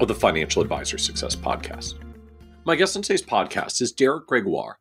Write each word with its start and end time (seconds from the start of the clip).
of 0.00 0.08
the 0.08 0.14
Financial 0.14 0.60
Advisor 0.60 0.98
Success 0.98 1.34
Podcast. 1.34 1.94
My 2.64 2.76
guest 2.76 2.96
on 2.96 3.02
today's 3.02 3.22
podcast 3.22 3.80
is 3.80 3.92
Derek 3.92 4.26
Gregoire. 4.26 4.78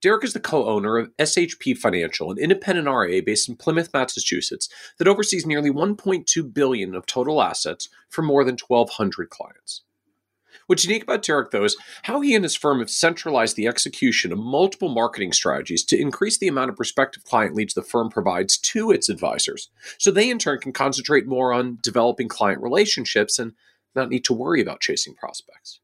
Derek 0.00 0.24
is 0.24 0.32
the 0.32 0.40
co 0.40 0.66
owner 0.68 0.96
of 0.96 1.16
SHP 1.16 1.76
Financial, 1.76 2.30
an 2.30 2.38
independent 2.38 2.88
RIA 2.88 3.22
based 3.22 3.48
in 3.48 3.56
Plymouth, 3.56 3.90
Massachusetts, 3.92 4.68
that 4.98 5.08
oversees 5.08 5.46
nearly 5.46 5.70
1.2 5.70 6.54
billion 6.54 6.94
of 6.94 7.06
total 7.06 7.42
assets 7.42 7.88
for 8.08 8.22
more 8.22 8.44
than 8.44 8.56
1,200 8.56 9.30
clients. 9.30 9.82
What's 10.66 10.84
unique 10.84 11.04
about 11.04 11.22
Derek, 11.22 11.50
though, 11.50 11.64
is 11.64 11.78
how 12.02 12.20
he 12.20 12.34
and 12.34 12.44
his 12.44 12.54
firm 12.54 12.80
have 12.80 12.90
centralized 12.90 13.56
the 13.56 13.66
execution 13.66 14.32
of 14.32 14.38
multiple 14.38 14.90
marketing 14.90 15.32
strategies 15.32 15.82
to 15.84 15.98
increase 15.98 16.36
the 16.36 16.48
amount 16.48 16.68
of 16.68 16.76
prospective 16.76 17.24
client 17.24 17.54
leads 17.54 17.72
the 17.72 17.82
firm 17.82 18.10
provides 18.10 18.58
to 18.58 18.90
its 18.90 19.08
advisors, 19.08 19.70
so 19.96 20.10
they 20.10 20.28
in 20.28 20.38
turn 20.38 20.58
can 20.58 20.72
concentrate 20.72 21.26
more 21.26 21.54
on 21.54 21.78
developing 21.82 22.28
client 22.28 22.62
relationships 22.62 23.38
and 23.38 23.54
not 23.94 24.10
need 24.10 24.24
to 24.24 24.34
worry 24.34 24.60
about 24.60 24.80
chasing 24.80 25.14
prospects. 25.14 25.80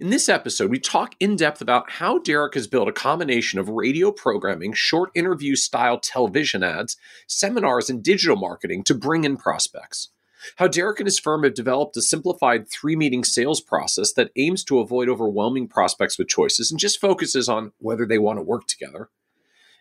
In 0.00 0.10
this 0.10 0.28
episode, 0.28 0.70
we 0.70 0.78
talk 0.78 1.14
in 1.20 1.36
depth 1.36 1.60
about 1.60 1.90
how 1.90 2.18
Derek 2.18 2.54
has 2.54 2.66
built 2.66 2.88
a 2.88 2.92
combination 2.92 3.58
of 3.58 3.68
radio 3.68 4.10
programming, 4.10 4.72
short 4.72 5.10
interview 5.14 5.56
style 5.56 5.98
television 5.98 6.62
ads, 6.62 6.96
seminars, 7.26 7.90
and 7.90 8.02
digital 8.02 8.36
marketing 8.36 8.82
to 8.84 8.94
bring 8.94 9.24
in 9.24 9.36
prospects. 9.36 10.08
How 10.56 10.68
Derek 10.68 11.00
and 11.00 11.06
his 11.06 11.18
firm 11.18 11.42
have 11.42 11.54
developed 11.54 11.96
a 11.96 12.02
simplified 12.02 12.68
three 12.68 12.96
meeting 12.96 13.24
sales 13.24 13.60
process 13.60 14.12
that 14.14 14.30
aims 14.36 14.64
to 14.64 14.78
avoid 14.78 15.08
overwhelming 15.08 15.68
prospects 15.68 16.18
with 16.18 16.28
choices 16.28 16.70
and 16.70 16.80
just 16.80 17.00
focuses 17.00 17.48
on 17.48 17.72
whether 17.78 18.06
they 18.06 18.18
want 18.18 18.38
to 18.38 18.42
work 18.42 18.66
together 18.66 19.08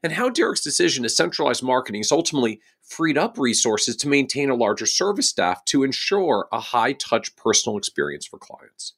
and 0.04 0.14
how 0.14 0.30
Derek's 0.30 0.62
decision 0.62 1.04
to 1.04 1.10
centralize 1.10 1.64
marketing 1.64 2.02
has 2.02 2.12
ultimately 2.12 2.60
freed 2.82 3.18
up 3.18 3.38
resources 3.38 3.96
to 3.96 4.10
maintain 4.10 4.50
a 4.50 4.56
larger 4.56 4.86
service 4.86 5.30
staff 5.30 5.64
to 5.66 5.84
ensure 5.84 6.48
a 6.52 6.60
high 6.60 6.94
touch 6.94 7.36
personal 7.38 7.78
experience 7.78 8.28
for 8.28 8.38
clients. 8.38 8.94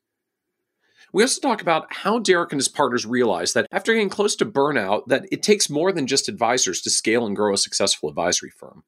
We 1.14 1.24
also 1.24 1.40
talk 1.40 1.62
about 1.62 1.94
how 1.94 2.20
Derek 2.20 2.52
and 2.52 2.60
his 2.60 2.68
partners 2.68 3.06
realized 3.06 3.54
that 3.54 3.68
after 3.72 3.94
getting 3.94 4.10
close 4.10 4.36
to 4.38 4.46
burnout, 4.46 5.04
that 5.08 5.26
it 5.32 5.44
takes 5.44 5.70
more 5.70 5.92
than 5.94 6.08
just 6.08 6.28
advisors 6.28 6.82
to 6.82 6.90
scale 6.90 7.26
and 7.26 7.36
grow 7.36 7.54
a 7.54 7.58
successful 7.58 8.10
advisory 8.10 8.50
firm. 8.50 8.84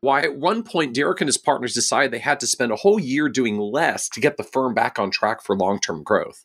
Why 0.00 0.20
at 0.20 0.36
one 0.36 0.62
point 0.62 0.94
Derek 0.94 1.22
and 1.22 1.28
his 1.28 1.38
partners 1.38 1.74
decided 1.74 2.12
they 2.12 2.18
had 2.18 2.38
to 2.40 2.46
spend 2.46 2.70
a 2.70 2.76
whole 2.76 3.00
year 3.00 3.28
doing 3.28 3.58
less 3.58 4.08
to 4.10 4.20
get 4.20 4.36
the 4.36 4.44
firm 4.44 4.74
back 4.74 4.98
on 4.98 5.10
track 5.10 5.42
for 5.42 5.56
long-term 5.56 6.04
growth 6.04 6.44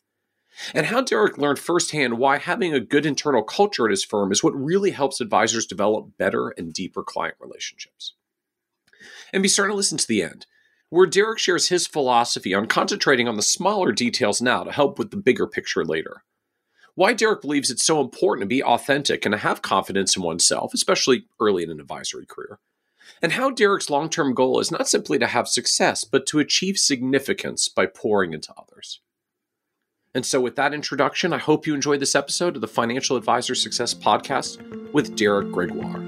and 0.74 0.86
how 0.86 1.00
Derek 1.00 1.38
learned 1.38 1.58
firsthand 1.58 2.18
why 2.18 2.38
having 2.38 2.74
a 2.74 2.80
good 2.80 3.06
internal 3.06 3.42
culture 3.42 3.86
at 3.86 3.90
his 3.90 4.04
firm 4.04 4.32
is 4.32 4.42
what 4.42 4.54
really 4.54 4.90
helps 4.90 5.20
advisors 5.20 5.66
develop 5.66 6.16
better 6.18 6.50
and 6.50 6.72
deeper 6.72 7.02
client 7.02 7.36
relationships. 7.40 8.14
And 9.32 9.42
be 9.42 9.48
certain 9.48 9.70
to 9.70 9.76
listen 9.76 9.98
to 9.98 10.06
the 10.06 10.22
end, 10.22 10.46
where 10.90 11.06
Derek 11.06 11.38
shares 11.38 11.68
his 11.68 11.86
philosophy 11.86 12.54
on 12.54 12.66
concentrating 12.66 13.28
on 13.28 13.36
the 13.36 13.42
smaller 13.42 13.92
details 13.92 14.42
now 14.42 14.62
to 14.62 14.72
help 14.72 14.98
with 14.98 15.10
the 15.10 15.16
bigger 15.16 15.46
picture 15.46 15.84
later. 15.84 16.22
Why 16.94 17.14
Derek 17.14 17.40
believes 17.40 17.70
it's 17.70 17.86
so 17.86 18.00
important 18.00 18.42
to 18.42 18.54
be 18.54 18.62
authentic 18.62 19.24
and 19.24 19.32
to 19.32 19.38
have 19.38 19.62
confidence 19.62 20.16
in 20.16 20.22
oneself, 20.22 20.74
especially 20.74 21.24
early 21.40 21.62
in 21.62 21.70
an 21.70 21.80
advisory 21.80 22.26
career. 22.26 22.58
And 23.22 23.32
how 23.32 23.50
Derek's 23.50 23.88
long 23.88 24.10
term 24.10 24.34
goal 24.34 24.60
is 24.60 24.70
not 24.70 24.88
simply 24.88 25.18
to 25.18 25.26
have 25.26 25.48
success, 25.48 26.04
but 26.04 26.26
to 26.26 26.38
achieve 26.38 26.76
significance 26.76 27.68
by 27.68 27.86
pouring 27.86 28.34
into 28.34 28.52
others. 28.58 29.00
And 30.14 30.26
so, 30.26 30.42
with 30.42 30.56
that 30.56 30.74
introduction, 30.74 31.32
I 31.32 31.38
hope 31.38 31.66
you 31.66 31.74
enjoyed 31.74 32.00
this 32.00 32.14
episode 32.14 32.54
of 32.54 32.60
the 32.60 32.68
Financial 32.68 33.16
Advisor 33.16 33.54
Success 33.54 33.94
Podcast 33.94 34.60
with 34.92 35.16
Derek 35.16 35.50
Gregoire. 35.50 36.00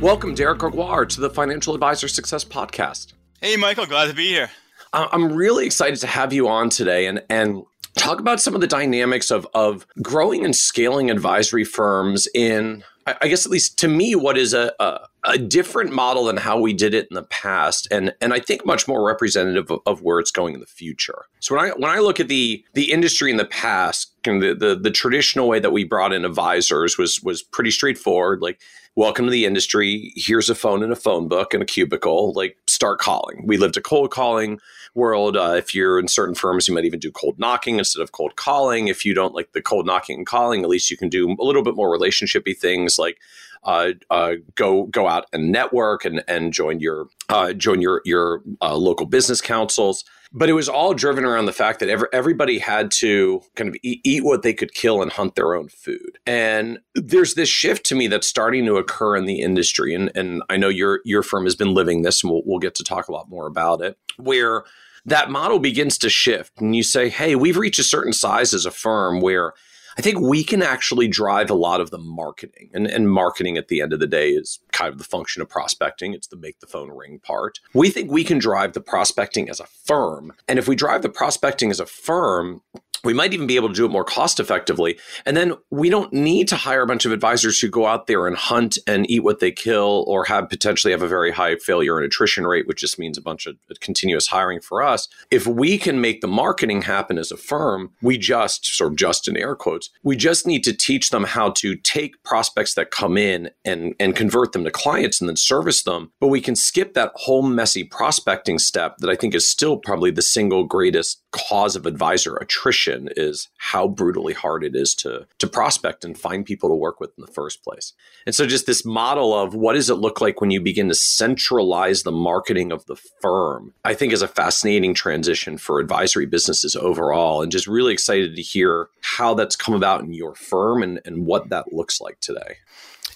Welcome, 0.00 0.36
Derek 0.36 0.60
Gregoire, 0.60 1.04
to 1.06 1.20
the 1.20 1.30
Financial 1.30 1.74
Advisor 1.74 2.06
Success 2.06 2.44
Podcast. 2.44 3.12
Hey, 3.40 3.56
Michael, 3.56 3.86
glad 3.86 4.06
to 4.06 4.14
be 4.14 4.28
here. 4.28 4.50
I'm 4.92 5.32
really 5.32 5.66
excited 5.66 5.98
to 5.98 6.06
have 6.06 6.32
you 6.32 6.46
on 6.46 6.70
today 6.70 7.06
and, 7.06 7.24
and 7.28 7.64
talk 7.96 8.20
about 8.20 8.40
some 8.40 8.54
of 8.54 8.60
the 8.60 8.68
dynamics 8.68 9.32
of, 9.32 9.48
of 9.54 9.84
growing 10.00 10.44
and 10.44 10.54
scaling 10.54 11.10
advisory 11.10 11.64
firms 11.64 12.28
in 12.34 12.84
I 13.06 13.28
guess 13.28 13.44
at 13.44 13.50
least 13.50 13.78
to 13.80 13.88
me, 13.88 14.14
what 14.14 14.38
is 14.38 14.54
a, 14.54 14.72
a, 14.78 15.00
a, 15.24 15.38
different 15.38 15.92
model 15.92 16.24
than 16.24 16.36
how 16.36 16.58
we 16.58 16.72
did 16.72 16.94
it 16.94 17.06
in 17.10 17.14
the 17.14 17.22
past, 17.22 17.88
and 17.90 18.14
and 18.20 18.32
I 18.32 18.40
think 18.40 18.64
much 18.66 18.88
more 18.88 19.04
representative 19.06 19.70
of, 19.70 19.80
of, 19.86 20.02
where 20.02 20.18
it's 20.18 20.30
going 20.30 20.54
in 20.54 20.60
the 20.60 20.66
future. 20.66 21.24
So 21.40 21.56
when 21.56 21.64
I 21.64 21.68
when 21.70 21.90
I 21.90 21.98
look 21.98 22.20
at 22.20 22.28
the 22.28 22.64
the 22.74 22.92
industry 22.92 23.30
in 23.30 23.36
the 23.36 23.44
past, 23.44 24.12
the, 24.24 24.56
the 24.58 24.78
the 24.80 24.90
traditional 24.90 25.48
way 25.48 25.60
that 25.60 25.72
we 25.72 25.84
brought 25.84 26.12
in 26.12 26.24
advisors 26.24 26.98
was 26.98 27.22
was 27.22 27.42
pretty 27.42 27.70
straightforward. 27.70 28.40
Like, 28.42 28.60
welcome 28.96 29.24
to 29.26 29.30
the 29.30 29.44
industry. 29.44 30.12
Here's 30.16 30.50
a 30.50 30.54
phone 30.54 30.82
and 30.82 30.92
a 30.92 30.96
phone 30.96 31.28
book 31.28 31.54
and 31.54 31.62
a 31.62 31.66
cubicle. 31.66 32.32
Like, 32.34 32.56
start 32.66 32.98
calling. 32.98 33.46
We 33.46 33.56
lived 33.56 33.76
a 33.76 33.80
cold 33.80 34.10
calling 34.10 34.60
world. 34.94 35.36
Uh, 35.36 35.54
if 35.56 35.74
you're 35.74 35.98
in 35.98 36.08
certain 36.08 36.34
firms, 36.34 36.68
you 36.68 36.74
might 36.74 36.84
even 36.84 37.00
do 37.00 37.10
cold 37.10 37.38
knocking 37.38 37.78
instead 37.78 38.02
of 38.02 38.12
cold 38.12 38.36
calling. 38.36 38.88
If 38.88 39.04
you 39.04 39.14
don't 39.14 39.34
like 39.34 39.52
the 39.52 39.62
cold 39.62 39.86
knocking 39.86 40.18
and 40.18 40.26
calling, 40.26 40.62
at 40.62 40.68
least 40.68 40.90
you 40.90 40.96
can 40.96 41.08
do 41.08 41.36
a 41.38 41.44
little 41.44 41.62
bit 41.62 41.76
more 41.76 41.96
relationshipy 41.96 42.56
things 42.56 42.98
like 42.98 43.18
uh, 43.64 43.92
uh, 44.10 44.34
go 44.54 44.84
go 44.86 45.08
out 45.08 45.26
and 45.32 45.52
network 45.52 46.04
and 46.04 46.22
and 46.26 46.52
join 46.52 46.80
your 46.80 47.06
uh, 47.28 47.52
join 47.52 47.80
your 47.80 48.02
your 48.04 48.42
uh, 48.60 48.74
local 48.74 49.06
business 49.06 49.40
councils. 49.40 50.04
But 50.34 50.48
it 50.48 50.54
was 50.54 50.68
all 50.68 50.94
driven 50.94 51.26
around 51.26 51.44
the 51.44 51.52
fact 51.52 51.78
that 51.80 51.90
every, 51.90 52.08
everybody 52.10 52.58
had 52.58 52.90
to 52.92 53.42
kind 53.54 53.68
of 53.68 53.76
eat, 53.82 54.00
eat 54.02 54.24
what 54.24 54.40
they 54.40 54.54
could 54.54 54.72
kill 54.72 55.02
and 55.02 55.12
hunt 55.12 55.34
their 55.34 55.54
own 55.54 55.68
food. 55.68 56.18
And 56.24 56.78
there's 56.94 57.34
this 57.34 57.50
shift 57.50 57.84
to 57.86 57.94
me 57.94 58.06
that's 58.06 58.26
starting 58.26 58.64
to 58.64 58.76
occur 58.76 59.14
in 59.14 59.26
the 59.26 59.40
industry, 59.40 59.94
and 59.94 60.10
and 60.14 60.42
I 60.48 60.56
know 60.56 60.68
your 60.68 61.00
your 61.04 61.22
firm 61.22 61.44
has 61.44 61.54
been 61.54 61.74
living 61.74 62.02
this, 62.02 62.22
and 62.22 62.32
we'll, 62.32 62.42
we'll 62.44 62.58
get 62.58 62.74
to 62.76 62.84
talk 62.84 63.08
a 63.08 63.12
lot 63.12 63.28
more 63.28 63.46
about 63.46 63.82
it. 63.82 63.96
Where 64.16 64.64
that 65.04 65.30
model 65.30 65.58
begins 65.58 65.98
to 65.98 66.08
shift 66.08 66.60
and 66.60 66.76
you 66.76 66.82
say, 66.82 67.08
hey, 67.08 67.34
we've 67.34 67.56
reached 67.56 67.78
a 67.78 67.84
certain 67.84 68.12
size 68.12 68.54
as 68.54 68.66
a 68.66 68.70
firm 68.70 69.20
where 69.20 69.52
I 69.98 70.02
think 70.02 70.20
we 70.20 70.44
can 70.44 70.62
actually 70.62 71.08
drive 71.08 71.50
a 71.50 71.54
lot 71.54 71.80
of 71.80 71.90
the 71.90 71.98
marketing. 71.98 72.70
And, 72.72 72.86
and 72.86 73.10
marketing 73.10 73.56
at 73.56 73.68
the 73.68 73.80
end 73.80 73.92
of 73.92 74.00
the 74.00 74.06
day 74.06 74.30
is 74.30 74.60
kind 74.72 74.92
of 74.92 74.98
the 74.98 75.04
function 75.04 75.42
of 75.42 75.48
prospecting. 75.48 76.14
It's 76.14 76.26
the 76.26 76.36
make 76.36 76.60
the 76.60 76.66
phone 76.66 76.90
ring 76.90 77.20
part. 77.20 77.60
We 77.74 77.90
think 77.90 78.10
we 78.10 78.24
can 78.24 78.38
drive 78.38 78.72
the 78.72 78.80
prospecting 78.80 79.48
as 79.48 79.60
a 79.60 79.66
firm. 79.66 80.32
And 80.48 80.58
if 80.58 80.68
we 80.68 80.76
drive 80.76 81.02
the 81.02 81.08
prospecting 81.08 81.70
as 81.70 81.80
a 81.80 81.86
firm, 81.86 82.62
we 83.04 83.12
might 83.12 83.34
even 83.34 83.46
be 83.46 83.56
able 83.56 83.68
to 83.68 83.74
do 83.74 83.84
it 83.84 83.90
more 83.90 84.04
cost 84.04 84.38
effectively. 84.38 84.98
And 85.26 85.36
then 85.36 85.54
we 85.70 85.90
don't 85.90 86.12
need 86.12 86.48
to 86.48 86.56
hire 86.56 86.82
a 86.82 86.86
bunch 86.86 87.04
of 87.04 87.12
advisors 87.12 87.58
who 87.58 87.68
go 87.68 87.86
out 87.86 88.06
there 88.06 88.26
and 88.26 88.36
hunt 88.36 88.78
and 88.86 89.10
eat 89.10 89.24
what 89.24 89.40
they 89.40 89.50
kill 89.50 90.04
or 90.06 90.24
have 90.26 90.48
potentially 90.48 90.92
have 90.92 91.02
a 91.02 91.08
very 91.08 91.32
high 91.32 91.56
failure 91.56 91.96
and 91.96 92.06
attrition 92.06 92.46
rate, 92.46 92.66
which 92.66 92.78
just 92.78 92.98
means 92.98 93.18
a 93.18 93.22
bunch 93.22 93.46
of 93.46 93.56
continuous 93.80 94.28
hiring 94.28 94.60
for 94.60 94.82
us. 94.82 95.08
If 95.30 95.46
we 95.46 95.78
can 95.78 96.00
make 96.00 96.20
the 96.20 96.28
marketing 96.28 96.82
happen 96.82 97.18
as 97.18 97.32
a 97.32 97.36
firm, 97.36 97.92
we 98.02 98.18
just 98.18 98.66
sort 98.66 98.92
of 98.92 98.96
just 98.96 99.26
in 99.26 99.36
air 99.36 99.56
quotes, 99.56 99.81
we 100.02 100.16
just 100.16 100.46
need 100.46 100.64
to 100.64 100.72
teach 100.72 101.10
them 101.10 101.24
how 101.24 101.50
to 101.50 101.76
take 101.76 102.22
prospects 102.24 102.74
that 102.74 102.90
come 102.90 103.16
in 103.16 103.50
and, 103.64 103.94
and 103.98 104.16
convert 104.16 104.52
them 104.52 104.64
to 104.64 104.70
clients 104.70 105.20
and 105.20 105.28
then 105.28 105.36
service 105.36 105.82
them. 105.82 106.12
But 106.20 106.28
we 106.28 106.40
can 106.40 106.56
skip 106.56 106.94
that 106.94 107.12
whole 107.14 107.42
messy 107.42 107.84
prospecting 107.84 108.58
step 108.58 108.98
that 108.98 109.10
I 109.10 109.16
think 109.16 109.34
is 109.34 109.48
still 109.48 109.76
probably 109.76 110.10
the 110.10 110.22
single 110.22 110.64
greatest 110.64 111.22
cause 111.32 111.76
of 111.76 111.86
advisor 111.86 112.36
attrition 112.36 113.08
is 113.16 113.48
how 113.56 113.88
brutally 113.88 114.34
hard 114.34 114.64
it 114.64 114.76
is 114.76 114.94
to 114.94 115.26
to 115.38 115.46
prospect 115.46 116.04
and 116.04 116.18
find 116.18 116.44
people 116.44 116.68
to 116.68 116.74
work 116.74 117.00
with 117.00 117.10
in 117.16 117.22
the 117.24 117.32
first 117.32 117.64
place. 117.64 117.92
And 118.26 118.34
so 118.34 118.46
just 118.46 118.66
this 118.66 118.84
model 118.84 119.34
of 119.34 119.54
what 119.54 119.74
does 119.74 119.90
it 119.90 119.94
look 119.94 120.20
like 120.20 120.40
when 120.40 120.50
you 120.50 120.60
begin 120.60 120.88
to 120.88 120.94
centralize 120.94 122.02
the 122.02 122.12
marketing 122.12 122.70
of 122.70 122.84
the 122.86 122.96
firm, 123.20 123.72
I 123.84 123.94
think 123.94 124.12
is 124.12 124.22
a 124.22 124.28
fascinating 124.28 124.94
transition 124.94 125.58
for 125.58 125.80
advisory 125.80 126.26
businesses 126.26 126.76
overall 126.76 127.42
and 127.42 127.50
just 127.50 127.66
really 127.66 127.92
excited 127.92 128.36
to 128.36 128.42
hear 128.42 128.88
how 129.00 129.34
that's 129.34 129.56
come 129.72 129.76
about 129.78 130.02
in 130.02 130.12
your 130.12 130.34
firm 130.34 130.82
and, 130.82 131.00
and 131.04 131.26
what 131.26 131.48
that 131.48 131.72
looks 131.72 132.00
like 132.00 132.20
today. 132.20 132.56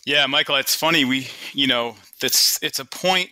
Yeah, 0.04 0.26
Michael, 0.26 0.56
it's 0.56 0.74
funny. 0.74 1.04
We, 1.04 1.28
you 1.52 1.66
know, 1.66 1.96
that's 2.20 2.62
it's 2.62 2.78
a 2.78 2.84
point 2.84 3.30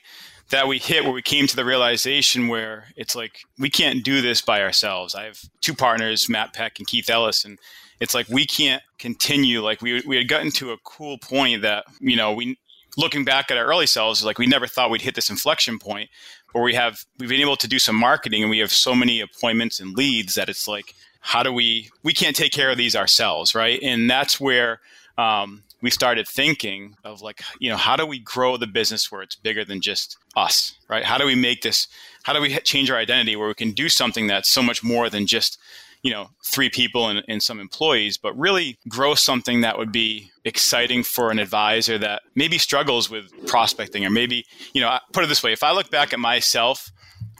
that 0.51 0.69
we 0.69 0.79
hit 0.79 1.05
where 1.05 1.13
we 1.13 1.23
came 1.23 1.47
to 1.47 1.57
the 1.57 1.65
realization 1.65 2.49
where 2.49 2.87
it's 2.97 3.17
like 3.17 3.45
we 3.59 3.71
can't 3.71 4.05
do 4.05 4.21
this 4.21 4.43
by 4.43 4.61
ourselves. 4.61 5.15
I 5.15 5.25
have 5.25 5.41
two 5.61 5.75
partners, 5.75 6.29
Matt 6.29 6.53
Peck 6.53 6.79
and 6.79 6.87
Keith 6.87 7.09
Ellis, 7.09 7.45
and 7.45 7.59
it's 8.01 8.15
like 8.15 8.29
we 8.29 8.45
can't 8.45 8.83
continue. 8.99 9.63
Like 9.63 9.81
we 9.81 10.03
we 10.07 10.17
had 10.17 10.29
gotten 10.29 10.51
to 10.53 10.73
a 10.73 10.79
cool 10.85 11.17
point 11.19 11.63
that 11.63 11.85
you 12.01 12.17
know 12.17 12.33
we 12.33 12.59
looking 12.97 13.25
back 13.25 13.51
at 13.51 13.57
our 13.57 13.65
early 13.65 13.87
selves, 13.87 14.25
like 14.25 14.39
we 14.39 14.47
never 14.47 14.67
thought 14.67 14.91
we'd 14.91 15.03
hit 15.03 15.15
this 15.15 15.31
inflection 15.31 15.79
point. 15.79 16.11
or 16.53 16.63
we 16.63 16.75
have 16.75 17.05
we've 17.19 17.29
been 17.31 17.41
able 17.41 17.57
to 17.57 17.69
do 17.69 17.79
some 17.79 17.97
marketing 17.97 18.43
and 18.43 18.51
we 18.51 18.59
have 18.59 18.71
so 18.71 18.95
many 18.95 19.21
appointments 19.21 19.81
and 19.81 19.97
leads 19.97 20.35
that 20.35 20.49
it's 20.49 20.69
like 20.69 20.95
how 21.25 21.43
do 21.43 21.51
we 21.51 21.91
we 22.03 22.13
can't 22.13 22.37
take 22.37 22.53
care 22.53 22.71
of 22.71 22.77
these 22.77 22.95
ourselves 22.95 23.55
right? 23.55 23.81
And 23.83 24.09
that's 24.09 24.39
where 24.39 24.81
um, 25.17 25.65
we 25.81 25.91
started 25.91 26.29
thinking 26.29 26.97
of 27.03 27.23
like 27.23 27.43
you 27.59 27.71
know 27.71 27.79
how 27.79 27.97
do 27.97 28.05
we 28.05 28.19
grow 28.19 28.57
the 28.57 28.67
business 28.67 29.11
where 29.11 29.23
it's 29.23 29.35
bigger 29.35 29.65
than 29.65 29.81
just 29.81 30.19
us 30.37 30.79
right? 30.89 31.05
How 31.05 31.17
do 31.19 31.25
we 31.25 31.35
make 31.35 31.63
this 31.63 31.89
how 32.25 32.35
do 32.35 32.41
we 32.41 32.55
change 32.59 32.91
our 32.91 32.99
identity 32.99 33.37
where 33.37 33.49
we 33.49 33.55
can 33.55 33.73
do 33.73 33.89
something 33.89 34.27
that's 34.27 34.53
so 34.53 34.63
much 34.63 34.85
more 34.85 35.09
than 35.09 35.27
just 35.27 35.59
you 36.03 36.11
know 36.11 36.29
three 36.45 36.69
people 36.69 37.09
and, 37.09 37.25
and 37.27 37.43
some 37.43 37.59
employees 37.59 38.19
but 38.19 38.39
really 38.39 38.79
grow 38.87 39.15
something 39.15 39.63
that 39.63 39.79
would 39.79 39.91
be 39.91 40.31
exciting 40.45 41.03
for 41.03 41.31
an 41.31 41.39
advisor 41.39 41.97
that 41.97 42.21
maybe 42.35 42.59
struggles 42.59 43.09
with 43.09 43.25
prospecting 43.47 44.05
or 44.05 44.11
maybe 44.11 44.45
you 44.75 44.81
know 44.83 44.99
put 45.13 45.25
it 45.25 45.29
this 45.29 45.43
way 45.43 45.53
if 45.53 45.63
i 45.63 45.73
look 45.73 45.91
back 45.91 46.13
at 46.13 46.21
myself 46.21 46.93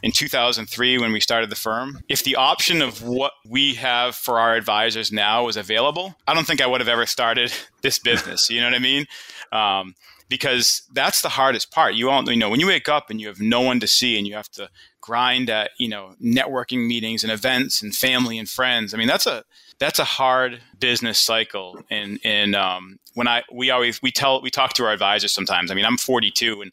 in 0.05 0.11
2003 0.11 0.99
when 0.99 1.11
we 1.11 1.19
started 1.19 1.49
the 1.49 1.55
firm, 1.55 1.99
if 2.07 2.23
the 2.23 2.35
option 2.35 2.83
of 2.83 3.01
what 3.01 3.31
we 3.43 3.73
have 3.73 4.15
for 4.15 4.39
our 4.39 4.53
advisors 4.53 5.11
now 5.11 5.45
was 5.45 5.57
available, 5.57 6.15
I 6.27 6.35
don't 6.35 6.45
think 6.45 6.61
I 6.61 6.67
would 6.67 6.79
have 6.79 6.87
ever 6.87 7.07
started 7.07 7.51
this 7.81 7.97
business. 7.97 8.47
You 8.51 8.61
know 8.61 8.67
what 8.67 8.75
I 8.75 8.79
mean? 8.79 9.07
Um, 9.51 9.95
because 10.29 10.83
that's 10.93 11.23
the 11.23 11.29
hardest 11.29 11.71
part. 11.71 11.95
You 11.95 12.11
all 12.11 12.23
you 12.29 12.37
know 12.37 12.51
when 12.51 12.59
you 12.59 12.67
wake 12.67 12.87
up 12.87 13.09
and 13.09 13.19
you 13.19 13.27
have 13.27 13.39
no 13.39 13.61
one 13.61 13.79
to 13.79 13.87
see 13.87 14.15
and 14.15 14.27
you 14.27 14.35
have 14.35 14.49
to 14.51 14.69
grind 15.01 15.49
at 15.49 15.71
you 15.79 15.89
know 15.89 16.13
networking 16.23 16.87
meetings 16.87 17.23
and 17.23 17.31
events 17.31 17.81
and 17.81 17.95
family 17.95 18.37
and 18.37 18.47
friends. 18.47 18.93
I 18.93 18.97
mean 18.97 19.07
that's 19.07 19.25
a 19.25 19.43
that's 19.79 19.97
a 19.97 20.03
hard 20.03 20.61
business 20.79 21.19
cycle. 21.19 21.79
And 21.89 22.19
and 22.23 22.55
um, 22.55 22.99
when 23.15 23.27
I 23.27 23.41
we 23.51 23.71
always 23.71 24.01
we 24.03 24.11
tell 24.11 24.39
we 24.41 24.51
talk 24.51 24.73
to 24.73 24.85
our 24.85 24.93
advisors 24.93 25.33
sometimes. 25.33 25.71
I 25.71 25.73
mean 25.73 25.85
I'm 25.85 25.97
42 25.97 26.61
and 26.61 26.71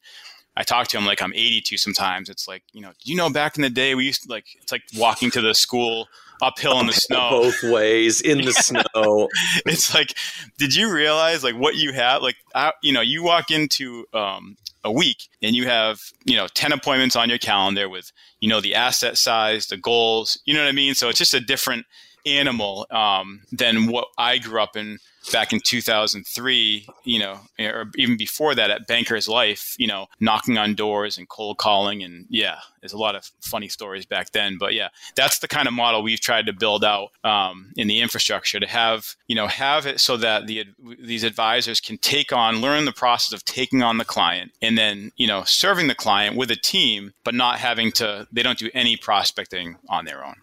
I 0.57 0.63
talk 0.65 0.89
to 0.89 0.99
him 0.99 1.07
like 1.07 1.23
I'm 1.23 1.33
82 1.33 1.79
sometimes. 1.79 2.29
It's 2.29 2.47
like, 2.47 2.63
you 2.73 2.83
know, 2.83 2.93
you 3.03 3.17
know, 3.17 3.31
back 3.31 3.57
in 3.57 3.63
the 3.63 3.71
day, 3.71 3.95
we 3.95 4.05
used 4.05 4.25
to 4.25 4.31
like, 4.31 4.47
it's 4.61 4.71
like 4.71 4.83
walking 4.97 5.31
to 5.31 5.41
the 5.41 5.55
school 5.55 6.09
uphill 6.43 6.79
in 6.81 6.89
the 6.89 6.93
snow. 6.93 7.31
Both 7.31 7.63
ways 7.63 8.21
in 8.21 8.43
the 8.43 8.53
snow. 8.53 9.29
it's 9.65 9.95
like, 9.95 10.15
did 10.59 10.75
you 10.75 10.93
realize 10.93 11.43
like 11.43 11.55
what 11.55 11.77
you 11.77 11.93
have? 11.93 12.21
Like, 12.23 12.37
I, 12.55 12.73
you 12.83 12.93
know, 12.93 13.01
you 13.01 13.23
walk 13.23 13.51
into 13.51 14.05
um, 14.13 14.57
a 14.85 14.93
week 14.93 15.29
and 15.41 15.57
you 15.57 15.67
have, 15.67 16.01
you 16.25 16.37
know, 16.37 16.49
10 16.49 16.73
appointments 16.73 17.17
on 17.17 17.31
your 17.31 17.39
calendar 17.39 17.89
with, 17.89 18.13
you 18.41 18.49
know, 18.49 18.61
the 18.61 18.75
asset 18.75 19.17
size, 19.17 19.69
the 19.69 19.79
goals, 19.79 20.39
you 20.45 20.53
know 20.53 20.61
what 20.61 20.69
I 20.69 20.73
mean? 20.73 20.95
So 20.95 21.09
it's 21.09 21.19
just 21.19 21.35
a 21.35 21.41
different 21.41 21.87
animal 22.27 22.87
um, 22.91 23.43
than 23.53 23.87
what 23.87 24.09
I 24.19 24.39
grew 24.39 24.61
up 24.61 24.77
in 24.77 24.99
back 25.31 25.53
in 25.53 25.61
2003, 25.61 26.87
you 27.05 27.19
know, 27.19 27.41
or 27.59 27.91
even 27.97 28.17
before 28.17 28.55
that 28.55 28.71
at 28.71 28.87
Bankers 28.87 29.29
Life, 29.29 29.77
you 29.79 29.87
know, 29.87 30.07
knocking 30.21 30.59
on 30.59 30.75
doors 30.75 31.19
and 31.19 31.29
cold 31.29 31.59
calling. 31.59 32.03
And 32.03 32.27
yeah, 32.29 32.59
there's 32.81 32.93
a 32.93 32.99
lot 32.99 33.15
of 33.15 33.31
funny 33.41 33.69
stories 33.69 34.07
back 34.07 34.33
then. 34.33 34.57
But 34.59 34.75
yeah, 34.75 34.89
that's 35.15 35.39
the 35.39 35.49
kind 35.49 35.69
of 35.69 35.75
model 35.75 36.03
we've 36.03 36.21
tried 36.21 36.47
to 36.47 36.53
build 36.53 36.85
out 36.85 37.11
um, 37.25 37.73
in 37.77 37.87
the 37.87 38.01
infrastructure 38.01 38.59
to 38.59 38.67
have, 38.67 39.15
you 39.29 39.37
know, 39.37 39.47
have 39.47 39.87
it 39.87 40.01
so 40.01 40.17
that 40.17 40.47
the 40.47 40.65
these 40.99 41.25
advisors 41.25 41.81
can 41.81 41.99
take 41.99 42.33
on, 42.33 42.61
learn 42.61 42.85
the 42.85 42.93
process 42.93 43.33
of 43.33 43.45
taking 43.45 43.83
on 43.83 43.99
the 43.99 44.05
client 44.05 44.53
and 44.61 44.77
then, 44.77 45.13
you 45.17 45.27
know, 45.27 45.45
serving 45.45 45.89
the 45.89 45.95
client 45.95 46.37
with 46.37 46.51
a 46.51 46.57
team, 46.57 47.13
but 47.25 47.35
not 47.35 47.59
having 47.59 47.93
to, 47.93 48.27
they 48.33 48.43
don't 48.43 48.59
do 48.59 48.71
any 48.75 48.97
prospecting 48.97 49.77
on 49.89 50.05
their 50.05 50.25
own. 50.25 50.37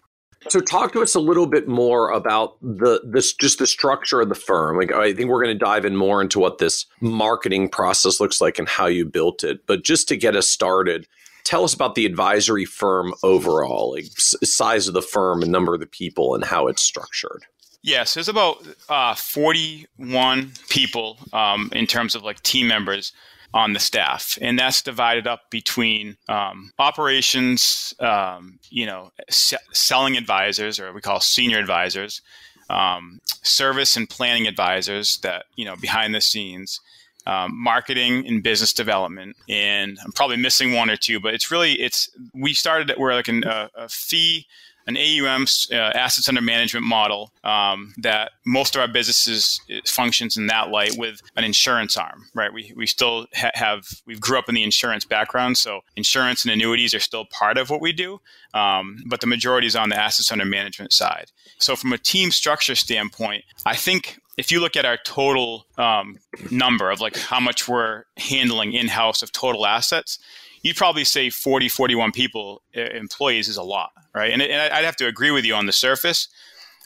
So 0.48 0.60
talk 0.60 0.92
to 0.92 1.02
us 1.02 1.14
a 1.14 1.20
little 1.20 1.46
bit 1.46 1.68
more 1.68 2.10
about 2.10 2.56
the 2.62 3.02
this 3.04 3.34
just 3.34 3.58
the 3.58 3.66
structure 3.66 4.22
of 4.22 4.30
the 4.30 4.34
firm. 4.34 4.78
Like 4.78 4.90
I 4.90 5.12
think 5.12 5.28
we're 5.28 5.42
going 5.42 5.56
to 5.56 5.64
dive 5.64 5.84
in 5.84 5.96
more 5.96 6.22
into 6.22 6.38
what 6.38 6.58
this 6.58 6.86
marketing 7.00 7.68
process 7.68 8.20
looks 8.20 8.40
like 8.40 8.58
and 8.58 8.68
how 8.68 8.86
you 8.86 9.04
built 9.04 9.44
it. 9.44 9.66
But 9.66 9.84
just 9.84 10.08
to 10.08 10.16
get 10.16 10.36
us 10.36 10.48
started, 10.48 11.06
tell 11.44 11.62
us 11.62 11.74
about 11.74 11.94
the 11.94 12.06
advisory 12.06 12.64
firm 12.64 13.12
overall, 13.22 13.92
like 13.92 14.06
size 14.16 14.88
of 14.88 14.94
the 14.94 15.02
firm 15.02 15.42
and 15.42 15.52
number 15.52 15.74
of 15.74 15.80
the 15.80 15.86
people 15.86 16.34
and 16.34 16.42
how 16.42 16.68
it's 16.68 16.82
structured. 16.82 17.44
Yes, 17.82 18.14
there's 18.14 18.28
about 18.28 18.66
uh, 18.88 19.14
41 19.14 20.52
people 20.68 21.18
um, 21.32 21.70
in 21.74 21.86
terms 21.86 22.14
of 22.14 22.22
like 22.22 22.42
team 22.42 22.66
members 22.66 23.12
on 23.52 23.72
the 23.72 23.80
staff, 23.80 24.38
and 24.40 24.58
that's 24.58 24.82
divided 24.82 25.26
up 25.26 25.50
between 25.50 26.16
um, 26.28 26.72
operations, 26.78 27.94
um, 27.98 28.58
you 28.70 28.86
know, 28.86 29.10
selling 29.28 30.16
advisors, 30.16 30.78
or 30.78 30.92
we 30.92 31.00
call 31.00 31.20
senior 31.20 31.58
advisors, 31.58 32.22
um, 32.68 33.20
service 33.42 33.96
and 33.96 34.08
planning 34.08 34.46
advisors 34.46 35.18
that 35.22 35.46
you 35.56 35.64
know 35.64 35.76
behind 35.76 36.14
the 36.14 36.20
scenes. 36.20 36.80
Um, 37.26 37.52
marketing 37.54 38.26
and 38.26 38.42
business 38.42 38.72
development, 38.72 39.36
and 39.46 39.98
I'm 40.02 40.10
probably 40.12 40.38
missing 40.38 40.72
one 40.72 40.88
or 40.88 40.96
two, 40.96 41.20
but 41.20 41.34
it's 41.34 41.50
really 41.50 41.74
it's 41.74 42.08
we 42.32 42.54
started 42.54 42.90
we're 42.96 43.14
like 43.14 43.28
an, 43.28 43.44
a, 43.44 43.68
a 43.74 43.88
fee 43.90 44.46
an 44.86 44.96
AUM 44.96 45.46
uh, 45.72 45.74
assets 45.76 46.28
under 46.28 46.40
management 46.40 46.86
model 46.86 47.32
um, 47.44 47.94
that 47.98 48.32
most 48.44 48.74
of 48.74 48.80
our 48.80 48.88
businesses 48.88 49.60
functions 49.86 50.36
in 50.36 50.46
that 50.48 50.70
light 50.70 50.96
with 50.96 51.20
an 51.36 51.44
insurance 51.44 51.96
arm, 51.96 52.26
right? 52.34 52.52
We, 52.52 52.72
we 52.76 52.86
still 52.86 53.26
ha- 53.34 53.50
have, 53.54 53.86
we've 54.06 54.20
grew 54.20 54.38
up 54.38 54.48
in 54.48 54.54
the 54.54 54.62
insurance 54.62 55.04
background, 55.04 55.58
so 55.58 55.80
insurance 55.96 56.44
and 56.44 56.52
annuities 56.52 56.94
are 56.94 57.00
still 57.00 57.24
part 57.26 57.58
of 57.58 57.70
what 57.70 57.80
we 57.80 57.92
do, 57.92 58.20
um, 58.54 59.02
but 59.06 59.20
the 59.20 59.26
majority 59.26 59.66
is 59.66 59.76
on 59.76 59.90
the 59.90 60.00
assets 60.00 60.32
under 60.32 60.44
management 60.44 60.92
side. 60.92 61.30
So 61.58 61.76
from 61.76 61.92
a 61.92 61.98
team 61.98 62.30
structure 62.30 62.74
standpoint, 62.74 63.44
I 63.66 63.76
think 63.76 64.18
if 64.36 64.50
you 64.50 64.60
look 64.60 64.76
at 64.76 64.86
our 64.86 64.96
total 65.04 65.66
um, 65.76 66.18
number 66.50 66.90
of 66.90 67.00
like 67.00 67.16
how 67.16 67.40
much 67.40 67.68
we're 67.68 68.04
handling 68.16 68.72
in 68.72 68.88
house 68.88 69.22
of 69.22 69.32
total 69.32 69.66
assets, 69.66 70.18
you'd 70.62 70.76
probably 70.76 71.04
say 71.04 71.30
40, 71.30 71.68
41 71.68 72.12
people, 72.12 72.62
uh, 72.76 72.80
employees 72.80 73.48
is 73.48 73.56
a 73.56 73.62
lot, 73.62 73.90
right? 74.14 74.32
And, 74.32 74.42
and 74.42 74.72
I'd 74.72 74.84
have 74.84 74.96
to 74.96 75.06
agree 75.06 75.30
with 75.30 75.44
you 75.44 75.54
on 75.54 75.66
the 75.66 75.72
surface. 75.72 76.28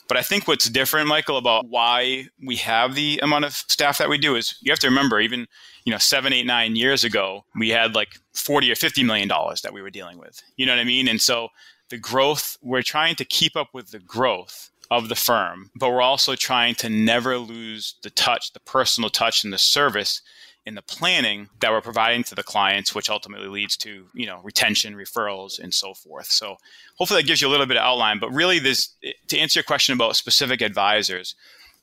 But 0.06 0.18
I 0.18 0.22
think 0.22 0.46
what's 0.46 0.68
different, 0.68 1.08
Michael, 1.08 1.38
about 1.38 1.68
why 1.68 2.26
we 2.44 2.56
have 2.56 2.94
the 2.94 3.18
amount 3.22 3.46
of 3.46 3.54
staff 3.54 3.98
that 3.98 4.10
we 4.10 4.18
do 4.18 4.36
is 4.36 4.54
you 4.60 4.70
have 4.70 4.78
to 4.80 4.88
remember, 4.88 5.18
even 5.18 5.46
you 5.84 5.92
know, 5.92 5.98
seven, 5.98 6.32
eight, 6.32 6.46
nine 6.46 6.76
years 6.76 7.04
ago, 7.04 7.44
we 7.58 7.70
had 7.70 7.94
like 7.94 8.18
forty 8.34 8.70
or 8.70 8.74
fifty 8.74 9.02
million 9.02 9.28
dollars 9.28 9.62
that 9.62 9.72
we 9.72 9.80
were 9.80 9.90
dealing 9.90 10.18
with. 10.18 10.42
You 10.56 10.66
know 10.66 10.72
what 10.72 10.80
I 10.80 10.84
mean? 10.84 11.08
And 11.08 11.20
so 11.20 11.48
the 11.88 11.98
growth, 11.98 12.58
we're 12.62 12.82
trying 12.82 13.14
to 13.16 13.24
keep 13.24 13.56
up 13.56 13.68
with 13.72 13.90
the 13.90 13.98
growth 13.98 14.70
of 14.90 15.08
the 15.08 15.14
firm, 15.14 15.70
but 15.74 15.90
we're 15.90 16.02
also 16.02 16.34
trying 16.34 16.74
to 16.76 16.88
never 16.88 17.38
lose 17.38 17.94
the 18.02 18.10
touch, 18.10 18.52
the 18.52 18.60
personal 18.60 19.08
touch, 19.08 19.42
and 19.44 19.52
the 19.52 19.58
service 19.58 20.20
in 20.66 20.74
the 20.74 20.82
planning 20.82 21.48
that 21.60 21.70
we're 21.70 21.80
providing 21.80 22.24
to 22.24 22.34
the 22.34 22.42
clients, 22.42 22.94
which 22.94 23.10
ultimately 23.10 23.48
leads 23.48 23.76
to 23.78 24.06
you 24.14 24.26
know 24.26 24.40
retention, 24.42 24.94
referrals, 24.94 25.58
and 25.58 25.72
so 25.74 25.94
forth. 25.94 26.26
So 26.26 26.56
hopefully 26.96 27.20
that 27.20 27.26
gives 27.26 27.42
you 27.42 27.48
a 27.48 27.50
little 27.50 27.66
bit 27.66 27.76
of 27.76 27.82
outline. 27.82 28.18
But 28.18 28.32
really, 28.32 28.58
this 28.58 28.94
to 29.28 29.38
answer 29.38 29.58
your 29.58 29.64
question 29.64 29.94
about 29.94 30.16
specific 30.16 30.60
advisors. 30.60 31.34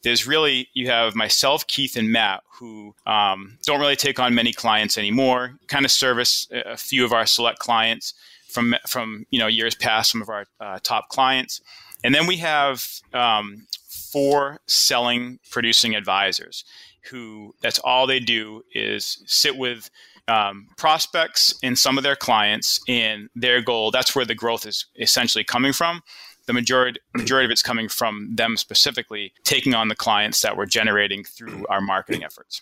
There's 0.03 0.25
really 0.25 0.67
you 0.73 0.87
have 0.87 1.15
myself, 1.15 1.67
Keith, 1.67 1.95
and 1.95 2.11
Matt 2.11 2.41
who 2.59 2.95
um, 3.05 3.59
don't 3.63 3.79
really 3.79 3.95
take 3.95 4.19
on 4.19 4.33
many 4.33 4.51
clients 4.51 4.97
anymore. 4.97 5.53
Kind 5.67 5.85
of 5.85 5.91
service 5.91 6.47
a 6.51 6.77
few 6.77 7.05
of 7.05 7.13
our 7.13 7.27
select 7.27 7.59
clients 7.59 8.15
from 8.49 8.75
from 8.87 9.25
you 9.29 9.37
know 9.37 9.47
years 9.47 9.75
past, 9.75 10.11
some 10.11 10.21
of 10.21 10.29
our 10.29 10.45
uh, 10.59 10.79
top 10.81 11.09
clients, 11.09 11.61
and 12.03 12.15
then 12.15 12.25
we 12.25 12.37
have 12.37 12.83
um, 13.13 13.67
four 13.87 14.59
selling 14.65 15.39
producing 15.51 15.95
advisors 15.95 16.65
who 17.09 17.53
that's 17.61 17.79
all 17.79 18.07
they 18.07 18.19
do 18.19 18.63
is 18.73 19.23
sit 19.25 19.57
with 19.57 19.89
um, 20.27 20.67
prospects 20.77 21.55
and 21.63 21.77
some 21.77 21.97
of 21.97 22.03
their 22.03 22.15
clients 22.15 22.79
and 22.87 23.29
their 23.35 23.61
goal. 23.61 23.91
That's 23.91 24.15
where 24.15 24.25
the 24.25 24.35
growth 24.35 24.65
is 24.65 24.85
essentially 24.99 25.43
coming 25.43 25.73
from. 25.73 26.01
The 26.47 26.53
majority 26.53 26.99
majority 27.15 27.45
of 27.45 27.51
it's 27.51 27.61
coming 27.61 27.87
from 27.87 28.35
them 28.35 28.57
specifically 28.57 29.33
taking 29.43 29.73
on 29.73 29.87
the 29.87 29.95
clients 29.95 30.41
that 30.41 30.57
we're 30.57 30.65
generating 30.65 31.23
through 31.23 31.65
our 31.69 31.81
marketing 31.81 32.23
efforts. 32.23 32.61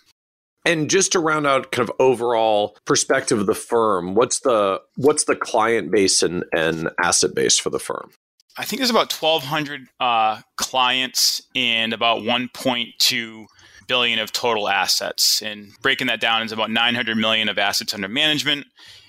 And 0.65 0.89
just 0.89 1.13
to 1.13 1.19
round 1.19 1.47
out 1.47 1.71
kind 1.71 1.87
of 1.87 1.95
overall 1.99 2.77
perspective 2.85 3.39
of 3.39 3.45
the 3.45 3.55
firm 3.55 4.15
what's 4.15 4.41
the 4.41 4.81
what's 4.95 5.23
the 5.23 5.35
client 5.35 5.91
base 5.91 6.21
and, 6.21 6.43
and 6.53 6.89
asset 7.01 7.33
base 7.33 7.57
for 7.57 7.69
the 7.69 7.79
firm? 7.79 8.11
I 8.57 8.65
think 8.65 8.81
there's 8.81 8.89
about 8.89 9.13
1200 9.13 9.87
uh, 10.01 10.41
clients 10.57 11.41
and 11.55 11.93
about 11.93 12.23
1.2 12.23 13.45
billion 13.89 14.19
of 14.19 14.31
total 14.31 14.69
assets. 14.69 15.41
And 15.41 15.73
breaking 15.81 16.07
that 16.07 16.21
down 16.21 16.43
is 16.43 16.53
about 16.53 16.71
900 16.71 17.17
million 17.17 17.49
of 17.49 17.57
assets 17.57 17.93
under 17.93 18.07
management 18.07 18.67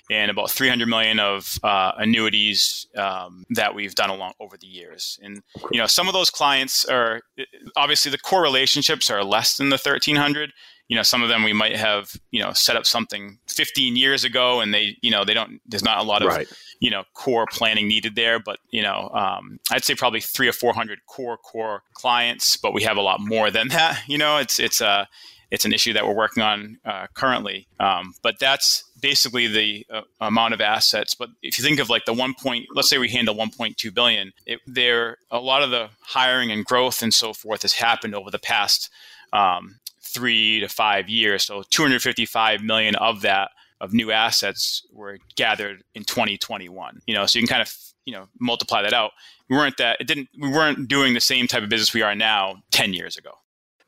and 0.09 0.29
about 0.29 0.51
300 0.51 0.87
million 0.87 1.19
of 1.19 1.57
uh, 1.63 1.93
annuities 1.97 2.85
um, 2.97 3.45
that 3.51 3.73
we've 3.73 3.95
done 3.95 4.09
along 4.09 4.33
over 4.41 4.57
the 4.57 4.67
years. 4.67 5.17
And 5.23 5.41
you 5.71 5.79
know, 5.79 5.87
some 5.87 6.07
of 6.07 6.13
those 6.13 6.29
clients 6.29 6.83
are 6.83 7.21
obviously 7.77 8.11
the 8.11 8.17
core 8.17 8.41
relationships 8.41 9.09
are 9.09 9.23
less 9.23 9.55
than 9.55 9.69
the 9.69 9.77
1300. 9.77 10.51
you 10.89 10.97
know, 10.97 11.03
some 11.03 11.23
of 11.23 11.29
them 11.29 11.43
we 11.43 11.53
might 11.53 11.77
have, 11.77 12.11
you 12.31 12.41
know, 12.43 12.51
set 12.51 12.75
up 12.75 12.85
something 12.85 13.37
15 13.47 13.95
years 13.95 14.25
ago 14.25 14.59
and 14.59 14.73
they, 14.73 14.97
you 15.01 15.11
know, 15.11 15.23
they 15.23 15.33
don't, 15.33 15.61
there's 15.65 15.85
not 15.85 15.99
a 15.99 16.03
lot 16.03 16.21
of, 16.21 16.27
right. 16.27 16.51
You 16.81 16.89
know, 16.89 17.03
core 17.13 17.45
planning 17.49 17.87
needed 17.87 18.15
there. 18.15 18.39
But, 18.39 18.59
you 18.71 18.81
know, 18.81 19.09
um, 19.13 19.59
I'd 19.71 19.85
say 19.85 19.95
probably 19.95 20.19
three 20.19 20.49
or 20.49 20.51
400 20.51 20.99
core, 21.05 21.37
core 21.37 21.83
clients, 21.93 22.57
but 22.57 22.73
we 22.73 22.83
have 22.83 22.97
a 22.97 23.01
lot 23.01 23.21
more 23.21 23.49
than 23.49 23.67
that. 23.69 24.01
You 24.07 24.17
know, 24.17 24.37
it's, 24.37 24.59
it's 24.59 24.81
a, 24.81 25.07
it's 25.51 25.63
an 25.63 25.73
issue 25.73 25.93
that 25.93 26.07
we're 26.07 26.15
working 26.15 26.41
on 26.41 26.79
uh, 26.83 27.07
currently. 27.13 27.67
Um, 27.79 28.15
but 28.23 28.39
that's 28.39 28.83
basically 28.99 29.47
the 29.47 29.85
uh, 29.93 30.01
amount 30.19 30.55
of 30.55 30.61
assets. 30.61 31.13
But 31.13 31.29
if 31.43 31.59
you 31.59 31.63
think 31.63 31.79
of 31.79 31.89
like 31.89 32.05
the 32.05 32.13
one 32.13 32.33
point, 32.33 32.65
let's 32.73 32.89
say 32.89 32.97
we 32.97 33.09
handle 33.09 33.35
1.2 33.35 33.93
billion, 33.93 34.31
it, 34.47 34.59
there 34.65 35.17
a 35.29 35.39
lot 35.39 35.61
of 35.61 35.69
the 35.69 35.89
hiring 36.01 36.51
and 36.51 36.65
growth 36.65 37.03
and 37.03 37.13
so 37.13 37.33
forth 37.33 37.61
has 37.61 37.73
happened 37.73 38.15
over 38.15 38.31
the 38.31 38.39
past 38.39 38.89
um, 39.33 39.75
three 40.01 40.61
to 40.61 40.67
five 40.67 41.09
years. 41.09 41.43
So 41.43 41.63
255 41.69 42.61
million 42.63 42.95
of 42.95 43.21
that 43.21 43.51
of 43.81 43.93
new 43.93 44.11
assets 44.11 44.85
were 44.93 45.17
gathered 45.35 45.83
in 45.95 46.03
2021. 46.05 47.01
You 47.07 47.15
know, 47.15 47.25
so 47.25 47.39
you 47.39 47.45
can 47.45 47.49
kind 47.49 47.61
of 47.61 47.75
you 48.05 48.13
know 48.13 48.27
multiply 48.39 48.81
that 48.81 48.93
out. 48.93 49.11
We 49.49 49.57
weren't 49.57 49.77
that 49.77 49.97
it 49.99 50.07
didn't 50.07 50.29
we 50.39 50.49
weren't 50.49 50.87
doing 50.87 51.13
the 51.13 51.19
same 51.19 51.47
type 51.47 51.63
of 51.63 51.69
business 51.69 51.93
we 51.93 52.01
are 52.01 52.15
now 52.15 52.63
10 52.71 52.93
years 52.93 53.17
ago. 53.17 53.31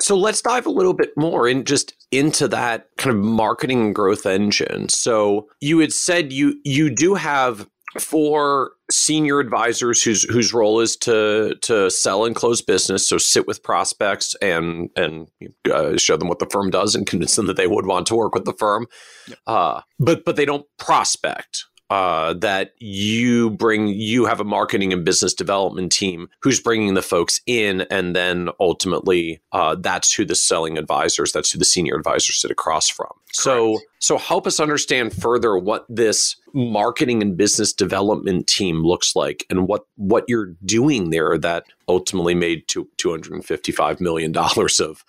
So 0.01 0.17
let's 0.17 0.41
dive 0.41 0.65
a 0.65 0.71
little 0.71 0.93
bit 0.93 1.12
more 1.15 1.47
in 1.47 1.63
just 1.63 1.93
into 2.12 2.47
that 2.50 2.89
kind 2.97 3.15
of 3.15 3.23
marketing 3.23 3.93
growth 3.93 4.25
engine. 4.25 4.89
So 4.89 5.47
you 5.62 5.79
had 5.79 5.93
said 5.93 6.33
you 6.33 6.59
you 6.65 6.93
do 6.93 7.13
have 7.13 7.67
four 8.00 8.71
senior 8.91 9.39
advisors 9.39 10.03
whose 10.03 10.23
whose 10.23 10.53
role 10.53 10.79
is 10.79 10.95
to 10.97 11.55
to 11.62 11.89
sell 11.89 12.25
and 12.25 12.35
close 12.35 12.62
business. 12.62 13.07
So 13.07 13.17
sit 13.17 13.47
with 13.47 13.63
prospects 13.63 14.35
and 14.41 14.89
and 14.95 15.27
uh, 15.71 15.97
show 15.97 16.17
them 16.17 16.27
what 16.27 16.39
the 16.39 16.50
firm 16.50 16.69
does 16.69 16.95
and 16.95 17.05
convince 17.05 17.35
them 17.35 17.47
that 17.47 17.57
they 17.57 17.67
would 17.67 17.85
want 17.85 18.07
to 18.07 18.15
work 18.15 18.33
with 18.33 18.45
the 18.45 18.53
firm. 18.53 18.88
Yep. 19.27 19.38
Uh, 19.47 19.81
but 20.00 20.25
but 20.25 20.35
they 20.35 20.45
don't 20.45 20.65
prospect 20.77 21.65
uh, 21.93 22.33
that 22.33 22.73
you 22.79 23.51
bring 23.51 23.88
you 23.88 24.25
have 24.25 24.39
a 24.39 24.43
marketing 24.43 24.91
and 24.91 25.05
business 25.05 25.31
development 25.31 25.91
team 25.91 26.27
who's 26.41 26.59
bringing 26.59 26.95
the 26.95 27.03
folks 27.03 27.39
in 27.45 27.81
and 27.91 28.15
then 28.15 28.50
ultimately 28.59 29.39
uh, 29.51 29.75
that's 29.75 30.12
who 30.12 30.25
the 30.25 30.33
selling 30.33 30.79
advisors 30.79 31.31
that's 31.31 31.51
who 31.51 31.59
the 31.59 31.65
senior 31.65 31.95
advisors 31.95 32.41
sit 32.41 32.50
across 32.50 32.89
from 32.89 33.05
Correct. 33.09 33.35
so 33.35 33.79
so 34.00 34.17
help 34.17 34.47
us 34.47 34.59
understand 34.59 35.13
further 35.13 35.55
what 35.55 35.85
this 35.88 36.35
marketing 36.51 37.21
and 37.21 37.38
business 37.38 37.71
development 37.71 38.47
team 38.47 38.81
looks 38.81 39.15
like 39.15 39.45
and 39.51 39.67
what 39.67 39.85
what 39.95 40.25
you're 40.27 40.55
doing 40.65 41.12
there 41.12 41.38
that 41.38 41.65
ultimately 41.88 42.33
made 42.33 42.67
two, 42.67 42.89
255 42.97 44.01
million 44.01 44.31
dollars 44.31 44.79
of 44.79 45.05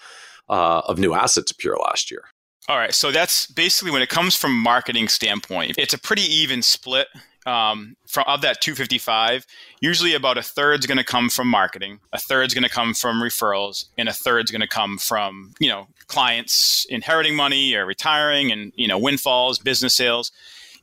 uh, 0.50 0.82
of 0.84 0.98
new 0.98 1.14
assets 1.14 1.50
appear 1.50 1.76
last 1.76 2.10
year 2.10 2.24
all 2.68 2.78
right, 2.78 2.94
so 2.94 3.10
that's 3.10 3.46
basically 3.46 3.90
when 3.90 4.02
it 4.02 4.08
comes 4.08 4.34
from 4.34 4.56
marketing 4.56 5.08
standpoint, 5.08 5.74
it's 5.76 5.92
a 5.94 5.98
pretty 5.98 6.22
even 6.22 6.62
split. 6.62 7.08
Um, 7.46 7.96
from 8.06 8.24
of 8.26 8.40
that 8.40 8.62
255, 8.62 9.44
usually 9.80 10.14
about 10.14 10.38
a 10.38 10.42
third's 10.42 10.86
going 10.86 10.96
to 10.96 11.04
come 11.04 11.28
from 11.28 11.46
marketing, 11.46 12.00
a 12.10 12.18
third's 12.18 12.54
going 12.54 12.64
to 12.64 12.70
come 12.70 12.94
from 12.94 13.20
referrals, 13.20 13.84
and 13.98 14.08
a 14.08 14.14
third's 14.14 14.50
going 14.50 14.62
to 14.62 14.66
come 14.66 14.96
from 14.96 15.52
you 15.60 15.68
know 15.68 15.88
clients 16.06 16.86
inheriting 16.88 17.36
money 17.36 17.74
or 17.74 17.84
retiring, 17.84 18.50
and 18.50 18.72
you 18.76 18.88
know 18.88 18.98
windfalls, 18.98 19.58
business 19.58 19.94
sales. 19.94 20.32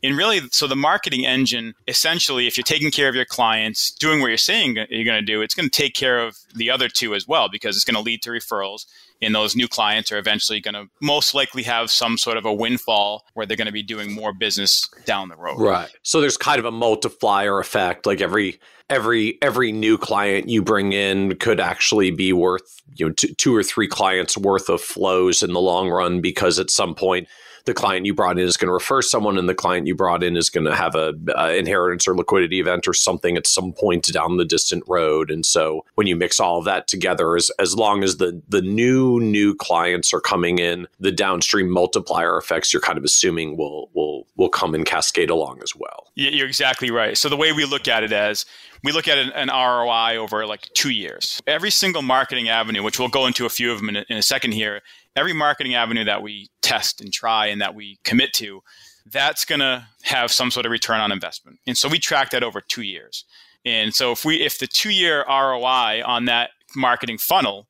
And 0.04 0.18
really, 0.18 0.42
so 0.52 0.68
the 0.68 0.76
marketing 0.76 1.28
engine, 1.28 1.76
essentially, 1.88 2.48
if 2.48 2.58
you're 2.58 2.64
taking 2.64 2.90
care 2.90 3.08
of 3.08 3.14
your 3.14 3.26
clients, 3.26 3.92
doing 3.92 4.20
what 4.20 4.28
you're 4.28 4.38
saying 4.38 4.76
you're 4.90 5.06
going 5.06 5.20
to 5.20 5.22
do, 5.22 5.42
it's 5.42 5.54
going 5.54 5.70
to 5.70 5.76
take 5.76 5.94
care 5.94 6.20
of 6.20 6.38
the 6.56 6.72
other 6.72 6.90
two 6.90 7.14
as 7.14 7.28
well 7.28 7.50
because 7.50 7.76
it's 7.76 7.86
going 7.86 7.96
to 7.96 8.02
lead 8.02 8.22
to 8.24 8.30
referrals 8.32 8.86
and 9.22 9.36
those 9.36 9.56
new 9.56 9.68
clients 9.68 10.12
are 10.12 10.18
eventually 10.18 10.60
going 10.60 10.74
to 10.74 10.88
most 11.02 11.34
likely 11.34 11.64
have 11.64 11.92
some 11.92 12.18
sort 12.18 12.38
of 12.38 12.46
a 12.46 12.54
windfall 12.54 13.26
where 13.34 13.46
they're 13.46 13.58
going 13.58 13.68
to 13.68 13.72
be 13.72 13.84
doing 13.84 14.14
more 14.14 14.34
business 14.34 14.88
down 15.06 15.30
the 15.30 15.36
road. 15.36 15.60
Right. 15.60 15.90
So 16.04 16.22
there's 16.22 16.38
kind 16.38 16.60
of 16.60 16.66
a 16.66 16.72
multiplier 16.72 17.60
effect. 17.60 18.06
Like 18.06 18.22
every 18.22 18.60
every 18.90 19.38
every 19.42 19.72
new 19.72 19.98
client 19.98 20.50
you 20.50 20.62
bring 20.62 20.94
in 20.94 21.36
could 21.38 21.60
actually 21.60 22.12
be 22.12 22.34
worth 22.34 22.82
you 22.96 23.08
know 23.08 23.14
two, 23.14 23.34
two 23.36 23.56
or 23.56 23.64
three 23.64 23.88
clients 23.88 24.38
worth 24.38 24.70
of 24.70 24.82
flows 24.82 25.42
in 25.42 25.54
the 25.54 25.62
long 25.62 25.90
run 25.90 26.22
because 26.22 26.60
at 26.60 26.70
some 26.70 26.94
point 26.94 27.28
the 27.66 27.74
client 27.74 28.06
you 28.06 28.14
brought 28.14 28.40
in 28.40 28.46
is 28.46 28.58
going 28.58 28.68
to 28.68 28.74
refer 28.74 29.02
someone, 29.02 29.38
and 29.38 29.48
the 29.48 29.56
client 29.56 29.88
you 29.88 29.96
brought 29.96 30.24
in 30.24 30.38
is 30.38 30.50
going 30.50 30.66
to 30.66 30.76
have 30.76 30.96
a, 30.96 31.14
a 31.36 31.58
inheritance 31.58 32.08
or 32.08 32.16
liquidity 32.16 32.60
event 32.60 32.88
or 32.88 32.94
something 32.94 33.38
at 33.38 33.48
some 33.48 33.74
point 33.74 34.12
down 34.12 34.38
the 34.38 34.46
distant 34.46 34.84
road. 34.88 35.32
And 35.32 35.46
so 35.46 35.86
when 35.96 36.08
you 36.08 36.16
mix 36.16 36.40
all 36.40 36.60
of 36.60 36.66
that 36.66 36.88
together, 36.88 37.36
as 37.36 37.50
as 37.60 37.76
long 37.76 38.04
as 38.04 38.18
the 38.18 38.42
the 38.48 38.62
new 38.62 39.20
new 39.20 39.56
clients 39.56 40.14
are 40.14 40.22
coming 40.22 40.60
in, 40.60 40.88
the 41.00 41.12
downstream 41.12 41.70
multiplier 41.70 42.38
effects 42.38 42.74
you're 42.74 42.82
kind 42.82 42.98
of 42.98 43.04
assuming 43.04 43.58
will 43.58 43.90
will 43.94 44.28
will 44.36 44.50
come 44.50 44.74
and 44.74 44.86
cascade 44.86 45.30
along 45.30 45.60
as 45.64 45.76
well. 45.76 46.08
You're 46.16 46.48
exactly 46.48 46.92
right. 46.92 47.18
So 47.18 47.30
the 47.30 47.38
way 47.38 47.52
we 47.52 47.66
look 47.66 47.88
at 47.88 48.04
it 48.04 48.12
as 48.12 48.46
we 48.84 48.92
look 48.92 49.08
at 49.08 49.18
an, 49.18 49.32
an, 49.34 49.50
ROI 49.50 50.18
over 50.18 50.46
like 50.46 50.68
two 50.74 50.90
years. 50.90 51.42
Every 51.46 51.70
single 51.70 52.02
marketing 52.02 52.50
avenue, 52.50 52.82
which 52.82 53.00
we'll 53.00 53.10
go 53.10 53.28
into 53.28 53.46
a 53.46 53.50
few 53.50 53.72
of 53.72 53.80
them 53.80 53.90
in 53.90 53.98
a, 53.98 54.06
in 54.10 54.18
a 54.18 54.24
second 54.24 54.54
here, 54.54 54.82
every 55.16 55.34
marketing 55.34 55.76
avenue 55.76 56.06
that 56.06 56.22
we 56.22 56.50
test 56.62 57.02
and 57.02 57.12
try 57.12 57.48
and 57.48 57.62
that 57.62 57.76
we 57.76 57.98
commit 58.04 58.34
to, 58.34 58.62
that's 59.06 59.46
going 59.46 59.60
to 59.60 59.86
have 60.04 60.32
some 60.32 60.52
sort 60.52 60.66
of 60.66 60.72
return 60.72 61.00
on 61.00 61.12
investment. 61.12 61.60
And 61.68 61.78
so 61.78 61.90
we 61.90 62.00
track 62.00 62.30
that 62.32 62.44
over 62.44 62.62
two 62.62 62.84
years. 62.84 63.26
And 63.66 63.94
so 63.94 64.12
if 64.12 64.26
we 64.26 64.42
if 64.42 64.60
the 64.60 64.68
two 64.68 64.90
year 64.90 65.24
ROI 65.28 66.02
on 66.04 66.26
that 66.26 66.52
marketing 66.76 67.18
funnel 67.18 67.68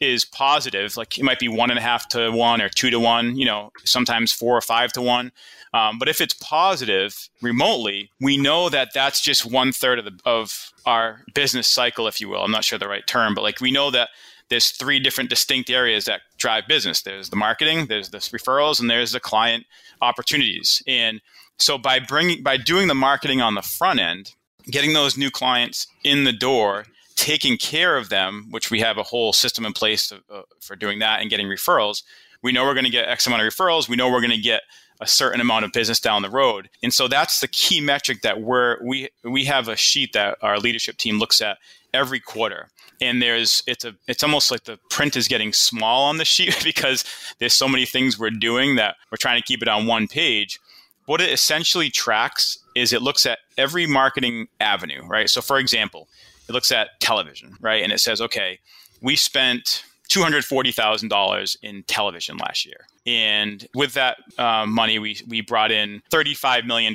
is 0.00 0.24
positive, 0.24 0.96
like 0.96 1.18
it 1.18 1.24
might 1.24 1.38
be 1.38 1.48
one 1.48 1.70
and 1.70 1.78
a 1.78 1.82
half 1.82 2.08
to 2.08 2.30
one 2.30 2.60
or 2.60 2.68
two 2.68 2.90
to 2.90 3.00
one, 3.00 3.36
you 3.36 3.44
know, 3.44 3.70
sometimes 3.84 4.32
four 4.32 4.56
or 4.56 4.60
five 4.60 4.92
to 4.92 5.02
one. 5.02 5.32
Um, 5.74 5.98
but 5.98 6.08
if 6.08 6.20
it's 6.20 6.34
positive 6.34 7.28
remotely, 7.40 8.10
we 8.20 8.36
know 8.36 8.68
that 8.68 8.90
that's 8.92 9.20
just 9.20 9.46
one 9.46 9.72
third 9.72 9.98
of 9.98 10.04
the 10.04 10.18
of 10.24 10.72
our 10.84 11.22
business 11.34 11.66
cycle, 11.66 12.06
if 12.06 12.20
you 12.20 12.28
will. 12.28 12.44
I'm 12.44 12.50
not 12.50 12.64
sure 12.64 12.78
the 12.78 12.88
right 12.88 13.06
term, 13.06 13.34
but 13.34 13.42
like 13.42 13.60
we 13.60 13.70
know 13.70 13.90
that 13.90 14.10
there's 14.52 14.68
three 14.68 15.00
different 15.00 15.30
distinct 15.30 15.70
areas 15.70 16.04
that 16.04 16.20
drive 16.36 16.64
business. 16.68 17.02
There's 17.02 17.30
the 17.30 17.36
marketing, 17.36 17.86
there's 17.86 18.10
the 18.10 18.18
referrals, 18.18 18.80
and 18.80 18.90
there's 18.90 19.12
the 19.12 19.20
client 19.20 19.64
opportunities. 20.02 20.82
And 20.86 21.22
so 21.58 21.78
by 21.78 21.98
bringing 21.98 22.42
by 22.42 22.58
doing 22.58 22.88
the 22.88 22.94
marketing 22.94 23.40
on 23.40 23.54
the 23.54 23.62
front 23.62 23.98
end, 23.98 24.32
getting 24.70 24.92
those 24.92 25.16
new 25.16 25.30
clients 25.30 25.86
in 26.04 26.24
the 26.24 26.32
door, 26.32 26.84
taking 27.16 27.56
care 27.56 27.96
of 27.96 28.10
them, 28.10 28.48
which 28.50 28.70
we 28.70 28.80
have 28.80 28.98
a 28.98 29.02
whole 29.02 29.32
system 29.32 29.64
in 29.64 29.72
place 29.72 30.08
to, 30.08 30.20
uh, 30.30 30.42
for 30.60 30.76
doing 30.76 30.98
that, 30.98 31.22
and 31.22 31.30
getting 31.30 31.46
referrals. 31.46 32.02
We 32.42 32.52
know 32.52 32.64
we're 32.64 32.74
going 32.74 32.84
to 32.84 32.90
get 32.90 33.08
X 33.08 33.26
amount 33.26 33.42
of 33.42 33.52
referrals. 33.52 33.88
We 33.88 33.96
know 33.96 34.10
we're 34.10 34.20
going 34.20 34.32
to 34.32 34.36
get 34.36 34.62
a 35.00 35.06
certain 35.06 35.40
amount 35.40 35.64
of 35.64 35.72
business 35.72 35.98
down 35.98 36.22
the 36.22 36.30
road. 36.30 36.68
And 36.82 36.92
so 36.92 37.08
that's 37.08 37.40
the 37.40 37.48
key 37.48 37.80
metric 37.80 38.20
that 38.22 38.42
we're 38.42 38.76
we 38.84 39.08
we 39.24 39.46
have 39.46 39.68
a 39.68 39.76
sheet 39.76 40.12
that 40.12 40.36
our 40.42 40.58
leadership 40.58 40.98
team 40.98 41.18
looks 41.18 41.40
at 41.40 41.56
every 41.94 42.20
quarter 42.20 42.68
and 43.00 43.20
there's 43.20 43.62
it's 43.66 43.84
a 43.84 43.94
it's 44.06 44.22
almost 44.22 44.50
like 44.50 44.64
the 44.64 44.78
print 44.90 45.16
is 45.16 45.28
getting 45.28 45.52
small 45.52 46.04
on 46.04 46.16
the 46.16 46.24
sheet 46.24 46.58
because 46.64 47.04
there's 47.38 47.52
so 47.52 47.68
many 47.68 47.84
things 47.84 48.18
we're 48.18 48.30
doing 48.30 48.76
that 48.76 48.96
we're 49.10 49.16
trying 49.16 49.40
to 49.40 49.46
keep 49.46 49.62
it 49.62 49.68
on 49.68 49.86
one 49.86 50.06
page 50.06 50.58
what 51.06 51.20
it 51.20 51.30
essentially 51.30 51.90
tracks 51.90 52.58
is 52.74 52.92
it 52.92 53.02
looks 53.02 53.26
at 53.26 53.38
every 53.58 53.86
marketing 53.86 54.46
avenue 54.60 55.04
right 55.06 55.28
so 55.28 55.40
for 55.40 55.58
example 55.58 56.08
it 56.48 56.52
looks 56.52 56.72
at 56.72 56.88
television 57.00 57.56
right 57.60 57.82
and 57.82 57.92
it 57.92 58.00
says 58.00 58.20
okay 58.20 58.58
we 59.02 59.16
spent 59.16 59.84
$240,000 60.12 61.56
in 61.62 61.82
television 61.84 62.36
last 62.36 62.66
year. 62.66 62.86
And 63.06 63.66
with 63.74 63.94
that 63.94 64.18
uh, 64.36 64.66
money, 64.66 64.98
we, 64.98 65.18
we 65.26 65.40
brought 65.40 65.72
in 65.72 66.02
$35 66.12 66.66
million 66.66 66.94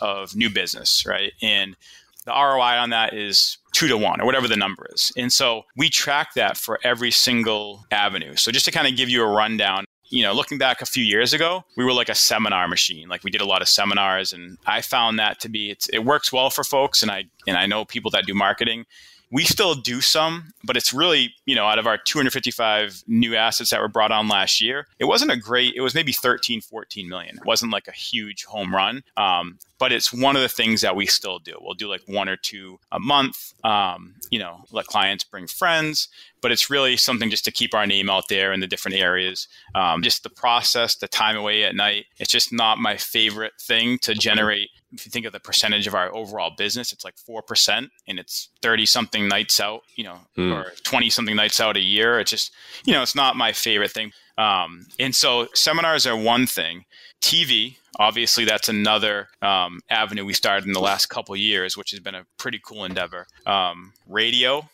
of 0.00 0.34
new 0.34 0.48
business, 0.48 1.04
right? 1.06 1.32
And 1.42 1.76
the 2.24 2.32
ROI 2.32 2.78
on 2.78 2.90
that 2.90 3.14
is 3.14 3.58
two 3.72 3.88
to 3.88 3.98
one 3.98 4.20
or 4.20 4.24
whatever 4.24 4.48
the 4.48 4.56
number 4.56 4.86
is. 4.92 5.12
And 5.16 5.32
so 5.32 5.62
we 5.76 5.90
track 5.90 6.34
that 6.34 6.56
for 6.56 6.78
every 6.84 7.10
single 7.10 7.84
avenue. 7.90 8.36
So 8.36 8.50
just 8.50 8.64
to 8.64 8.70
kind 8.70 8.86
of 8.86 8.96
give 8.96 9.08
you 9.08 9.22
a 9.22 9.26
rundown, 9.26 9.84
you 10.10 10.22
know, 10.22 10.32
looking 10.32 10.58
back 10.58 10.80
a 10.80 10.86
few 10.86 11.02
years 11.02 11.32
ago, 11.32 11.64
we 11.76 11.84
were 11.84 11.92
like 11.92 12.08
a 12.08 12.14
seminar 12.14 12.68
machine. 12.68 13.08
Like 13.08 13.24
we 13.24 13.30
did 13.30 13.40
a 13.40 13.46
lot 13.46 13.62
of 13.62 13.68
seminars 13.68 14.32
and 14.32 14.58
I 14.66 14.80
found 14.80 15.18
that 15.18 15.40
to 15.40 15.48
be 15.48 15.76
it 15.92 16.04
works 16.04 16.32
well 16.32 16.50
for 16.50 16.64
folks 16.64 17.02
and 17.02 17.10
I 17.10 17.24
and 17.46 17.56
I 17.56 17.66
know 17.66 17.84
people 17.84 18.10
that 18.12 18.26
do 18.26 18.34
marketing 18.34 18.86
we 19.30 19.44
still 19.44 19.74
do 19.74 20.00
some, 20.00 20.52
but 20.64 20.76
it's 20.76 20.92
really, 20.92 21.34
you 21.46 21.54
know, 21.54 21.66
out 21.66 21.78
of 21.78 21.86
our 21.86 21.98
255 21.98 23.02
new 23.06 23.34
assets 23.34 23.70
that 23.70 23.80
were 23.80 23.88
brought 23.88 24.12
on 24.12 24.28
last 24.28 24.60
year, 24.60 24.86
it 24.98 25.06
wasn't 25.06 25.30
a 25.30 25.36
great, 25.36 25.74
it 25.74 25.80
was 25.80 25.94
maybe 25.94 26.12
13, 26.12 26.60
14 26.60 27.08
million. 27.08 27.36
It 27.36 27.44
wasn't 27.44 27.72
like 27.72 27.88
a 27.88 27.92
huge 27.92 28.44
home 28.44 28.74
run. 28.74 29.02
Um, 29.16 29.58
but 29.78 29.92
it's 29.92 30.12
one 30.12 30.36
of 30.36 30.42
the 30.42 30.48
things 30.48 30.80
that 30.80 30.96
we 30.96 31.06
still 31.06 31.38
do. 31.38 31.58
We'll 31.60 31.74
do 31.74 31.88
like 31.88 32.02
one 32.06 32.28
or 32.28 32.36
two 32.36 32.78
a 32.92 33.00
month, 33.00 33.52
um, 33.64 34.14
you 34.30 34.38
know, 34.38 34.64
let 34.70 34.86
clients 34.86 35.24
bring 35.24 35.46
friends, 35.46 36.08
but 36.40 36.52
it's 36.52 36.70
really 36.70 36.96
something 36.96 37.30
just 37.30 37.44
to 37.46 37.52
keep 37.52 37.74
our 37.74 37.86
name 37.86 38.08
out 38.08 38.28
there 38.28 38.52
in 38.52 38.60
the 38.60 38.66
different 38.66 38.96
areas. 38.96 39.48
Um, 39.74 40.02
just 40.02 40.22
the 40.22 40.30
process, 40.30 40.96
the 40.96 41.08
time 41.08 41.36
away 41.36 41.64
at 41.64 41.74
night, 41.74 42.06
it's 42.18 42.30
just 42.30 42.52
not 42.52 42.78
my 42.78 42.96
favorite 42.96 43.52
thing 43.60 43.98
to 43.98 44.14
generate. 44.14 44.70
If 44.94 45.06
you 45.06 45.10
think 45.10 45.26
of 45.26 45.32
the 45.32 45.40
percentage 45.40 45.86
of 45.86 45.94
our 45.94 46.14
overall 46.14 46.52
business, 46.56 46.92
it's 46.92 47.04
like 47.04 47.16
4% 47.16 47.88
and 48.08 48.18
it's 48.18 48.48
30 48.62 48.86
something 48.86 49.28
nights 49.28 49.60
out, 49.60 49.82
you 49.96 50.04
know, 50.04 50.20
mm. 50.36 50.52
or 50.52 50.72
20 50.84 51.10
something 51.10 51.36
nights 51.36 51.60
out 51.60 51.76
a 51.76 51.80
year. 51.80 52.18
It's 52.20 52.30
just, 52.30 52.52
you 52.84 52.92
know, 52.92 53.02
it's 53.02 53.14
not 53.14 53.36
my 53.36 53.52
favorite 53.52 53.92
thing. 53.92 54.12
Um, 54.38 54.86
and 54.98 55.14
so 55.14 55.48
seminars 55.54 56.06
are 56.06 56.16
one 56.16 56.46
thing. 56.46 56.84
TV, 57.20 57.76
obviously, 57.98 58.44
that's 58.44 58.68
another 58.68 59.28
um, 59.42 59.80
avenue 59.90 60.24
we 60.24 60.32
started 60.32 60.66
in 60.66 60.72
the 60.72 60.80
last 60.80 61.06
couple 61.06 61.34
years, 61.36 61.76
which 61.76 61.90
has 61.90 62.00
been 62.00 62.14
a 62.14 62.26
pretty 62.38 62.60
cool 62.62 62.84
endeavor. 62.84 63.26
Um, 63.46 63.92
radio, 64.08 64.68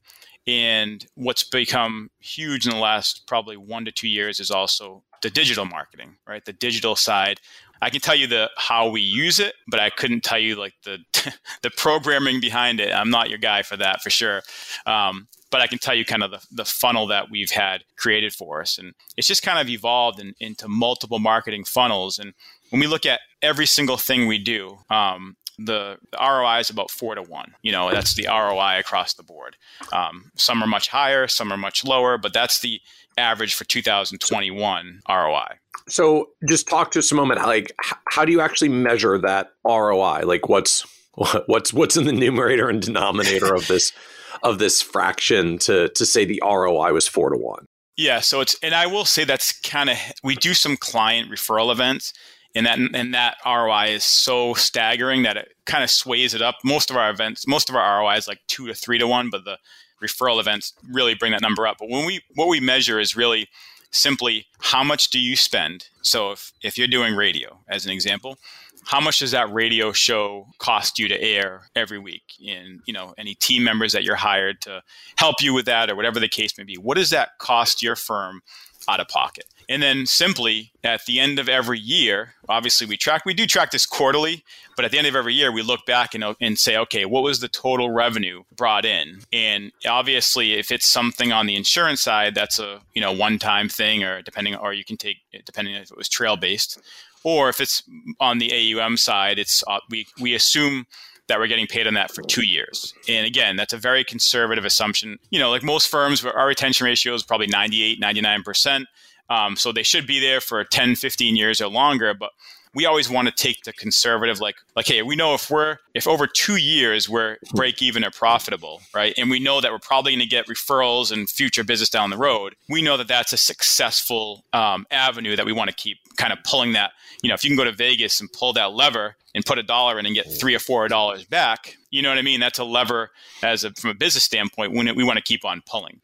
and 0.47 1.07
what's 1.15 1.45
become 1.45 2.11
huge 2.19 2.67
in 2.67 2.73
the 2.73 2.79
last 2.79 3.27
probably 3.27 3.57
one 3.57 3.85
to 3.85 3.93
two 3.93 4.09
years 4.09 4.41
is 4.41 4.51
also 4.51 5.05
the 5.23 5.31
digital 5.31 5.65
marketing, 5.65 6.17
right? 6.27 6.45
The 6.45 6.53
digital 6.53 6.97
side. 6.97 7.41
I 7.83 7.91
can 7.91 8.01
tell 8.01 8.15
you 8.15 8.27
the 8.27 8.51
how 8.57 8.89
we 8.89 9.01
use 9.01 9.39
it, 9.39 9.55
but 9.69 9.81
I 9.81 9.91
couldn't 9.91 10.23
tell 10.23 10.39
you 10.39 10.57
like 10.57 10.75
the 10.85 10.99
the 11.63 11.71
programming 11.71 12.41
behind 12.41 12.81
it. 12.81 12.93
I'm 12.93 13.11
not 13.11 13.31
your 13.31 13.39
guy 13.39 13.63
for 13.63 13.77
that 13.77 14.03
for 14.03 14.11
sure. 14.11 14.43
Um, 14.87 15.29
but 15.51 15.61
I 15.61 15.67
can 15.67 15.79
tell 15.79 15.95
you 15.95 16.05
kind 16.05 16.23
of 16.23 16.31
the, 16.31 16.47
the 16.53 16.65
funnel 16.65 17.09
that 17.09 17.31
we've 17.31 17.51
had 17.51 17.83
created 17.97 18.33
for 18.33 18.61
us. 18.61 18.79
And 18.79 18.95
it's 19.17 19.27
just 19.27 19.43
kind 19.43 19.59
of 19.59 19.69
evolved 19.69 20.21
in, 20.21 20.35
into 20.39 20.69
multiple 20.69 21.19
marketing 21.19 21.65
funnels. 21.65 22.19
And 22.19 22.35
when 22.71 22.81
we 22.81 22.87
look 22.87 23.05
at 23.05 23.21
every 23.43 23.67
single 23.67 23.97
thing 23.97 24.27
we 24.27 24.39
do, 24.39 24.79
um, 24.91 25.37
the, 25.65 25.99
the, 26.11 26.19
ROI 26.19 26.59
is 26.61 26.71
about 26.71 26.91
four 26.91 27.15
to 27.15 27.23
one. 27.23 27.55
You 27.63 27.73
know, 27.73 27.91
that's 27.91 28.15
the 28.15 28.27
ROI 28.29 28.79
across 28.79 29.15
the 29.15 29.23
board. 29.23 29.57
Um, 29.93 30.31
some 30.37 30.63
are 30.63 30.67
much 30.67 30.89
higher, 30.89 31.29
some 31.29 31.53
are 31.53 31.57
much 31.57 31.85
lower, 31.85 32.19
but 32.19 32.33
that's 32.33 32.61
the 32.61 32.81
average 33.19 33.55
for 33.55 33.65
2021 33.65 35.01
ROI. 35.09 35.47
So, 35.89 36.31
just 36.49 36.69
talk 36.69 36.91
to 36.93 37.01
us 37.01 37.11
a 37.13 37.15
moment. 37.15 37.43
Like, 37.43 37.73
how 38.09 38.25
do 38.25 38.33
you 38.33 38.41
actually 38.41 38.69
measure 38.69 39.19
that 39.19 39.53
ROI? 39.65 40.23
Like, 40.25 40.49
what's 40.49 40.87
what's 41.47 41.73
what's 41.73 41.97
in 41.97 42.05
the 42.05 42.13
numerator 42.13 42.69
and 42.69 42.81
denominator 42.81 43.55
of 43.55 43.67
this 43.67 43.93
of 44.43 44.59
this 44.59 44.81
fraction 44.81 45.59
to 45.59 45.89
to 45.91 46.07
say 46.07 46.25
the 46.25 46.43
ROI 46.45 46.93
was 46.93 47.09
four 47.09 47.31
to 47.31 47.37
one. 47.37 47.67
Yeah, 47.97 48.21
so 48.21 48.41
it's 48.41 48.57
and 48.63 48.75
I 48.75 48.87
will 48.87 49.05
say 49.05 49.25
that's 49.25 49.53
kind 49.61 49.91
of 49.91 49.99
we 50.23 50.35
do 50.35 50.55
some 50.55 50.77
client 50.77 51.31
referral 51.31 51.71
events 51.71 52.13
and 52.55 52.67
that 52.67 52.79
and 52.79 53.15
that 53.15 53.37
ROI 53.47 53.91
is 53.91 54.05
so 54.05 54.55
staggering 54.55 55.23
that 55.23 55.37
it 55.37 55.53
kind 55.67 55.85
of 55.85 55.91
sways 55.91 56.35
it 56.35 56.43
up. 56.43 56.57
Most 56.65 56.91
of 56.91 56.97
our 56.97 57.11
events, 57.11 57.47
most 57.47 57.69
of 57.69 57.77
our 57.77 58.01
ROI 58.01 58.17
is 58.17 58.29
like 58.29 58.41
two 58.47 58.67
to 58.67 58.75
three 58.75 58.99
to 58.99 59.07
one, 59.07 59.31
but 59.31 59.45
the 59.45 59.59
referral 60.03 60.41
events 60.41 60.73
really 60.89 61.15
bring 61.15 61.33
that 61.33 61.43
number 61.43 61.67
up. 61.67 61.77
But 61.79 61.91
when 61.91 62.07
we 62.07 62.21
what 62.35 62.49
we 62.49 62.61
measure 62.61 62.99
is 62.99 63.17
really 63.17 63.49
simply 63.93 64.47
how 64.61 64.85
much 64.85 65.11
do 65.11 65.19
you 65.19 65.37
spend. 65.37 65.89
So 66.03 66.33
if 66.33 66.53
if 66.63 66.79
you're 66.79 66.89
doing 66.89 67.15
radio 67.15 67.61
as 67.69 67.85
an 67.85 67.93
example, 67.93 68.39
how 68.85 69.01
much 69.01 69.19
does 69.19 69.31
that 69.31 69.53
radio 69.53 69.93
show 69.93 70.49
cost 70.59 70.99
you 70.99 71.09
to 71.09 71.21
air 71.21 71.69
every 71.77 71.99
week 71.99 72.23
and 72.49 72.81
you 72.87 72.93
know 72.93 73.15
any 73.19 73.35
team 73.35 73.65
members 73.65 73.93
that 73.93 74.05
you're 74.05 74.17
hired 74.17 74.61
to 74.63 74.83
help 75.17 75.37
you 75.41 75.53
with 75.53 75.67
that 75.67 75.91
or 75.91 75.97
whatever 75.97 76.21
the 76.21 76.29
case 76.29 76.57
may 76.57 76.65
be 76.65 76.77
what 76.77 76.97
does 76.97 77.11
that 77.11 77.31
cost 77.39 77.83
your 77.83 77.97
firm 77.97 78.41
out 78.89 79.01
of 79.01 79.09
pocket 79.09 79.45
and 79.71 79.83
then 79.83 80.05
simply 80.05 80.73
at 80.85 81.07
the 81.07 81.19
end 81.19 81.39
of 81.39 81.49
every 81.49 81.79
year 81.79 82.35
obviously 82.49 82.87
we 82.87 82.97
track 82.97 83.25
we 83.25 83.33
do 83.33 83.47
track 83.47 83.71
this 83.71 83.87
quarterly 83.87 84.45
but 84.77 84.85
at 84.85 84.91
the 84.91 84.99
end 84.99 85.07
of 85.07 85.17
every 85.17 85.33
year 85.33 85.51
we 85.51 85.63
look 85.63 85.87
back 85.87 86.15
and, 86.15 86.23
and 86.41 86.59
say 86.59 86.77
okay 86.77 87.07
what 87.07 87.23
was 87.23 87.41
the 87.41 87.49
total 87.49 87.91
revenue 87.91 88.43
brought 88.55 88.85
in 88.85 89.21
and 89.33 89.73
obviously 89.89 90.55
if 90.55 90.71
it's 90.71 90.87
something 90.87 91.33
on 91.33 91.47
the 91.47 91.57
insurance 91.57 92.03
side 92.03 92.35
that's 92.35 92.59
a 92.59 92.81
you 92.95 93.01
know 93.01 93.13
one 93.13 93.39
time 93.39 93.69
thing 93.69 94.05
or 94.05 94.21
depending 94.21 94.55
or 94.55 94.75
you 94.75 94.85
can 94.85 94.99
take 94.99 95.17
depending 95.47 95.75
if 95.75 95.91
it 95.91 95.97
was 95.97 96.09
trail 96.09 96.37
based 96.37 96.79
or 97.23 97.49
if 97.49 97.61
it's 97.61 97.83
on 98.19 98.39
the 98.39 98.53
AUM 98.53 98.97
side, 98.97 99.39
it's 99.39 99.63
uh, 99.67 99.81
we 99.91 100.07
we 100.21 100.35
assume 100.35 100.87
that 101.29 101.39
we're 101.39 101.47
getting 101.47 101.67
paid 101.67 101.87
on 101.87 101.95
that 101.95 102.11
for 102.11 102.23
two 102.23 102.45
years. 102.45 102.93
And 103.09 103.25
again, 103.25 103.55
that's 103.55 103.73
a 103.73 103.77
very 103.77 104.03
conservative 104.03 104.65
assumption. 104.65 105.19
You 105.31 105.39
know, 105.39 105.51
like 105.51 105.63
most 105.63 105.89
firms, 105.89 106.25
our 106.25 106.47
retention 106.47 106.85
ratio 106.85 107.15
is 107.15 107.23
probably 107.23 107.47
98, 107.47 108.01
99%. 108.01 108.85
Um, 109.31 109.57
so 109.57 109.73
they 109.73 109.85
should 109.85 110.07
be 110.07 110.21
there 110.21 110.41
for 110.41 110.63
10, 110.65 110.97
15 110.97 111.37
years 111.37 111.61
or 111.61 111.69
longer. 111.69 112.13
But 112.13 112.31
we 112.75 112.87
always 112.87 113.11
want 113.11 113.29
to 113.29 113.35
take 113.35 113.65
the 113.65 113.73
conservative 113.73 114.41
like 114.41 114.57
like 114.77 114.87
hey 114.87 115.03
we 115.03 115.17
know 115.17 115.35
if 115.35 115.51
we're 115.51 115.79
if 115.95 116.07
over 116.07 116.27
two 116.27 116.57
years 116.57 117.09
we're 117.09 117.37
break 117.53 117.83
even 117.83 118.05
or 118.05 118.11
profitable 118.11 118.81
right? 118.95 119.15
And 119.17 119.31
we 119.31 119.41
know 119.41 119.61
that 119.61 119.73
we're 119.73 119.79
probably 119.79 120.13
going 120.13 120.21
to 120.21 120.27
get 120.27 120.47
referrals 120.47 121.11
and 121.11 121.29
future 121.29 121.65
business 121.65 121.91
down 121.91 122.11
the 122.11 122.17
road. 122.17 122.55
We 122.69 122.83
know 122.83 122.97
that 122.97 123.09
that's 123.09 123.33
a 123.33 123.37
successful 123.37 124.45
um, 124.53 124.87
avenue 124.91 125.37
that 125.37 125.47
we 125.47 125.53
want 125.53 125.71
to 125.71 125.77
keep 125.77 125.99
kind 126.17 126.33
of 126.33 126.39
pulling 126.45 126.73
that 126.75 126.93
you 127.23 127.29
know 127.29 127.35
if 127.35 127.45
you 127.45 127.51
can 127.51 127.57
go 127.57 127.65
to 127.65 127.73
vegas 127.73 128.21
and 128.21 128.31
pull 128.33 128.53
that 128.55 128.73
lever 128.73 129.17
and 129.35 129.45
put 129.45 129.59
a 129.59 129.63
dollar 129.63 129.99
in 129.99 130.07
and 130.07 130.15
get 130.15 130.27
three 130.27 130.55
or 130.55 130.59
four 130.59 130.87
dollars 130.89 131.25
back 131.25 131.77
you 131.91 132.03
know 132.03 132.09
what 132.09 132.19
i 132.19 132.23
mean? 132.23 132.41
That's 132.41 132.59
a 132.59 132.65
lever 132.65 133.11
as 133.43 133.65
a, 133.65 133.73
from 133.73 133.91
a 133.91 133.95
business 133.95 134.25
standpoint 134.25 134.73
when 134.73 134.95
we 134.95 135.05
want 135.05 135.17
to 135.17 135.23
keep 135.25 135.45
on 135.45 135.63
pulling 135.67 136.01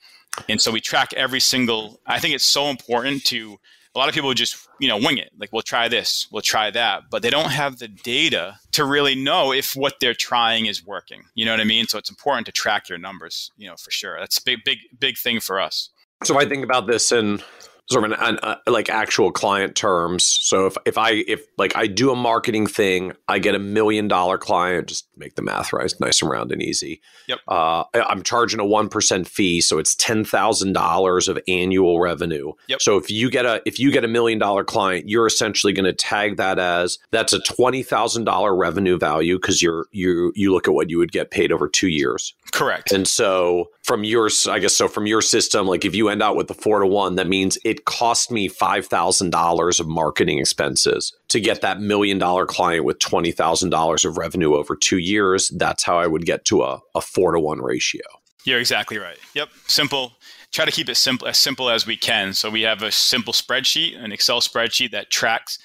and 0.48 0.60
so 0.60 0.70
we 0.70 0.80
track 0.80 1.12
every 1.14 1.40
single 1.40 2.00
i 2.06 2.18
think 2.18 2.34
it's 2.34 2.44
so 2.44 2.66
important 2.66 3.24
to 3.24 3.58
a 3.96 3.98
lot 3.98 4.08
of 4.08 4.14
people 4.14 4.32
just 4.34 4.68
you 4.78 4.88
know 4.88 4.98
wing 4.98 5.18
it. 5.18 5.30
Like 5.38 5.52
we'll 5.52 5.62
try 5.62 5.88
this 5.88 6.28
we'll 6.30 6.42
try 6.42 6.70
that. 6.70 7.04
But 7.10 7.22
they 7.22 7.30
don't 7.30 7.50
have 7.50 7.78
the 7.78 7.88
data 7.88 8.58
to 8.72 8.84
really 8.84 9.14
know 9.14 9.52
if 9.52 9.74
what 9.74 9.94
they're 10.00 10.14
trying 10.14 10.66
is 10.66 10.84
working. 10.84 11.22
You 11.34 11.46
know 11.46 11.52
what 11.52 11.60
i 11.60 11.64
mean? 11.64 11.86
So 11.86 11.98
it's 11.98 12.10
important 12.10 12.46
to 12.46 12.52
track 12.52 12.88
your 12.88 12.98
numbers 12.98 13.50
you 13.56 13.66
know 13.66 13.76
for 13.76 13.90
sure. 13.90 14.18
That's 14.20 14.38
a 14.38 14.42
big 14.44 14.58
big 14.64 14.78
big 14.98 15.16
thing 15.16 15.40
for 15.40 15.58
us. 15.58 15.90
So 16.24 16.38
i 16.38 16.46
think 16.46 16.62
about 16.62 16.86
this 16.86 17.10
in 17.10 17.42
sort 17.90 18.04
of 18.04 18.12
an, 18.12 18.18
an 18.20 18.38
uh, 18.42 18.56
like 18.66 18.88
actual 18.88 19.30
client 19.30 19.74
terms. 19.74 20.24
So 20.24 20.66
if 20.66 20.76
if 20.84 20.98
I 20.98 21.10
if 21.10 21.46
like 21.56 21.76
I 21.76 21.86
do 21.86 22.10
a 22.10 22.16
marketing 22.16 22.66
thing, 22.66 23.12
I 23.28 23.38
get 23.38 23.54
a 23.54 23.58
million 23.58 24.08
dollar 24.08 24.38
client. 24.38 24.88
Just 24.88 25.06
make 25.16 25.34
the 25.34 25.42
math 25.42 25.72
right, 25.72 25.92
nice 26.00 26.20
and 26.20 26.30
round 26.30 26.52
and 26.52 26.62
easy. 26.62 27.00
Yep. 27.28 27.38
Uh, 27.48 27.84
I'm 27.94 28.22
charging 28.22 28.60
a 28.60 28.66
one 28.66 28.88
percent 28.88 29.28
fee, 29.28 29.60
so 29.60 29.78
it's 29.78 29.94
ten 29.94 30.24
thousand 30.24 30.72
dollars 30.72 31.28
of 31.28 31.38
annual 31.46 32.00
revenue. 32.00 32.52
Yep. 32.68 32.82
So 32.82 32.96
if 32.96 33.10
you 33.10 33.30
get 33.30 33.46
a 33.46 33.62
if 33.64 33.78
you 33.78 33.92
get 33.92 34.04
a 34.04 34.08
million 34.08 34.38
dollar 34.38 34.64
client, 34.64 35.08
you're 35.08 35.26
essentially 35.26 35.72
going 35.72 35.84
to 35.84 35.92
tag 35.92 36.36
that 36.36 36.58
as 36.58 36.98
that's 37.10 37.32
a 37.32 37.40
twenty 37.40 37.82
thousand 37.82 38.24
dollar 38.24 38.54
revenue 38.54 38.98
value 38.98 39.36
because 39.36 39.62
you're 39.62 39.86
you 39.92 40.32
you 40.34 40.52
look 40.52 40.66
at 40.66 40.74
what 40.74 40.90
you 40.90 40.98
would 40.98 41.12
get 41.12 41.30
paid 41.30 41.52
over 41.52 41.68
two 41.68 41.88
years. 41.88 42.34
Correct. 42.52 42.92
And 42.92 43.06
so 43.06 43.70
from 43.82 44.02
your 44.02 44.28
I 44.48 44.58
guess 44.58 44.74
so 44.74 44.88
from 44.88 45.06
your 45.06 45.22
system, 45.22 45.66
like 45.66 45.84
if 45.84 45.94
you 45.94 46.08
end 46.08 46.22
out 46.22 46.36
with 46.36 46.48
the 46.48 46.54
four 46.54 46.80
to 46.80 46.86
one, 46.86 47.14
that 47.16 47.28
means 47.28 47.58
it 47.64 47.75
cost 47.84 48.30
me 48.30 48.48
five 48.48 48.86
thousand 48.86 49.30
dollars 49.30 49.78
of 49.80 49.86
marketing 49.86 50.38
expenses 50.38 51.14
to 51.28 51.40
get 51.40 51.60
that 51.60 51.80
million 51.80 52.18
dollar 52.18 52.46
client 52.46 52.84
with 52.84 52.98
twenty 52.98 53.32
thousand 53.32 53.70
dollars 53.70 54.04
of 54.04 54.16
revenue 54.16 54.54
over 54.54 54.74
two 54.74 54.98
years. 54.98 55.50
That's 55.56 55.84
how 55.84 55.98
I 55.98 56.06
would 56.06 56.26
get 56.26 56.44
to 56.46 56.62
a, 56.62 56.80
a 56.94 57.00
four 57.00 57.32
to 57.32 57.40
one 57.40 57.60
ratio. 57.60 58.02
You're 58.44 58.60
exactly 58.60 58.98
right. 58.98 59.18
Yep. 59.34 59.48
Simple. 59.66 60.12
Try 60.52 60.64
to 60.64 60.70
keep 60.70 60.88
it 60.88 60.94
simple 60.94 61.26
as 61.26 61.36
simple 61.36 61.68
as 61.68 61.86
we 61.86 61.96
can. 61.96 62.32
So 62.32 62.48
we 62.48 62.62
have 62.62 62.82
a 62.82 62.92
simple 62.92 63.32
spreadsheet, 63.32 64.02
an 64.02 64.12
Excel 64.12 64.40
spreadsheet 64.40 64.92
that 64.92 65.10
tracks 65.10 65.58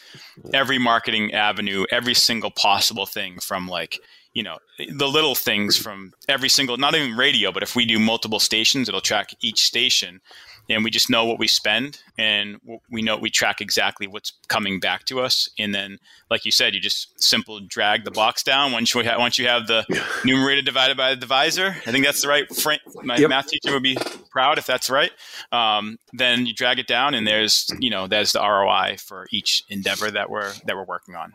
every 0.54 0.80
marketing 0.80 1.34
avenue, 1.34 1.86
every 1.92 2.16
single 2.16 2.50
possible 2.50 3.06
thing 3.06 3.40
from 3.40 3.68
like 3.68 4.00
you 4.34 4.44
know 4.44 4.58
the 4.90 5.08
little 5.08 5.36
things 5.36 5.78
from 5.78 6.14
every 6.30 6.50
single 6.50 6.78
not 6.78 6.96
even 6.96 7.16
radio 7.18 7.52
but 7.52 7.64
if 7.64 7.76
we 7.76 7.86
do 7.86 8.00
multiple 8.00 8.40
stations 8.40 8.88
it'll 8.88 9.02
track 9.02 9.32
each 9.42 9.64
station. 9.64 10.22
And 10.70 10.86
we 10.86 10.92
just 10.92 11.10
know 11.10 11.26
what 11.26 11.40
we 11.40 11.48
spend 11.48 12.02
and 12.18 12.58
we 12.90 13.02
know 13.02 13.18
we 13.18 13.30
track 13.30 13.60
exactly 13.60 14.08
what's 14.08 14.32
coming 14.48 14.80
back 14.80 15.04
to 15.06 15.20
us. 15.20 15.50
And 15.60 15.76
then 15.76 15.98
like 16.30 16.46
you 16.46 16.52
said 16.52 16.74
you 16.74 16.80
just 16.80 17.22
simple 17.22 17.60
drag 17.60 18.06
the 18.06 18.12
box 18.12 18.42
down. 18.44 18.72
Once 18.72 18.94
you 18.94 19.02
have 19.02 19.20
once 19.20 19.38
you 19.38 19.48
have 19.48 19.68
the 19.68 19.84
numerator 20.24 20.62
divided 20.62 20.96
by 20.96 21.10
the 21.10 21.20
divisor 21.20 21.76
i 21.86 21.92
think 21.92 22.06
that's 22.06 22.22
the 22.22 22.28
right 22.28 22.54
frame 22.56 22.80
my 23.04 23.18
yep. 23.18 23.30
math 23.30 23.48
teacher 23.48 23.74
would 23.74 23.84
be 23.84 23.98
proud 24.30 24.58
if 24.58 24.66
that's 24.66 24.90
right. 24.90 25.12
Um, 25.52 25.98
then 26.14 26.46
you 26.46 26.54
drag 26.54 26.80
it 26.80 26.88
down 26.88 27.14
and 27.14 27.28
there's 27.28 27.70
you 27.80 27.90
know 27.90 28.08
there's 28.08 28.32
the 28.32 28.40
roi 28.40 28.96
for 28.98 29.28
each 29.32 29.64
endeavor 29.68 30.10
that 30.10 30.30
we're 30.30 30.54
that 30.66 30.76
we're 30.76 30.86
working 30.86 31.16
on 31.16 31.34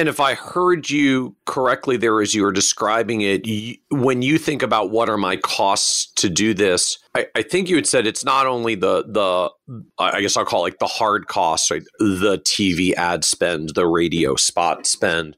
and 0.00 0.08
if 0.08 0.18
I 0.18 0.32
heard 0.32 0.88
you 0.88 1.36
correctly 1.44 1.98
there 1.98 2.22
as 2.22 2.34
you 2.34 2.42
were 2.42 2.52
describing 2.52 3.20
it, 3.20 3.46
you, 3.46 3.76
when 3.90 4.22
you 4.22 4.38
think 4.38 4.62
about 4.62 4.90
what 4.90 5.10
are 5.10 5.18
my 5.18 5.36
costs 5.36 6.10
to 6.14 6.30
do 6.30 6.54
this, 6.54 6.98
I, 7.14 7.26
I, 7.34 7.42
think 7.42 7.68
you 7.68 7.76
had 7.76 7.86
said 7.86 8.06
it's 8.06 8.24
not 8.24 8.46
only 8.46 8.74
the 8.74 9.04
the 9.06 9.50
I 9.98 10.22
guess 10.22 10.38
I'll 10.38 10.46
call 10.46 10.60
it 10.60 10.70
like 10.70 10.78
the 10.78 10.86
hard 10.86 11.26
costs, 11.26 11.70
right? 11.70 11.82
The 11.98 12.38
TV 12.46 12.94
ad 12.94 13.26
spend, 13.26 13.74
the 13.74 13.86
radio 13.86 14.36
spot 14.36 14.86
spend, 14.86 15.36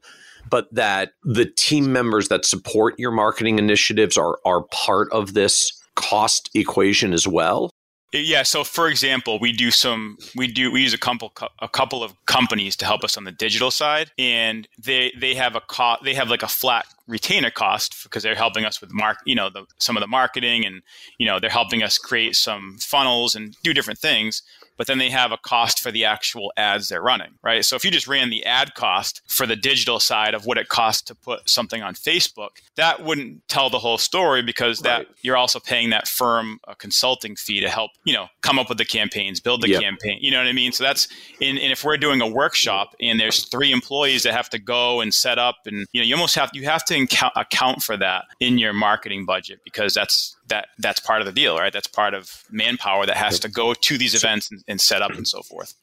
but 0.49 0.73
that 0.73 1.11
the 1.25 1.45
team 1.45 1.91
members 1.91 2.29
that 2.29 2.45
support 2.45 2.97
your 2.97 3.11
marketing 3.11 3.59
initiatives 3.59 4.15
are 4.15 4.39
are 4.45 4.63
part 4.71 5.11
of 5.11 5.33
this 5.33 5.73
cost 5.95 6.49
equation 6.53 7.11
as 7.11 7.27
well. 7.27 7.69
Yeah. 8.13 8.43
So, 8.43 8.63
for 8.63 8.87
example, 8.87 9.39
we 9.39 9.51
do 9.51 9.71
some, 9.71 10.17
we 10.35 10.47
do, 10.47 10.71
we 10.71 10.81
use 10.81 10.93
a 10.93 10.99
couple, 10.99 11.33
a 11.59 11.67
couple 11.67 12.03
of 12.03 12.13
companies 12.27 12.75
to 12.77 12.85
help 12.85 13.03
us 13.03 13.17
on 13.17 13.23
the 13.23 13.31
digital 13.31 13.71
side, 13.71 14.11
and 14.19 14.67
they 14.77 15.11
they 15.19 15.33
have 15.33 15.55
a 15.55 15.61
cost, 15.61 16.03
they 16.03 16.13
have 16.13 16.29
like 16.29 16.43
a 16.43 16.47
flat 16.47 16.85
retainer 17.07 17.49
cost 17.49 18.03
because 18.03 18.21
they're 18.21 18.35
helping 18.35 18.65
us 18.65 18.79
with 18.79 18.93
mark, 18.93 19.17
you 19.25 19.35
know, 19.35 19.49
the, 19.49 19.65
some 19.79 19.97
of 19.97 20.01
the 20.01 20.07
marketing, 20.07 20.63
and 20.63 20.83
you 21.17 21.25
know, 21.25 21.39
they're 21.39 21.49
helping 21.49 21.81
us 21.81 21.97
create 21.97 22.35
some 22.35 22.77
funnels 22.79 23.33
and 23.33 23.57
do 23.63 23.73
different 23.73 23.99
things 23.99 24.43
but 24.77 24.87
then 24.87 24.97
they 24.97 25.09
have 25.09 25.31
a 25.31 25.37
cost 25.37 25.79
for 25.79 25.91
the 25.91 26.05
actual 26.05 26.51
ads 26.57 26.89
they're 26.89 27.01
running, 27.01 27.33
right? 27.43 27.63
So 27.65 27.75
if 27.75 27.83
you 27.83 27.91
just 27.91 28.07
ran 28.07 28.29
the 28.29 28.45
ad 28.45 28.73
cost 28.75 29.21
for 29.27 29.45
the 29.45 29.55
digital 29.55 29.99
side 29.99 30.33
of 30.33 30.45
what 30.45 30.57
it 30.57 30.69
costs 30.69 31.01
to 31.03 31.15
put 31.15 31.49
something 31.49 31.81
on 31.81 31.95
Facebook, 31.95 32.49
that 32.75 33.03
wouldn't 33.03 33.47
tell 33.47 33.69
the 33.69 33.79
whole 33.79 33.97
story 33.97 34.41
because 34.41 34.79
that 34.79 34.97
right. 34.97 35.07
you're 35.21 35.37
also 35.37 35.59
paying 35.59 35.89
that 35.91 36.07
firm 36.07 36.59
a 36.67 36.75
consulting 36.75 37.35
fee 37.35 37.59
to 37.59 37.69
help, 37.69 37.91
you 38.03 38.13
know, 38.13 38.27
come 38.41 38.59
up 38.59 38.69
with 38.69 38.77
the 38.77 38.85
campaigns, 38.85 39.39
build 39.39 39.61
the 39.61 39.69
yep. 39.69 39.81
campaign. 39.81 40.17
You 40.21 40.31
know 40.31 40.39
what 40.39 40.47
I 40.47 40.53
mean? 40.53 40.71
So 40.71 40.83
that's 40.83 41.07
and, 41.41 41.57
and 41.57 41.71
if 41.71 41.83
we're 41.83 41.97
doing 41.97 42.21
a 42.21 42.27
workshop 42.27 42.95
and 42.99 43.19
there's 43.19 43.45
three 43.45 43.71
employees 43.71 44.23
that 44.23 44.33
have 44.33 44.49
to 44.51 44.59
go 44.59 45.01
and 45.01 45.13
set 45.13 45.37
up 45.37 45.57
and 45.65 45.85
you 45.91 46.01
know, 46.01 46.05
you 46.05 46.15
almost 46.15 46.35
have 46.35 46.49
you 46.53 46.65
have 46.65 46.83
to 46.85 47.07
account 47.35 47.83
for 47.83 47.97
that 47.97 48.25
in 48.39 48.57
your 48.57 48.73
marketing 48.73 49.25
budget 49.25 49.59
because 49.63 49.93
that's 49.93 50.35
that 50.47 50.67
that's 50.79 50.99
part 50.99 51.21
of 51.21 51.25
the 51.25 51.31
deal, 51.31 51.57
right? 51.57 51.73
That's 51.73 51.87
part 51.87 52.13
of 52.13 52.43
manpower 52.51 53.05
that 53.05 53.17
has 53.17 53.39
to 53.39 53.49
go 53.49 53.73
to 53.73 53.97
these 53.97 54.15
events 54.15 54.51
and, 54.51 54.63
and 54.67 54.81
set 54.81 55.01
up 55.01 55.11
and 55.11 55.27
so 55.27 55.41
forth. 55.41 55.73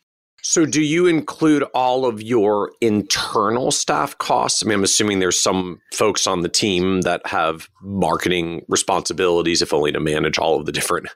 So, 0.42 0.64
do 0.64 0.82
you 0.82 1.06
include 1.06 1.64
all 1.74 2.06
of 2.06 2.22
your 2.22 2.72
internal 2.80 3.70
staff 3.70 4.16
costs? 4.18 4.62
I 4.62 4.66
mean, 4.66 4.78
I'm 4.78 4.84
assuming 4.84 5.18
there's 5.18 5.40
some 5.40 5.80
folks 5.92 6.26
on 6.26 6.40
the 6.40 6.48
team 6.48 7.02
that 7.02 7.26
have 7.26 7.68
marketing 7.82 8.64
responsibilities, 8.68 9.60
if 9.60 9.74
only 9.74 9.92
to 9.92 10.00
manage 10.00 10.38
all 10.38 10.58
of 10.58 10.66
the 10.66 10.72
different 10.72 11.08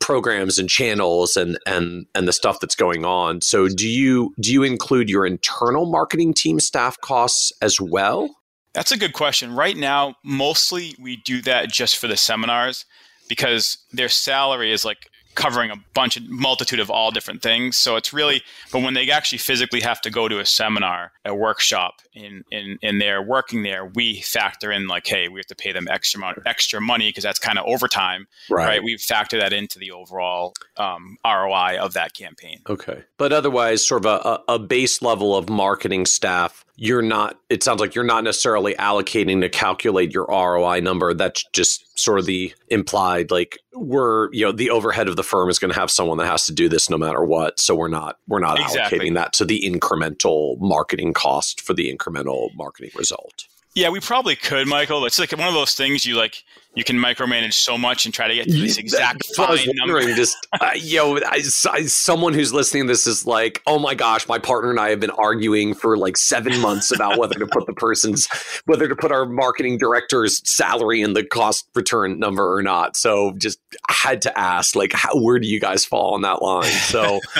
programs 0.00 0.58
and 0.58 0.68
channels 0.68 1.36
and 1.36 1.58
and 1.66 2.06
and 2.14 2.26
the 2.26 2.32
stuff 2.32 2.58
that's 2.60 2.74
going 2.74 3.04
on. 3.04 3.42
So, 3.42 3.68
do 3.68 3.88
you 3.88 4.34
do 4.40 4.52
you 4.52 4.62
include 4.62 5.10
your 5.10 5.26
internal 5.26 5.84
marketing 5.84 6.32
team 6.32 6.58
staff 6.58 6.98
costs 7.00 7.52
as 7.60 7.80
well? 7.80 8.34
That's 8.74 8.92
a 8.92 8.98
good 8.98 9.12
question. 9.12 9.54
Right 9.54 9.76
now, 9.76 10.16
mostly 10.24 10.94
we 11.00 11.16
do 11.16 11.40
that 11.42 11.70
just 11.70 11.96
for 11.96 12.08
the 12.08 12.16
seminars 12.16 12.84
because 13.28 13.78
their 13.92 14.08
salary 14.08 14.72
is 14.72 14.84
like 14.84 15.08
covering 15.34 15.70
a 15.70 15.76
bunch 15.94 16.16
of 16.16 16.28
multitude 16.28 16.80
of 16.80 16.90
all 16.90 17.10
different 17.10 17.42
things. 17.42 17.76
So 17.76 17.96
it's 17.96 18.12
really, 18.12 18.42
but 18.72 18.82
when 18.82 18.94
they 18.94 19.10
actually 19.10 19.38
physically 19.38 19.80
have 19.80 20.00
to 20.02 20.10
go 20.10 20.28
to 20.28 20.38
a 20.38 20.46
seminar, 20.46 21.12
a 21.24 21.34
workshop, 21.34 21.94
in 22.14 22.44
in 22.50 22.78
and 22.82 23.00
they're 23.00 23.22
working 23.22 23.62
there, 23.62 23.84
we 23.84 24.20
factor 24.20 24.70
in 24.70 24.86
like, 24.86 25.06
hey, 25.06 25.28
we 25.28 25.40
have 25.40 25.46
to 25.46 25.56
pay 25.56 25.72
them 25.72 25.88
extra 25.90 26.20
money, 26.20 26.38
extra 26.46 26.80
money 26.80 27.08
because 27.08 27.24
that's 27.24 27.38
kind 27.38 27.58
of 27.58 27.64
overtime, 27.66 28.26
right. 28.48 28.66
right? 28.66 28.84
We 28.84 28.96
factor 28.96 29.38
that 29.38 29.52
into 29.52 29.78
the 29.78 29.90
overall 29.90 30.54
um, 30.76 31.18
ROI 31.24 31.78
of 31.78 31.94
that 31.94 32.14
campaign. 32.14 32.60
Okay, 32.68 33.02
but 33.18 33.32
otherwise, 33.32 33.86
sort 33.86 34.06
of 34.06 34.20
a, 34.24 34.52
a 34.52 34.58
base 34.58 35.02
level 35.02 35.36
of 35.36 35.48
marketing 35.48 36.06
staff 36.06 36.63
you're 36.76 37.02
not 37.02 37.38
it 37.48 37.62
sounds 37.62 37.80
like 37.80 37.94
you're 37.94 38.04
not 38.04 38.24
necessarily 38.24 38.74
allocating 38.74 39.40
to 39.40 39.48
calculate 39.48 40.12
your 40.12 40.26
ROI 40.28 40.80
number 40.80 41.14
that's 41.14 41.44
just 41.52 41.98
sort 41.98 42.18
of 42.18 42.26
the 42.26 42.52
implied 42.68 43.30
like 43.30 43.58
we're 43.74 44.32
you 44.32 44.44
know 44.44 44.52
the 44.52 44.70
overhead 44.70 45.08
of 45.08 45.16
the 45.16 45.22
firm 45.22 45.48
is 45.48 45.58
going 45.58 45.72
to 45.72 45.78
have 45.78 45.90
someone 45.90 46.18
that 46.18 46.26
has 46.26 46.46
to 46.46 46.52
do 46.52 46.68
this 46.68 46.90
no 46.90 46.98
matter 46.98 47.24
what 47.24 47.60
so 47.60 47.74
we're 47.74 47.88
not 47.88 48.18
we're 48.26 48.40
not 48.40 48.58
exactly. 48.58 48.98
allocating 48.98 49.14
that 49.14 49.32
to 49.32 49.44
the 49.44 49.62
incremental 49.64 50.58
marketing 50.58 51.12
cost 51.12 51.60
for 51.60 51.74
the 51.74 51.94
incremental 51.94 52.48
marketing 52.56 52.90
result 52.96 53.46
yeah, 53.74 53.88
we 53.88 53.98
probably 53.98 54.36
could, 54.36 54.68
Michael. 54.68 55.04
It's 55.04 55.18
like 55.18 55.32
one 55.32 55.48
of 55.48 55.54
those 55.54 55.74
things 55.74 56.06
you 56.06 56.14
like. 56.14 56.44
You 56.74 56.82
can 56.82 56.96
micromanage 56.96 57.52
so 57.52 57.78
much 57.78 58.04
and 58.04 58.12
try 58.12 58.26
to 58.26 58.34
get 58.34 58.46
to 58.46 58.52
this 58.52 58.78
exact 58.78 59.24
fine 59.36 59.58
number. 59.74 60.02
Just 60.14 60.36
uh, 60.60 60.70
yo, 60.74 61.16
I, 61.18 61.42
I, 61.70 61.82
someone 61.82 62.34
who's 62.34 62.52
listening 62.52 62.84
to 62.84 62.88
this 62.88 63.06
is 63.06 63.26
like, 63.26 63.62
oh 63.66 63.78
my 63.78 63.94
gosh, 63.94 64.26
my 64.26 64.38
partner 64.38 64.70
and 64.70 64.80
I 64.80 64.90
have 64.90 65.00
been 65.00 65.10
arguing 65.10 65.74
for 65.74 65.96
like 65.96 66.16
seven 66.16 66.60
months 66.60 66.90
about 66.90 67.18
whether 67.18 67.34
to 67.36 67.46
put 67.46 67.66
the 67.66 67.74
person's, 67.74 68.28
whether 68.66 68.88
to 68.88 68.96
put 68.96 69.12
our 69.12 69.24
marketing 69.24 69.78
director's 69.78 70.48
salary 70.48 71.00
in 71.00 71.12
the 71.12 71.24
cost 71.24 71.68
return 71.74 72.18
number 72.18 72.52
or 72.52 72.62
not. 72.62 72.96
So 72.96 73.32
just 73.38 73.60
had 73.88 74.22
to 74.22 74.38
ask, 74.38 74.74
like, 74.74 74.92
how, 74.92 75.16
where 75.20 75.38
do 75.38 75.46
you 75.46 75.60
guys 75.60 75.84
fall 75.84 76.14
on 76.14 76.22
that 76.22 76.42
line? 76.42 76.70
So. 76.70 77.20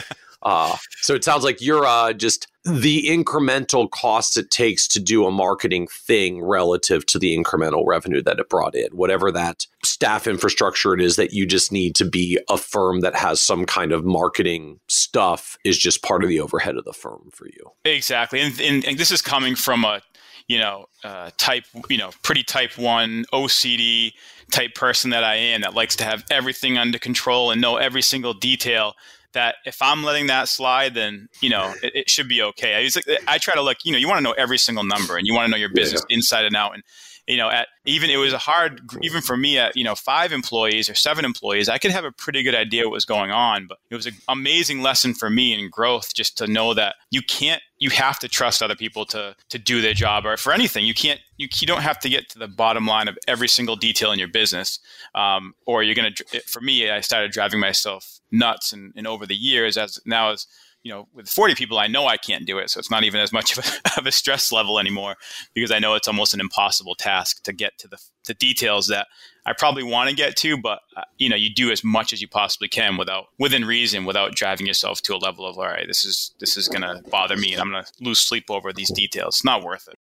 Uh, 0.44 0.76
so 1.00 1.14
it 1.14 1.24
sounds 1.24 1.42
like 1.44 1.60
you're 1.60 1.86
uh, 1.86 2.12
just 2.12 2.48
the 2.64 3.04
incremental 3.06 3.90
costs 3.90 4.36
it 4.36 4.50
takes 4.50 4.88
to 4.88 5.00
do 5.00 5.26
a 5.26 5.30
marketing 5.30 5.86
thing 5.86 6.42
relative 6.42 7.04
to 7.04 7.18
the 7.18 7.36
incremental 7.36 7.84
revenue 7.86 8.22
that 8.22 8.38
it 8.38 8.48
brought 8.48 8.74
in, 8.74 8.88
whatever 8.92 9.30
that 9.30 9.66
staff 9.82 10.26
infrastructure 10.26 10.94
it 10.94 11.00
is 11.00 11.16
that 11.16 11.32
you 11.32 11.44
just 11.44 11.72
need 11.72 11.94
to 11.94 12.04
be 12.04 12.38
a 12.48 12.56
firm 12.56 13.00
that 13.00 13.14
has 13.14 13.40
some 13.40 13.66
kind 13.66 13.92
of 13.92 14.04
marketing 14.04 14.80
stuff 14.88 15.58
is 15.64 15.78
just 15.78 16.02
part 16.02 16.22
of 16.22 16.28
the 16.28 16.40
overhead 16.40 16.76
of 16.76 16.84
the 16.84 16.92
firm 16.92 17.28
for 17.32 17.46
you. 17.46 17.70
Exactly. 17.84 18.40
And, 18.40 18.58
and, 18.60 18.84
and 18.84 18.98
this 18.98 19.10
is 19.10 19.20
coming 19.20 19.54
from 19.54 19.84
a, 19.84 20.00
you 20.48 20.58
know, 20.58 20.86
uh, 21.04 21.30
type, 21.36 21.64
you 21.90 21.98
know, 21.98 22.10
pretty 22.22 22.42
type 22.42 22.78
one 22.78 23.24
OCD 23.32 24.12
type 24.50 24.74
person 24.74 25.10
that 25.10 25.24
I 25.24 25.36
am 25.36 25.62
that 25.62 25.74
likes 25.74 25.96
to 25.96 26.04
have 26.04 26.24
everything 26.30 26.78
under 26.78 26.98
control 26.98 27.50
and 27.50 27.60
know 27.60 27.76
every 27.76 28.02
single 28.02 28.34
detail 28.34 28.94
that 29.34 29.56
if 29.64 29.80
I'm 29.80 30.02
letting 30.02 30.26
that 30.28 30.48
slide, 30.48 30.94
then 30.94 31.28
you 31.40 31.50
know 31.50 31.74
it, 31.82 31.94
it 31.94 32.10
should 32.10 32.28
be 32.28 32.42
okay. 32.42 32.74
I, 32.74 32.88
like, 32.96 33.20
I 33.28 33.38
try 33.38 33.54
to 33.54 33.62
look, 33.62 33.78
you 33.84 33.92
know, 33.92 33.98
you 33.98 34.08
want 34.08 34.18
to 34.18 34.24
know 34.24 34.32
every 34.32 34.58
single 34.58 34.84
number, 34.84 35.16
and 35.16 35.26
you 35.26 35.34
want 35.34 35.46
to 35.46 35.50
know 35.50 35.56
your 35.56 35.72
business 35.72 36.02
yeah. 36.08 36.16
inside 36.16 36.44
and 36.44 36.56
out. 36.56 36.74
And 36.74 36.82
you 37.26 37.36
know, 37.36 37.48
at 37.50 37.68
even 37.86 38.10
it 38.10 38.16
was 38.16 38.32
a 38.32 38.38
hard, 38.38 38.80
even 39.02 39.22
for 39.22 39.36
me 39.36 39.58
at 39.58 39.76
you 39.76 39.84
know 39.84 39.94
five 39.94 40.32
employees 40.32 40.90
or 40.90 40.94
seven 40.94 41.24
employees, 41.24 41.68
I 41.68 41.78
could 41.78 41.90
have 41.90 42.04
a 42.04 42.12
pretty 42.12 42.42
good 42.42 42.54
idea 42.54 42.84
what 42.84 42.92
was 42.92 43.04
going 43.04 43.30
on. 43.30 43.66
But 43.66 43.78
it 43.90 43.94
was 43.94 44.06
an 44.06 44.14
amazing 44.28 44.82
lesson 44.82 45.14
for 45.14 45.30
me 45.30 45.52
in 45.54 45.70
growth 45.70 46.14
just 46.14 46.36
to 46.38 46.46
know 46.46 46.74
that 46.74 46.96
you 47.10 47.22
can't, 47.22 47.62
you 47.78 47.90
have 47.90 48.18
to 48.18 48.28
trust 48.28 48.62
other 48.62 48.76
people 48.76 49.06
to 49.06 49.34
to 49.48 49.58
do 49.58 49.80
their 49.80 49.94
job, 49.94 50.26
or 50.26 50.36
for 50.36 50.52
anything, 50.52 50.84
you 50.84 50.94
can't, 50.94 51.20
you, 51.38 51.48
you 51.58 51.66
don't 51.66 51.82
have 51.82 51.98
to 52.00 52.08
get 52.08 52.28
to 52.30 52.38
the 52.38 52.48
bottom 52.48 52.86
line 52.86 53.08
of 53.08 53.18
every 53.26 53.48
single 53.48 53.76
detail 53.76 54.12
in 54.12 54.18
your 54.18 54.28
business, 54.28 54.78
um, 55.14 55.54
or 55.66 55.82
you're 55.82 55.94
gonna. 55.94 56.12
For 56.46 56.60
me, 56.60 56.90
I 56.90 57.00
started 57.00 57.32
driving 57.32 57.60
myself 57.60 58.20
nuts, 58.30 58.72
and, 58.72 58.92
and 58.96 59.06
over 59.06 59.26
the 59.26 59.36
years, 59.36 59.78
as 59.78 59.98
now 60.04 60.32
as 60.32 60.46
you 60.84 60.92
know, 60.92 61.08
with 61.14 61.28
40 61.28 61.54
people, 61.54 61.78
I 61.78 61.86
know 61.86 62.06
I 62.06 62.18
can't 62.18 62.46
do 62.46 62.58
it. 62.58 62.70
So 62.70 62.78
it's 62.78 62.90
not 62.90 63.04
even 63.04 63.20
as 63.20 63.32
much 63.32 63.56
of 63.56 63.64
a, 63.64 63.90
of 63.98 64.06
a 64.06 64.12
stress 64.12 64.52
level 64.52 64.78
anymore 64.78 65.16
because 65.54 65.72
I 65.72 65.78
know 65.78 65.94
it's 65.94 66.06
almost 66.06 66.34
an 66.34 66.40
impossible 66.40 66.94
task 66.94 67.42
to 67.44 67.52
get 67.52 67.78
to 67.78 67.88
the, 67.88 67.98
the 68.26 68.34
details 68.34 68.86
that 68.88 69.08
I 69.46 69.54
probably 69.54 69.82
want 69.82 70.10
to 70.10 70.16
get 70.16 70.36
to, 70.36 70.56
but 70.58 70.80
uh, 70.96 71.02
you 71.18 71.28
know, 71.28 71.36
you 71.36 71.52
do 71.52 71.72
as 71.72 71.82
much 71.82 72.12
as 72.12 72.20
you 72.20 72.28
possibly 72.28 72.68
can 72.68 72.96
without, 72.96 73.26
within 73.38 73.64
reason, 73.64 74.04
without 74.04 74.34
driving 74.34 74.66
yourself 74.66 75.00
to 75.02 75.14
a 75.14 75.16
level 75.16 75.46
of, 75.46 75.58
all 75.58 75.64
right, 75.64 75.86
this 75.86 76.04
is, 76.04 76.34
this 76.38 76.56
is 76.56 76.68
going 76.68 76.82
to 76.82 77.02
bother 77.10 77.36
me 77.36 77.52
and 77.52 77.62
I'm 77.62 77.70
going 77.70 77.82
to 77.82 77.90
lose 78.00 78.20
sleep 78.20 78.44
over 78.50 78.72
these 78.72 78.92
details. 78.92 79.36
It's 79.36 79.44
not 79.44 79.64
worth 79.64 79.88
it. 79.88 79.94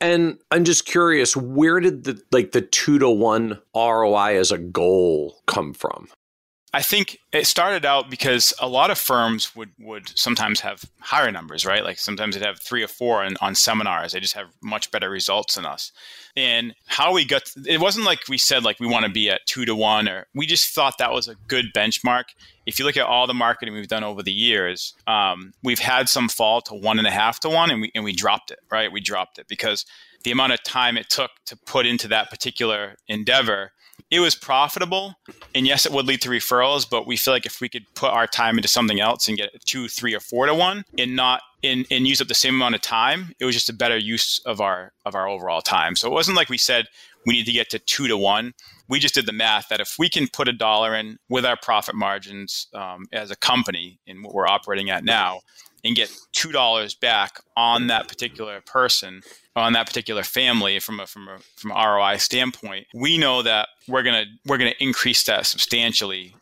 And 0.00 0.38
I'm 0.50 0.64
just 0.64 0.84
curious, 0.84 1.36
where 1.36 1.80
did 1.80 2.04
the 2.04 2.20
like 2.32 2.52
the 2.52 2.60
two 2.60 2.98
to 2.98 3.08
one 3.08 3.60
ROI 3.74 4.36
as 4.38 4.50
a 4.50 4.58
goal 4.58 5.40
come 5.46 5.72
from? 5.72 6.08
I 6.74 6.82
think 6.82 7.20
it 7.30 7.46
started 7.46 7.86
out 7.86 8.10
because 8.10 8.52
a 8.60 8.66
lot 8.66 8.90
of 8.90 8.98
firms 8.98 9.54
would, 9.54 9.70
would 9.78 10.10
sometimes 10.18 10.58
have 10.58 10.84
higher 10.98 11.30
numbers, 11.30 11.64
right? 11.64 11.84
Like 11.84 12.00
sometimes 12.00 12.34
they'd 12.34 12.44
have 12.44 12.58
three 12.58 12.82
or 12.82 12.88
four 12.88 13.22
on, 13.22 13.36
on 13.40 13.54
seminars. 13.54 14.10
They 14.10 14.18
just 14.18 14.34
have 14.34 14.48
much 14.60 14.90
better 14.90 15.08
results 15.08 15.54
than 15.54 15.66
us. 15.66 15.92
And 16.36 16.74
how 16.86 17.12
we 17.12 17.24
got, 17.24 17.42
it 17.64 17.80
wasn't 17.80 18.06
like 18.06 18.28
we 18.28 18.38
said 18.38 18.64
like 18.64 18.80
we 18.80 18.88
want 18.88 19.06
to 19.06 19.12
be 19.12 19.30
at 19.30 19.46
two 19.46 19.64
to 19.66 19.74
one, 19.76 20.08
or 20.08 20.26
we 20.34 20.46
just 20.46 20.74
thought 20.74 20.98
that 20.98 21.12
was 21.12 21.28
a 21.28 21.36
good 21.46 21.66
benchmark. 21.72 22.24
If 22.66 22.80
you 22.80 22.84
look 22.84 22.96
at 22.96 23.06
all 23.06 23.28
the 23.28 23.34
marketing 23.34 23.74
we've 23.74 23.86
done 23.86 24.02
over 24.02 24.24
the 24.24 24.32
years, 24.32 24.94
um, 25.06 25.52
we've 25.62 25.78
had 25.78 26.08
some 26.08 26.28
fall 26.28 26.60
to 26.62 26.74
one 26.74 26.98
and 26.98 27.06
a 27.06 27.12
half 27.12 27.38
to 27.40 27.48
one, 27.48 27.70
and 27.70 27.82
we 27.82 27.92
and 27.94 28.02
we 28.02 28.12
dropped 28.12 28.50
it, 28.50 28.58
right? 28.68 28.90
We 28.90 29.00
dropped 29.00 29.38
it 29.38 29.46
because 29.46 29.86
the 30.24 30.32
amount 30.32 30.54
of 30.54 30.62
time 30.64 30.96
it 30.96 31.08
took 31.08 31.30
to 31.46 31.56
put 31.56 31.86
into 31.86 32.08
that 32.08 32.30
particular 32.30 32.96
endeavor 33.06 33.70
it 34.10 34.20
was 34.20 34.34
profitable 34.34 35.14
and 35.54 35.66
yes 35.66 35.86
it 35.86 35.92
would 35.92 36.06
lead 36.06 36.20
to 36.20 36.28
referrals 36.28 36.88
but 36.88 37.06
we 37.06 37.16
feel 37.16 37.34
like 37.34 37.46
if 37.46 37.60
we 37.60 37.68
could 37.68 37.84
put 37.94 38.10
our 38.10 38.26
time 38.26 38.56
into 38.56 38.68
something 38.68 39.00
else 39.00 39.28
and 39.28 39.36
get 39.36 39.50
two 39.64 39.88
three 39.88 40.14
or 40.14 40.20
four 40.20 40.46
to 40.46 40.54
one 40.54 40.84
and 40.98 41.16
not 41.16 41.40
and, 41.62 41.86
and 41.90 42.06
use 42.06 42.20
up 42.20 42.28
the 42.28 42.34
same 42.34 42.54
amount 42.54 42.74
of 42.74 42.80
time 42.80 43.32
it 43.38 43.44
was 43.44 43.54
just 43.54 43.68
a 43.68 43.72
better 43.72 43.96
use 43.96 44.40
of 44.44 44.60
our 44.60 44.92
of 45.04 45.14
our 45.14 45.28
overall 45.28 45.60
time. 45.62 45.96
So 45.96 46.08
it 46.08 46.12
wasn't 46.12 46.36
like 46.36 46.48
we 46.48 46.58
said 46.58 46.86
we 47.26 47.34
need 47.34 47.46
to 47.46 47.52
get 47.52 47.70
to 47.70 47.78
two 47.78 48.06
to 48.08 48.16
one. 48.16 48.52
We 48.88 48.98
just 48.98 49.14
did 49.14 49.26
the 49.26 49.32
math 49.32 49.68
that 49.68 49.80
if 49.80 49.96
we 49.98 50.08
can 50.08 50.28
put 50.28 50.48
a 50.48 50.52
dollar 50.52 50.94
in 50.94 51.18
with 51.28 51.46
our 51.46 51.56
profit 51.56 51.94
margins 51.94 52.68
um, 52.74 53.06
as 53.12 53.30
a 53.30 53.36
company 53.36 53.98
in 54.06 54.22
what 54.22 54.34
we're 54.34 54.46
operating 54.46 54.90
at 54.90 55.04
now 55.04 55.40
and 55.84 55.96
get 55.96 56.14
two 56.32 56.52
dollars 56.52 56.94
back 56.94 57.40
on 57.56 57.86
that 57.88 58.08
particular 58.08 58.60
person 58.60 59.22
on 59.56 59.72
that 59.74 59.86
particular 59.86 60.22
family 60.22 60.78
from 60.78 61.00
a 61.00 61.06
from 61.06 61.28
a 61.28 61.38
from 61.56 61.70
an 61.70 61.76
ROI 61.76 62.16
standpoint, 62.16 62.86
we 62.94 63.18
know 63.18 63.42
that 63.42 63.68
we're 63.88 64.02
gonna 64.02 64.24
we're 64.46 64.58
gonna 64.58 64.74
increase 64.80 65.22
that 65.24 65.46
substantially 65.46 66.34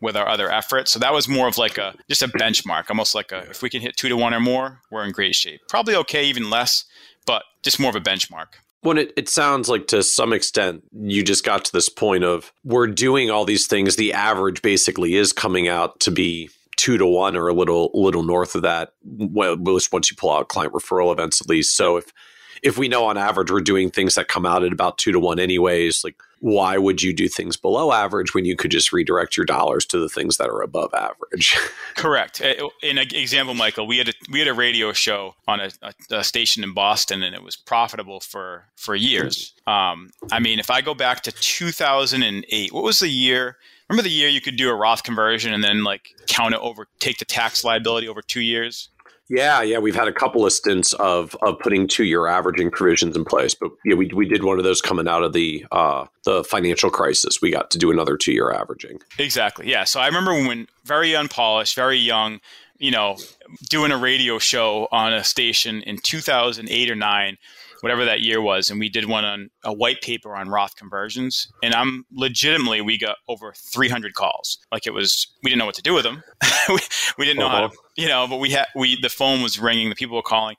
with 0.00 0.16
our 0.16 0.28
other 0.28 0.50
efforts. 0.50 0.90
So 0.92 0.98
that 0.98 1.12
was 1.12 1.28
more 1.28 1.48
of 1.48 1.58
like 1.58 1.78
a 1.78 1.94
just 2.08 2.22
a 2.22 2.28
benchmark, 2.28 2.84
almost 2.88 3.14
like 3.14 3.32
a 3.32 3.48
if 3.50 3.62
we 3.62 3.70
can 3.70 3.80
hit 3.80 3.96
two 3.96 4.08
to 4.08 4.16
one 4.16 4.34
or 4.34 4.40
more, 4.40 4.80
we're 4.90 5.04
in 5.04 5.12
great 5.12 5.34
shape. 5.34 5.60
Probably 5.68 5.94
okay, 5.96 6.24
even 6.24 6.50
less, 6.50 6.84
but 7.26 7.42
just 7.62 7.80
more 7.80 7.90
of 7.90 7.96
a 7.96 8.00
benchmark. 8.00 8.46
When 8.82 8.96
it, 8.96 9.12
it 9.14 9.28
sounds 9.28 9.68
like 9.68 9.88
to 9.88 10.02
some 10.02 10.32
extent 10.32 10.84
you 10.92 11.22
just 11.22 11.44
got 11.44 11.66
to 11.66 11.72
this 11.72 11.90
point 11.90 12.24
of 12.24 12.52
we're 12.64 12.86
doing 12.86 13.30
all 13.30 13.44
these 13.44 13.66
things. 13.66 13.96
The 13.96 14.12
average 14.12 14.62
basically 14.62 15.16
is 15.16 15.32
coming 15.32 15.68
out 15.68 16.00
to 16.00 16.10
be 16.10 16.50
two 16.76 16.96
to 16.96 17.06
one 17.06 17.36
or 17.36 17.48
a 17.48 17.52
little 17.52 17.90
little 17.92 18.22
north 18.22 18.54
of 18.54 18.62
that. 18.62 18.94
Well, 19.04 19.56
once 19.58 20.10
you 20.10 20.16
pull 20.16 20.32
out 20.32 20.48
client 20.48 20.72
referral 20.72 21.12
events, 21.12 21.40
at 21.40 21.48
least. 21.48 21.76
So 21.76 21.98
if 21.98 22.10
if 22.62 22.78
we 22.78 22.88
know 22.88 23.04
on 23.04 23.16
average 23.16 23.50
we're 23.50 23.60
doing 23.60 23.90
things 23.90 24.14
that 24.14 24.28
come 24.28 24.46
out 24.46 24.64
at 24.64 24.72
about 24.72 24.98
two 24.98 25.12
to 25.12 25.20
one 25.20 25.38
anyways, 25.38 26.04
like 26.04 26.16
why 26.40 26.78
would 26.78 27.02
you 27.02 27.12
do 27.12 27.28
things 27.28 27.56
below 27.56 27.92
average 27.92 28.34
when 28.34 28.46
you 28.46 28.56
could 28.56 28.70
just 28.70 28.92
redirect 28.92 29.36
your 29.36 29.44
dollars 29.44 29.84
to 29.86 29.98
the 29.98 30.08
things 30.08 30.38
that 30.38 30.48
are 30.48 30.62
above 30.62 30.92
average? 30.94 31.56
Correct. 31.96 32.40
In 32.40 32.98
an 32.98 33.14
example, 33.14 33.54
Michael, 33.54 33.86
we 33.86 33.98
had 33.98 34.08
a 34.08 34.12
we 34.30 34.38
had 34.38 34.48
a 34.48 34.54
radio 34.54 34.92
show 34.92 35.34
on 35.46 35.60
a, 35.60 35.70
a, 35.82 35.92
a 36.10 36.24
station 36.24 36.64
in 36.64 36.72
Boston, 36.72 37.22
and 37.22 37.34
it 37.34 37.42
was 37.42 37.56
profitable 37.56 38.20
for 38.20 38.64
for 38.76 38.94
years. 38.94 39.54
Um, 39.66 40.10
I 40.32 40.40
mean, 40.40 40.58
if 40.58 40.70
I 40.70 40.80
go 40.80 40.94
back 40.94 41.20
to 41.22 41.32
2008, 41.32 42.72
what 42.72 42.84
was 42.84 43.00
the 43.00 43.08
year? 43.08 43.58
Remember 43.88 44.02
the 44.02 44.10
year 44.10 44.28
you 44.28 44.40
could 44.40 44.56
do 44.56 44.70
a 44.70 44.74
Roth 44.74 45.02
conversion 45.02 45.52
and 45.52 45.62
then 45.62 45.84
like 45.84 46.14
count 46.26 46.54
it 46.54 46.60
over, 46.60 46.86
take 47.00 47.18
the 47.18 47.24
tax 47.24 47.64
liability 47.64 48.08
over 48.08 48.22
two 48.22 48.40
years? 48.40 48.88
Yeah, 49.30 49.62
yeah, 49.62 49.78
we've 49.78 49.94
had 49.94 50.08
a 50.08 50.12
couple 50.12 50.44
of 50.44 50.52
stints 50.52 50.92
of 50.94 51.36
of 51.40 51.60
putting 51.60 51.86
two 51.86 52.04
year 52.04 52.26
averaging 52.26 52.72
provisions 52.72 53.16
in 53.16 53.24
place, 53.24 53.54
but 53.54 53.70
yeah, 53.84 53.94
we 53.94 54.10
we 54.12 54.26
did 54.26 54.42
one 54.42 54.58
of 54.58 54.64
those 54.64 54.80
coming 54.82 55.06
out 55.06 55.22
of 55.22 55.32
the 55.32 55.64
uh, 55.70 56.06
the 56.24 56.42
financial 56.42 56.90
crisis. 56.90 57.40
We 57.40 57.52
got 57.52 57.70
to 57.70 57.78
do 57.78 57.92
another 57.92 58.16
two 58.16 58.32
year 58.32 58.50
averaging. 58.50 58.98
Exactly. 59.18 59.70
Yeah. 59.70 59.84
So 59.84 60.00
I 60.00 60.06
remember 60.06 60.32
when 60.32 60.66
very 60.84 61.14
unpolished, 61.14 61.76
very 61.76 61.96
young, 61.96 62.40
you 62.78 62.90
know, 62.90 63.18
doing 63.68 63.92
a 63.92 63.98
radio 63.98 64.40
show 64.40 64.88
on 64.90 65.12
a 65.12 65.22
station 65.22 65.82
in 65.82 65.98
2008 65.98 66.90
or 66.90 66.96
nine 66.96 67.38
whatever 67.80 68.04
that 68.04 68.20
year 68.20 68.40
was, 68.40 68.70
and 68.70 68.78
we 68.78 68.88
did 68.88 69.06
one 69.06 69.24
on 69.24 69.50
a 69.64 69.72
white 69.72 70.00
paper 70.00 70.34
on 70.34 70.48
Roth 70.48 70.76
conversions. 70.76 71.50
And 71.62 71.74
I'm 71.74 72.04
legitimately, 72.12 72.80
we 72.80 72.98
got 72.98 73.16
over 73.28 73.52
300 73.56 74.14
calls. 74.14 74.58
Like 74.72 74.86
it 74.86 74.92
was, 74.92 75.28
we 75.42 75.50
didn't 75.50 75.58
know 75.58 75.66
what 75.66 75.74
to 75.76 75.82
do 75.82 75.94
with 75.94 76.04
them. 76.04 76.22
we, 76.68 76.78
we, 77.18 77.24
didn't 77.24 77.38
know 77.38 77.46
uh-huh. 77.46 77.60
how, 77.60 77.68
to, 77.68 77.76
you 77.96 78.08
know, 78.08 78.26
but 78.26 78.38
we 78.38 78.50
had, 78.50 78.66
we, 78.74 79.00
the 79.00 79.08
phone 79.08 79.42
was 79.42 79.58
ringing, 79.58 79.88
the 79.88 79.94
people 79.94 80.16
were 80.16 80.22
calling. 80.22 80.56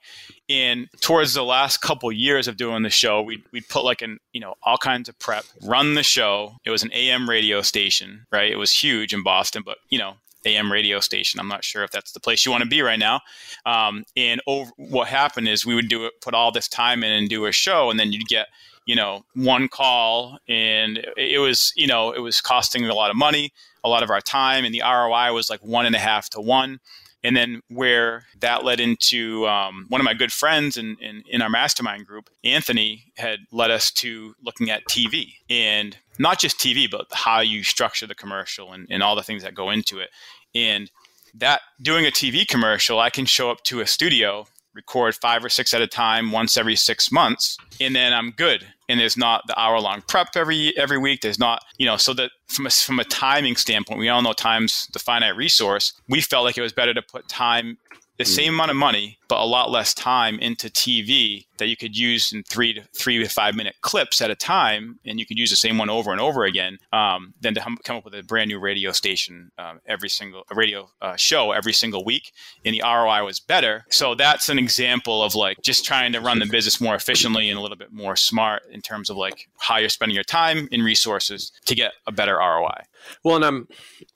And 0.48 0.88
towards 1.00 1.32
the 1.32 1.44
last 1.44 1.78
couple 1.78 2.12
years 2.12 2.46
of 2.46 2.56
doing 2.56 2.82
the 2.82 2.90
show, 2.90 3.22
we 3.22 3.42
we 3.52 3.62
put 3.62 3.84
like 3.84 4.02
an 4.02 4.18
you 4.32 4.40
know 4.40 4.54
all 4.62 4.76
kinds 4.76 5.08
of 5.08 5.18
prep, 5.18 5.44
run 5.62 5.94
the 5.94 6.02
show. 6.02 6.56
It 6.66 6.70
was 6.70 6.82
an 6.82 6.92
AM 6.92 7.30
radio 7.30 7.62
station, 7.62 8.26
right? 8.30 8.50
It 8.50 8.56
was 8.56 8.70
huge 8.70 9.14
in 9.14 9.22
Boston, 9.22 9.62
but 9.64 9.78
you 9.88 9.98
know 9.98 10.16
AM 10.46 10.70
radio 10.70 11.00
station. 11.00 11.40
I'm 11.40 11.48
not 11.48 11.64
sure 11.64 11.82
if 11.84 11.90
that's 11.90 12.12
the 12.12 12.20
place 12.20 12.44
you 12.44 12.52
want 12.52 12.62
to 12.62 12.68
be 12.68 12.82
right 12.82 12.98
now. 12.98 13.20
Um, 13.66 14.04
and 14.16 14.40
over, 14.46 14.70
what 14.76 15.08
happened 15.08 15.48
is 15.48 15.66
we 15.66 15.74
would 15.74 15.88
do 15.88 16.06
it, 16.06 16.14
put 16.20 16.34
all 16.34 16.52
this 16.52 16.68
time 16.68 17.04
in 17.04 17.12
and 17.12 17.28
do 17.28 17.46
a 17.46 17.52
show, 17.52 17.90
and 17.90 17.98
then 17.98 18.12
you'd 18.12 18.26
get 18.26 18.48
you 18.86 18.96
know 18.96 19.24
one 19.34 19.68
call, 19.68 20.38
and 20.48 21.04
it 21.16 21.40
was 21.40 21.72
you 21.76 21.86
know 21.86 22.12
it 22.12 22.20
was 22.20 22.40
costing 22.40 22.84
a 22.84 22.94
lot 22.94 23.10
of 23.10 23.16
money, 23.16 23.52
a 23.84 23.88
lot 23.88 24.02
of 24.02 24.10
our 24.10 24.20
time, 24.20 24.64
and 24.64 24.74
the 24.74 24.82
ROI 24.82 25.32
was 25.32 25.48
like 25.48 25.64
one 25.64 25.86
and 25.86 25.94
a 25.94 26.00
half 26.00 26.28
to 26.30 26.40
one. 26.40 26.80
And 27.24 27.36
then 27.36 27.62
where 27.68 28.24
that 28.40 28.64
led 28.64 28.80
into 28.80 29.46
um, 29.46 29.86
one 29.88 30.00
of 30.00 30.04
my 30.04 30.14
good 30.14 30.32
friends 30.32 30.76
in, 30.76 30.96
in, 31.00 31.22
in, 31.28 31.40
our 31.40 31.48
mastermind 31.48 32.06
group, 32.06 32.28
Anthony, 32.42 33.12
had 33.16 33.40
led 33.52 33.70
us 33.70 33.92
to 33.92 34.34
looking 34.44 34.70
at 34.70 34.84
TV 34.86 35.34
and 35.48 35.96
not 36.18 36.40
just 36.40 36.58
TV, 36.58 36.90
but 36.90 37.06
how 37.12 37.40
you 37.40 37.62
structure 37.62 38.08
the 38.08 38.14
commercial 38.14 38.72
and, 38.72 38.88
and 38.90 39.02
all 39.02 39.14
the 39.14 39.22
things 39.22 39.44
that 39.44 39.54
go 39.54 39.70
into 39.70 40.00
it. 40.00 40.10
And 40.54 40.90
that 41.34 41.60
doing 41.80 42.06
a 42.06 42.10
TV 42.10 42.46
commercial, 42.46 42.98
I 42.98 43.10
can 43.10 43.24
show 43.24 43.50
up 43.50 43.62
to 43.64 43.80
a 43.80 43.86
studio, 43.86 44.46
record 44.74 45.14
five 45.14 45.44
or 45.44 45.48
six 45.48 45.74
at 45.74 45.82
a 45.82 45.86
time, 45.86 46.32
once 46.32 46.56
every 46.56 46.76
six 46.76 47.10
months, 47.12 47.56
and 47.80 47.94
then 47.94 48.12
I'm 48.12 48.30
good. 48.30 48.66
And 48.88 49.00
there's 49.00 49.16
not 49.16 49.46
the 49.46 49.58
hour 49.58 49.80
long 49.80 50.02
prep 50.06 50.28
every 50.36 50.76
every 50.76 50.98
week. 50.98 51.22
There's 51.22 51.38
not, 51.38 51.64
you 51.78 51.86
know, 51.86 51.96
so 51.96 52.12
that 52.14 52.30
from 52.46 52.66
a, 52.66 52.70
from 52.70 53.00
a 53.00 53.04
timing 53.04 53.56
standpoint, 53.56 54.00
we 54.00 54.08
all 54.08 54.22
know 54.22 54.32
time's 54.32 54.88
the 54.92 54.98
finite 54.98 55.36
resource. 55.36 55.94
We 56.08 56.20
felt 56.20 56.44
like 56.44 56.58
it 56.58 56.62
was 56.62 56.72
better 56.72 56.92
to 56.92 57.02
put 57.02 57.28
time 57.28 57.78
the 58.22 58.30
mm. 58.30 58.34
same 58.34 58.54
amount 58.54 58.70
of 58.70 58.76
money, 58.76 59.18
but 59.28 59.40
a 59.40 59.44
lot 59.44 59.70
less 59.70 59.94
time 59.94 60.38
into 60.38 60.68
TV 60.68 61.46
that 61.58 61.68
you 61.68 61.76
could 61.76 61.96
use 61.96 62.32
in 62.32 62.42
three 62.42 62.72
to 62.74 62.82
three 62.94 63.18
to 63.18 63.28
five 63.28 63.54
minute 63.54 63.76
clips 63.80 64.20
at 64.20 64.30
a 64.30 64.34
time, 64.34 64.98
and 65.04 65.18
you 65.18 65.26
could 65.26 65.38
use 65.38 65.50
the 65.50 65.56
same 65.56 65.78
one 65.78 65.90
over 65.90 66.12
and 66.12 66.20
over 66.20 66.44
again, 66.44 66.78
um, 66.92 67.34
than 67.40 67.54
to 67.54 67.60
come 67.84 67.96
up 67.96 68.04
with 68.04 68.14
a 68.14 68.22
brand 68.22 68.48
new 68.48 68.58
radio 68.58 68.92
station 68.92 69.50
um, 69.58 69.80
every 69.86 70.08
single 70.08 70.44
a 70.50 70.54
radio 70.54 70.88
uh, 71.00 71.16
show 71.16 71.52
every 71.52 71.72
single 71.72 72.04
week, 72.04 72.32
and 72.64 72.74
the 72.74 72.82
ROI 72.84 73.24
was 73.24 73.40
better. 73.40 73.84
So 73.90 74.14
that's 74.14 74.48
an 74.48 74.58
example 74.58 75.22
of 75.22 75.34
like 75.34 75.58
just 75.62 75.84
trying 75.84 76.12
to 76.12 76.20
run 76.20 76.38
the 76.38 76.46
business 76.46 76.80
more 76.80 76.94
efficiently 76.94 77.48
and 77.48 77.58
a 77.58 77.62
little 77.62 77.76
bit 77.76 77.92
more 77.92 78.16
smart 78.16 78.62
in 78.70 78.80
terms 78.80 79.10
of 79.10 79.16
like 79.16 79.48
how 79.58 79.78
you're 79.78 79.88
spending 79.88 80.14
your 80.14 80.24
time 80.24 80.68
and 80.72 80.84
resources 80.84 81.52
to 81.66 81.74
get 81.74 81.92
a 82.06 82.12
better 82.12 82.36
ROI. 82.36 82.82
Well, 83.24 83.36
and 83.36 83.44
I'm 83.44 83.68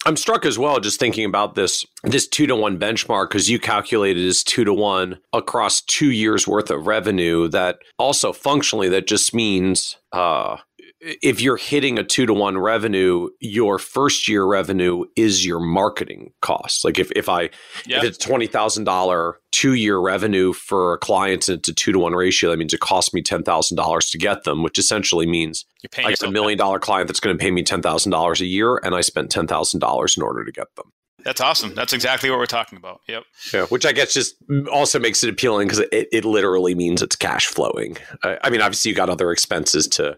I'm 0.05 0.17
struck 0.17 0.45
as 0.45 0.59
well 0.59 0.81
just 0.81 0.99
thinking 1.01 1.25
about 1.25 1.55
this 1.55 1.85
this 2.05 2.27
two 2.27 2.47
to 2.47 2.57
one 2.57 2.79
benchmark 2.79 3.29
because 3.29 3.51
you 3.51 3.59
calculated 3.59 4.27
as 4.27 4.43
two 4.43 4.65
to 4.65 4.73
one 4.73 5.19
across 5.33 5.81
two 5.83 6.11
years 6.11 6.47
worth 6.47 6.71
of 6.71 6.87
revenue. 6.87 7.49
That 7.49 7.79
also 7.99 8.33
functionally 8.33 8.89
that 8.91 9.07
just 9.07 9.35
means 9.35 9.97
uh, 10.13 10.57
if 11.01 11.41
you're 11.41 11.57
hitting 11.57 11.99
a 11.99 12.05
two 12.05 12.27
to 12.27 12.33
one 12.33 12.59
revenue, 12.59 13.29
your 13.41 13.79
first 13.79 14.29
year 14.29 14.45
revenue 14.45 15.05
is 15.15 15.45
your 15.45 15.61
marketing 15.61 16.33
costs. 16.41 16.85
Like 16.85 16.99
if, 16.99 17.11
if 17.13 17.29
I 17.29 17.43
if 17.87 18.05
it's 18.05 18.19
twenty 18.19 18.47
thousand 18.47 18.85
dollar 18.85 19.39
two 19.53 19.75
year 19.75 19.99
revenue 19.99 20.53
for 20.53 20.95
a 20.95 20.99
client 20.99 21.49
and 21.49 21.59
it's 21.59 21.69
a 21.69 21.75
two 21.75 21.93
to 21.93 21.99
one 21.99 22.15
ratio, 22.15 22.51
that 22.51 22.57
means 22.57 22.73
it 22.73 22.81
costs 22.81 23.13
me 23.13 23.23
ten 23.23 23.43
thousand 23.43 23.77
dollars 23.77 24.11
to 24.11 24.19
get 24.19 24.45
them, 24.45 24.63
which 24.63 24.79
essentially 24.79 25.27
means 25.27 25.65
paying 25.91 26.09
like 26.09 26.23
a 26.23 26.31
million 26.31 26.59
dollar 26.59 26.79
client 26.79 27.09
that's 27.09 27.21
going 27.21 27.37
to 27.37 27.41
pay 27.41 27.51
me 27.51 27.63
ten 27.63 27.83
thousand 27.83 28.13
dollars 28.13 28.41
a 28.41 28.47
year, 28.47 28.79
and 28.83 28.95
I 28.95 29.03
spent 29.03 29.31
ten 29.31 29.47
thousand 29.47 29.81
dollars 29.81 30.17
in 30.17 30.23
order 30.23 30.45
to 30.45 30.53
get 30.53 30.75
them. 30.77 30.93
That's 31.25 31.41
awesome. 31.41 31.75
That's 31.75 31.93
exactly 31.93 32.31
what 32.31 32.39
we're 32.39 32.47
talking 32.47 32.79
about. 32.79 33.01
Yep. 33.09 33.25
Yeah, 33.53 33.67
which 33.67 33.85
I 33.85 33.93
guess 33.93 34.15
just 34.15 34.37
also 34.73 35.01
makes 35.01 35.25
it 35.25 35.31
appealing 35.31 35.67
because 35.67 35.81
it, 35.91 36.09
it 36.13 36.25
literally 36.25 36.75
means 36.75 37.03
it's 37.03 37.17
cash 37.17 37.47
flowing. 37.47 37.97
I, 38.23 38.39
I 38.45 38.51
mean, 38.51 38.63
obviously 38.63 38.91
you 38.91 38.95
got 38.95 39.11
other 39.11 39.33
expenses 39.33 39.89
to 39.89 40.17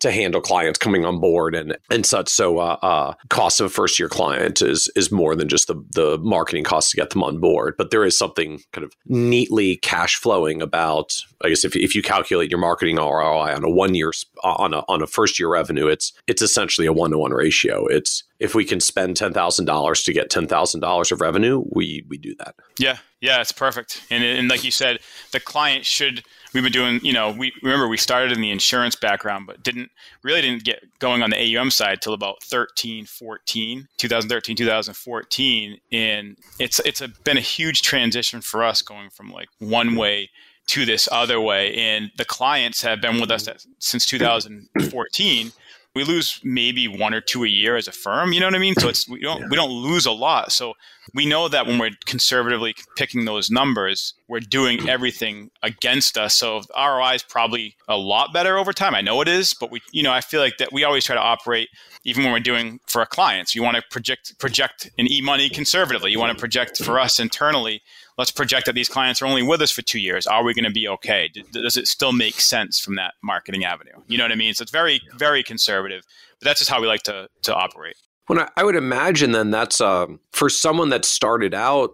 to 0.00 0.10
handle 0.10 0.40
clients 0.40 0.78
coming 0.78 1.04
on 1.04 1.20
board 1.20 1.54
and 1.54 1.76
and 1.90 2.04
such. 2.04 2.28
So 2.28 2.58
uh, 2.58 2.78
uh, 2.82 3.14
cost 3.28 3.60
of 3.60 3.66
a 3.66 3.70
first 3.70 3.98
year 3.98 4.08
client 4.08 4.62
is 4.62 4.90
is 4.96 5.10
more 5.10 5.34
than 5.34 5.48
just 5.48 5.68
the 5.68 5.82
the 5.92 6.18
marketing 6.18 6.64
costs 6.64 6.90
to 6.90 6.96
get 6.96 7.10
them 7.10 7.22
on 7.22 7.38
board. 7.38 7.74
But 7.76 7.90
there 7.90 8.04
is 8.04 8.16
something 8.16 8.60
kind 8.72 8.84
of 8.84 8.92
neatly 9.06 9.76
cash 9.76 10.16
flowing 10.16 10.62
about. 10.62 11.14
I 11.44 11.48
guess 11.48 11.64
if, 11.64 11.76
if 11.76 11.94
you 11.94 12.02
calculate 12.02 12.50
your 12.50 12.60
marketing 12.60 12.96
ROI 12.96 13.54
on 13.54 13.64
a 13.64 13.70
one 13.70 13.94
year 13.94 14.12
on 14.42 14.74
a 14.74 14.80
on 14.88 15.02
a 15.02 15.06
first 15.06 15.38
year 15.38 15.48
revenue, 15.48 15.86
it's 15.86 16.12
it's 16.26 16.42
essentially 16.42 16.86
a 16.86 16.92
one 16.92 17.10
to 17.10 17.18
one 17.18 17.32
ratio. 17.32 17.86
It's 17.86 18.24
if 18.38 18.54
we 18.54 18.64
can 18.64 18.80
spend 18.80 19.16
ten 19.16 19.32
thousand 19.32 19.64
dollars 19.64 20.02
to 20.04 20.12
get 20.12 20.30
ten 20.30 20.46
thousand 20.46 20.80
dollars 20.80 21.12
of 21.12 21.20
revenue, 21.20 21.64
we 21.72 22.04
we 22.08 22.18
do 22.18 22.34
that. 22.38 22.54
Yeah, 22.78 22.98
yeah, 23.20 23.40
it's 23.40 23.52
perfect. 23.52 24.02
And 24.10 24.22
and 24.22 24.48
like 24.48 24.64
you 24.64 24.70
said, 24.70 24.98
the 25.32 25.40
client 25.40 25.84
should 25.84 26.22
we've 26.56 26.64
been 26.64 26.72
doing, 26.72 27.04
you 27.04 27.12
know, 27.12 27.30
we 27.30 27.52
remember 27.62 27.86
we 27.86 27.98
started 27.98 28.32
in 28.32 28.40
the 28.40 28.50
insurance 28.50 28.96
background, 28.96 29.46
but 29.46 29.62
didn't 29.62 29.90
really 30.22 30.40
didn't 30.40 30.64
get 30.64 30.82
going 30.98 31.22
on 31.22 31.28
the 31.28 31.56
AUM 31.56 31.70
side 31.70 32.00
till 32.00 32.14
about 32.14 32.42
13, 32.42 33.04
14, 33.04 33.86
2013, 33.98 34.56
2014. 34.56 35.78
And 35.92 36.38
it's, 36.58 36.80
it's 36.80 37.02
a, 37.02 37.08
been 37.08 37.36
a 37.36 37.42
huge 37.42 37.82
transition 37.82 38.40
for 38.40 38.64
us 38.64 38.80
going 38.80 39.10
from 39.10 39.30
like 39.30 39.48
one 39.58 39.96
way 39.96 40.30
to 40.68 40.86
this 40.86 41.10
other 41.12 41.42
way. 41.42 41.74
And 41.74 42.10
the 42.16 42.24
clients 42.24 42.80
have 42.80 43.02
been 43.02 43.20
with 43.20 43.30
us 43.30 43.46
mm-hmm. 43.46 43.72
since 43.78 44.06
2014 44.06 45.52
we 45.96 46.04
lose 46.04 46.38
maybe 46.44 46.86
one 46.86 47.14
or 47.14 47.22
two 47.22 47.42
a 47.42 47.48
year 47.48 47.74
as 47.74 47.88
a 47.88 47.92
firm. 47.92 48.34
You 48.34 48.40
know 48.40 48.46
what 48.46 48.54
I 48.54 48.58
mean? 48.58 48.74
So 48.74 48.86
it's 48.88 49.08
we 49.08 49.18
don't 49.20 49.40
yeah. 49.40 49.46
we 49.48 49.56
don't 49.56 49.70
lose 49.70 50.04
a 50.04 50.12
lot. 50.12 50.52
So 50.52 50.74
we 51.14 51.24
know 51.24 51.48
that 51.48 51.66
when 51.66 51.78
we're 51.78 51.92
conservatively 52.04 52.74
picking 52.96 53.24
those 53.24 53.50
numbers, 53.50 54.12
we're 54.28 54.40
doing 54.40 54.86
everything 54.90 55.50
against 55.62 56.18
us. 56.18 56.34
So 56.34 56.60
ROI 56.76 57.14
is 57.14 57.22
probably 57.22 57.76
a 57.88 57.96
lot 57.96 58.34
better 58.34 58.58
over 58.58 58.74
time. 58.74 58.94
I 58.94 59.00
know 59.00 59.22
it 59.22 59.28
is, 59.28 59.54
but 59.54 59.70
we 59.70 59.80
you 59.90 60.02
know 60.02 60.12
I 60.12 60.20
feel 60.20 60.42
like 60.42 60.58
that 60.58 60.70
we 60.70 60.84
always 60.84 61.06
try 61.06 61.14
to 61.14 61.22
operate 61.22 61.70
even 62.04 62.24
when 62.24 62.32
we're 62.34 62.40
doing 62.40 62.78
for 62.86 63.00
our 63.00 63.06
clients. 63.06 63.54
You 63.54 63.62
want 63.62 63.78
to 63.78 63.82
project 63.90 64.38
project 64.38 64.90
an 64.98 65.10
e 65.10 65.22
money 65.22 65.48
conservatively. 65.48 66.10
You 66.10 66.20
want 66.20 66.36
to 66.36 66.38
project 66.38 66.76
for 66.84 67.00
us 67.00 67.18
internally 67.18 67.80
let's 68.18 68.30
project 68.30 68.66
that 68.66 68.74
these 68.74 68.88
clients 68.88 69.20
are 69.20 69.26
only 69.26 69.42
with 69.42 69.60
us 69.60 69.70
for 69.70 69.82
two 69.82 69.98
years. 69.98 70.26
Are 70.26 70.44
we 70.44 70.54
going 70.54 70.64
to 70.64 70.70
be 70.70 70.88
okay? 70.88 71.30
Does 71.52 71.76
it 71.76 71.86
still 71.86 72.12
make 72.12 72.40
sense 72.40 72.80
from 72.80 72.96
that 72.96 73.14
marketing 73.22 73.64
avenue? 73.64 73.92
You 74.06 74.18
know 74.18 74.24
what 74.24 74.32
I 74.32 74.36
mean? 74.36 74.54
So 74.54 74.62
it's 74.62 74.72
very, 74.72 75.00
very 75.16 75.42
conservative. 75.42 76.02
But 76.40 76.46
that's 76.46 76.60
just 76.60 76.70
how 76.70 76.80
we 76.80 76.86
like 76.86 77.02
to 77.04 77.28
to 77.42 77.54
operate. 77.54 77.96
When 78.26 78.40
I, 78.40 78.48
I 78.56 78.64
would 78.64 78.76
imagine 78.76 79.32
then 79.32 79.50
that's 79.50 79.80
uh, 79.80 80.06
for 80.32 80.48
someone 80.48 80.88
that 80.90 81.04
started 81.04 81.54
out 81.54 81.92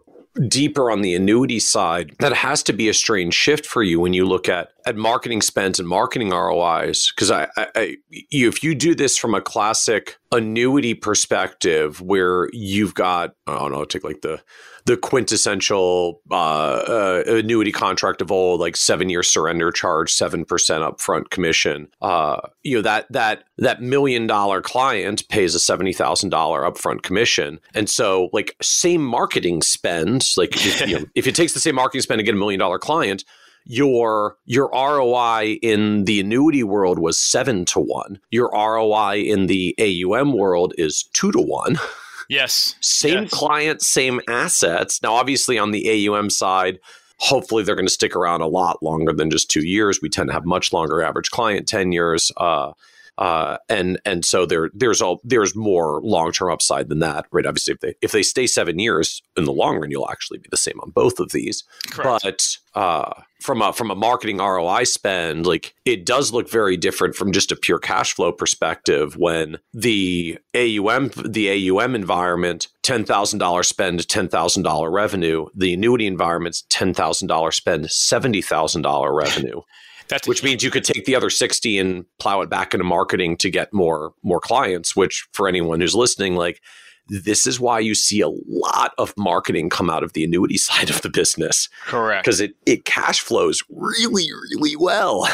deeper 0.49 0.91
on 0.91 1.03
the 1.03 1.15
annuity 1.15 1.59
side, 1.59 2.15
that 2.21 2.33
has 2.33 2.63
to 2.65 2.73
be 2.73 2.89
a 2.89 2.95
strange 2.95 3.35
shift 3.35 3.67
for 3.67 3.83
you 3.83 4.01
when 4.01 4.15
you 4.15 4.25
look 4.25 4.49
at 4.49 4.71
at 4.87 4.97
marketing 4.97 5.43
spends 5.43 5.79
and 5.79 5.89
marketing 5.89 6.31
ROIs, 6.31 7.13
because 7.15 7.31
I, 7.31 7.49
I, 7.57 7.67
I, 7.77 7.97
if 8.11 8.65
you 8.65 8.75
do 8.75 8.95
this 8.95 9.17
from 9.17 9.35
a 9.35 9.41
classic 9.41 10.17
annuity 10.33 10.95
perspective, 10.95 12.01
where 12.01 12.49
you've 12.53 12.95
got, 12.95 13.35
I 13.47 13.59
don't 13.59 13.73
know, 13.73 13.85
take 13.85 14.05
like 14.05 14.23
the 14.23 14.43
the 14.85 14.97
quintessential 14.97 16.21
uh, 16.31 16.35
uh, 16.35 17.23
annuity 17.27 17.73
contract 17.73 18.21
of 18.21 18.33
old, 18.33 18.61
like 18.61 18.77
seven 18.77 19.09
year 19.09 19.23
surrender 19.23 19.71
charge, 19.71 20.13
seven 20.13 20.45
percent 20.45 20.83
upfront 20.83 21.31
commission. 21.31 21.89
Uh, 22.01 22.41
you 22.63 22.77
know 22.77 22.83
that 22.83 23.11
that 23.11 23.45
that 23.59 23.81
million 23.81 24.27
dollar 24.27 24.61
client 24.61 25.29
pays 25.29 25.55
a 25.55 25.61
seventy 25.61 25.93
thousand 25.93 26.31
dollar 26.31 26.63
upfront 26.63 27.03
commission, 27.03 27.61
and 27.75 27.89
so 27.89 28.29
like 28.33 28.57
same 28.61 29.05
marketing 29.05 29.63
spend, 29.63 30.29
like 30.37 30.55
if, 30.55 30.81
you 30.89 30.99
know, 30.99 31.05
if 31.15 31.27
it 31.27 31.35
takes 31.35 31.53
the 31.53 31.61
same 31.61 31.75
marketing 31.75 32.03
spend 32.03 32.19
to 32.19 32.25
get 32.25 32.35
a 32.35 32.39
million 32.39 32.59
dollar 32.59 32.79
client, 32.79 33.25
your 33.65 34.37
your 34.47 34.69
ROI 34.73 35.59
in 35.63 36.05
the 36.05 36.21
annuity 36.21 36.63
world 36.63 36.99
was 36.99 37.19
seven 37.19 37.65
to 37.67 37.81
one. 37.81 38.19
Your 38.31 38.51
ROI 38.53 39.23
in 39.23 39.47
the 39.47 39.77
AUM 39.79 40.33
world 40.33 40.75
is 40.77 41.05
two 41.13 41.33
to 41.33 41.41
one. 41.41 41.79
Yes. 42.33 42.77
Same 42.81 43.25
yes. 43.25 43.31
client, 43.31 43.83
same 43.83 44.23
assets. 44.27 45.03
Now, 45.03 45.13
obviously, 45.13 45.59
on 45.59 45.71
the 45.71 46.09
AUM 46.09 46.31
side, 46.31 46.79
hopefully 47.19 47.63
they're 47.63 47.75
going 47.75 47.87
to 47.87 47.93
stick 47.93 48.17
around 48.17 48.41
a 48.41 48.47
lot 48.47 48.83
longer 48.83 49.13
than 49.13 49.29
just 49.29 49.51
two 49.51 49.61
years. 49.67 50.01
We 50.01 50.09
tend 50.09 50.31
to 50.31 50.33
have 50.33 50.47
much 50.47 50.73
longer 50.73 51.03
average 51.03 51.31
client 51.31 51.69
tenures. 51.69 52.33
Uh, 52.39 52.73
uh, 53.19 53.59
and 53.69 54.01
and 54.05 54.25
so 54.25 54.47
there 54.47 54.71
there's 54.73 55.03
all 55.03 55.21
there's 55.23 55.55
more 55.55 56.01
long 56.03 56.33
term 56.33 56.51
upside 56.51 56.89
than 56.89 57.01
that, 57.01 57.27
right? 57.31 57.47
Obviously, 57.47 57.75
if 57.75 57.81
they 57.81 57.95
if 58.01 58.13
they 58.13 58.23
stay 58.23 58.47
seven 58.47 58.79
years 58.79 59.23
in 59.37 59.45
the 59.45 59.53
long 59.53 59.79
run, 59.79 59.91
you'll 59.91 60.11
actually 60.11 60.39
be 60.39 60.49
the 60.51 60.57
same 60.57 60.81
on 60.81 60.91
both 60.91 61.21
of 61.21 61.31
these. 61.33 61.63
Correct. 61.91 62.23
But 62.25 62.57
uh, 62.75 63.13
from 63.41 63.61
a 63.61 63.73
from 63.75 63.91
a 63.91 63.95
marketing 63.95 64.39
ROI 64.39 64.85
spend, 64.85 65.47
like 65.47 65.75
it 65.85 66.07
does 66.07 66.33
look 66.33 66.49
very 66.49 66.79
different 66.79 67.15
from 67.15 67.33
just 67.33 67.53
a 67.53 67.57
pure 67.57 67.79
cash 67.79 68.15
flow 68.15 68.33
perspective. 68.33 69.17
When 69.17 69.59
the 69.75 70.39
AUM 70.55 71.11
the 71.27 71.71
AUM 71.71 71.95
environment, 71.95 72.69
ten 72.83 73.05
thousand 73.05 73.41
dollars 73.41 73.69
spend, 73.69 74.09
ten 74.09 74.29
thousand 74.29 74.63
dollar 74.63 74.91
revenue. 74.91 75.47
The 75.55 75.75
annuity 75.75 76.07
environment's 76.07 76.65
ten 76.71 76.95
thousand 76.95 77.29
dollars 77.29 77.57
spend, 77.57 77.91
seventy 77.91 78.41
thousand 78.41 78.83
dollar 78.83 79.15
revenue. 79.15 79.61
That's 80.13 80.29
which 80.29 80.43
means 80.43 80.63
you 80.63 80.71
could 80.71 80.85
take 80.85 81.07
the 81.07 81.17
other 81.17 81.31
60 81.31 81.79
and 81.79 82.05
plow 82.19 82.43
it 82.43 82.51
back 82.51 82.75
into 82.75 82.85
marketing 82.85 83.39
to 83.39 83.51
get 83.51 83.73
more 83.73 84.13
more 84.23 84.41
clients 84.41 84.95
which 84.95 85.27
for 85.33 85.49
anyone 85.49 85.81
who's 85.81 85.95
listening 85.95 86.37
like 86.37 86.61
this 87.09 87.47
is 87.47 87.59
why 87.59 87.79
you 87.79 87.95
see 87.95 88.21
a 88.21 88.29
lot 88.29 88.93
of 88.99 89.15
marketing 89.17 89.71
come 89.71 89.89
out 89.89 90.03
of 90.03 90.13
the 90.13 90.23
annuity 90.23 90.57
side 90.59 90.91
of 90.91 91.01
the 91.01 91.09
business. 91.09 91.69
Correct. 91.87 92.25
Because 92.25 92.41
it 92.41 92.55
it 92.67 92.85
cash 92.85 93.21
flows 93.21 93.63
really 93.71 94.29
really 94.33 94.77
well. 94.77 95.27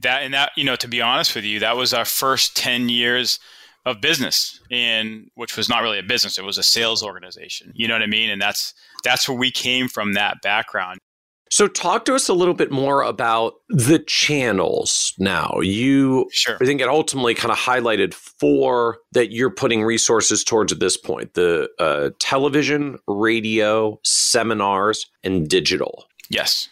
That 0.00 0.22
and 0.22 0.34
that 0.34 0.50
you 0.56 0.64
know 0.64 0.76
to 0.76 0.88
be 0.88 1.00
honest 1.00 1.36
with 1.36 1.44
you 1.44 1.60
that 1.60 1.76
was 1.76 1.94
our 1.94 2.04
first 2.04 2.56
10 2.56 2.88
years 2.88 3.38
of 3.86 4.00
business 4.00 4.60
and 4.70 5.30
which 5.36 5.56
was 5.56 5.68
not 5.68 5.82
really 5.82 5.98
a 5.98 6.02
business 6.02 6.36
it 6.36 6.44
was 6.44 6.58
a 6.58 6.62
sales 6.62 7.02
organization. 7.02 7.72
You 7.76 7.86
know 7.86 7.94
what 7.94 8.02
i 8.02 8.06
mean? 8.06 8.30
And 8.30 8.42
that's 8.42 8.74
that's 9.04 9.28
where 9.28 9.38
we 9.38 9.50
came 9.50 9.88
from 9.88 10.14
that 10.14 10.42
background 10.42 11.00
so, 11.50 11.66
talk 11.66 12.04
to 12.04 12.14
us 12.14 12.28
a 12.28 12.32
little 12.32 12.54
bit 12.54 12.70
more 12.70 13.02
about 13.02 13.54
the 13.68 13.98
channels 13.98 15.12
now. 15.18 15.58
You, 15.60 16.28
sure. 16.30 16.56
I 16.60 16.64
think 16.64 16.80
it 16.80 16.88
ultimately 16.88 17.34
kind 17.34 17.50
of 17.50 17.58
highlighted 17.58 18.14
four 18.14 18.98
that 19.12 19.32
you're 19.32 19.50
putting 19.50 19.82
resources 19.82 20.44
towards 20.44 20.72
at 20.72 20.78
this 20.78 20.96
point 20.96 21.34
the 21.34 21.68
uh, 21.80 22.10
television, 22.20 22.98
radio, 23.08 23.98
seminars, 24.04 25.10
and 25.24 25.48
digital. 25.48 26.04
Yes. 26.28 26.68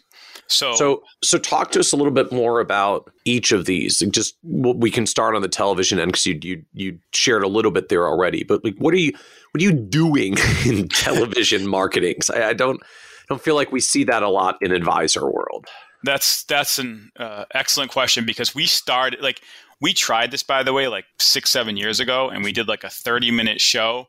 So, 0.46 0.74
so, 0.76 1.02
so 1.24 1.38
talk 1.38 1.72
to 1.72 1.80
us 1.80 1.92
a 1.92 1.96
little 1.96 2.12
bit 2.12 2.30
more 2.32 2.60
about 2.60 3.10
each 3.24 3.50
of 3.50 3.66
these. 3.66 3.98
Just 3.98 4.36
we 4.44 4.92
can 4.92 5.06
start 5.06 5.34
on 5.34 5.42
the 5.42 5.48
television 5.48 5.98
end 5.98 6.12
because 6.12 6.24
you, 6.24 6.38
you 6.42 6.64
you 6.72 6.98
shared 7.12 7.42
a 7.42 7.48
little 7.48 7.72
bit 7.72 7.88
there 7.88 8.06
already. 8.06 8.44
But 8.44 8.64
like, 8.64 8.76
what 8.78 8.94
are 8.94 8.98
you 8.98 9.12
what 9.50 9.60
are 9.60 9.64
you 9.64 9.72
doing 9.72 10.36
in 10.64 10.88
television 10.88 11.66
marketing? 11.66 12.16
I, 12.32 12.44
I 12.44 12.52
don't 12.54 12.80
don't 13.28 13.42
feel 13.42 13.54
like 13.54 13.72
we 13.72 13.80
see 13.80 14.04
that 14.04 14.22
a 14.22 14.28
lot 14.28 14.56
in 14.60 14.72
advisor 14.72 15.28
world. 15.30 15.66
That's 16.04 16.44
that's 16.44 16.78
an 16.78 17.10
uh, 17.18 17.44
excellent 17.54 17.90
question 17.90 18.24
because 18.24 18.54
we 18.54 18.66
started 18.66 19.20
like 19.20 19.40
we 19.80 19.92
tried 19.92 20.30
this 20.30 20.42
by 20.42 20.62
the 20.62 20.72
way 20.72 20.88
like 20.88 21.04
six 21.18 21.50
seven 21.50 21.76
years 21.76 22.00
ago 22.00 22.30
and 22.30 22.44
we 22.44 22.52
did 22.52 22.68
like 22.68 22.84
a 22.84 22.88
30 22.88 23.30
minute 23.32 23.60
show 23.60 24.06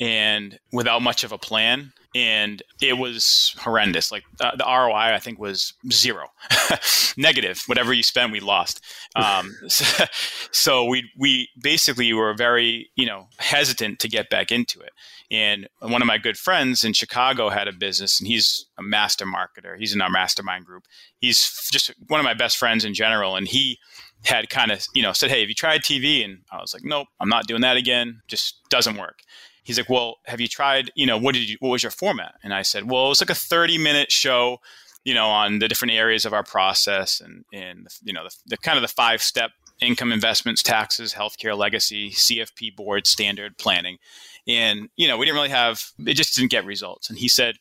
and 0.00 0.58
without 0.72 1.02
much 1.02 1.24
of 1.24 1.32
a 1.32 1.38
plan 1.38 1.92
and 2.14 2.62
it 2.80 2.98
was 2.98 3.54
horrendous 3.60 4.10
like 4.10 4.24
uh, 4.40 4.54
the 4.56 4.64
roi 4.64 4.92
i 4.92 5.18
think 5.18 5.38
was 5.38 5.74
zero 5.92 6.26
negative 7.16 7.62
whatever 7.66 7.92
you 7.92 8.02
spend 8.02 8.32
we 8.32 8.40
lost 8.40 8.80
um, 9.16 9.54
so, 9.68 10.04
so 10.50 10.84
we 10.84 11.10
we 11.18 11.48
basically 11.60 12.12
were 12.12 12.34
very 12.34 12.90
you 12.96 13.06
know 13.06 13.28
hesitant 13.38 13.98
to 13.98 14.08
get 14.08 14.28
back 14.30 14.50
into 14.50 14.80
it 14.80 14.90
and 15.30 15.68
one 15.78 16.02
of 16.02 16.06
my 16.06 16.18
good 16.18 16.36
friends 16.36 16.82
in 16.82 16.92
Chicago 16.92 17.50
had 17.50 17.68
a 17.68 17.72
business, 17.72 18.18
and 18.18 18.26
he's 18.26 18.66
a 18.76 18.82
master 18.82 19.24
marketer. 19.24 19.78
He's 19.78 19.94
in 19.94 20.00
our 20.00 20.10
mastermind 20.10 20.66
group. 20.66 20.84
He's 21.20 21.68
just 21.70 21.92
one 22.08 22.18
of 22.18 22.24
my 22.24 22.34
best 22.34 22.56
friends 22.56 22.84
in 22.84 22.94
general. 22.94 23.36
And 23.36 23.46
he 23.46 23.78
had 24.24 24.50
kind 24.50 24.72
of, 24.72 24.84
you 24.92 25.02
know, 25.02 25.12
said, 25.12 25.30
Hey, 25.30 25.40
have 25.40 25.48
you 25.48 25.54
tried 25.54 25.82
TV? 25.82 26.24
And 26.24 26.40
I 26.50 26.60
was 26.60 26.74
like, 26.74 26.82
Nope, 26.84 27.06
I'm 27.20 27.28
not 27.28 27.46
doing 27.46 27.60
that 27.60 27.76
again. 27.76 28.22
Just 28.26 28.56
doesn't 28.70 28.96
work. 28.96 29.20
He's 29.62 29.78
like, 29.78 29.88
Well, 29.88 30.16
have 30.26 30.40
you 30.40 30.48
tried, 30.48 30.90
you 30.94 31.06
know, 31.06 31.18
what 31.18 31.34
did 31.34 31.48
you, 31.48 31.56
what 31.60 31.70
was 31.70 31.82
your 31.82 31.92
format? 31.92 32.34
And 32.42 32.54
I 32.54 32.62
said, 32.62 32.90
Well, 32.90 33.06
it 33.06 33.10
was 33.10 33.20
like 33.20 33.30
a 33.30 33.34
30 33.34 33.78
minute 33.78 34.12
show, 34.12 34.58
you 35.04 35.14
know, 35.14 35.28
on 35.28 35.58
the 35.58 35.68
different 35.68 35.94
areas 35.94 36.24
of 36.24 36.32
our 36.32 36.44
process 36.44 37.20
and, 37.20 37.44
and 37.52 37.86
you 38.02 38.12
know, 38.12 38.24
the, 38.24 38.36
the 38.46 38.56
kind 38.58 38.76
of 38.76 38.82
the 38.82 38.88
five 38.88 39.22
step 39.22 39.50
income 39.80 40.12
investments, 40.12 40.62
taxes, 40.62 41.14
healthcare, 41.14 41.56
legacy, 41.56 42.10
CFP 42.10 42.76
board, 42.76 43.06
standard 43.06 43.56
planning. 43.58 43.98
And, 44.46 44.88
you 44.96 45.08
know, 45.08 45.16
we 45.16 45.26
didn't 45.26 45.36
really 45.36 45.48
have, 45.50 45.82
it 46.06 46.14
just 46.14 46.36
didn't 46.36 46.50
get 46.50 46.64
results. 46.64 47.08
And 47.08 47.18
he 47.18 47.28
said, 47.28 47.56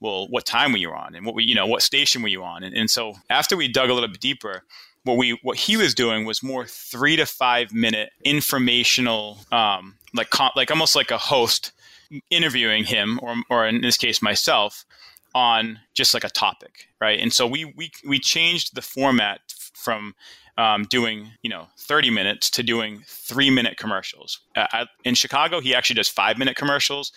well, 0.00 0.26
what 0.28 0.44
time 0.44 0.72
were 0.72 0.78
you 0.78 0.90
on? 0.90 1.14
And 1.14 1.24
what 1.24 1.34
were, 1.34 1.40
you 1.40 1.54
know, 1.54 1.66
what 1.66 1.82
station 1.82 2.22
were 2.22 2.28
you 2.28 2.42
on? 2.42 2.64
And, 2.64 2.76
and 2.76 2.90
so 2.90 3.14
after 3.30 3.56
we 3.56 3.68
dug 3.68 3.88
a 3.88 3.94
little 3.94 4.08
bit 4.08 4.20
deeper, 4.20 4.64
what 5.04 5.16
we, 5.16 5.38
what 5.42 5.56
he 5.56 5.76
was 5.76 5.94
doing 5.94 6.24
was 6.24 6.42
more 6.42 6.66
three 6.66 7.16
to 7.16 7.26
five 7.26 7.72
minute 7.72 8.10
informational, 8.24 9.38
um, 9.50 9.96
like, 10.14 10.28
like 10.56 10.70
almost 10.70 10.94
like 10.94 11.10
a 11.10 11.18
host 11.18 11.72
interviewing 12.30 12.84
him 12.84 13.18
or, 13.22 13.34
or 13.50 13.66
in 13.66 13.80
this 13.80 13.96
case, 13.96 14.22
myself 14.22 14.84
on 15.34 15.80
just 15.94 16.14
like 16.14 16.24
a 16.24 16.30
topic. 16.30 16.88
Right. 17.00 17.18
And 17.18 17.32
so 17.32 17.46
we, 17.46 17.64
we, 17.76 17.90
we 18.06 18.18
changed 18.18 18.74
the 18.74 18.82
format 18.82 19.40
from 19.74 20.14
um, 20.58 20.84
doing 20.84 21.32
you 21.42 21.50
know 21.50 21.66
30 21.78 22.10
minutes 22.10 22.50
to 22.50 22.62
doing 22.62 23.02
three 23.06 23.50
minute 23.50 23.76
commercials. 23.76 24.40
Uh, 24.56 24.86
in 25.04 25.14
Chicago, 25.14 25.60
he 25.60 25.74
actually 25.74 25.94
does 25.94 26.08
five 26.08 26.38
minute 26.38 26.56
commercials. 26.56 27.12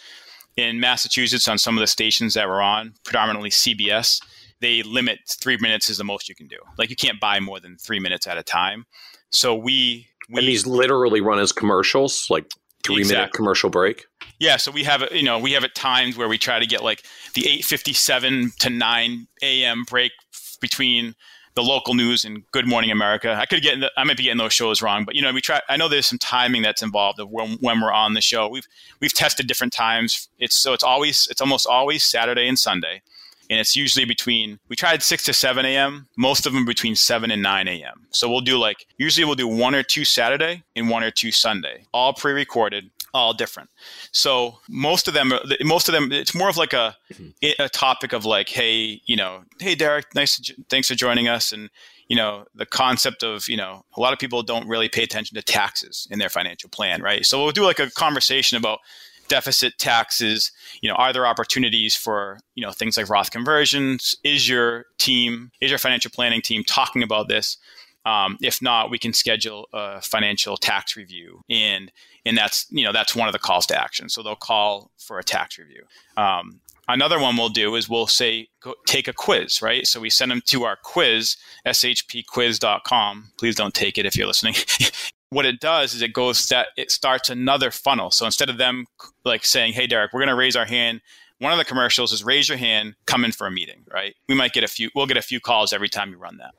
In 0.57 0.79
Massachusetts, 0.79 1.49
on 1.49 1.57
some 1.57 1.77
of 1.77 1.81
the 1.81 1.87
stations 1.87 2.33
that 2.33 2.47
we're 2.47 2.61
on, 2.61 2.93
predominantly 3.03 3.49
CBS, 3.49 4.21
they 4.65 4.82
limit 4.82 5.19
three 5.28 5.58
minutes 5.62 5.89
is 5.89 5.97
the 5.97 6.04
most 6.04 6.28
you 6.28 6.34
can 6.34 6.47
do. 6.47 6.58
Like 6.80 6.89
you 6.89 6.95
can't 6.95 7.19
buy 7.19 7.39
more 7.39 7.60
than 7.60 7.78
three 7.78 7.99
minutes 7.99 8.25
at 8.25 8.36
a 8.36 8.43
time. 8.43 8.86
So 9.30 9.54
we, 9.54 10.08
we 10.28 10.39
and 10.39 10.47
these 10.47 10.65
literally 10.65 11.21
run 11.21 11.38
as 11.38 11.51
commercials, 11.51 12.28
like 12.32 12.49
three 12.84 13.01
exactly. 13.01 13.17
minute 13.17 13.34
commercial 13.34 13.69
break. 13.69 14.06
Yeah, 14.39 14.58
so 14.58 14.71
we 14.71 14.84
have 14.84 15.04
you 15.12 15.23
know 15.23 15.38
we 15.38 15.51
have 15.51 15.63
at 15.63 15.75
times 15.75 16.17
where 16.17 16.28
we 16.28 16.39
try 16.39 16.58
to 16.60 16.65
get 16.65 16.84
like 16.84 17.04
the 17.36 17.47
eight 17.47 17.63
fifty 17.63 17.93
seven 17.93 18.51
to 18.60 18.71
nine 18.71 19.28
a.m. 19.43 19.84
break 19.88 20.13
between 20.60 21.13
the 21.54 21.62
local 21.62 21.93
news 21.93 22.25
and 22.25 22.43
Good 22.51 22.67
Morning 22.67 22.91
America. 22.91 23.34
I 23.39 23.45
could 23.45 23.62
get, 23.62 23.80
the, 23.80 23.89
I 23.95 24.04
might 24.04 24.17
be 24.17 24.23
getting 24.23 24.39
those 24.39 24.51
shows 24.51 24.82
wrong, 24.82 25.06
but 25.06 25.15
you 25.15 25.21
know, 25.21 25.32
we 25.32 25.41
try. 25.41 25.62
I 25.69 25.78
know 25.78 25.88
there's 25.88 26.08
some 26.08 26.19
timing 26.19 26.63
that's 26.63 26.82
involved 26.82 27.19
of 27.19 27.30
when, 27.30 27.58
when 27.62 27.82
we're 27.82 27.93
on 27.93 28.13
the 28.13 28.21
show. 28.21 28.49
We've 28.49 28.67
we've 28.99 29.13
tested 29.13 29.47
different 29.47 29.73
times. 29.73 30.28
It's 30.39 30.58
so 30.58 30.73
it's 30.73 30.84
always 30.84 31.28
it's 31.30 31.41
almost 31.41 31.67
always 31.67 32.04
Saturday 32.04 32.47
and 32.47 32.58
Sunday, 32.58 33.04
and 33.49 33.60
it's 33.60 33.75
usually 33.75 34.05
between. 34.05 34.60
We 34.69 34.75
tried 34.75 35.03
six 35.03 35.23
to 35.25 35.34
seven 35.34 35.65
a.m. 35.65 36.08
Most 36.17 36.45
of 36.45 36.53
them 36.53 36.65
between 36.65 36.95
seven 36.95 37.31
and 37.31 37.41
nine 37.41 37.67
a.m. 37.67 38.08
So 38.12 38.29
we'll 38.29 38.41
do 38.41 38.58
like 38.58 38.86
usually 38.97 39.25
we'll 39.25 39.36
do 39.36 39.47
one 39.47 39.75
or 39.75 39.84
two 39.84 40.05
Saturday 40.05 40.63
and 40.75 40.89
one 40.89 41.03
or 41.03 41.12
two 41.12 41.31
Sunday, 41.31 41.86
all 41.93 42.13
pre-recorded 42.13 42.91
all 43.15 43.34
different. 43.34 43.69
So 44.12 44.60
most 44.69 45.08
of 45.08 45.13
them, 45.13 45.31
most 45.62 45.88
of 45.88 45.93
them, 45.93 46.12
it's 46.12 46.36
more 46.36 46.49
of 46.49 46.58
like 46.58 46.73
a 46.73 46.95
mm-hmm. 47.13 47.62
a 47.62 47.69
topic 47.69 48.12
of 48.12 48.25
like, 48.25 48.49
hey, 48.49 49.01
you 49.05 49.15
know, 49.15 49.43
hey 49.60 49.73
Derek, 49.73 50.13
nice, 50.13 50.51
thanks 50.69 50.89
for 50.89 50.95
joining 50.95 51.29
us, 51.29 51.53
and 51.53 51.69
you 52.10 52.15
know, 52.17 52.43
the 52.53 52.65
concept 52.65 53.23
of 53.23 53.47
you 53.47 53.55
know, 53.55 53.86
a 53.95 54.01
lot 54.01 54.12
of 54.12 54.19
people 54.19 54.43
don't 54.43 54.67
really 54.67 54.89
pay 54.89 55.01
attention 55.01 55.36
to 55.36 55.41
taxes 55.41 56.08
in 56.12 56.19
their 56.19 56.29
financial 56.29 56.69
plan, 56.69 57.01
right? 57.01 57.25
So 57.25 57.41
we'll 57.41 57.53
do 57.53 57.63
like 57.63 57.79
a 57.79 57.89
conversation 57.91 58.58
about 58.58 58.79
deficit 59.27 59.77
taxes 59.77 60.51
you 60.81 60.89
know 60.89 60.95
are 60.95 61.11
there 61.11 61.25
opportunities 61.25 61.95
for 61.95 62.39
you 62.55 62.63
know 62.65 62.71
things 62.71 62.97
like 62.97 63.09
roth 63.09 63.31
conversions 63.31 64.15
is 64.23 64.47
your 64.47 64.85
team 64.97 65.51
is 65.61 65.71
your 65.71 65.79
financial 65.79 66.11
planning 66.11 66.41
team 66.41 66.63
talking 66.63 67.03
about 67.03 67.27
this 67.27 67.57
um, 68.05 68.38
if 68.41 68.61
not, 68.61 68.91
we 68.91 68.99
can 68.99 69.13
schedule 69.13 69.67
a 69.73 69.99
financial 69.99 70.57
tax 70.57 70.95
review, 70.95 71.41
and 71.49 71.91
and 72.25 72.38
that's 72.38 72.67
you 72.69 72.85
know 72.85 72.91
that's 72.91 73.15
one 73.15 73.27
of 73.27 73.33
the 73.33 73.39
calls 73.39 73.65
to 73.67 73.81
action. 73.81 74.09
So 74.09 74.21
they'll 74.21 74.35
call 74.35 74.91
for 74.97 75.17
a 75.17 75.23
tax 75.23 75.57
review. 75.57 75.83
Um, 76.15 76.61
another 76.88 77.19
one 77.19 77.35
we'll 77.35 77.49
do 77.49 77.75
is 77.75 77.89
we'll 77.89 78.05
say 78.07 78.49
go, 78.61 78.75
take 78.85 79.07
a 79.07 79.13
quiz, 79.13 79.61
right? 79.61 79.88
So 79.88 79.99
we 79.99 80.11
send 80.11 80.29
them 80.29 80.41
to 80.45 80.63
our 80.65 80.77
quiz, 80.83 81.35
shpquiz.com. 81.65 83.31
Please 83.39 83.55
don't 83.55 83.73
take 83.73 83.97
it 83.97 84.05
if 84.05 84.15
you're 84.15 84.27
listening. 84.27 84.53
what 85.35 85.45
it 85.45 85.59
does 85.59 85.93
is 85.93 86.01
it 86.01 86.13
goes 86.13 86.47
that 86.47 86.69
it 86.77 86.89
starts 86.89 87.29
another 87.29 87.69
funnel. 87.69 88.09
So 88.09 88.25
instead 88.25 88.49
of 88.49 88.57
them 88.57 88.85
like 89.25 89.43
saying, 89.43 89.73
"Hey 89.73 89.85
Derek, 89.85 90.13
we're 90.13 90.21
going 90.21 90.29
to 90.29 90.35
raise 90.35 90.55
our 90.55 90.65
hand," 90.65 91.01
one 91.39 91.51
of 91.51 91.57
the 91.57 91.65
commercials 91.65 92.13
is 92.13 92.23
raise 92.23 92.47
your 92.47 92.57
hand, 92.57 92.95
come 93.05 93.25
in 93.25 93.33
for 93.33 93.45
a 93.45 93.51
meeting, 93.51 93.83
right? 93.91 94.15
We 94.29 94.35
might 94.35 94.53
get 94.53 94.63
a 94.63 94.67
few, 94.67 94.89
we'll 94.95 95.07
get 95.07 95.17
a 95.17 95.21
few 95.21 95.41
calls 95.41 95.73
every 95.73 95.89
time 95.89 96.11
you 96.11 96.17
run 96.17 96.37
that. 96.37 96.55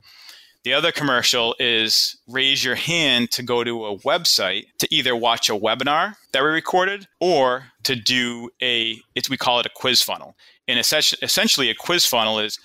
The 0.62 0.74
other 0.74 0.92
commercial 0.92 1.54
is 1.58 2.18
raise 2.28 2.64
your 2.64 2.74
hand 2.74 3.30
to 3.30 3.42
go 3.42 3.64
to 3.64 3.86
a 3.86 3.98
website 3.98 4.66
to 4.78 4.94
either 4.94 5.16
watch 5.16 5.48
a 5.48 5.54
webinar 5.54 6.16
that 6.32 6.42
we 6.42 6.48
recorded 6.50 7.06
or 7.18 7.66
to 7.84 7.96
do 7.96 8.50
a, 8.60 9.00
it's, 9.14 9.30
we 9.30 9.36
call 9.36 9.60
it 9.60 9.66
a 9.66 9.70
quiz 9.74 10.02
funnel. 10.02 10.34
And 10.66 10.78
essentially, 10.78 11.70
a 11.70 11.74
quiz 11.74 12.04
funnel 12.04 12.40
is 12.40 12.58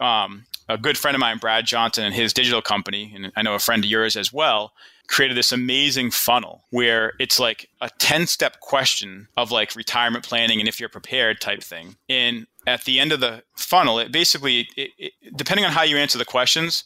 um, 0.00 0.46
a 0.68 0.78
good 0.78 0.96
friend 0.96 1.16
of 1.16 1.20
mine, 1.20 1.38
Brad 1.38 1.66
Johnson, 1.66 2.04
and 2.04 2.14
his 2.14 2.32
digital 2.32 2.62
company, 2.62 3.12
and 3.14 3.32
I 3.34 3.42
know 3.42 3.54
a 3.54 3.58
friend 3.58 3.82
of 3.82 3.90
yours 3.90 4.16
as 4.16 4.32
well, 4.32 4.72
created 5.08 5.36
this 5.36 5.52
amazing 5.52 6.10
funnel 6.10 6.64
where 6.70 7.14
it's 7.18 7.40
like 7.40 7.68
a 7.80 7.90
10 7.98 8.26
step 8.26 8.60
question 8.60 9.28
of 9.36 9.50
like 9.50 9.74
retirement 9.74 10.24
planning 10.24 10.60
and 10.60 10.68
if 10.68 10.78
you're 10.78 10.88
prepared 10.88 11.40
type 11.40 11.62
thing. 11.62 11.96
And 12.08 12.46
at 12.66 12.84
the 12.84 13.00
end 13.00 13.12
of 13.12 13.20
the 13.20 13.42
funnel, 13.56 13.98
it 13.98 14.12
basically, 14.12 14.68
it, 14.76 14.90
it, 14.98 15.12
depending 15.34 15.64
on 15.64 15.72
how 15.72 15.82
you 15.82 15.96
answer 15.96 16.18
the 16.18 16.24
questions, 16.24 16.84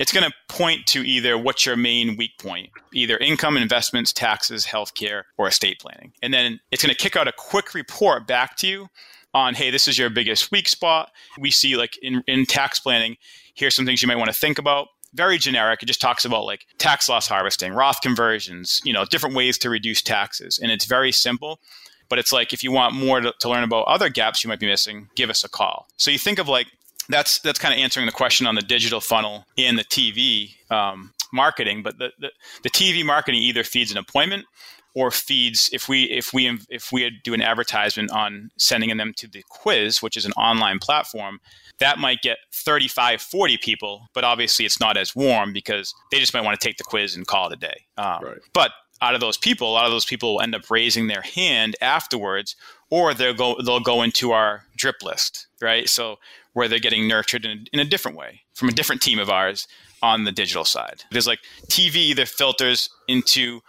it's 0.00 0.12
going 0.12 0.28
to 0.28 0.34
point 0.48 0.86
to 0.86 1.06
either 1.06 1.38
what's 1.38 1.64
your 1.64 1.76
main 1.76 2.16
weak 2.16 2.32
point, 2.38 2.70
either 2.92 3.18
income, 3.18 3.56
investments, 3.56 4.12
taxes, 4.12 4.66
healthcare, 4.66 5.24
or 5.36 5.46
estate 5.46 5.78
planning. 5.78 6.12
And 6.22 6.32
then 6.32 6.58
it's 6.70 6.82
going 6.82 6.94
to 6.94 7.00
kick 7.00 7.16
out 7.16 7.28
a 7.28 7.32
quick 7.36 7.74
report 7.74 8.26
back 8.26 8.56
to 8.56 8.66
you 8.66 8.88
on, 9.34 9.54
hey, 9.54 9.70
this 9.70 9.86
is 9.86 9.98
your 9.98 10.10
biggest 10.10 10.50
weak 10.50 10.68
spot. 10.68 11.10
We 11.38 11.50
see 11.50 11.76
like 11.76 11.98
in, 12.02 12.24
in 12.26 12.46
tax 12.46 12.80
planning, 12.80 13.16
here's 13.54 13.76
some 13.76 13.86
things 13.86 14.02
you 14.02 14.08
might 14.08 14.16
want 14.16 14.30
to 14.30 14.36
think 14.36 14.58
about. 14.58 14.88
Very 15.14 15.38
generic. 15.38 15.82
It 15.82 15.86
just 15.86 16.00
talks 16.00 16.24
about 16.24 16.44
like 16.44 16.66
tax 16.78 17.08
loss 17.08 17.26
harvesting, 17.26 17.72
Roth 17.72 18.00
conversions, 18.00 18.80
you 18.84 18.92
know, 18.92 19.04
different 19.04 19.34
ways 19.34 19.58
to 19.58 19.70
reduce 19.70 20.02
taxes. 20.02 20.58
And 20.62 20.70
it's 20.70 20.84
very 20.84 21.12
simple 21.12 21.60
but 22.08 22.18
it's 22.18 22.32
like 22.32 22.52
if 22.52 22.64
you 22.64 22.72
want 22.72 22.92
more 22.92 23.20
to, 23.20 23.32
to, 23.38 23.48
learn 23.48 23.62
about 23.62 23.86
other 23.86 24.08
gaps 24.08 24.42
you 24.42 24.48
might 24.48 24.58
be 24.58 24.66
missing 24.66 25.08
give 25.14 25.30
us 25.30 25.44
a 25.44 25.48
call 25.48 25.86
so 25.96 26.10
you 26.10 26.18
think 26.18 26.40
of 26.40 26.48
like 26.48 26.66
that's 27.10 27.38
that's 27.40 27.58
kind 27.58 27.74
of 27.74 27.80
answering 27.80 28.06
the 28.06 28.12
question 28.12 28.46
on 28.46 28.54
the 28.54 28.62
digital 28.62 29.00
funnel 29.00 29.44
and 29.58 29.78
the 29.78 29.84
TV 29.84 30.54
um, 30.70 31.12
marketing. 31.32 31.82
But 31.82 31.98
the, 31.98 32.10
the, 32.18 32.30
the 32.62 32.70
TV 32.70 33.04
marketing 33.04 33.42
either 33.42 33.64
feeds 33.64 33.90
an 33.90 33.98
appointment 33.98 34.46
or 34.94 35.10
feeds 35.10 35.68
if 35.72 35.88
we 35.88 36.04
if 36.04 36.32
we 36.32 36.58
if 36.68 36.92
we 36.92 37.10
do 37.22 37.34
an 37.34 37.42
advertisement 37.42 38.10
on 38.10 38.50
sending 38.56 38.96
them 38.96 39.12
to 39.16 39.28
the 39.28 39.44
quiz 39.48 40.02
which 40.02 40.16
is 40.16 40.26
an 40.26 40.32
online 40.32 40.80
platform 40.80 41.38
that 41.80 41.98
might 41.98 42.22
get 42.22 42.38
35 42.52 43.20
40 43.20 43.56
people 43.58 44.08
but 44.14 44.24
obviously 44.24 44.64
it's 44.64 44.80
not 44.80 44.96
as 44.96 45.14
warm 45.14 45.52
because 45.52 45.94
they 46.10 46.18
just 46.18 46.34
might 46.34 46.44
want 46.44 46.58
to 46.58 46.66
take 46.66 46.76
the 46.76 46.84
quiz 46.84 47.16
and 47.16 47.26
call 47.26 47.48
it 47.48 47.52
a 47.54 47.56
day 47.56 47.86
um, 47.98 48.22
right. 48.22 48.38
but 48.52 48.72
out 49.02 49.14
of 49.14 49.20
those 49.20 49.36
people 49.36 49.70
a 49.70 49.72
lot 49.72 49.86
of 49.86 49.90
those 49.90 50.04
people 50.04 50.34
will 50.34 50.42
end 50.42 50.54
up 50.54 50.70
raising 50.70 51.06
their 51.06 51.22
hand 51.22 51.74
afterwards 51.80 52.54
or 52.90 53.14
they'll 53.14 53.34
go 53.34 53.56
they'll 53.64 53.80
go 53.80 54.02
into 54.02 54.32
our 54.32 54.64
drip 54.76 55.02
list 55.02 55.46
right 55.60 55.88
so 55.88 56.16
where 56.52 56.68
they're 56.68 56.78
getting 56.78 57.06
nurtured 57.06 57.44
in, 57.44 57.66
in 57.72 57.80
a 57.80 57.84
different 57.84 58.16
way 58.16 58.42
from 58.54 58.68
a 58.68 58.72
different 58.72 59.00
team 59.00 59.18
of 59.18 59.30
ours 59.30 59.66
on 60.02 60.24
the 60.24 60.32
digital 60.32 60.64
side. 60.64 61.04
There's 61.10 61.26
like 61.26 61.40
TV 61.68 61.96
either 61.96 62.26
filters 62.26 62.88
into 63.08 63.60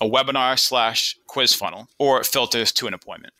a 0.00 0.06
webinar 0.06 0.58
slash 0.58 1.16
quiz 1.26 1.52
funnel 1.52 1.88
or 1.98 2.20
it 2.20 2.26
filters 2.26 2.72
to 2.72 2.86
an 2.86 2.94
appointment. 2.94 3.34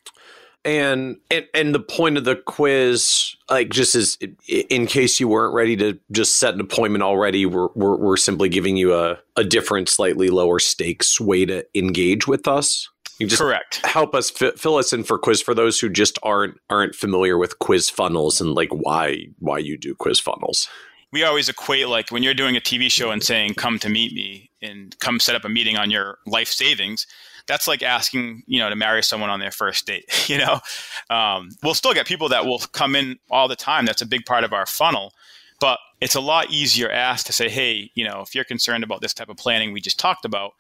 And, 0.65 1.17
and 1.31 1.47
and 1.55 1.75
the 1.75 1.81
point 1.81 2.19
of 2.19 2.25
the 2.25 2.37
quiz, 2.37 3.37
like 3.49 3.71
just 3.71 3.95
as 3.95 4.19
in 4.47 4.87
case 4.87 5.19
you 5.19 5.27
weren't 5.29 5.55
ready 5.55 5.77
to 5.77 5.99
just 6.13 6.39
set 6.39 6.53
an 6.53 6.61
appointment 6.61 7.03
already, 7.03 7.47
we're 7.47 7.69
we're, 7.75 7.97
we're 7.97 8.17
simply 8.17 8.49
giving 8.49 8.77
you 8.77 8.95
a, 8.95 9.19
a 9.37 9.45
different, 9.45 9.89
slightly 9.89 10.29
lower 10.29 10.59
stakes 10.59 11.21
way 11.21 11.47
to 11.47 11.65
engage 11.75 12.27
with 12.27 12.47
us. 12.47 12.89
You 13.19 13.27
just 13.27 13.41
Correct. 13.41 13.85
Help 13.85 14.15
us 14.15 14.31
fill 14.31 14.77
us 14.77 14.93
in 14.93 15.03
for 15.03 15.19
quiz 15.19 15.43
for 15.43 15.55
those 15.55 15.81
who 15.81 15.89
just 15.89 16.19
aren't 16.23 16.59
aren't 16.71 16.95
familiar 16.95 17.37
with 17.37 17.59
quiz 17.59 17.91
funnels 17.91 18.41
and 18.41 18.55
like 18.55 18.71
why 18.71 19.27
why 19.39 19.59
you 19.59 19.77
do 19.77 19.95
quiz 19.95 20.21
funnels. 20.21 20.69
We 21.11 21.25
always 21.25 21.49
equate 21.49 21.89
like 21.89 22.11
when 22.11 22.23
you're 22.23 22.35
doing 22.35 22.57
a 22.57 22.61
TV 22.61 22.91
show 22.91 23.11
and 23.11 23.23
saying 23.23 23.55
come 23.55 23.79
to 23.81 23.89
meet 23.89 24.13
me 24.13 24.51
and 24.63 24.97
come 25.01 25.19
set 25.19 25.35
up 25.35 25.45
a 25.45 25.49
meeting 25.49 25.77
on 25.77 25.91
your 25.91 26.19
life 26.27 26.49
savings. 26.49 27.07
That's 27.49 27.67
like 27.67 27.83
asking 27.83 28.45
you 28.47 28.61
know 28.61 28.71
to 28.71 28.77
marry 28.77 29.03
someone 29.03 29.31
on 29.31 29.41
their 29.41 29.51
first 29.51 29.87
date. 29.87 30.05
You 30.29 30.37
know, 30.37 30.61
um, 31.09 31.49
we'll 31.63 31.73
still 31.73 31.95
get 31.95 32.07
people 32.07 32.29
that 32.29 32.45
will 32.45 32.59
come 32.59 32.95
in 32.95 33.19
all 33.31 33.49
the 33.49 33.57
time. 33.57 33.87
That's 33.87 34.03
a 34.03 34.07
big 34.07 34.27
part 34.27 34.45
of 34.45 34.53
our 34.53 34.67
funnel. 34.67 35.15
But 35.59 35.79
it's 36.03 36.15
a 36.15 36.21
lot 36.21 36.51
easier 36.51 36.91
asked 36.91 37.27
to 37.29 37.33
say, 37.33 37.49
hey, 37.49 37.91
you 37.95 38.05
know, 38.05 38.21
if 38.21 38.35
you're 38.35 38.45
concerned 38.45 38.85
about 38.85 39.01
this 39.01 39.15
type 39.15 39.31
of 39.31 39.39
planning 39.39 39.73
we 39.73 39.81
just 39.81 39.99
talked 39.99 40.27
about, 40.27 40.53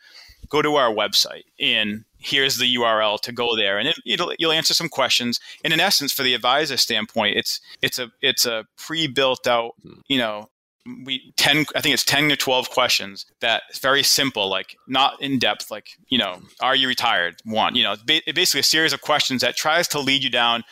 go 0.48 0.62
to 0.62 0.76
our 0.76 0.90
website 0.90 1.44
and 1.60 2.04
here's 2.18 2.56
the 2.56 2.76
URL 2.76 3.20
to 3.20 3.32
go 3.32 3.56
there, 3.56 3.78
and 3.78 3.88
it, 3.88 4.20
will 4.20 4.34
you'll 4.38 4.52
answer 4.52 4.74
some 4.74 4.88
questions. 4.88 5.40
And 5.64 5.72
in 5.72 5.80
essence, 5.80 6.12
for 6.12 6.22
the 6.22 6.34
advisor 6.34 6.76
standpoint, 6.76 7.36
it's 7.36 7.60
it's 7.82 7.98
a 7.98 8.10
it's 8.20 8.44
a 8.44 8.66
pre-built 8.76 9.46
out, 9.46 9.72
you 10.08 10.18
know, 10.18 10.48
we 11.04 11.32
10 11.36 11.66
i 11.74 11.80
think 11.80 11.92
it's 11.92 12.04
10 12.04 12.28
to 12.28 12.36
12 12.36 12.70
questions 12.70 13.26
that 13.40 13.62
very 13.80 14.02
simple 14.02 14.48
like 14.48 14.76
not 14.86 15.20
in 15.20 15.38
depth 15.38 15.70
like 15.70 15.88
you 16.08 16.18
know 16.18 16.40
are 16.60 16.76
you 16.76 16.88
retired 16.88 17.36
one 17.44 17.74
you 17.74 17.82
know 17.82 17.96
basically 18.06 18.60
a 18.60 18.64
series 18.64 18.92
of 18.92 19.00
questions 19.00 19.40
that 19.40 19.56
tries 19.56 19.88
to 19.88 20.00
lead 20.00 20.22
you 20.22 20.30
down 20.30 20.62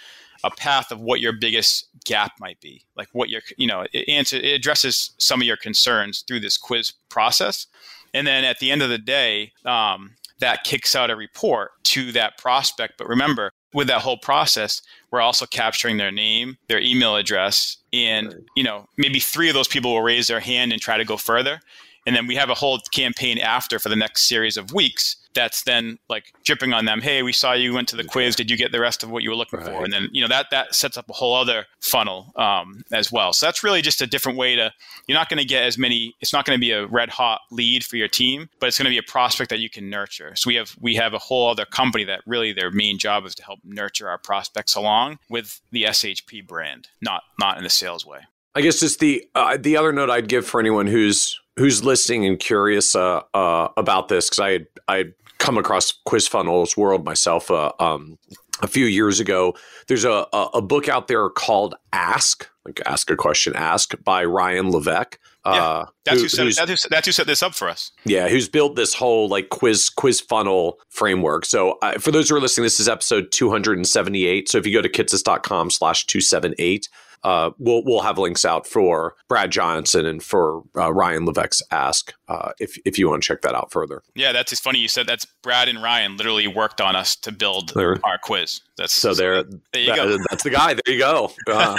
a 0.45 0.51
path 0.51 0.93
of 0.93 1.01
what 1.01 1.21
your 1.21 1.33
biggest 1.33 1.89
gap 2.05 2.33
might 2.41 2.61
be 2.61 2.85
like 2.97 3.09
what 3.13 3.29
your 3.29 3.41
you 3.57 3.67
know 3.67 3.85
it 3.93 4.09
answer 4.09 4.37
it 4.37 4.55
addresses 4.55 5.15
some 5.19 5.41
of 5.41 5.47
your 5.47 5.57
concerns 5.57 6.25
through 6.27 6.41
this 6.41 6.57
quiz 6.57 6.93
process 7.09 7.67
and 8.15 8.27
then 8.27 8.45
at 8.45 8.59
the 8.59 8.71
end 8.71 8.83
of 8.83 8.89
the 8.89 8.99
day 8.99 9.53
um, 9.65 10.13
that 10.41 10.65
kicks 10.65 10.95
out 10.95 11.11
a 11.11 11.17
report 11.17 11.71
to 11.85 12.13
that 12.13 12.39
prospect. 12.39 12.95
But 12.99 13.09
remember, 13.09 13.53
with 13.73 13.89
that 13.89 14.03
whole 14.03 14.19
process, 14.19 14.83
we're 15.17 15.23
also 15.23 15.47
capturing 15.47 15.97
their 15.97 16.13
name, 16.13 16.59
their 16.69 16.79
email 16.79 17.17
address, 17.17 17.79
and 17.91 18.35
you 18.55 18.63
know 18.63 18.87
maybe 18.99 19.19
three 19.19 19.49
of 19.49 19.55
those 19.55 19.67
people 19.67 19.95
will 19.95 20.03
raise 20.03 20.29
their 20.29 20.41
hand 20.41 20.73
and 20.73 20.83
try 20.83 20.99
to 20.99 21.07
go 21.07 21.17
further. 21.17 21.61
And 22.07 22.15
then 22.15 22.27
we 22.27 22.37
have 22.37 22.51
a 22.51 22.55
whole 22.55 22.79
campaign 22.93 23.39
after 23.39 23.79
for 23.79 23.89
the 23.89 23.97
next 23.97 24.29
series 24.29 24.57
of 24.57 24.73
weeks 24.73 25.17
that's 25.37 25.63
then 25.65 25.99
like 26.09 26.33
dripping 26.45 26.73
on 26.73 26.87
them. 26.87 27.01
Hey, 27.01 27.23
we 27.23 27.33
saw 27.33 27.53
you 27.53 27.75
went 27.75 27.89
to 27.89 27.97
the 27.97 28.05
quiz. 28.05 28.35
Did 28.35 28.51
you 28.51 28.57
get 28.57 28.73
the 28.73 28.81
rest 28.81 29.05
of 29.05 29.11
what 29.11 29.23
you 29.23 29.31
were 29.31 29.37
looking 29.37 29.61
right. 29.61 29.69
for? 29.69 29.85
And 29.85 29.93
then, 29.93 30.09
you 30.11 30.23
know, 30.23 30.29
that, 30.29 30.47
that 30.51 30.75
sets 30.75 30.97
up 30.97 31.09
a 31.09 31.13
whole 31.13 31.35
other 31.35 31.67
funnel 31.81 32.33
um, 32.37 32.83
as 32.91 33.13
well. 33.13 33.33
So 33.33 33.47
that's 33.47 33.63
really 33.63 33.83
just 33.83 34.01
a 34.01 34.07
different 34.07 34.39
way 34.39 34.57
to, 34.57 34.73
you're 35.07 35.19
not 35.19 35.29
going 35.29 35.39
to 35.39 35.45
get 35.45 35.63
as 35.63 35.79
many, 35.79 36.15
it's 36.21 36.33
not 36.33 36.45
going 36.47 36.57
to 36.57 36.61
be 36.61 36.73
a 36.73 36.87
red 36.87 37.11
hot 37.11 37.43
lead 37.53 37.85
for 37.85 37.97
your 37.97 38.09
team, 38.09 38.49
but 38.59 38.67
it's 38.67 38.79
going 38.79 38.87
to 38.87 38.91
be 38.91 38.99
a 38.99 39.03
prospect 39.03 39.51
that 39.51 39.61
you 39.61 39.71
can 39.71 39.91
nurture. 39.91 40.35
So 40.35 40.49
we 40.49 40.55
have, 40.57 40.75
we 40.81 40.97
have 40.97 41.15
a 41.15 41.19
whole 41.19 41.49
other 41.49 41.67
company 41.67 42.05
that 42.05 42.23
really 42.27 42.53
their 42.53 42.71
main 42.71 42.99
job 42.99 43.27
is 43.27 43.35
to 43.37 43.45
help 43.45 43.61
nurture 43.63 44.09
our 44.09 44.19
prospects 44.19 44.75
along 44.75 45.19
with 45.29 45.61
the 45.71 45.85
SHP 45.85 46.47
brand, 46.47 46.89
not, 47.03 47.23
not 47.39 47.59
in 47.59 47.67
a 47.67 47.71
sales 47.71 48.07
way. 48.07 48.21
I 48.55 48.63
guess 48.63 48.81
just 48.81 49.01
the 49.01 49.23
uh, 49.35 49.59
the 49.59 49.77
other 49.77 49.93
note 49.93 50.09
I'd 50.09 50.29
give 50.29 50.47
for 50.47 50.59
anyone 50.59 50.87
who's 50.87 51.39
who's 51.57 51.85
listening 51.85 52.27
and 52.27 52.39
curious 52.39 52.95
uh, 52.95 53.23
uh, 53.35 53.69
about 53.77 54.09
this 54.09 54.29
because 54.29 54.41
I 54.41 54.51
had 54.51 54.67
I 54.89 55.05
come 55.39 55.59
across 55.59 55.93
Quiz 56.05 56.29
Funnels 56.29 56.77
World 56.77 57.05
myself 57.05 57.51
uh, 57.51 57.73
um, 57.79 58.19
a 58.63 58.67
few 58.67 58.87
years 58.87 59.21
ago. 59.21 59.55
There's 59.87 60.05
a, 60.05 60.27
a, 60.33 60.49
a 60.55 60.63
book 60.63 60.89
out 60.89 61.09
there 61.09 61.29
called 61.29 61.75
Ask, 61.93 62.49
like 62.65 62.81
Ask 62.87 63.11
a 63.11 63.17
Question, 63.17 63.55
Ask 63.55 63.95
by 64.03 64.25
Ryan 64.25 64.71
Levesque. 64.71 65.19
Yeah, 65.45 65.53
uh, 65.53 65.87
that's, 66.05 66.17
who, 66.17 66.23
who 66.43 66.51
set, 66.51 66.67
that's, 66.67 66.83
who, 66.83 66.89
that's 66.89 67.07
who 67.07 67.13
set 67.13 67.27
this 67.29 67.41
up 67.41 67.55
for 67.55 67.69
us. 67.69 67.93
Yeah, 68.05 68.29
who's 68.29 68.49
built 68.49 68.75
this 68.75 68.95
whole 68.95 69.29
like 69.29 69.49
quiz 69.51 69.89
quiz 69.91 70.21
funnel 70.21 70.81
framework. 70.89 71.45
So 71.45 71.79
for 72.01 72.11
those 72.11 72.29
who 72.29 72.37
are 72.37 72.41
listening, 72.41 72.65
this 72.65 72.81
is 72.81 72.89
episode 72.89 73.31
278. 73.31 74.49
So 74.49 74.59
if 74.59 74.67
you 74.67 74.73
go 74.73 74.83
to 74.83 74.89
kitces.com 74.89 75.71
slash 75.71 76.05
278, 76.07 76.89
uh, 77.23 77.51
we'll 77.59 77.83
we'll 77.85 78.01
have 78.01 78.19
links 78.19 78.45
out 78.45 78.67
for 78.67 79.15
Brad 79.29 79.51
Johnson 79.51 80.07
and 80.07 80.23
for 80.23 80.63
uh, 80.77 80.93
Ryan 80.93 81.27
Levesque's 81.27 81.63
Ask 81.71 82.13
uh, 82.29 82.53
if 82.61 82.79
if 82.85 82.99
you 82.99 83.09
want 83.09 83.23
to 83.23 83.27
check 83.27 83.43
that 83.43 83.55
out 83.55 83.71
further. 83.73 84.03
Yeah, 84.15 84.33
that's 84.33 84.51
just 84.51 84.63
funny. 84.63 84.79
You 84.79 84.89
said 84.89 85.07
that's 85.07 85.27
Brad 85.43 85.69
and 85.69 85.83
Ryan 85.83 86.17
literally 86.17 86.47
worked 86.47 86.81
on 86.81 86.97
us 86.97 87.17
to 87.17 87.33
build 87.33 87.73
there. 87.75 87.99
our 88.05 88.19
quiz. 88.19 88.61
That's 88.77 88.93
so 88.93 89.15
there. 89.15 89.43
There 89.73 89.83
you 89.83 89.87
that, 89.89 89.97
go. 89.97 90.19
That's 90.31 90.43
the 90.43 90.51
guy. 90.51 90.75
There 90.75 90.95
you 90.95 90.99
go. 90.99 91.33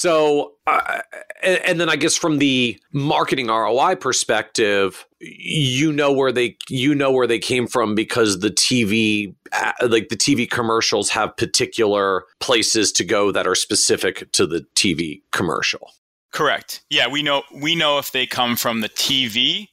So, 0.00 0.54
uh, 0.66 1.00
and, 1.42 1.58
and, 1.58 1.78
then 1.78 1.90
I 1.90 1.96
guess 1.96 2.16
from 2.16 2.38
the 2.38 2.80
marketing 2.90 3.48
ROI 3.48 3.96
perspective, 3.96 5.06
you 5.20 5.92
know 5.92 6.10
where 6.10 6.32
they 6.32 6.56
you 6.70 6.94
know 6.94 7.12
where 7.12 7.26
they 7.26 7.38
came 7.38 7.66
from 7.66 7.94
because 7.94 8.40
the 8.40 8.48
TV 8.48 9.34
uh, 9.52 9.72
like 9.86 10.08
the 10.08 10.16
TV 10.16 10.50
commercials 10.50 11.10
have 11.10 11.36
particular 11.36 12.24
places 12.38 12.92
to 12.92 13.04
go 13.04 13.30
that 13.30 13.46
are 13.46 13.54
specific 13.54 14.32
to 14.32 14.46
the 14.46 14.64
TV 14.74 15.20
commercial. 15.32 15.90
Correct. 16.32 16.80
Yeah, 16.88 17.06
we 17.06 17.22
know 17.22 17.42
we 17.54 17.76
know 17.76 17.98
if 17.98 18.10
they 18.10 18.26
come 18.26 18.56
from 18.56 18.80
the 18.80 18.88
TV 18.88 19.68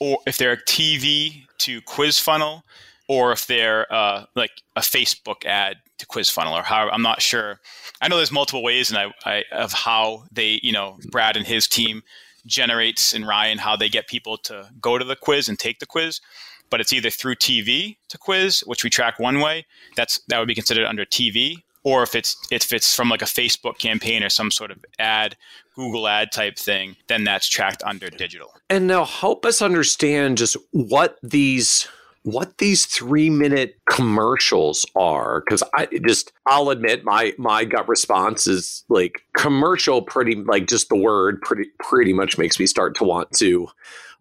or 0.00 0.20
if 0.26 0.38
they're 0.38 0.52
a 0.52 0.64
TV 0.64 1.44
to 1.58 1.82
quiz 1.82 2.18
funnel 2.18 2.64
or 3.10 3.30
if 3.30 3.46
they're 3.46 3.92
uh, 3.92 4.24
like 4.34 4.62
a 4.74 4.80
Facebook 4.80 5.44
ad 5.44 5.76
to 5.98 6.06
quiz 6.06 6.28
funnel 6.30 6.56
or 6.56 6.62
how 6.62 6.88
i'm 6.90 7.02
not 7.02 7.22
sure. 7.22 7.60
I 8.00 8.08
know 8.08 8.16
there's 8.16 8.32
multiple 8.32 8.62
ways 8.62 8.90
and 8.90 8.98
I, 8.98 9.12
I 9.24 9.44
of 9.52 9.72
how 9.72 10.24
they 10.30 10.60
you 10.62 10.72
know 10.72 10.98
brad 11.10 11.36
and 11.36 11.46
his 11.46 11.66
team 11.66 12.02
generates 12.46 13.12
and 13.12 13.26
ryan 13.26 13.58
how 13.58 13.76
they 13.76 13.88
get 13.88 14.06
people 14.06 14.36
to 14.38 14.68
go 14.80 14.98
to 14.98 15.04
the 15.04 15.16
quiz 15.16 15.48
and 15.48 15.58
take 15.58 15.78
the 15.78 15.86
quiz. 15.86 16.20
But 16.68 16.80
it's 16.80 16.92
either 16.92 17.10
through 17.10 17.36
tv 17.36 17.96
to 18.08 18.18
quiz 18.18 18.60
which 18.66 18.84
we 18.84 18.90
track 18.90 19.18
one 19.18 19.40
way 19.40 19.66
that's 19.96 20.20
that 20.28 20.38
would 20.38 20.48
be 20.48 20.54
considered 20.54 20.86
under 20.86 21.04
tv 21.04 21.62
or 21.84 22.02
if 22.02 22.16
it's 22.16 22.36
if 22.50 22.72
it's 22.72 22.94
from 22.94 23.08
like 23.08 23.22
a 23.22 23.26
facebook 23.26 23.78
campaign 23.78 24.22
or 24.24 24.28
some 24.28 24.50
sort 24.50 24.72
of 24.72 24.84
ad 24.98 25.36
google 25.76 26.08
ad 26.08 26.32
type 26.32 26.58
thing 26.58 26.96
then 27.06 27.22
that's 27.24 27.48
tracked 27.48 27.82
under 27.84 28.10
digital. 28.10 28.52
And 28.68 28.86
now 28.86 29.04
help 29.04 29.46
us 29.46 29.62
understand 29.62 30.38
just 30.38 30.56
what 30.72 31.18
these 31.22 31.86
what 32.26 32.58
these 32.58 32.86
three 32.86 33.30
minute 33.30 33.78
commercials 33.88 34.84
are 34.96 35.44
because 35.46 35.62
i 35.74 35.86
just 36.08 36.32
i'll 36.46 36.70
admit 36.70 37.04
my 37.04 37.32
my 37.38 37.64
gut 37.64 37.88
response 37.88 38.48
is 38.48 38.84
like 38.88 39.22
commercial 39.36 40.02
pretty 40.02 40.34
like 40.34 40.66
just 40.66 40.88
the 40.88 40.96
word 40.96 41.40
pretty 41.42 41.70
pretty 41.78 42.12
much 42.12 42.36
makes 42.36 42.58
me 42.58 42.66
start 42.66 42.96
to 42.96 43.04
want 43.04 43.30
to 43.30 43.68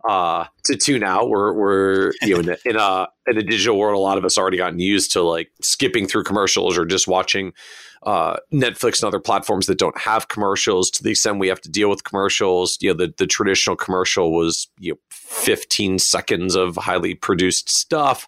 uh 0.07 0.45
to 0.63 0.75
tune 0.75 1.03
out. 1.03 1.29
We're 1.29 1.53
we're 1.53 2.11
you 2.21 2.35
know 2.35 2.39
in 2.41 2.49
a, 2.49 2.57
in 2.65 2.75
a 2.75 3.07
in 3.27 3.37
a 3.37 3.43
digital 3.43 3.77
world 3.77 3.95
a 3.95 3.99
lot 3.99 4.17
of 4.17 4.25
us 4.25 4.37
already 4.37 4.57
gotten 4.57 4.79
used 4.79 5.11
to 5.13 5.21
like 5.21 5.51
skipping 5.61 6.07
through 6.07 6.23
commercials 6.23 6.77
or 6.77 6.85
just 6.85 7.07
watching 7.07 7.53
uh, 8.05 8.37
Netflix 8.53 9.01
and 9.01 9.07
other 9.07 9.19
platforms 9.19 9.65
that 9.65 9.77
don't 9.77 9.97
have 9.97 10.27
commercials. 10.27 10.89
To 10.91 11.03
the 11.03 11.11
extent 11.11 11.39
we 11.39 11.47
have 11.47 11.61
to 11.61 11.69
deal 11.69 11.89
with 11.89 12.03
commercials, 12.03 12.77
you 12.81 12.89
know, 12.89 12.97
the, 12.97 13.13
the 13.17 13.27
traditional 13.27 13.75
commercial 13.75 14.31
was 14.31 14.67
you 14.79 14.93
know 14.93 14.99
15 15.09 15.99
seconds 15.99 16.55
of 16.55 16.75
highly 16.75 17.15
produced 17.15 17.69
stuff. 17.69 18.27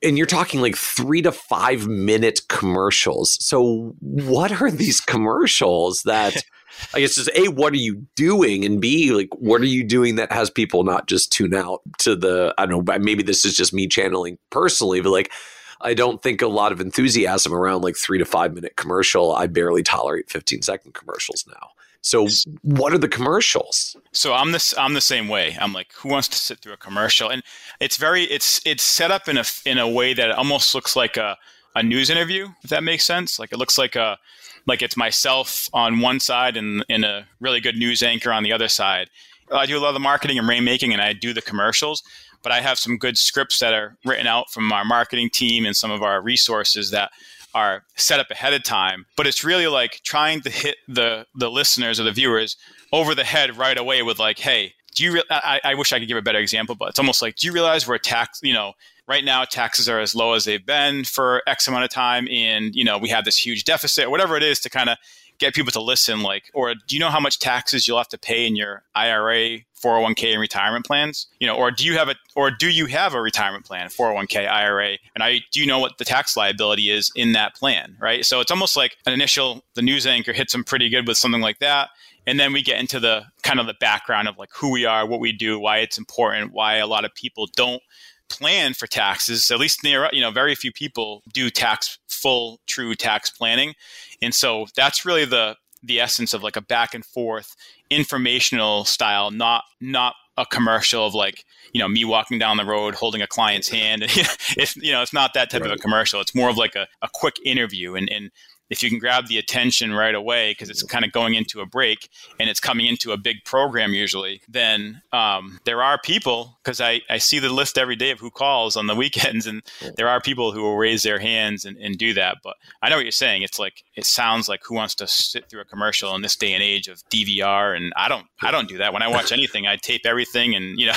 And 0.00 0.16
you're 0.16 0.28
talking 0.28 0.60
like 0.60 0.76
three 0.76 1.22
to 1.22 1.32
five 1.32 1.88
minute 1.88 2.42
commercials. 2.48 3.44
So, 3.44 3.94
what 4.00 4.62
are 4.62 4.70
these 4.70 5.00
commercials 5.00 6.02
that 6.04 6.44
I 6.94 7.00
guess 7.00 7.16
just 7.16 7.30
A, 7.34 7.48
what 7.48 7.72
are 7.72 7.78
you 7.78 8.06
doing? 8.14 8.64
And 8.64 8.80
B, 8.80 9.12
like, 9.12 9.28
what 9.34 9.60
are 9.60 9.66
you 9.66 9.84
doing 9.84 10.16
that 10.16 10.32
has 10.32 10.50
people 10.50 10.84
not 10.84 11.06
just 11.06 11.32
tune 11.32 11.54
out 11.54 11.80
to 11.98 12.14
the, 12.14 12.54
I 12.58 12.66
don't 12.66 12.84
know, 12.84 12.98
maybe 12.98 13.22
this 13.22 13.44
is 13.44 13.56
just 13.56 13.72
me 13.72 13.88
channeling 13.88 14.38
personally, 14.50 15.00
but 15.00 15.10
like, 15.10 15.32
I 15.80 15.94
don't 15.94 16.22
think 16.22 16.42
a 16.42 16.48
lot 16.48 16.72
of 16.72 16.80
enthusiasm 16.80 17.54
around 17.54 17.82
like 17.82 17.96
three 17.96 18.18
to 18.18 18.24
five 18.24 18.54
minute 18.54 18.76
commercial. 18.76 19.34
I 19.34 19.46
barely 19.46 19.82
tolerate 19.82 20.30
15 20.30 20.62
second 20.62 20.94
commercials 20.94 21.44
now. 21.46 21.70
So 22.00 22.28
what 22.62 22.92
are 22.92 22.98
the 22.98 23.08
commercials? 23.08 23.96
So 24.12 24.32
I'm 24.32 24.52
this 24.52 24.74
I'm 24.78 24.94
the 24.94 25.00
same 25.00 25.28
way. 25.28 25.56
I'm 25.60 25.72
like, 25.72 25.92
who 25.94 26.08
wants 26.08 26.28
to 26.28 26.36
sit 26.36 26.60
through 26.60 26.72
a 26.72 26.78
commercial? 26.78 27.28
And 27.28 27.42
it's 27.80 27.96
very 27.96 28.24
it's 28.24 28.60
it's 28.64 28.82
set 28.82 29.10
up 29.10 29.28
in 29.28 29.36
a 29.36 29.44
in 29.64 29.78
a 29.78 29.88
way 29.88 30.14
that 30.14 30.30
it 30.30 30.34
almost 30.36 30.74
looks 30.74 30.96
like 30.96 31.16
a 31.16 31.36
a 31.74 31.82
news 31.82 32.10
interview, 32.10 32.48
if 32.62 32.70
that 32.70 32.82
makes 32.82 33.04
sense. 33.04 33.38
Like 33.38 33.52
it 33.52 33.58
looks 33.58 33.78
like 33.78 33.96
a 33.96 34.18
like 34.66 34.82
it's 34.82 34.96
myself 34.96 35.68
on 35.72 36.00
one 36.00 36.20
side 36.20 36.56
and, 36.56 36.84
and 36.88 37.04
a 37.04 37.26
really 37.40 37.60
good 37.60 37.76
news 37.76 38.02
anchor 38.02 38.32
on 38.32 38.42
the 38.42 38.52
other 38.52 38.68
side. 38.68 39.10
I 39.50 39.66
do 39.66 39.78
a 39.78 39.80
lot 39.80 39.88
of 39.88 39.94
the 39.94 40.00
marketing 40.00 40.38
and 40.38 40.48
rainmaking 40.48 40.92
and 40.92 41.00
I 41.00 41.14
do 41.14 41.32
the 41.32 41.40
commercials 41.40 42.02
but 42.42 42.52
I 42.52 42.60
have 42.60 42.78
some 42.78 42.96
good 42.96 43.18
scripts 43.18 43.58
that 43.58 43.74
are 43.74 43.96
written 44.04 44.26
out 44.26 44.50
from 44.50 44.72
our 44.72 44.84
marketing 44.84 45.30
team 45.30 45.64
and 45.64 45.76
some 45.76 45.90
of 45.90 46.02
our 46.02 46.20
resources 46.20 46.90
that 46.90 47.10
are 47.54 47.84
set 47.96 48.20
up 48.20 48.30
ahead 48.30 48.54
of 48.54 48.62
time. 48.62 49.06
But 49.16 49.26
it's 49.26 49.44
really 49.44 49.66
like 49.66 50.00
trying 50.04 50.40
to 50.42 50.50
hit 50.50 50.76
the 50.86 51.26
the 51.34 51.50
listeners 51.50 51.98
or 51.98 52.04
the 52.04 52.12
viewers 52.12 52.56
over 52.92 53.14
the 53.14 53.24
head 53.24 53.56
right 53.56 53.76
away 53.76 54.02
with 54.02 54.18
like, 54.18 54.38
hey, 54.38 54.74
do 54.94 55.04
you? 55.04 55.12
Re- 55.14 55.24
I, 55.30 55.60
I 55.64 55.74
wish 55.74 55.92
I 55.92 55.98
could 55.98 56.08
give 56.08 56.16
a 56.16 56.22
better 56.22 56.38
example, 56.38 56.74
but 56.74 56.90
it's 56.90 56.98
almost 56.98 57.22
like, 57.22 57.36
do 57.36 57.46
you 57.46 57.52
realize 57.52 57.86
we're 57.86 57.98
tax? 57.98 58.40
You 58.42 58.54
know, 58.54 58.72
right 59.06 59.24
now 59.24 59.44
taxes 59.44 59.88
are 59.88 60.00
as 60.00 60.14
low 60.14 60.34
as 60.34 60.44
they've 60.44 60.64
been 60.64 61.04
for 61.04 61.42
X 61.46 61.66
amount 61.68 61.84
of 61.84 61.90
time, 61.90 62.28
and 62.30 62.74
you 62.74 62.84
know 62.84 62.98
we 62.98 63.08
have 63.08 63.24
this 63.24 63.36
huge 63.36 63.64
deficit, 63.64 64.10
whatever 64.10 64.36
it 64.36 64.42
is, 64.42 64.60
to 64.60 64.70
kind 64.70 64.90
of 64.90 64.98
get 65.38 65.54
people 65.54 65.72
to 65.72 65.80
listen 65.80 66.22
like 66.22 66.50
or 66.54 66.74
do 66.74 66.96
you 66.96 67.00
know 67.00 67.10
how 67.10 67.20
much 67.20 67.38
taxes 67.38 67.86
you'll 67.86 67.98
have 67.98 68.08
to 68.08 68.18
pay 68.18 68.46
in 68.46 68.56
your 68.56 68.82
IRA 68.94 69.58
401k 69.82 70.32
and 70.32 70.40
retirement 70.40 70.84
plans? 70.84 71.26
You 71.38 71.46
know 71.46 71.56
or 71.56 71.70
do 71.70 71.84
you 71.84 71.94
have 71.94 72.08
a 72.08 72.14
or 72.34 72.50
do 72.50 72.68
you 72.70 72.86
have 72.86 73.14
a 73.14 73.20
retirement 73.20 73.64
plan 73.64 73.88
401k 73.88 74.48
IRA 74.48 74.98
and 75.14 75.22
I 75.22 75.40
do 75.52 75.60
you 75.60 75.66
know 75.66 75.78
what 75.78 75.98
the 75.98 76.04
tax 76.04 76.36
liability 76.36 76.90
is 76.90 77.10
in 77.14 77.32
that 77.32 77.54
plan 77.54 77.96
right? 78.00 78.24
So 78.24 78.40
it's 78.40 78.50
almost 78.50 78.76
like 78.76 78.96
an 79.06 79.12
initial 79.12 79.64
the 79.74 79.82
news 79.82 80.06
anchor 80.06 80.32
hits 80.32 80.52
them 80.52 80.64
pretty 80.64 80.88
good 80.88 81.06
with 81.06 81.16
something 81.16 81.40
like 81.40 81.58
that 81.60 81.90
and 82.26 82.38
then 82.38 82.52
we 82.52 82.62
get 82.62 82.78
into 82.78 83.00
the 83.00 83.24
kind 83.42 83.58
of 83.58 83.66
the 83.66 83.74
background 83.80 84.28
of 84.28 84.36
like 84.38 84.50
who 84.54 84.70
we 84.70 84.84
are 84.84 85.06
what 85.06 85.20
we 85.20 85.32
do 85.32 85.58
why 85.58 85.78
it's 85.78 85.98
important 85.98 86.52
why 86.52 86.76
a 86.76 86.86
lot 86.86 87.04
of 87.04 87.14
people 87.14 87.48
don't 87.56 87.82
plan 88.28 88.74
for 88.74 88.86
taxes 88.86 89.50
at 89.50 89.58
least 89.58 89.82
near 89.82 90.08
you 90.12 90.20
know 90.20 90.30
very 90.30 90.54
few 90.54 90.72
people 90.72 91.22
do 91.32 91.50
tax 91.50 91.98
full 92.08 92.60
true 92.66 92.94
tax 92.94 93.30
planning. 93.30 93.74
And 94.20 94.34
so 94.34 94.66
that's 94.76 95.04
really 95.04 95.24
the 95.24 95.56
the 95.82 96.00
essence 96.00 96.34
of 96.34 96.42
like 96.42 96.56
a 96.56 96.60
back 96.60 96.94
and 96.94 97.04
forth 97.04 97.54
informational 97.88 98.84
style 98.84 99.30
not 99.30 99.64
not 99.80 100.14
a 100.36 100.44
commercial 100.46 101.06
of 101.06 101.14
like 101.14 101.44
you 101.72 101.80
know 101.80 101.88
me 101.88 102.04
walking 102.04 102.38
down 102.38 102.56
the 102.56 102.64
road 102.64 102.94
holding 102.94 103.22
a 103.22 103.26
client's 103.26 103.68
hand. 103.68 104.04
It's 104.56 104.76
you 104.76 104.92
know 104.92 105.02
it's 105.02 105.12
not 105.12 105.34
that 105.34 105.50
type 105.50 105.62
right. 105.62 105.70
of 105.70 105.78
a 105.78 105.80
commercial. 105.80 106.20
It's 106.20 106.34
more 106.34 106.48
of 106.48 106.56
like 106.56 106.74
a, 106.74 106.86
a 107.02 107.08
quick 107.12 107.36
interview 107.44 107.94
and 107.94 108.08
and 108.10 108.30
if 108.70 108.82
you 108.82 108.90
can 108.90 108.98
grab 108.98 109.26
the 109.26 109.38
attention 109.38 109.92
right 109.92 110.14
away 110.14 110.52
because 110.52 110.70
it's 110.70 110.82
kind 110.82 111.04
of 111.04 111.12
going 111.12 111.34
into 111.34 111.60
a 111.60 111.66
break 111.66 112.08
and 112.38 112.48
it's 112.48 112.60
coming 112.60 112.86
into 112.86 113.12
a 113.12 113.16
big 113.16 113.36
program 113.44 113.92
usually 113.92 114.40
then 114.48 115.02
um, 115.12 115.60
there 115.64 115.82
are 115.82 115.98
people 115.98 116.58
because 116.62 116.80
I, 116.80 117.00
I 117.08 117.18
see 117.18 117.38
the 117.38 117.48
list 117.48 117.78
every 117.78 117.96
day 117.96 118.10
of 118.10 118.20
who 118.20 118.30
calls 118.30 118.76
on 118.76 118.86
the 118.86 118.94
weekends 118.98 119.46
and 119.46 119.62
there 119.96 120.08
are 120.08 120.20
people 120.20 120.52
who 120.52 120.62
will 120.62 120.76
raise 120.76 121.02
their 121.02 121.18
hands 121.18 121.64
and, 121.64 121.76
and 121.78 121.96
do 121.96 122.14
that 122.14 122.38
but 122.42 122.56
i 122.82 122.88
know 122.88 122.96
what 122.96 123.04
you're 123.04 123.12
saying. 123.12 123.42
It's 123.42 123.58
like 123.58 123.84
it 123.94 124.04
sounds 124.04 124.48
like 124.48 124.60
who 124.64 124.74
wants 124.74 124.94
to 124.96 125.06
sit 125.06 125.48
through 125.48 125.60
a 125.60 125.64
commercial 125.64 126.14
in 126.14 126.22
this 126.22 126.36
day 126.36 126.52
and 126.52 126.62
age 126.62 126.88
of 126.88 127.02
dvr 127.08 127.76
and 127.76 127.92
i 127.96 128.08
don't 128.08 128.26
i 128.42 128.50
don't 128.50 128.68
do 128.68 128.78
that. 128.78 128.92
When 128.92 129.02
i 129.02 129.08
watch 129.08 129.32
anything 129.32 129.66
i 129.66 129.76
tape 129.76 130.02
everything 130.04 130.54
and 130.54 130.78
you 130.78 130.86
know 130.86 130.94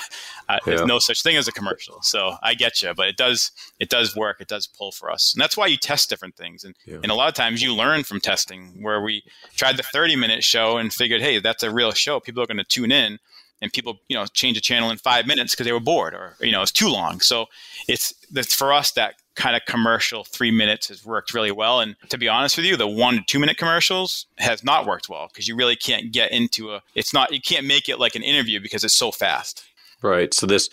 uh, 0.50 0.54
yeah. 0.54 0.60
there's 0.66 0.86
no 0.86 1.00
such 1.00 1.22
thing 1.24 1.38
as 1.38 1.48
a 1.48 1.52
commercial 1.52 2.02
so 2.02 2.36
i 2.44 2.54
get 2.54 2.82
you 2.82 2.94
but 2.96 3.08
it 3.08 3.18
does 3.18 3.52
it 3.80 3.89
does 3.89 4.16
work 4.16 4.39
it 4.39 4.48
does 4.48 4.68
pull 4.68 4.92
for 4.92 5.12
us 5.12 5.34
and 5.34 5.42
that's 5.42 5.58
why 5.58 5.68
you 5.68 5.78
test 5.78 6.10
different 6.10 6.36
things 6.36 6.64
and, 6.64 6.76
yeah. 6.86 6.98
and 7.02 7.12
a 7.12 7.16
lot 7.16 7.28
of 7.28 7.34
times 7.34 7.62
you 7.62 7.74
learn 7.74 8.04
from 8.04 8.20
testing 8.20 8.82
where 8.82 9.02
we 9.02 9.24
tried 9.56 9.78
the 9.78 9.84
30 9.84 10.16
minute 10.16 10.44
show 10.44 10.78
and 10.78 10.94
figured 10.94 11.22
hey 11.22 11.39
that's 11.39 11.64
a 11.64 11.72
real 11.72 11.92
show 11.92 12.20
people 12.20 12.42
are 12.42 12.48
going 12.48 12.58
to 12.58 12.64
tune 12.64 12.92
in 12.92 13.20
and 13.62 13.72
people 13.72 14.00
you 14.08 14.16
know 14.16 14.26
change 14.26 14.58
a 14.58 14.62
channel 14.62 14.89
in 14.89 14.98
five 14.98 15.28
minutes 15.28 15.54
because 15.54 15.66
they 15.66 15.72
were 15.72 15.80
bored 15.80 16.14
or 16.14 16.36
you 16.42 16.52
know 16.52 16.62
it's 16.62 16.72
too 16.72 16.89
long 16.89 17.20
so 17.20 17.46
it's 17.88 18.14
that's 18.32 18.54
for 18.54 18.74
us 18.74 18.92
that 18.92 19.16
kind 19.36 19.56
of 19.56 19.62
commercial 19.66 20.24
three 20.26 20.52
minutes 20.52 20.89
has 20.89 21.06
worked 21.06 21.34
really 21.34 21.52
well 21.52 21.80
and 21.80 21.96
to 22.10 22.18
be 22.18 22.28
honest 22.28 22.58
with 22.58 22.66
you 22.66 22.76
the 22.76 22.88
one 22.88 23.16
to 23.16 23.22
two 23.28 23.39
minute 23.39 23.58
commercials 23.58 24.26
has 24.38 24.64
not 24.64 24.86
worked 24.86 25.08
well 25.08 25.30
because 25.32 25.48
you 25.48 25.56
really 25.56 25.76
can't 25.76 26.12
get 26.12 26.32
into 26.32 26.72
a 26.72 26.82
it's 26.96 27.14
not 27.14 27.32
you 27.32 27.39
can't 27.39 27.66
make 27.66 27.88
it 27.88 28.00
like 28.00 28.16
an 28.16 28.24
interview 28.24 28.60
because 28.60 28.84
it's 28.84 28.96
so 28.96 29.12
fast 29.12 29.64
right 30.02 30.34
so 30.34 30.45
this 30.45 30.70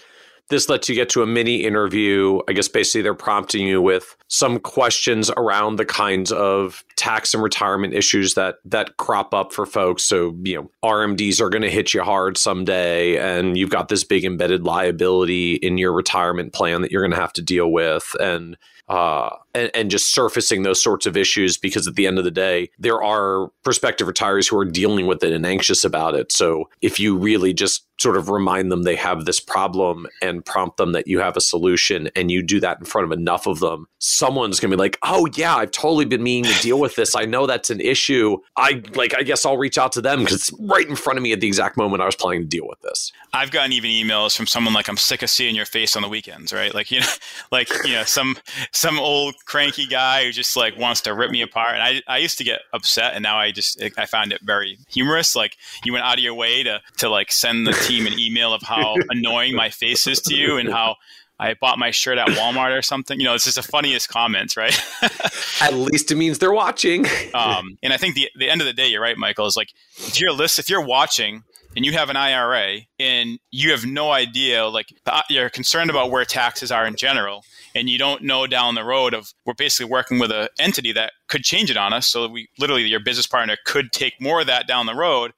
this 0.49 0.69
lets 0.69 0.89
you 0.89 0.95
get 0.95 1.11
to 1.11 1.23
a 1.23 1.27
mini 1.27 1.57
interview. 1.57 2.41
I 2.49 2.53
guess 2.53 2.69
basically 2.69 3.03
they're 3.03 3.15
prompting 3.15 3.67
you 3.67 3.83
with 3.83 4.17
some 4.29 4.59
questions 4.59 5.31
around 5.37 5.77
the 5.77 5.85
kinds 5.85 6.33
of 6.33 6.85
tax 6.97 7.35
and 7.35 7.43
retirement 7.43 7.95
issues 7.95 8.35
that 8.35 8.57
that 8.65 8.97
crop 8.97 9.35
up 9.35 9.53
for 9.53 9.67
folks. 9.67 10.05
So, 10.05 10.35
you 10.43 10.57
know, 10.57 10.71
RMDs 10.83 11.41
are 11.41 11.51
going 11.51 11.63
to 11.63 11.71
hit 11.71 11.93
you 11.93 12.03
hard 12.03 12.39
someday 12.39 13.19
and 13.19 13.59
you've 13.59 13.71
got 13.71 13.89
this 13.89 14.05
big 14.05 14.25
embedded 14.25 14.65
liability 14.65 15.55
in 15.57 15.77
your 15.77 15.93
retirement 15.93 16.53
plan 16.53 16.83
that 16.83 16.91
you're 16.91 17.03
going 17.03 17.13
to 17.13 17.21
have 17.21 17.33
to 17.35 17.43
deal 17.43 17.71
with 17.71 18.15
and 18.19 18.57
uh, 18.89 19.31
and, 19.55 19.71
and, 19.75 19.91
just 19.91 20.13
surfacing 20.13 20.63
those 20.63 20.83
sorts 20.83 21.07
of 21.07 21.17
issues 21.17 21.57
because 21.57 21.87
at 21.87 21.95
the 21.95 22.07
end 22.07 22.19
of 22.19 22.25
the 22.25 22.31
day, 22.31 22.71
there 22.79 23.03
are 23.03 23.49
prospective 23.65 24.07
retirees 24.07 24.49
who 24.49 24.59
are 24.59 24.65
dealing 24.65 25.07
with 25.07 25.25
it 25.25 25.33
and 25.33 25.47
anxious 25.47 25.85
about 25.85 26.15
it. 26.15 26.31
So 26.31 26.69
if 26.83 27.01
you 27.01 27.17
really 27.17 27.55
just 27.55 27.87
sort 27.99 28.17
of 28.17 28.29
remind 28.29 28.71
them 28.71 28.83
they 28.83 28.97
have 28.97 29.25
this 29.25 29.41
problem 29.41 30.07
and 30.23 30.45
prompt 30.45 30.77
them 30.77 30.93
that 30.93 31.09
you 31.09 31.19
have 31.19 31.37
a 31.37 31.41
solution 31.41 32.09
and 32.15 32.31
you 32.31 32.43
do 32.43 32.61
that 32.61 32.79
in 32.79 32.85
front 32.85 33.05
of 33.05 33.13
enough 33.13 33.47
of 33.47 33.61
them, 33.61 33.87
someone's 33.99 34.61
going 34.61 34.71
to 34.71 34.77
be 34.77 34.81
like, 34.81 34.99
"Oh 35.03 35.27
yeah, 35.35 35.57
I've 35.57 35.73
totally 35.73 36.05
been 36.05 36.23
meaning 36.23 36.51
to 36.51 36.63
deal 36.63 36.79
with 36.79 36.95
this. 36.95 37.17
I 37.17 37.25
know 37.25 37.47
that's 37.47 37.71
an 37.71 37.81
issue. 37.81 38.39
I 38.57 38.83
like 38.95 39.15
I 39.17 39.23
guess 39.23 39.45
I'll 39.45 39.59
reach 39.59 39.79
out 39.79 39.93
to 39.93 40.01
them 40.01 40.25
cuz 40.25 40.35
it's 40.35 40.53
right 40.61 40.89
in 40.89 40.97
front 40.97 41.19
of 41.19 41.23
me 41.23 41.33
at 41.33 41.41
the 41.41 41.47
exact 41.47 41.77
moment 41.77 42.03
I 42.03 42.07
was 42.07 42.17
planning 42.17 42.43
to 42.43 42.49
deal 42.49 42.69
with 42.69 42.81
this." 42.83 43.13
I've 43.33 43.51
gotten 43.51 43.73
even 43.73 43.91
emails 43.91 44.37
from 44.37 44.47
someone 44.47 44.75
like 44.75 44.89
I'm 44.89 44.97
sick 44.97 45.23
of 45.23 45.31
seeing 45.31 45.55
your 45.55 45.67
face 45.67 45.97
on 45.97 46.03
the 46.03 46.09
weekends, 46.09 46.53
right? 46.53 46.75
Like, 46.75 46.91
you 46.91 47.01
know, 47.01 47.07
like, 47.53 47.69
you 47.85 47.93
know, 47.93 48.05
some 48.05 48.37
some 48.73 48.99
old 48.99 49.35
cranky 49.45 49.87
guy 49.87 50.25
who 50.25 50.33
just 50.33 50.57
like 50.57 50.77
wants 50.77 51.01
to 51.03 51.15
rip 51.15 51.31
me 51.31 51.43
apart. 51.43 51.75
And 51.75 51.83
I 51.83 52.03
I 52.07 52.19
used 52.19 52.39
to 52.39 52.45
get 52.45 52.61
upset 52.73 53.15
and 53.15 53.23
now 53.23 53.39
I 53.39 53.51
just 53.51 53.83
I 53.97 54.07
found 54.07 54.33
it 54.33 54.41
very 54.43 54.79
humorous. 54.89 55.35
Like 55.35 55.57
you 55.85 55.93
went 55.93 56.05
out 56.05 56.19
of 56.19 56.25
your 56.25 56.35
way 56.35 56.63
to 56.63 56.81
to 56.99 57.09
like 57.09 57.33
send 57.33 57.67
the 57.67 57.73
team 57.73 58.07
an 58.07 58.19
email 58.19 58.53
of 58.53 58.63
how 58.63 58.97
annoying 59.11 59.55
my 59.55 59.71
face 59.71 60.07
is 60.07 60.21
to 60.23 60.35
you 60.35 60.57
and 60.57 60.71
how 60.71 60.97
I 61.41 61.55
bought 61.55 61.79
my 61.79 61.93
shirt 61.93 62.19
at 62.19 62.29
Walmart 62.29 62.77
or 62.77 62.83
something. 62.83 63.21
You 63.21 63.27
know, 63.27 63.35
it's 63.35 63.45
just 63.45 63.57
the 63.57 63.63
funniest 63.63 64.09
comments, 64.09 64.57
right? 64.57 64.77
at 65.61 65.73
least 65.73 66.11
it 66.11 66.17
means 66.17 66.39
they're 66.39 66.53
watching. 66.53 67.07
um, 67.33 67.79
and 67.83 67.93
I 67.93 67.97
think 67.97 68.17
the 68.17 68.29
the 68.37 68.51
end 68.51 68.61
of 68.61 68.67
the 68.67 68.73
day, 68.73 68.89
you're 68.89 69.03
right, 69.03 69.17
Michael. 69.17 69.47
Is 69.47 69.57
like 69.57 69.73
if 69.97 70.21
you're 70.21 70.33
list, 70.33 70.59
if 70.59 70.69
you're 70.69 70.85
watching 70.85 71.45
and 71.79 71.87
you 71.87 71.93
have 71.93 72.11
an 72.11 72.17
IRA 72.17 72.81
and 72.99 73.39
you 73.53 73.71
have 73.71 73.87
no 73.87 74.11
idea, 74.11 74.67
like 74.67 74.93
uh, 75.07 75.23
you're 75.31 75.49
concerned 75.49 75.91
about 75.91 76.11
where 76.11 76.25
taxes 76.25 76.73
are 76.73 76.85
in 76.85 76.97
general, 76.97 77.45
and 77.73 77.89
you 77.89 77.97
don't 77.97 78.25
know 78.25 78.49
down 78.49 78.75
the 78.75 78.83
road 78.83 79.15
of 79.15 79.33
we're 79.47 79.55
basically 79.55 79.89
working 79.89 80.19
with 80.19 80.33
an 80.33 80.49
entity 80.59 80.91
that 80.91 81.13
could 81.29 81.45
change 81.45 81.71
it 81.71 81.77
on 81.77 81.93
us. 81.93 82.11
So 82.11 82.27
we 82.27 82.49
literally 82.59 82.83
your 82.83 82.99
business 82.99 83.29
partner 83.29 83.57
could 83.65 83.93
take 83.93 84.21
more 84.21 84.41
of 84.41 84.49
that 84.49 84.67
down 84.67 84.87
the 84.87 84.95
road. 84.97 85.31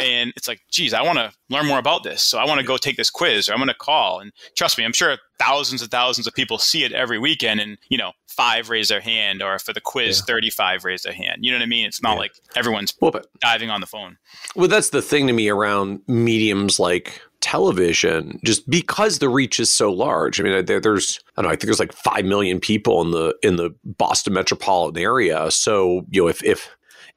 And 0.00 0.32
it's 0.36 0.48
like, 0.48 0.60
geez, 0.70 0.92
I 0.92 1.02
want 1.02 1.18
to 1.18 1.32
learn 1.48 1.66
more 1.66 1.78
about 1.78 2.02
this. 2.02 2.22
So 2.22 2.38
I 2.38 2.44
want 2.44 2.60
to 2.60 2.66
go 2.66 2.76
take 2.76 2.96
this 2.96 3.10
quiz 3.10 3.48
or 3.48 3.52
I'm 3.52 3.58
going 3.58 3.68
to 3.68 3.74
call. 3.74 4.20
And 4.20 4.32
trust 4.56 4.78
me, 4.78 4.84
I'm 4.84 4.92
sure 4.92 5.16
thousands 5.38 5.82
and 5.82 5.90
thousands 5.90 6.26
of 6.26 6.34
people 6.34 6.58
see 6.58 6.84
it 6.84 6.92
every 6.92 7.18
weekend 7.18 7.60
and, 7.60 7.78
you 7.88 7.96
know, 7.96 8.12
five 8.28 8.68
raise 8.68 8.88
their 8.88 9.00
hand 9.00 9.42
or 9.42 9.58
for 9.58 9.72
the 9.72 9.80
quiz, 9.80 10.18
yeah. 10.18 10.34
35 10.34 10.84
raise 10.84 11.02
their 11.02 11.12
hand. 11.12 11.38
You 11.44 11.52
know 11.52 11.58
what 11.58 11.64
I 11.64 11.68
mean? 11.68 11.86
It's 11.86 12.02
not 12.02 12.14
yeah. 12.14 12.18
like 12.18 12.32
everyone's 12.56 12.94
well, 13.00 13.10
but, 13.10 13.26
diving 13.40 13.70
on 13.70 13.80
the 13.80 13.86
phone. 13.86 14.16
Well, 14.54 14.68
that's 14.68 14.90
the 14.90 15.02
thing 15.02 15.26
to 15.28 15.32
me 15.32 15.48
around 15.48 16.00
mediums 16.08 16.78
like 16.78 17.20
television 17.40 18.40
just 18.44 18.68
because 18.68 19.18
the 19.18 19.28
reach 19.28 19.60
is 19.60 19.70
so 19.70 19.92
large. 19.92 20.40
I 20.40 20.44
mean, 20.44 20.64
there, 20.64 20.80
there's 20.80 21.20
I 21.36 21.42
don't 21.42 21.48
know, 21.48 21.52
I 21.52 21.56
think 21.56 21.66
there's 21.66 21.78
like 21.78 21.92
five 21.92 22.24
million 22.24 22.60
people 22.60 23.00
in 23.02 23.12
the 23.12 23.34
in 23.42 23.56
the 23.56 23.74
Boston 23.84 24.32
metropolitan 24.32 25.02
area. 25.02 25.50
So 25.50 26.04
you 26.10 26.22
know, 26.22 26.28
if 26.28 26.42
if 26.42 26.68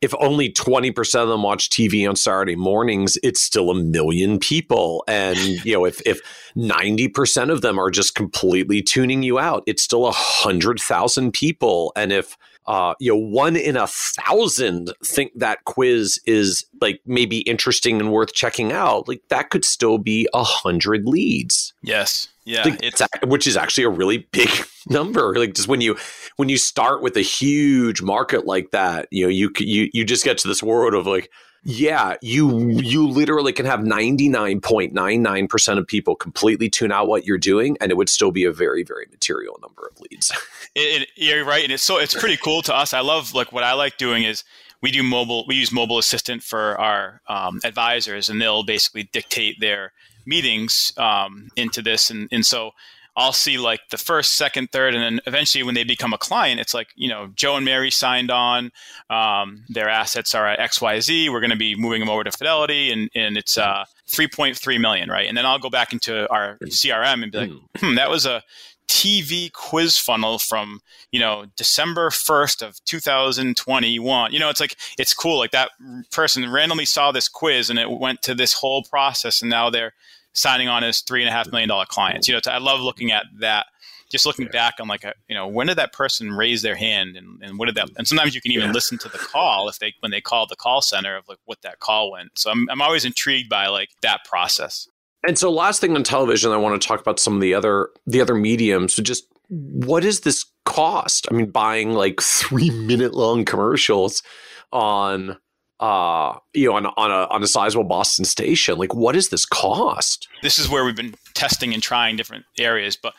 if 0.02 0.14
only 0.20 0.50
20% 0.50 1.22
of 1.22 1.30
them 1.30 1.44
watch 1.44 1.70
TV 1.70 2.08
on 2.08 2.16
Saturday 2.16 2.56
mornings, 2.56 3.18
it's 3.22 3.42
still 3.42 3.70
a 3.70 3.76
million 3.76 4.40
people. 4.40 5.04
And, 5.08 5.38
you 5.66 5.74
know, 5.74 5.86
if, 5.86 6.02
if 6.06 6.22
90% 6.56 7.52
of 7.52 7.62
them 7.62 7.80
are 7.80 7.90
just 7.90 8.16
completely 8.16 8.82
tuning 8.82 9.24
you 9.24 9.40
out, 9.40 9.64
it's 9.66 9.84
still 9.84 10.08
a 10.08 10.12
hundred 10.12 10.80
thousand 10.80 11.34
people. 11.34 11.92
And 11.96 12.12
if 12.12 12.38
uh, 12.68 12.94
you 13.00 13.12
know, 13.12 13.18
one 13.18 13.56
in 13.56 13.76
a 13.76 13.88
thousand 13.88 14.94
think 15.04 15.32
that 15.36 15.64
quiz 15.66 16.20
is 16.26 16.66
like 16.82 17.02
maybe 17.06 17.40
interesting 17.40 18.00
and 18.00 18.12
worth 18.12 18.34
checking 18.34 18.72
out, 18.72 19.08
like 19.08 19.22
that 19.30 19.50
could 19.50 19.66
still 19.66 19.98
be 19.98 20.28
a 20.34 20.44
hundred 20.44 21.06
leads. 21.06 21.74
Yes. 21.82 22.28
Yeah. 22.46 22.64
Like, 22.64 22.80
it's 22.84 23.02
which 23.26 23.48
is 23.48 23.58
actually 23.58 23.84
a 23.84 23.90
really 23.90 24.28
big 24.32 24.50
number. 24.90 25.36
Like 25.36 25.54
just 25.54 25.68
when 25.68 25.82
you 25.82 25.98
when 26.38 26.50
you 26.50 26.58
start 26.58 27.02
with 27.02 27.16
a 27.18 27.22
huge 27.22 28.02
market 28.02 28.46
like 28.46 28.72
that, 28.72 29.08
you 29.12 29.26
know, 29.26 29.30
you 29.30 29.52
you 29.58 29.90
you 29.94 30.06
just 30.06 30.24
get 30.24 30.38
to 30.40 30.48
this 30.48 30.64
world 30.64 30.94
of 30.94 31.08
like, 31.08 31.30
yeah, 31.64 32.16
you 32.22 32.70
you 32.70 33.08
literally 33.08 33.52
can 33.52 33.66
have 33.66 33.82
99.99% 33.82 35.78
of 35.78 35.88
people 35.88 36.16
completely 36.16 36.70
tune 36.70 36.92
out 36.92 37.08
what 37.08 37.26
you're 37.26 37.38
doing 37.38 37.78
and 37.82 37.92
it 37.92 37.96
would 37.96 38.10
still 38.10 38.32
be 38.32 38.46
a 38.46 38.52
very 38.52 38.84
very 38.84 39.08
material 39.12 39.58
number 39.62 39.90
of 39.92 40.00
leads. 40.02 40.32
It, 40.76 41.02
it, 41.02 41.10
you're 41.16 41.44
right 41.46 41.64
and 41.64 41.74
it's 41.74 41.82
so 41.82 41.98
it's 41.98 42.14
pretty 42.14 42.38
cool 42.38 42.62
to 42.62 42.76
us. 42.76 42.94
I 42.94 43.00
love 43.00 43.34
like 43.34 43.52
what 43.52 43.64
I 43.64 43.74
like 43.74 43.98
doing 43.98 44.22
is 44.24 44.44
we 44.84 44.92
do 44.92 45.02
mobile 45.02 45.44
we 45.48 45.56
use 45.56 45.72
mobile 45.72 45.98
assistant 45.98 46.44
for 46.44 46.80
our 46.80 47.22
um, 47.28 47.60
advisors 47.64 48.30
and 48.30 48.40
they'll 48.40 48.64
basically 48.64 49.10
dictate 49.12 49.60
their 49.60 49.94
meetings 50.28 50.94
um, 50.98 51.50
into 51.56 51.82
this 51.82 52.12
and 52.12 52.30
and 52.32 52.46
so 52.46 52.74
I'll 53.20 53.34
see 53.34 53.58
like 53.58 53.82
the 53.92 53.98
first, 53.98 54.38
second, 54.38 54.72
third, 54.72 54.96
and 54.96 55.04
then 55.04 55.20
eventually 55.28 55.62
when 55.62 55.76
they 55.76 55.84
become 55.84 56.14
a 56.14 56.18
client, 56.18 56.62
it's 56.62 56.74
like, 56.74 56.88
you 56.96 57.10
know, 57.10 57.28
Joe 57.36 57.58
and 57.58 57.66
Mary 57.66 57.92
signed 57.92 58.32
on. 58.32 58.72
Um, 59.10 59.66
their 59.68 59.90
assets 59.90 60.34
are 60.34 60.48
at 60.48 60.58
XYZ. 60.60 61.30
We're 61.30 61.42
going 61.42 61.50
to 61.50 61.58
be 61.58 61.76
moving 61.76 62.00
them 62.00 62.10
over 62.10 62.24
to 62.24 62.32
Fidelity 62.32 62.94
and, 62.94 63.10
and 63.14 63.36
it's 63.36 63.58
uh, 63.58 63.84
3.3 64.08 64.80
million, 64.80 65.10
right? 65.10 65.28
And 65.28 65.38
then 65.38 65.46
I'll 65.46 65.60
go 65.60 65.70
back 65.70 65.92
into 65.92 66.32
our 66.32 66.58
CRM 66.64 67.24
and 67.24 67.32
be 67.32 67.38
like, 67.38 67.52
hmm, 67.80 67.96
that 67.96 68.10
was 68.10 68.26
a 68.26 68.42
TV 68.88 69.52
quiz 69.52 69.98
funnel 69.98 70.40
from, 70.40 70.80
you 71.12 71.20
know, 71.20 71.46
December 71.58 72.12
1st 72.12 72.66
of 72.66 72.84
2021. 72.86 74.32
You 74.32 74.40
know, 74.40 74.50
it's 74.50 74.62
like, 74.62 74.78
it's 74.98 75.14
cool. 75.14 75.38
Like 75.38 75.52
that 75.52 75.72
person 76.10 76.50
randomly 76.50 76.86
saw 76.86 77.12
this 77.12 77.28
quiz 77.28 77.70
and 77.70 77.78
it 77.78 77.92
went 77.92 78.22
to 78.22 78.34
this 78.34 78.54
whole 78.54 78.84
process 78.84 79.42
and 79.42 79.50
now 79.50 79.70
they're, 79.70 79.94
signing 80.34 80.68
on 80.68 80.84
as 80.84 81.02
three 81.02 81.22
and 81.22 81.30
a 81.30 81.32
half 81.32 81.52
million 81.52 81.70
dollar 81.70 81.86
clients. 81.86 82.28
You 82.28 82.36
know, 82.36 82.42
I 82.48 82.58
love 82.58 82.82
looking 82.82 83.12
at 83.12 83.26
that. 83.40 83.66
Just 84.12 84.26
looking 84.26 84.48
back 84.48 84.76
on 84.80 84.88
like, 84.88 85.04
a, 85.04 85.14
you 85.28 85.36
know, 85.36 85.48
when 85.48 85.68
did 85.68 85.78
that 85.78 85.94
person 85.94 86.32
raise 86.32 86.64
their 86.64 86.74
hand, 86.74 87.16
and, 87.16 87.40
and 87.44 87.60
what 87.60 87.68
did 87.68 87.76
that? 87.76 87.90
And 87.96 88.08
sometimes 88.08 88.34
you 88.34 88.42
can 88.42 88.52
even 88.52 88.70
yeah. 88.70 88.74
listen 88.74 88.98
to 89.00 89.10
the 89.10 89.20
call 89.20 89.70
if 89.70 89.78
they 89.78 89.94
when 90.00 90.12
they 90.12 90.20
called 90.20 90.50
the 90.50 90.56
call 90.56 90.82
center 90.82 91.16
of 91.16 91.28
like 91.28 91.38
what 91.46 91.62
that 91.62 91.80
call 91.80 92.14
went. 92.14 92.32
So 92.36 92.50
I'm 92.50 92.68
I'm 92.72 92.82
always 92.82 93.06
intrigued 93.06 93.50
by 93.50 93.68
like 93.68 93.90
that 94.02 94.26
process. 94.26 94.88
And 95.28 95.38
so, 95.38 95.52
last 95.52 95.82
thing 95.82 95.96
on 95.96 96.04
television, 96.04 96.52
I 96.52 96.58
want 96.58 96.82
to 96.82 96.88
talk 96.88 97.02
about 97.02 97.20
some 97.20 97.36
of 97.36 97.42
the 97.42 97.54
other 97.54 97.90
the 98.08 98.22
other 98.22 98.36
mediums. 98.36 98.94
So, 98.94 99.04
just 99.04 99.26
what 99.50 100.06
is 100.06 100.22
this 100.22 100.46
cost? 100.66 101.28
I 101.30 101.34
mean, 101.34 101.52
buying 101.52 101.94
like 101.94 102.22
three 102.22 102.70
minute 102.70 103.14
long 103.14 103.46
commercials 103.46 104.24
on 104.72 105.38
uh, 105.80 106.38
you 106.54 106.68
know, 106.68 106.76
on, 106.76 106.86
on 106.86 107.12
a 107.12 107.28
on 107.34 107.44
a 107.44 107.48
sizable 107.48 107.84
Boston 107.84 108.26
station. 108.26 108.78
Like, 108.78 108.94
what 108.94 109.14
does 109.14 109.30
this 109.30 109.46
cost? 109.46 110.28
This 110.42 110.60
is 110.60 110.70
where 110.70 110.84
we've 110.86 110.96
been 110.96 111.16
testing 111.34 111.74
and 111.74 111.82
trying 111.82 112.18
different 112.18 112.46
areas, 112.58 112.96
but 112.96 113.14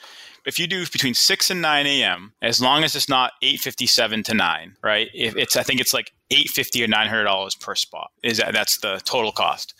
if 0.46 0.58
you 0.58 0.66
do 0.66 0.84
between 0.86 1.14
6 1.14 1.50
and 1.50 1.62
9 1.62 1.86
a.m 1.86 2.32
as 2.42 2.61
long 2.61 2.84
as 2.84 2.94
it's 2.94 3.08
not 3.08 3.32
857 3.42 4.22
to 4.24 4.34
9 4.34 4.76
right 4.82 5.08
if 5.14 5.36
it's 5.36 5.56
i 5.56 5.62
think 5.62 5.80
it's 5.80 5.94
like 5.94 6.12
850 6.30 6.84
or 6.84 6.88
900 6.88 7.24
dollars 7.24 7.54
per 7.54 7.74
spot 7.74 8.11
is 8.22 8.38
that 8.38 8.52
that's 8.52 8.78
the 8.78 9.00
total 9.04 9.32
cost 9.32 9.74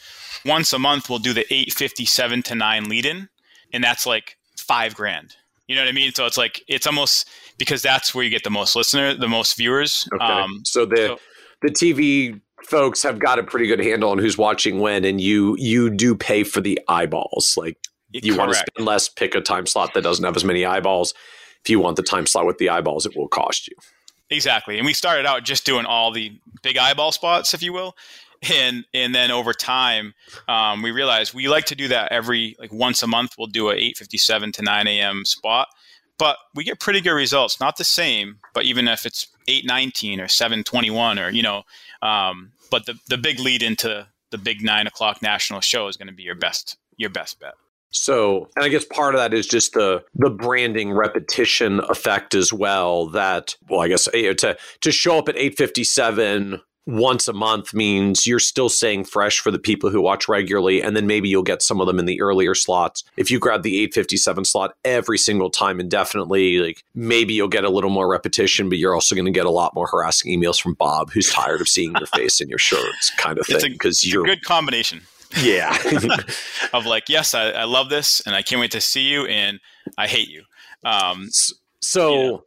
once 0.45 0.73
a 0.73 0.79
month 0.79 1.09
we'll 1.09 1.19
do 1.19 1.33
the 1.33 1.47
857 1.53 2.43
to 2.45 2.55
9 2.55 2.89
lead 2.89 3.07
in 3.07 3.29
and 3.73 3.83
that's 3.83 4.07
like 4.07 4.37
five 4.57 4.95
grand 4.95 5.35
you 5.67 5.75
know 5.75 5.83
what 5.83 5.89
i 5.89 5.93
mean 5.93 6.13
so 6.13 6.27
it's 6.27 6.39
like 6.39 6.63
it's 6.69 6.87
almost 6.87 7.29
because 7.59 7.83
that's 7.83 8.15
where 8.15 8.25
you 8.25 8.31
get 8.31 8.45
the 8.45 8.51
most 8.51 8.77
listener 8.77 9.15
the 9.15 9.29
most 9.29 9.57
viewers 9.57 10.09
okay. 10.13 10.25
Um, 10.25 10.63
so 10.65 10.85
the 10.85 10.97
so, 10.97 11.19
the 11.63 11.69
tv 11.69 12.41
folks 12.65 13.03
have 13.03 13.19
got 13.19 13.39
a 13.39 13.43
pretty 13.43 13.67
good 13.67 13.81
handle 13.81 14.11
on 14.11 14.19
who's 14.19 14.39
watching 14.39 14.81
when, 14.81 15.05
and 15.05 15.21
you 15.21 15.57
you 15.59 15.91
do 15.91 16.15
pay 16.15 16.45
for 16.45 16.61
the 16.61 16.81
eyeballs. 16.89 17.55
Like 17.57 17.79
you 18.11 18.35
Correct. 18.35 18.39
want 18.39 18.53
to 18.53 18.59
spend 18.59 18.87
less, 18.87 19.09
pick 19.09 19.35
a 19.35 19.41
time 19.41 19.67
slot 19.67 19.95
that 19.95 20.03
doesn't 20.03 20.25
have 20.25 20.37
as 20.37 20.45
many 20.45 20.65
eyeballs. 20.65 21.15
If 21.65 21.71
you 21.71 21.79
want 21.79 21.97
the 21.97 22.03
time 22.03 22.27
slot 22.27 22.47
with 22.47 22.59
the 22.59 22.71
eyeballs, 22.71 23.07
it 23.07 23.17
will 23.17 23.29
cost 23.29 23.69
you. 23.69 23.75
Exactly. 24.31 24.79
And 24.79 24.87
we 24.87 24.95
started 24.95 25.27
out 25.27 25.45
just 25.45 25.67
doing 25.67 25.87
all 25.87 26.13
the 26.13 26.39
big 26.63 26.79
eyeball 26.79 27.13
spots, 27.13 27.53
if 27.53 27.63
you 27.63 27.73
will. 27.73 27.97
And 28.55 28.85
and 28.95 29.15
then 29.15 29.31
over 29.31 29.53
time, 29.53 30.15
um, 30.49 30.83
we 30.83 30.93
realized 30.93 31.35
we 31.35 31.49
like 31.49 31.67
to 31.67 31.75
do 31.75 31.89
that 31.89 32.11
every 32.11 32.57
like 32.59 32.73
once 32.73 33.03
a 33.03 33.07
month. 33.07 33.35
We'll 33.37 33.49
do 33.49 33.69
a 33.69 33.75
eight 33.75 33.99
fifty 33.99 34.17
seven 34.17 34.51
to 34.53 34.63
nine 34.63 34.87
a.m. 34.87 35.27
spot, 35.27 35.69
but 36.17 36.39
we 36.55 36.65
get 36.65 36.81
pretty 36.81 37.03
good 37.03 37.13
results. 37.13 37.61
Not 37.61 37.77
the 37.77 37.85
same, 37.85 38.39
but 38.55 38.65
even 38.65 38.89
if 38.89 39.05
it's 39.05 39.27
eight 39.47 39.67
nineteen 39.67 40.21
or 40.21 40.29
seven 40.29 40.65
twenty 40.65 40.91
one 40.91 41.19
or 41.19 41.29
you 41.29 41.43
know, 41.43 41.65
um, 42.03 42.53
but 42.71 42.87
the 42.87 42.95
the 43.09 43.19
big 43.19 43.39
lead 43.39 43.63
into 43.63 44.07
the 44.31 44.39
big 44.39 44.63
nine 44.63 44.87
o'clock 44.87 45.23
national 45.23 45.61
show 45.61 45.89
is 45.89 45.97
going 45.97 46.09
to 46.09 46.15
be 46.15 46.23
your 46.23 46.35
best 46.35 46.77
your 46.97 47.11
best 47.11 47.41
bet. 47.41 47.55
So, 47.93 48.49
and 48.55 48.65
I 48.65 48.69
guess 48.69 48.85
part 48.85 49.15
of 49.15 49.21
that 49.21 49.35
is 49.35 49.47
just 49.47 49.73
the 49.73 50.05
the 50.15 50.31
branding 50.31 50.93
repetition 50.93 51.81
effect 51.89 52.35
as 52.35 52.53
well. 52.53 53.07
That 53.09 53.57
well, 53.69 53.81
I 53.81 53.89
guess 53.89 54.05
to 54.05 54.57
to 54.81 54.93
show 54.93 55.19
up 55.19 55.29
at 55.29 55.37
eight 55.37 55.57
fifty 55.57 55.85
seven 55.85 56.61
once 56.91 57.29
a 57.29 57.33
month 57.33 57.73
means 57.73 58.27
you're 58.27 58.39
still 58.39 58.69
staying 58.69 59.05
fresh 59.05 59.39
for 59.39 59.51
the 59.51 59.59
people 59.59 59.91
who 59.91 60.01
watch 60.01 60.29
regularly 60.29 60.83
and 60.83 60.97
then 60.97 61.07
maybe 61.07 61.29
you'll 61.29 61.43
get 61.43 61.63
some 61.63 61.81
of 61.81 61.87
them 61.87 61.99
in 61.99 62.07
the 62.07 62.21
earlier 62.21 62.55
slots. 62.55 63.05
If 63.17 63.31
you 63.31 63.39
grab 63.39 63.63
the 63.63 63.79
857 63.79 64.45
slot 64.45 64.75
every 64.85 65.19
single 65.19 65.51
time 65.51 65.81
indefinitely 65.81 66.59
like 66.59 66.85
maybe 66.95 67.35
you'll 67.35 67.49
get 67.49 67.65
a 67.65 67.71
little 67.71 67.91
more 67.91 68.09
repetition 68.09 68.69
but 68.69 68.79
you're 68.79 68.95
also 68.95 69.15
going 69.15 69.27
to 69.27 69.31
get 69.31 69.47
a 69.47 69.51
lot 69.51 69.75
more 69.75 69.87
harassing 69.87 70.39
emails 70.39 70.61
from 70.61 70.75
bob 70.75 71.11
who's 71.11 71.31
tired 71.31 71.61
of 71.61 71.69
seeing 71.69 71.95
your 71.97 72.07
face 72.07 72.41
in 72.41 72.49
your 72.49 72.59
shirts 72.59 73.11
kind 73.17 73.39
of 73.39 73.47
thing 73.61 73.73
because 73.73 74.05
you're 74.05 74.25
a 74.25 74.27
good 74.27 74.45
combination. 74.45 75.03
Yeah. 75.41 75.77
Of 76.73 76.87
like 76.87 77.09
yes 77.09 77.35
I, 77.35 77.51
I, 77.51 77.65
love 77.65 77.89
this 77.89 78.21
and 78.21 78.35
i 78.35 78.43
can't 78.43 78.61
wait 78.61 78.71
to 78.73 78.81
see 78.81 79.03
you 79.03 79.27
and 79.27 79.59
i 79.99 80.07
hate 80.07 80.29
you. 80.29 80.45
Um, 80.85 81.29
so 81.81 82.45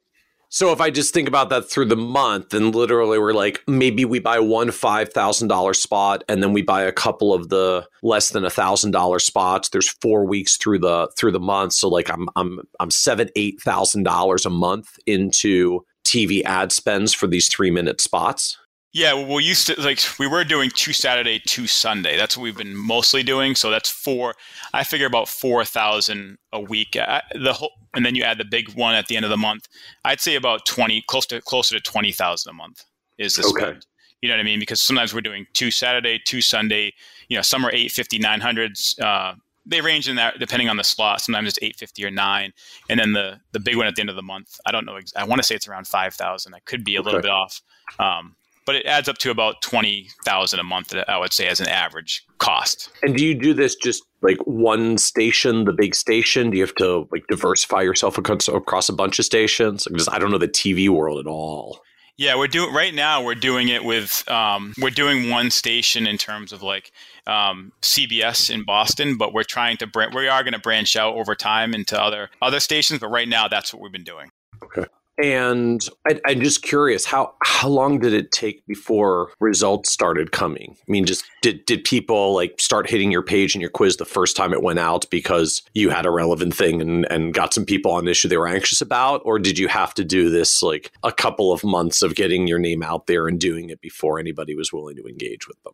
so 0.53 0.71
if 0.71 0.79
I 0.79 0.91
just 0.91 1.15
think 1.15 1.27
about 1.27 1.49
that 1.49 1.67
through 1.67 1.87
the 1.87 1.95
month, 1.95 2.53
and 2.53 2.75
literally 2.75 3.17
we're 3.17 3.33
like, 3.33 3.63
maybe 3.67 4.05
we 4.05 4.19
buy 4.19 4.37
one 4.37 4.69
five 4.69 5.11
thousand 5.11 5.47
dollar 5.47 5.73
spot, 5.73 6.23
and 6.29 6.43
then 6.43 6.53
we 6.53 6.61
buy 6.61 6.83
a 6.83 6.91
couple 6.91 7.33
of 7.33 7.49
the 7.49 7.87
less 8.03 8.29
than 8.29 8.45
a 8.45 8.51
thousand 8.51 8.91
dollar 8.91 9.17
spots. 9.17 9.69
There's 9.69 9.89
four 9.89 10.25
weeks 10.25 10.57
through 10.57 10.77
the 10.77 11.11
through 11.17 11.31
the 11.31 11.39
month, 11.39 11.73
so 11.73 11.89
like 11.89 12.07
I'm 12.07 12.29
I'm 12.35 12.59
I'm 12.79 12.91
seven 12.91 13.31
eight 13.35 13.59
thousand 13.63 14.03
dollars 14.03 14.45
a 14.45 14.51
month 14.51 14.99
into 15.07 15.83
TV 16.05 16.43
ad 16.43 16.71
spends 16.71 17.15
for 17.15 17.25
these 17.25 17.47
three 17.47 17.71
minute 17.71 17.99
spots. 17.99 18.59
Yeah, 18.93 19.13
well, 19.13 19.35
we 19.35 19.43
used 19.43 19.65
to 19.67 19.81
like 19.81 19.99
we 20.19 20.27
were 20.27 20.43
doing 20.43 20.69
two 20.69 20.93
Saturday, 20.93 21.39
two 21.39 21.65
Sunday. 21.65 22.15
That's 22.15 22.37
what 22.37 22.43
we've 22.43 22.55
been 22.55 22.75
mostly 22.75 23.23
doing. 23.23 23.55
So 23.55 23.71
that's 23.71 23.89
four. 23.89 24.35
I 24.71 24.83
figure 24.83 25.07
about 25.07 25.27
four 25.27 25.65
thousand 25.65 26.37
a 26.51 26.61
week. 26.61 26.95
I, 26.95 27.23
the 27.33 27.53
whole, 27.53 27.71
and 27.95 28.05
then 28.05 28.13
you 28.13 28.23
add 28.23 28.37
the 28.37 28.45
big 28.45 28.75
one 28.75 28.93
at 28.93 29.07
the 29.07 29.15
end 29.15 29.25
of 29.25 29.31
the 29.31 29.37
month. 29.37 29.67
I'd 30.05 30.21
say 30.21 30.35
about 30.35 30.67
twenty, 30.67 31.03
close 31.07 31.25
to 31.27 31.41
closer 31.41 31.75
to 31.75 31.81
twenty 31.81 32.11
thousand 32.11 32.51
a 32.51 32.53
month 32.53 32.85
is 33.17 33.33
the 33.33 33.47
okay. 33.47 33.61
spend. 33.61 33.87
You 34.21 34.29
know 34.29 34.35
what 34.35 34.41
I 34.41 34.43
mean? 34.43 34.59
Because 34.59 34.79
sometimes 34.79 35.11
we're 35.11 35.21
doing 35.21 35.47
two 35.53 35.71
Saturday, 35.71 36.21
two 36.23 36.41
Sunday. 36.41 36.93
You 37.29 37.37
know, 37.37 37.41
some 37.41 37.65
are 37.65 37.69
850, 37.69 38.19
900s. 38.19 39.01
Uh, 39.01 39.35
they 39.65 39.81
range 39.81 40.07
in 40.07 40.15
that 40.15 40.39
depending 40.39 40.69
on 40.69 40.77
the 40.77 40.83
slot. 40.83 41.19
Sometimes 41.19 41.49
it's 41.49 41.59
850 41.61 42.05
or 42.05 42.11
nine, 42.11 42.53
and 42.89 42.99
then 42.99 43.13
the 43.13 43.39
the 43.53 43.59
big 43.59 43.75
one 43.75 43.87
at 43.87 43.95
the 43.95 44.01
end 44.01 44.11
of 44.11 44.15
the 44.15 44.21
month. 44.21 44.59
I 44.67 44.71
don't 44.71 44.85
know. 44.85 44.99
I 45.15 45.23
want 45.23 45.39
to 45.39 45.43
say 45.43 45.55
it's 45.55 45.67
around 45.67 45.87
five 45.87 46.13
thousand. 46.13 46.53
I 46.53 46.59
could 46.59 46.83
be 46.83 46.95
a 46.95 46.99
okay. 46.99 47.05
little 47.05 47.21
bit 47.21 47.31
off. 47.31 47.61
Um, 47.97 48.35
but 48.66 48.76
it 48.76 48.86
adds 48.86 49.09
up 49.09 49.18
to 49.20 49.32
about 49.32 49.61
20,000 49.61 50.59
a 50.59 50.64
month 50.64 50.93
I 51.07 51.18
would 51.18 51.34
say 51.34 51.47
as 51.47 51.59
an 51.59 51.68
average 51.68 52.26
cost. 52.38 52.89
And 53.01 53.16
do 53.16 53.26
you 53.26 53.36
do 53.36 53.53
this 53.53 53.76
just 53.76 54.03
like 54.22 54.38
one 54.45 54.97
station, 54.97 55.66
the 55.66 55.74
big 55.74 55.95
station? 55.95 56.49
Do 56.49 56.57
you 56.57 56.64
have 56.64 56.76
to 56.76 57.07
like 57.11 57.28
diversify 57.28 57.82
yourself 57.82 58.18
across 58.18 58.89
a 58.89 58.93
bunch 58.93 59.20
of 59.20 59.26
stations? 59.26 59.86
Because 59.89 60.07
I 60.07 60.20
don't 60.20 60.32
know 60.32 60.38
the 60.38 60.47
TV 60.47 60.89
world 60.89 61.20
at 61.20 61.28
all. 61.28 61.82
Yeah, 62.16 62.36
we're 62.38 62.47
doing 62.47 62.72
right 62.74 62.93
now. 62.93 63.24
We're 63.24 63.34
doing 63.34 63.70
it 63.70 63.84
with 63.84 64.30
um, 64.30 64.74
we're 64.80 64.91
doing 64.91 65.32
one 65.32 65.49
station 65.49 66.05
in 66.05 66.18
terms 66.18 66.53
of 66.53 66.61
like 66.61 66.91
um, 67.26 67.72
CBS 67.82 68.53
in 68.53 68.64
Boston, 68.66 69.18
but 69.18 69.34
we're 69.34 69.43
trying 69.43 69.78
to 69.78 69.89
we 70.14 70.28
are 70.28 70.43
going 70.43 70.53
to 70.53 70.59
branch 70.59 70.95
out 70.95 71.16
over 71.16 71.34
time 71.34 71.74
into 71.74 71.99
other 71.99 72.30
other 72.39 72.59
stations. 72.59 72.99
But 72.99 73.07
right 73.07 73.28
now, 73.28 73.47
that's 73.47 73.74
what 73.74 73.82
we've 73.82 73.91
been 73.91 74.03
doing. 74.03 74.30
Okay. 74.64 74.86
And 75.22 75.88
I, 76.07 76.20
am 76.26 76.41
just 76.41 76.64
curious 76.64 77.05
how 77.05 77.36
how 77.43 77.68
long 77.68 77.99
did 77.99 78.14
it 78.14 78.32
take 78.32 78.66
before 78.66 79.30
results 79.39 79.91
started 79.91 80.32
coming? 80.32 80.76
I 80.76 80.91
mean, 80.91 81.05
just 81.05 81.24
did 81.43 81.66
did 81.66 81.84
people 81.84 82.34
like 82.34 82.59
start 82.59 82.89
hitting 82.89 83.11
your 83.11 83.22
page 83.22 83.53
and 83.53 83.61
your 83.61 83.70
quiz 83.70 83.97
the 83.97 84.05
first 84.05 84.36
time 84.36 84.53
it 84.53 84.64
went 84.64 84.80
out 84.80 85.05
because 85.11 85.61
you 85.76 85.91
had 85.91 86.07
a 86.07 86.11
relevant 86.11 86.55
thing 86.55 86.82
and 86.82 87.05
and 87.11 87.32
got 87.32 87.53
some 87.53 87.64
people 87.64 87.91
on 87.91 88.05
an 88.05 88.07
issue 88.07 88.28
they 88.28 88.38
were 88.38 88.47
anxious 88.47 88.82
about, 88.82 89.22
or 89.24 89.38
did 89.38 89.59
you 89.59 89.68
have 89.68 89.93
to 89.93 90.03
do 90.03 90.32
this 90.32 90.64
like 90.64 90.91
a 91.03 91.11
couple 91.11 91.51
of 91.51 91.64
months 91.64 92.01
of 92.01 92.16
getting 92.16 92.47
your 92.47 92.59
name 92.59 92.82
out 92.82 93.05
there 93.05 93.28
and 93.28 93.39
doing 93.39 93.70
it 93.70 93.82
before 93.82 94.18
anybody 94.18 94.55
was 94.55 94.74
willing 94.74 94.95
to 94.95 95.05
engage 95.05 95.47
with 95.47 95.61
them? 95.61 95.74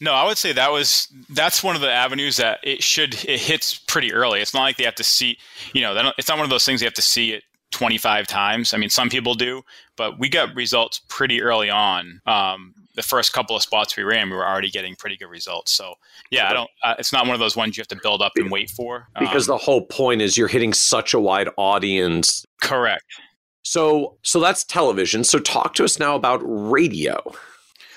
No, 0.00 0.12
I 0.12 0.26
would 0.26 0.38
say 0.38 0.52
that 0.54 0.72
was 0.72 1.06
that's 1.30 1.62
one 1.62 1.76
of 1.76 1.82
the 1.82 1.90
avenues 1.90 2.36
that 2.38 2.58
it 2.64 2.82
should 2.82 3.14
it 3.26 3.38
hits 3.38 3.78
pretty 3.78 4.12
early. 4.12 4.40
It's 4.40 4.54
not 4.54 4.62
like 4.62 4.76
they 4.76 4.84
have 4.84 4.96
to 4.96 5.04
see, 5.04 5.38
you 5.72 5.82
know, 5.82 6.10
it's 6.18 6.28
not 6.28 6.36
one 6.36 6.44
of 6.44 6.50
those 6.50 6.64
things 6.64 6.80
they 6.80 6.86
have 6.86 6.94
to 6.94 7.02
see 7.02 7.32
it 7.32 7.44
25 7.72 8.26
times. 8.26 8.72
I 8.72 8.78
mean, 8.78 8.90
some 8.90 9.08
people 9.10 9.34
do, 9.34 9.62
but 9.96 10.18
we 10.18 10.28
got 10.28 10.54
results 10.54 11.00
pretty 11.08 11.42
early 11.42 11.70
on. 11.70 12.20
Um, 12.26 12.74
the 12.94 13.02
first 13.02 13.32
couple 13.32 13.56
of 13.56 13.62
spots 13.62 13.96
we 13.96 14.02
ran, 14.02 14.30
we 14.30 14.36
were 14.36 14.46
already 14.46 14.70
getting 14.70 14.94
pretty 14.94 15.16
good 15.16 15.28
results. 15.28 15.72
So, 15.72 15.94
yeah, 16.30 16.48
I 16.48 16.52
don't. 16.52 16.70
Uh, 16.84 16.94
it's 16.98 17.12
not 17.12 17.26
one 17.26 17.34
of 17.34 17.40
those 17.40 17.56
ones 17.56 17.76
you 17.76 17.80
have 17.80 17.88
to 17.88 17.98
build 18.02 18.22
up 18.22 18.32
and 18.36 18.50
wait 18.50 18.70
for. 18.70 19.08
Because 19.18 19.48
um, 19.48 19.54
the 19.54 19.58
whole 19.58 19.86
point 19.86 20.20
is 20.20 20.36
you're 20.36 20.48
hitting 20.48 20.72
such 20.72 21.14
a 21.14 21.20
wide 21.20 21.48
audience. 21.56 22.44
Correct. 22.60 23.04
So, 23.64 24.18
so 24.22 24.40
that's 24.40 24.64
television. 24.64 25.24
So, 25.24 25.38
talk 25.38 25.74
to 25.74 25.84
us 25.84 25.98
now 25.98 26.14
about 26.14 26.40
radio. 26.44 27.18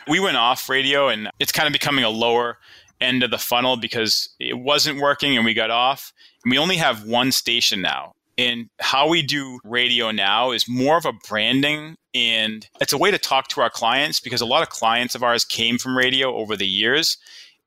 We 0.08 0.20
went 0.20 0.38
off 0.38 0.70
radio, 0.70 1.10
and 1.10 1.30
it's 1.40 1.52
kind 1.52 1.68
of 1.68 1.74
becoming 1.74 2.06
a 2.06 2.10
lower 2.10 2.58
end 3.02 3.24
of 3.24 3.32
the 3.32 3.38
funnel 3.38 3.76
because 3.76 4.30
it 4.40 4.58
wasn't 4.58 5.02
working, 5.02 5.36
and 5.36 5.46
we 5.46 5.54
got 5.54 5.72
off. 5.72 6.14
And 6.44 6.52
we 6.52 6.58
only 6.58 6.78
have 6.78 7.06
one 7.06 7.32
station 7.32 7.82
now 7.82 8.14
and 8.38 8.70
how 8.80 9.08
we 9.08 9.22
do 9.22 9.60
radio 9.64 10.12
now 10.12 10.52
is 10.52 10.68
more 10.68 10.98
of 10.98 11.06
a 11.06 11.14
branding 11.28 11.96
and 12.14 12.68
it's 12.82 12.94
a 12.94 12.98
way 12.98 13.12
to 13.12 13.18
talk 13.18 13.48
to 13.50 13.62
our 13.62 13.70
clients 13.70 14.20
because 14.20 14.42
a 14.42 14.46
lot 14.46 14.62
of 14.62 14.70
clients 14.70 15.16
of 15.16 15.24
ours 15.24 15.46
came 15.46 15.78
from 15.78 15.98
radio 15.98 16.36
over 16.36 16.56
the 16.56 16.68
years 16.68 17.18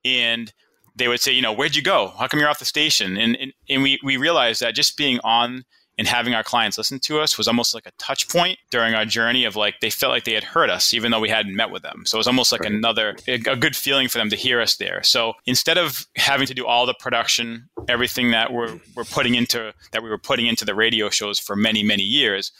and 0.04 0.52
they 0.96 1.08
would 1.08 1.20
say, 1.20 1.32
you 1.32 1.42
know, 1.42 1.52
where'd 1.52 1.76
you 1.76 1.82
go? 1.82 2.12
How 2.18 2.26
come 2.26 2.40
you're 2.40 2.48
off 2.48 2.58
the 2.58 2.64
station? 2.64 3.16
And, 3.16 3.36
and, 3.36 3.52
and 3.68 3.82
we, 3.82 3.98
we 4.02 4.16
realized 4.16 4.60
that 4.60 4.74
just 4.74 4.96
being 4.96 5.20
on 5.22 5.64
and 5.98 6.06
having 6.06 6.34
our 6.34 6.44
clients 6.44 6.78
listen 6.78 7.00
to 7.00 7.20
us 7.20 7.36
was 7.36 7.48
almost 7.48 7.74
like 7.74 7.86
a 7.86 7.90
touch 7.98 8.28
point 8.28 8.58
during 8.70 8.94
our 8.94 9.04
journey 9.04 9.44
of 9.44 9.56
like 9.56 9.80
they 9.80 9.90
felt 9.90 10.12
like 10.12 10.24
they 10.24 10.32
had 10.32 10.44
heard 10.44 10.70
us 10.70 10.94
even 10.94 11.10
though 11.10 11.20
we 11.20 11.28
hadn't 11.28 11.54
met 11.54 11.70
with 11.70 11.82
them. 11.82 12.04
So 12.06 12.16
it 12.16 12.20
was 12.20 12.26
almost 12.26 12.52
like 12.52 12.62
right. 12.62 12.72
another 12.72 13.16
a 13.26 13.38
good 13.38 13.76
feeling 13.76 14.08
for 14.08 14.18
them 14.18 14.30
to 14.30 14.36
hear 14.36 14.60
us 14.60 14.76
there. 14.76 15.02
So 15.02 15.34
instead 15.44 15.76
of 15.76 16.06
having 16.16 16.46
to 16.46 16.54
do 16.54 16.64
all 16.64 16.86
the 16.86 16.94
production 16.94 17.68
everything 17.88 18.30
that 18.30 18.52
we're, 18.52 18.78
we're 18.94 19.04
putting 19.04 19.34
into 19.34 19.72
that 19.92 20.02
we 20.02 20.08
were 20.08 20.18
putting 20.18 20.46
into 20.46 20.64
the 20.64 20.74
radio 20.74 21.10
shows 21.10 21.38
for 21.38 21.56
many 21.56 21.82
many 21.82 22.02
years 22.02 22.52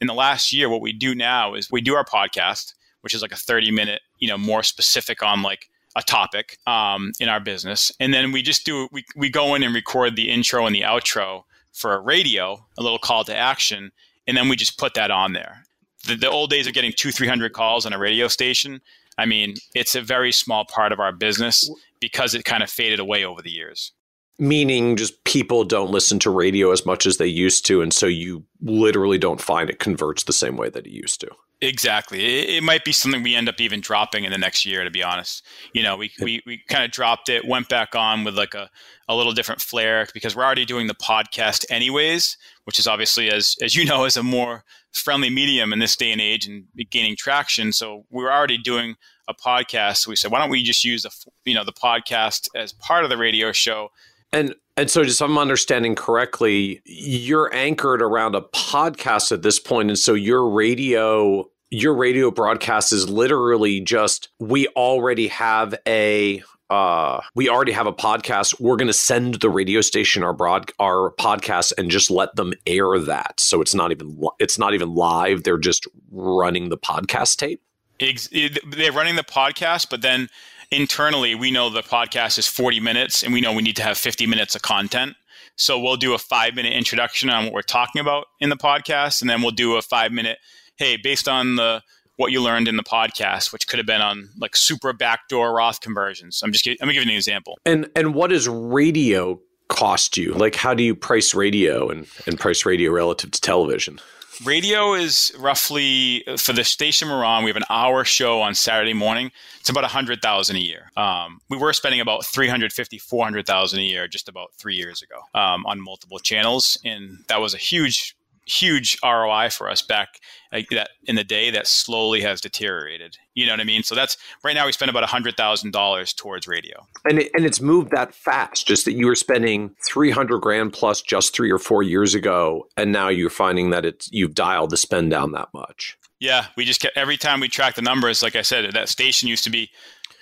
in 0.00 0.06
the 0.06 0.14
last 0.14 0.52
year 0.52 0.68
what 0.68 0.80
we 0.80 0.92
do 0.92 1.14
now 1.14 1.54
is 1.54 1.70
we 1.70 1.80
do 1.80 1.94
our 1.94 2.04
podcast 2.04 2.74
which 3.02 3.14
is 3.14 3.22
like 3.22 3.32
a 3.32 3.36
30 3.36 3.70
minute 3.70 4.02
you 4.18 4.28
know 4.28 4.36
more 4.36 4.62
specific 4.62 5.22
on 5.22 5.42
like 5.42 5.68
a 5.94 6.02
topic 6.02 6.58
um, 6.66 7.12
in 7.20 7.28
our 7.28 7.40
business. 7.40 7.92
And 8.00 8.12
then 8.14 8.32
we 8.32 8.42
just 8.42 8.64
do 8.64 8.88
we, 8.92 9.04
we 9.14 9.30
go 9.30 9.54
in 9.54 9.62
and 9.62 9.74
record 9.74 10.16
the 10.16 10.30
intro 10.30 10.66
and 10.66 10.74
the 10.74 10.82
outro 10.82 11.44
for 11.72 11.94
a 11.94 12.00
radio, 12.00 12.64
a 12.78 12.82
little 12.82 12.98
call 12.98 13.24
to 13.24 13.36
action, 13.36 13.90
and 14.26 14.36
then 14.36 14.48
we 14.48 14.56
just 14.56 14.78
put 14.78 14.94
that 14.94 15.10
on 15.10 15.32
there. 15.32 15.64
The, 16.06 16.16
the 16.16 16.30
old 16.30 16.50
days 16.50 16.66
of 16.66 16.74
getting 16.74 16.92
two, 16.96 17.12
300 17.12 17.52
calls 17.52 17.86
on 17.86 17.92
a 17.92 17.98
radio 17.98 18.28
station, 18.28 18.80
I 19.18 19.26
mean, 19.26 19.54
it's 19.74 19.94
a 19.94 20.02
very 20.02 20.32
small 20.32 20.64
part 20.64 20.92
of 20.92 21.00
our 21.00 21.12
business 21.12 21.70
because 22.00 22.34
it 22.34 22.44
kind 22.44 22.62
of 22.62 22.70
faded 22.70 22.98
away 22.98 23.24
over 23.24 23.42
the 23.42 23.50
years. 23.50 23.92
Meaning, 24.38 24.96
just 24.96 25.22
people 25.24 25.64
don't 25.64 25.90
listen 25.90 26.18
to 26.20 26.30
radio 26.30 26.72
as 26.72 26.86
much 26.86 27.06
as 27.06 27.18
they 27.18 27.26
used 27.26 27.66
to. 27.66 27.82
And 27.82 27.92
so 27.92 28.06
you 28.06 28.44
literally 28.60 29.18
don't 29.18 29.40
find 29.40 29.68
it 29.68 29.78
converts 29.78 30.24
the 30.24 30.32
same 30.32 30.56
way 30.56 30.70
that 30.70 30.86
it 30.86 30.92
used 30.92 31.20
to. 31.20 31.28
Exactly. 31.62 32.40
It, 32.40 32.56
it, 32.56 32.62
might 32.64 32.84
be 32.84 32.90
something 32.90 33.22
we 33.22 33.36
end 33.36 33.48
up 33.48 33.60
even 33.60 33.80
dropping 33.80 34.24
in 34.24 34.32
the 34.32 34.38
next 34.38 34.66
year, 34.66 34.82
to 34.82 34.90
be 34.90 35.00
honest. 35.00 35.46
You 35.72 35.84
know, 35.84 35.96
we, 35.96 36.10
we, 36.20 36.42
we 36.44 36.60
kind 36.68 36.84
of 36.84 36.90
dropped 36.90 37.28
it, 37.28 37.46
went 37.46 37.68
back 37.68 37.94
on 37.94 38.24
with 38.24 38.36
like 38.36 38.54
a, 38.54 38.68
a 39.08 39.14
little 39.14 39.32
different 39.32 39.60
flair 39.60 40.08
because 40.12 40.34
we're 40.34 40.42
already 40.42 40.64
doing 40.64 40.88
the 40.88 40.94
podcast 40.94 41.64
anyways, 41.70 42.36
which 42.64 42.80
is 42.80 42.88
obviously, 42.88 43.30
as, 43.30 43.54
as 43.62 43.76
you 43.76 43.84
know, 43.88 44.04
is 44.04 44.16
a 44.16 44.24
more 44.24 44.64
friendly 44.92 45.30
medium 45.30 45.72
in 45.72 45.78
this 45.78 45.94
day 45.94 46.10
and 46.10 46.20
age 46.20 46.48
and 46.48 46.64
gaining 46.90 47.14
traction. 47.14 47.72
So 47.72 48.06
we 48.10 48.24
are 48.24 48.32
already 48.32 48.58
doing 48.58 48.96
a 49.28 49.34
podcast. 49.34 49.98
So 49.98 50.10
we 50.10 50.16
said, 50.16 50.32
why 50.32 50.40
don't 50.40 50.50
we 50.50 50.64
just 50.64 50.84
use 50.84 51.04
the, 51.04 51.10
you 51.44 51.54
know, 51.54 51.64
the 51.64 51.72
podcast 51.72 52.48
as 52.56 52.72
part 52.72 53.04
of 53.04 53.10
the 53.10 53.16
radio 53.16 53.52
show? 53.52 53.90
And 54.32 54.56
and 54.76 54.90
so, 54.90 55.04
just 55.04 55.20
I'm 55.20 55.36
understanding 55.36 55.94
correctly, 55.94 56.80
you're 56.86 57.54
anchored 57.54 58.00
around 58.00 58.34
a 58.34 58.40
podcast 58.40 59.30
at 59.30 59.42
this 59.42 59.58
point, 59.58 59.90
and 59.90 59.98
so 59.98 60.14
your 60.14 60.48
radio 60.48 61.46
your 61.72 61.94
radio 61.94 62.30
broadcast 62.30 62.92
is 62.92 63.08
literally 63.08 63.80
just 63.80 64.28
we 64.38 64.68
already 64.68 65.28
have 65.28 65.74
a 65.88 66.42
uh, 66.68 67.20
we 67.34 67.48
already 67.48 67.72
have 67.72 67.86
a 67.86 67.92
podcast. 67.92 68.60
We're 68.60 68.76
going 68.76 68.88
to 68.88 68.94
send 68.94 69.36
the 69.36 69.48
radio 69.48 69.80
station 69.80 70.22
our 70.22 70.34
broad 70.34 70.70
our 70.78 71.14
podcast 71.18 71.72
and 71.78 71.90
just 71.90 72.10
let 72.10 72.36
them 72.36 72.52
air 72.66 72.98
that. 72.98 73.40
So 73.40 73.62
it's 73.62 73.74
not 73.74 73.90
even 73.90 74.20
it's 74.38 74.58
not 74.58 74.74
even 74.74 74.94
live. 74.94 75.44
They're 75.44 75.56
just 75.56 75.88
running 76.10 76.68
the 76.68 76.76
podcast 76.76 77.36
tape. 77.36 77.62
they're 77.98 78.92
running 78.92 79.16
the 79.16 79.24
podcast, 79.24 79.88
but 79.88 80.02
then 80.02 80.28
internally 80.70 81.34
we 81.34 81.50
know 81.50 81.70
the 81.70 81.82
podcast 81.82 82.38
is 82.38 82.46
40 82.46 82.80
minutes, 82.80 83.22
and 83.22 83.32
we 83.32 83.40
know 83.40 83.54
we 83.54 83.62
need 83.62 83.76
to 83.76 83.82
have 83.82 83.96
50 83.96 84.26
minutes 84.26 84.54
of 84.54 84.60
content. 84.60 85.16
So 85.56 85.78
we'll 85.78 85.96
do 85.96 86.12
a 86.12 86.18
five 86.18 86.54
minute 86.54 86.74
introduction 86.74 87.30
on 87.30 87.44
what 87.44 87.54
we're 87.54 87.62
talking 87.62 88.00
about 88.00 88.26
in 88.40 88.50
the 88.50 88.56
podcast, 88.56 89.22
and 89.22 89.30
then 89.30 89.40
we'll 89.40 89.52
do 89.52 89.76
a 89.76 89.82
five 89.82 90.12
minute 90.12 90.36
hey, 90.82 90.96
based 90.96 91.28
on 91.28 91.54
the 91.56 91.82
what 92.16 92.32
you 92.32 92.42
learned 92.42 92.68
in 92.68 92.76
the 92.76 92.82
podcast, 92.82 93.52
which 93.52 93.66
could 93.68 93.78
have 93.78 93.86
been 93.86 94.00
on 94.00 94.30
like 94.36 94.56
super 94.56 94.92
backdoor 94.92 95.54
Roth 95.54 95.80
conversions. 95.80 96.42
I'm 96.42 96.52
just 96.52 96.66
I'm 96.66 96.88
give 96.88 96.96
you 96.96 97.02
an 97.02 97.10
example. 97.10 97.58
And 97.64 97.88
and 97.94 98.14
what 98.14 98.30
does 98.30 98.48
radio 98.48 99.40
cost 99.68 100.16
you? 100.16 100.32
Like 100.32 100.56
how 100.56 100.74
do 100.74 100.82
you 100.82 100.94
price 100.94 101.34
radio 101.34 101.88
and, 101.88 102.06
and 102.26 102.38
price 102.38 102.66
radio 102.66 102.90
relative 102.90 103.30
to 103.30 103.40
television? 103.40 104.00
Radio 104.44 104.94
is 104.94 105.30
roughly 105.38 106.24
for 106.36 106.52
the 106.52 106.64
station 106.64 107.08
we're 107.08 107.24
on. 107.24 107.44
We 107.44 107.50
have 107.50 107.56
an 107.56 107.64
hour 107.70 108.04
show 108.04 108.40
on 108.40 108.54
Saturday 108.54 108.94
morning. 108.94 109.30
It's 109.60 109.68
about 109.68 109.84
a 109.84 109.88
hundred 109.88 110.20
thousand 110.20 110.56
a 110.56 110.60
year. 110.60 110.90
Um, 110.96 111.40
we 111.48 111.58
were 111.58 111.72
spending 111.72 112.00
about 112.00 112.26
350, 112.26 112.98
400,000 112.98 113.78
a 113.78 113.82
year 113.82 114.08
just 114.08 114.28
about 114.28 114.52
three 114.54 114.74
years 114.74 115.02
ago 115.02 115.20
um, 115.38 115.64
on 115.66 115.80
multiple 115.80 116.18
channels, 116.18 116.78
and 116.84 117.18
that 117.28 117.40
was 117.40 117.54
a 117.54 117.58
huge 117.58 118.16
huge 118.44 118.98
ROI 119.04 119.50
for 119.50 119.68
us 119.70 119.82
back 119.82 120.20
like 120.52 120.68
that 120.70 120.90
in 121.04 121.16
the 121.16 121.24
day 121.24 121.50
that 121.50 121.66
slowly 121.66 122.20
has 122.20 122.40
deteriorated. 122.40 123.16
You 123.34 123.46
know 123.46 123.52
what 123.52 123.60
I 123.60 123.64
mean? 123.64 123.82
So 123.82 123.94
that's 123.94 124.16
right 124.44 124.54
now 124.54 124.66
we 124.66 124.72
spend 124.72 124.90
about 124.90 125.04
hundred 125.04 125.36
thousand 125.36 125.72
dollars 125.72 126.12
towards 126.12 126.46
radio, 126.46 126.86
and 127.04 127.20
it, 127.20 127.30
and 127.34 127.44
it's 127.44 127.60
moved 127.60 127.90
that 127.92 128.14
fast. 128.14 128.66
Just 128.66 128.84
that 128.84 128.92
you 128.92 129.06
were 129.06 129.14
spending 129.14 129.74
three 129.86 130.10
hundred 130.10 130.40
grand 130.40 130.72
plus 130.72 131.00
just 131.00 131.34
three 131.34 131.50
or 131.50 131.58
four 131.58 131.82
years 131.82 132.14
ago, 132.14 132.66
and 132.76 132.92
now 132.92 133.08
you're 133.08 133.30
finding 133.30 133.70
that 133.70 133.84
it's 133.84 134.10
you've 134.12 134.34
dialed 134.34 134.70
the 134.70 134.76
spend 134.76 135.10
down 135.10 135.32
that 135.32 135.48
much. 135.54 135.96
Yeah, 136.20 136.46
we 136.56 136.64
just 136.64 136.80
kept 136.80 136.96
every 136.96 137.16
time 137.16 137.40
we 137.40 137.48
track 137.48 137.74
the 137.74 137.82
numbers. 137.82 138.22
Like 138.22 138.36
I 138.36 138.42
said, 138.42 138.72
that 138.72 138.88
station 138.88 139.28
used 139.28 139.44
to 139.44 139.50
be 139.50 139.70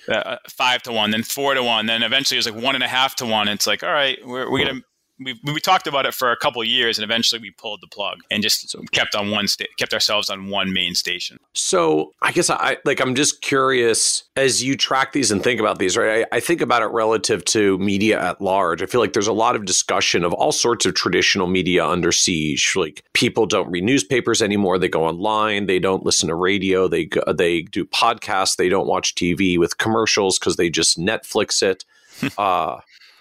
uh, 0.08 0.36
five 0.48 0.82
to 0.82 0.92
one, 0.92 1.10
then 1.10 1.22
four 1.22 1.54
to 1.54 1.62
one, 1.62 1.86
then 1.86 2.02
eventually 2.02 2.36
it 2.36 2.44
was 2.46 2.50
like 2.50 2.62
one 2.62 2.74
and 2.74 2.84
a 2.84 2.88
half 2.88 3.16
to 3.16 3.26
one. 3.26 3.48
It's 3.48 3.66
like, 3.66 3.82
all 3.82 3.92
right, 3.92 4.18
we're, 4.24 4.50
we're 4.50 4.64
gonna 4.66 4.80
we, 5.20 5.38
we 5.44 5.60
talked 5.60 5.86
about 5.86 6.06
it 6.06 6.14
for 6.14 6.32
a 6.32 6.36
couple 6.36 6.62
years 6.64 6.98
and 6.98 7.04
eventually 7.04 7.40
we 7.40 7.50
pulled 7.50 7.80
the 7.82 7.86
plug 7.86 8.18
and 8.30 8.42
just 8.42 8.74
kept 8.92 9.14
on 9.14 9.30
one 9.30 9.46
sta- 9.46 9.66
kept 9.78 9.92
ourselves 9.92 10.30
on 10.30 10.48
one 10.48 10.72
main 10.72 10.94
station. 10.94 11.38
So 11.52 12.12
i 12.22 12.32
guess 12.32 12.50
i 12.50 12.76
like 12.84 13.00
i'm 13.00 13.14
just 13.14 13.42
curious 13.42 14.24
as 14.36 14.62
you 14.62 14.76
track 14.76 15.12
these 15.12 15.30
and 15.30 15.42
think 15.42 15.60
about 15.60 15.78
these 15.78 15.96
right 15.96 16.26
I, 16.32 16.36
I 16.36 16.40
think 16.40 16.60
about 16.60 16.82
it 16.82 16.86
relative 16.86 17.44
to 17.46 17.78
media 17.78 18.20
at 18.20 18.40
large. 18.40 18.82
I 18.82 18.86
feel 18.86 19.00
like 19.00 19.12
there's 19.12 19.26
a 19.26 19.32
lot 19.32 19.56
of 19.56 19.64
discussion 19.64 20.24
of 20.24 20.32
all 20.32 20.52
sorts 20.52 20.86
of 20.86 20.94
traditional 20.94 21.46
media 21.46 21.86
under 21.86 22.12
siege. 22.12 22.72
Like 22.74 23.04
people 23.12 23.46
don't 23.46 23.70
read 23.70 23.84
newspapers 23.84 24.42
anymore. 24.42 24.78
They 24.78 24.88
go 24.88 25.04
online. 25.04 25.66
They 25.66 25.78
don't 25.78 26.04
listen 26.04 26.28
to 26.28 26.34
radio. 26.34 26.88
They 26.88 27.06
go, 27.06 27.22
they 27.32 27.62
do 27.62 27.84
podcasts. 27.84 28.56
They 28.56 28.68
don't 28.68 28.86
watch 28.86 29.14
tv 29.14 29.58
with 29.58 29.78
commercials 29.78 30.38
because 30.38 30.56
they 30.56 30.70
just 30.70 30.98
netflix 30.98 31.62
it. 31.62 31.84
Uh, 32.36 32.80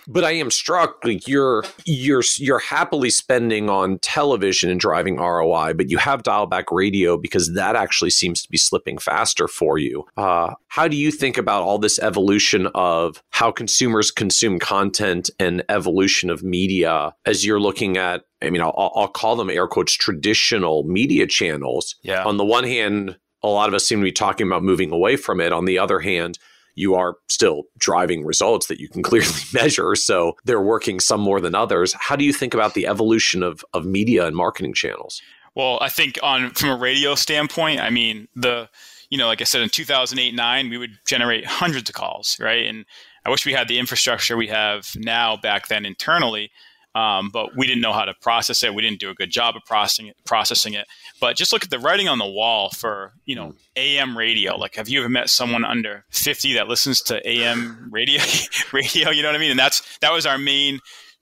but 0.10 0.26
I 0.26 0.32
am 0.32 0.50
struck 0.50 1.06
like 1.06 1.28
you're 1.28 1.64
you're 1.86 2.24
you're 2.38 2.60
happily 2.60 3.12
spending 3.12 3.70
on 3.70 4.00
television 4.00 4.70
and 4.70 4.80
driving 4.80 5.18
ROI, 5.18 5.76
but 5.76 5.90
you 5.90 5.98
have 6.00 6.24
dial 6.24 6.48
back 6.48 6.72
radio 6.72 7.16
because 7.16 7.54
that 7.54 7.76
actually 7.76 8.10
seems 8.10 8.42
to 8.42 8.50
be 8.50 8.58
slipping 8.58 8.98
faster 8.98 9.48
for 9.48 9.78
you. 9.78 10.06
Uh, 10.18 10.56
how 10.68 10.88
do 10.88 10.98
you 10.98 11.12
think 11.12 11.38
about 11.38 11.62
all 11.62 11.78
this 11.78 12.00
evolution 12.00 12.68
of 12.74 13.22
how 13.30 13.52
consumers 13.52 14.10
consume 14.10 14.58
content 14.58 15.30
and 15.40 15.64
evolution 15.70 16.30
of 16.30 16.44
media 16.44 17.14
as 17.26 17.46
you're 17.46 17.60
looking 17.60 17.96
at? 17.96 18.24
I 18.42 18.50
mean, 18.50 18.62
I'll, 18.62 18.92
I'll 18.96 19.08
call 19.08 19.36
them 19.36 19.50
air 19.50 19.68
quotes 19.68 19.94
traditional 19.94 20.84
media 20.84 21.28
channels. 21.28 21.96
Yeah. 22.02 22.24
On 22.24 22.38
the 22.38 22.46
one 22.46 22.64
hand, 22.64 23.18
a 23.44 23.48
lot 23.48 23.70
of 23.70 23.76
us 23.76 23.88
seem 23.88 24.00
to 24.00 24.04
be 24.04 24.12
talking 24.12 24.48
about 24.48 24.64
moving 24.64 24.92
away 24.92 25.16
from 25.16 25.40
it. 25.40 25.54
On 25.54 25.66
the 25.66 25.78
other 25.78 26.00
hand, 26.00 26.40
you 26.80 26.96
are 26.96 27.18
still 27.28 27.64
driving 27.78 28.26
results 28.26 28.68
that 28.68 28.80
you 28.80 28.88
can 28.88 29.04
clearly 29.10 29.28
measure. 29.54 29.96
So 29.96 30.38
they're 30.46 30.62
working 30.62 31.02
some 31.02 31.20
more 31.20 31.42
than 31.42 31.54
others. 31.54 31.94
How 32.00 32.16
do 32.16 32.24
you 32.24 32.32
think 32.32 32.54
about 32.54 32.74
the 32.74 32.88
evolution 32.88 33.44
of, 33.44 33.66
of 33.74 33.86
media 33.86 34.26
and 34.26 34.36
marketing 34.36 34.74
channels? 34.74 35.22
Well, 35.56 35.78
I 35.82 35.90
think 35.90 36.18
on 36.24 36.52
from 36.52 36.70
a 36.70 36.78
radio 36.78 37.16
standpoint, 37.16 37.82
I 37.82 37.90
mean 37.90 38.28
the 38.36 38.70
you 39.10 39.18
know, 39.18 39.26
like 39.26 39.42
I 39.42 39.44
said, 39.44 39.62
in 39.62 39.70
2008 39.70 40.34
nine, 40.36 40.70
we 40.70 40.78
would 40.78 41.00
generate 41.06 41.46
hundreds 41.46 41.90
of 41.90 41.96
calls, 41.96 42.38
right? 42.40 42.68
And 42.68 42.86
I 43.26 43.30
wish 43.30 43.46
we 43.46 43.54
had 43.54 43.68
the 43.68 43.80
infrastructure 43.80 44.38
we 44.38 44.48
have 44.48 44.96
now 44.96 45.36
back 45.36 45.68
then 45.68 45.86
internally 45.86 46.52
um, 47.00 47.30
but 47.30 47.56
we 47.56 47.66
didn't 47.66 47.82
know 47.82 47.94
how 47.94 48.04
to 48.04 48.14
process 48.16 48.62
it. 48.62 48.74
We 48.74 48.82
didn't 48.82 49.00
do 49.00 49.10
a 49.10 49.14
good 49.14 49.32
job 49.32 49.56
of 49.56 49.64
processing 49.64 50.08
it, 50.08 50.18
processing 50.26 50.74
it. 50.74 50.86
But 51.22 51.38
just 51.38 51.54
look 51.54 51.64
at 51.64 51.70
the 51.70 51.80
writing 51.80 52.10
on 52.10 52.18
the 52.18 52.26
wall 52.26 52.72
for 52.72 53.14
you 53.26 53.36
know 53.36 53.56
AM 53.78 54.18
radio. 54.18 54.58
Like, 54.58 54.76
have 54.76 54.90
you 54.90 55.00
ever 55.00 55.08
met 55.08 55.30
someone 55.30 55.64
under 55.64 56.04
fifty 56.10 56.54
that 56.54 56.68
listens 56.68 57.02
to 57.04 57.26
AM 57.28 57.88
radio? 57.92 58.22
radio, 58.74 59.12
you 59.12 59.22
know 59.22 59.30
what 59.30 59.36
I 59.36 59.40
mean? 59.40 59.52
And 59.52 59.60
that's 59.60 59.82
that 60.00 60.12
was 60.12 60.26
our 60.26 60.38
main 60.38 60.80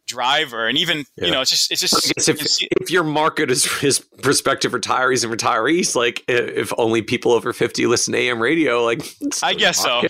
driver. 0.08 0.68
And 0.68 0.80
even 0.80 1.06
yeah. 1.16 1.26
you 1.26 1.32
know, 1.32 1.42
it's 1.42 1.52
just 1.52 1.72
it's 1.72 1.82
just. 1.82 2.28
if, 2.28 2.42
if 2.82 2.90
your 2.90 3.04
market 3.04 3.52
is, 3.52 3.70
is 3.84 4.00
prospective 4.00 4.72
retirees 4.72 5.24
and 5.24 5.32
retirees, 5.32 5.96
like 5.96 6.24
if 6.28 6.74
only 6.80 7.04
people 7.04 7.34
over 7.34 7.54
fifty 7.54 7.86
listen 7.86 8.14
to 8.14 8.20
AM 8.20 8.42
radio, 8.42 8.84
like 8.84 9.04
I 9.44 9.54
guess 9.54 9.80
so. 9.80 10.02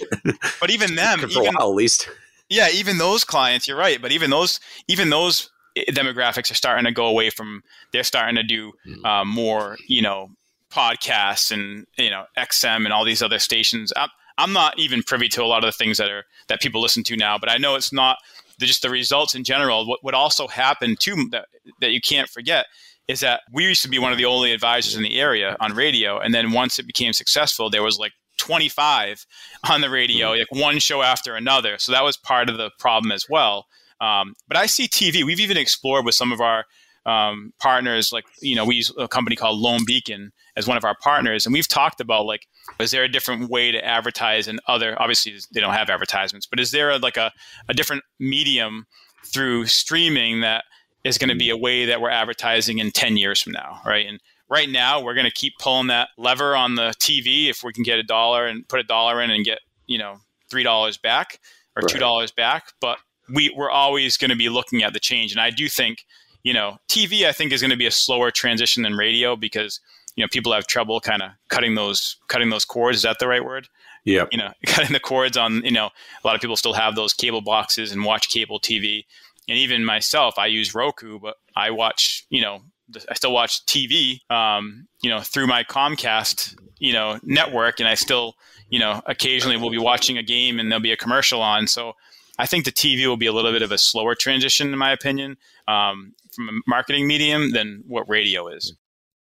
But 0.61 0.70
even 0.70 0.95
them, 0.95 1.20
for 1.20 1.26
even, 1.28 1.47
a 1.47 1.51
while 1.51 1.70
at 1.72 1.76
least 1.76 2.07
yeah, 2.49 2.70
even 2.74 2.97
those 2.97 3.24
clients, 3.24 3.68
you're 3.68 3.78
right, 3.78 4.01
but 4.01 4.11
even 4.11 4.30
those 4.30 4.59
even 4.88 5.09
those 5.09 5.49
demographics 5.89 6.51
are 6.51 6.55
starting 6.55 6.86
to 6.86 6.91
go 6.91 7.07
away 7.07 7.30
from. 7.30 7.61
They're 7.91 8.03
starting 8.03 8.36
to 8.36 8.43
do 8.43 8.73
mm-hmm. 8.88 9.05
uh, 9.05 9.25
more, 9.25 9.78
you 9.88 10.01
know, 10.01 10.30
podcasts 10.71 11.51
and 11.51 11.86
you 11.97 12.09
know 12.09 12.25
XM 12.38 12.86
and 12.86 12.93
all 12.93 13.05
these 13.05 13.21
other 13.21 13.39
stations. 13.39 13.93
I'm, 13.95 14.09
I'm 14.38 14.53
not 14.53 14.78
even 14.78 15.03
privy 15.03 15.28
to 15.30 15.43
a 15.43 15.45
lot 15.45 15.63
of 15.63 15.67
the 15.67 15.78
things 15.78 15.97
that 15.97 16.09
are 16.09 16.23
that 16.49 16.61
people 16.61 16.82
listen 16.82 17.03
to 17.03 17.17
now, 17.17 17.38
but 17.38 17.49
I 17.49 17.57
know 17.57 17.75
it's 17.75 17.93
not 17.93 18.17
just 18.59 18.82
the 18.82 18.89
results 18.89 19.36
in 19.36 19.43
general. 19.43 19.88
What 19.88 19.99
what 20.03 20.13
also 20.13 20.47
happened 20.47 20.99
too 20.99 21.28
that 21.32 21.45
that 21.82 21.91
you 21.91 22.01
can't 22.01 22.30
forget 22.30 22.65
is 23.07 23.21
that 23.21 23.41
we 23.53 23.63
used 23.63 23.82
to 23.84 23.89
be 23.89 23.99
one 23.99 24.11
of 24.11 24.17
the 24.17 24.25
only 24.25 24.51
advisors 24.51 24.95
in 24.95 25.03
the 25.03 25.19
area 25.19 25.55
on 25.59 25.73
radio, 25.73 26.19
and 26.19 26.34
then 26.34 26.51
once 26.51 26.78
it 26.78 26.86
became 26.86 27.13
successful, 27.13 27.69
there 27.69 27.84
was 27.84 27.97
like 27.97 28.11
25 28.38 29.25
on 29.69 29.82
the 29.82 29.89
radio, 29.89 30.32
mm-hmm. 30.32 30.39
like 30.39 30.63
one 30.63 30.80
show 30.80 31.01
after 31.01 31.36
another. 31.36 31.78
So 31.78 31.91
that 31.91 32.03
was 32.03 32.17
part 32.17 32.49
of 32.49 32.57
the 32.57 32.69
problem 32.80 33.11
as 33.11 33.25
well. 33.30 33.65
Um, 34.00 34.36
but 34.48 34.58
I 34.58 34.66
see 34.66 34.88
TV. 34.88 35.24
We've 35.24 35.39
even 35.39 35.58
explored 35.58 36.06
with 36.06 36.16
some 36.16 36.32
of 36.32 36.41
our 36.41 36.66
um, 37.06 37.54
partners, 37.60 38.12
like 38.12 38.26
you 38.41 38.56
know, 38.56 38.66
we 38.66 38.76
use 38.76 38.91
a 38.98 39.08
company 39.08 39.36
called 39.36 39.60
Lone 39.60 39.86
Beacon 39.86 40.32
as 40.58 40.68
one 40.68 40.76
of 40.76 40.84
our 40.84 40.95
partners, 41.02 41.45
and 41.45 41.54
we've 41.54 41.68
talked 41.68 42.02
about 42.02 42.26
like, 42.26 42.48
is 42.80 42.91
there 42.91 43.04
a 43.04 43.08
different 43.08 43.50
way 43.50 43.72
to 43.72 43.84
advertise 43.84 44.48
and 44.48 44.60
other? 44.68 45.02
Obviously, 45.02 45.34
they 45.54 45.62
don't 45.62 45.74
have 45.74 45.89
advertisements, 45.89 46.45
but 46.45 46.60
is 46.60 46.72
there 46.72 46.91
a, 46.91 46.98
like 46.98 47.16
a, 47.16 47.32
a 47.70 47.74
different 47.74 48.04
medium 48.20 48.86
through 49.26 49.66
streaming 49.68 50.41
that 50.41 50.66
is 51.06 51.18
going 51.18 51.30
to 51.30 51.36
be 51.36 51.50
a 51.50 51.58
way 51.58 51.86
that 51.86 52.02
we're 52.02 52.10
advertising 52.10 52.80
in 52.80 52.91
10 52.91 53.16
years 53.16 53.41
from 53.41 53.54
now, 53.54 53.80
right? 53.86 54.06
And 54.06 54.20
right 54.50 54.70
now 54.70 55.02
we're 55.02 55.14
going 55.14 55.26
to 55.26 55.32
keep 55.32 55.54
pulling 55.60 55.88
that 55.88 56.10
lever 56.18 56.56
on 56.56 56.76
the 56.76 56.93
TV 57.00 57.50
if 57.50 57.64
we 57.64 57.74
can 57.74 57.84
get 57.84 58.00
a 58.00 58.04
dollar 58.04 58.45
and 58.45 58.68
put 58.68 58.80
a 58.80 58.84
dollar 58.84 59.22
in 59.22 59.30
and 59.32 59.45
get 59.45 59.60
you 59.86 59.98
know 59.98 60.18
three 60.50 60.64
dollars 60.64 60.98
back 60.98 61.39
or 61.76 61.88
two 61.88 62.00
dollars 62.00 62.32
back. 62.32 62.74
But 62.82 62.98
we 63.34 63.53
we're 63.55 63.69
always 63.69 64.17
going 64.17 64.30
to 64.30 64.36
be 64.36 64.49
looking 64.49 64.84
at 64.84 64.93
the 64.93 64.99
change, 64.99 65.32
and 65.32 65.41
I 65.41 65.49
do 65.49 65.67
think 65.67 66.05
you 66.43 66.53
know 66.53 66.78
TV 66.89 67.25
I 67.25 67.32
think 67.32 67.51
is 67.51 67.61
going 67.61 67.71
to 67.71 67.78
be 67.78 67.88
a 67.88 67.91
slower 67.91 68.32
transition 68.32 68.84
than 68.84 68.93
radio 68.93 69.36
because 69.36 69.80
you 70.15 70.23
know 70.23 70.28
people 70.32 70.53
have 70.53 70.67
trouble 70.67 70.99
kind 70.99 71.21
of 71.21 71.32
cutting 71.49 71.75
those 71.75 72.17
cutting 72.28 72.49
those 72.49 72.65
cords. 72.65 72.97
Is 72.97 73.03
that 73.03 73.19
the 73.19 73.28
right 73.28 73.43
word? 73.43 73.67
Yeah. 74.07 74.25
You 74.32 74.38
know, 74.38 74.51
cutting 74.65 74.93
the 74.93 74.99
cords 74.99 75.36
on, 75.38 75.63
you 75.65 75.71
know, 75.71 75.89
a 76.23 76.28
lot 76.28 76.36
of 76.36 76.41
people 76.41 76.55
still 76.55 76.73
have 76.73 76.95
those 76.95 77.13
cable 77.13 77.41
boxes 77.41 77.91
and 77.91 78.05
watch 78.05 78.30
cable 78.30 78.59
TV. 78.59 79.05
And 79.49 79.57
even 79.57 79.84
myself, 79.84 80.39
I 80.39 80.47
use 80.47 80.73
Roku, 80.73 81.19
but 81.19 81.36
I 81.55 81.71
watch, 81.71 82.25
you 82.30 82.41
know, 82.41 82.61
I 83.09 83.13
still 83.15 83.34
watch 83.34 83.65
TV, 83.65 84.19
um, 84.32 84.88
you 85.01 85.09
know, 85.09 85.19
through 85.19 85.47
my 85.47 85.65
Comcast, 85.65 86.55
you 86.80 86.93
know, 86.93 87.19
network, 87.21 87.80
and 87.80 87.89
I 87.89 87.95
still, 87.95 88.36
you 88.69 88.80
know, 88.80 89.01
occasionally 89.05 89.57
will 89.57 89.69
be 89.69 89.78
watching 89.78 90.17
a 90.17 90.23
game 90.23 90.57
and 90.57 90.71
there'll 90.71 90.82
be 90.82 90.93
a 90.93 90.97
commercial 90.97 91.41
on. 91.41 91.67
So 91.67 91.93
I 92.40 92.46
think 92.46 92.66
the 92.66 92.72
TV 92.72 93.08
will 93.08 93.18
be 93.18 93.26
a 93.26 93.34
little 93.34 93.52
bit 93.52 93.62
of 93.62 93.72
a 93.72 93.78
slower 93.78 94.16
transition, 94.16 94.72
in 94.72 94.78
my 94.78 94.92
opinion, 94.92 95.38
um, 95.68 96.14
from 96.34 96.50
a 96.50 96.52
marketing 96.68 97.08
medium 97.08 97.52
than 97.52 97.84
what 97.88 98.08
radio 98.08 98.48
is. 98.48 98.76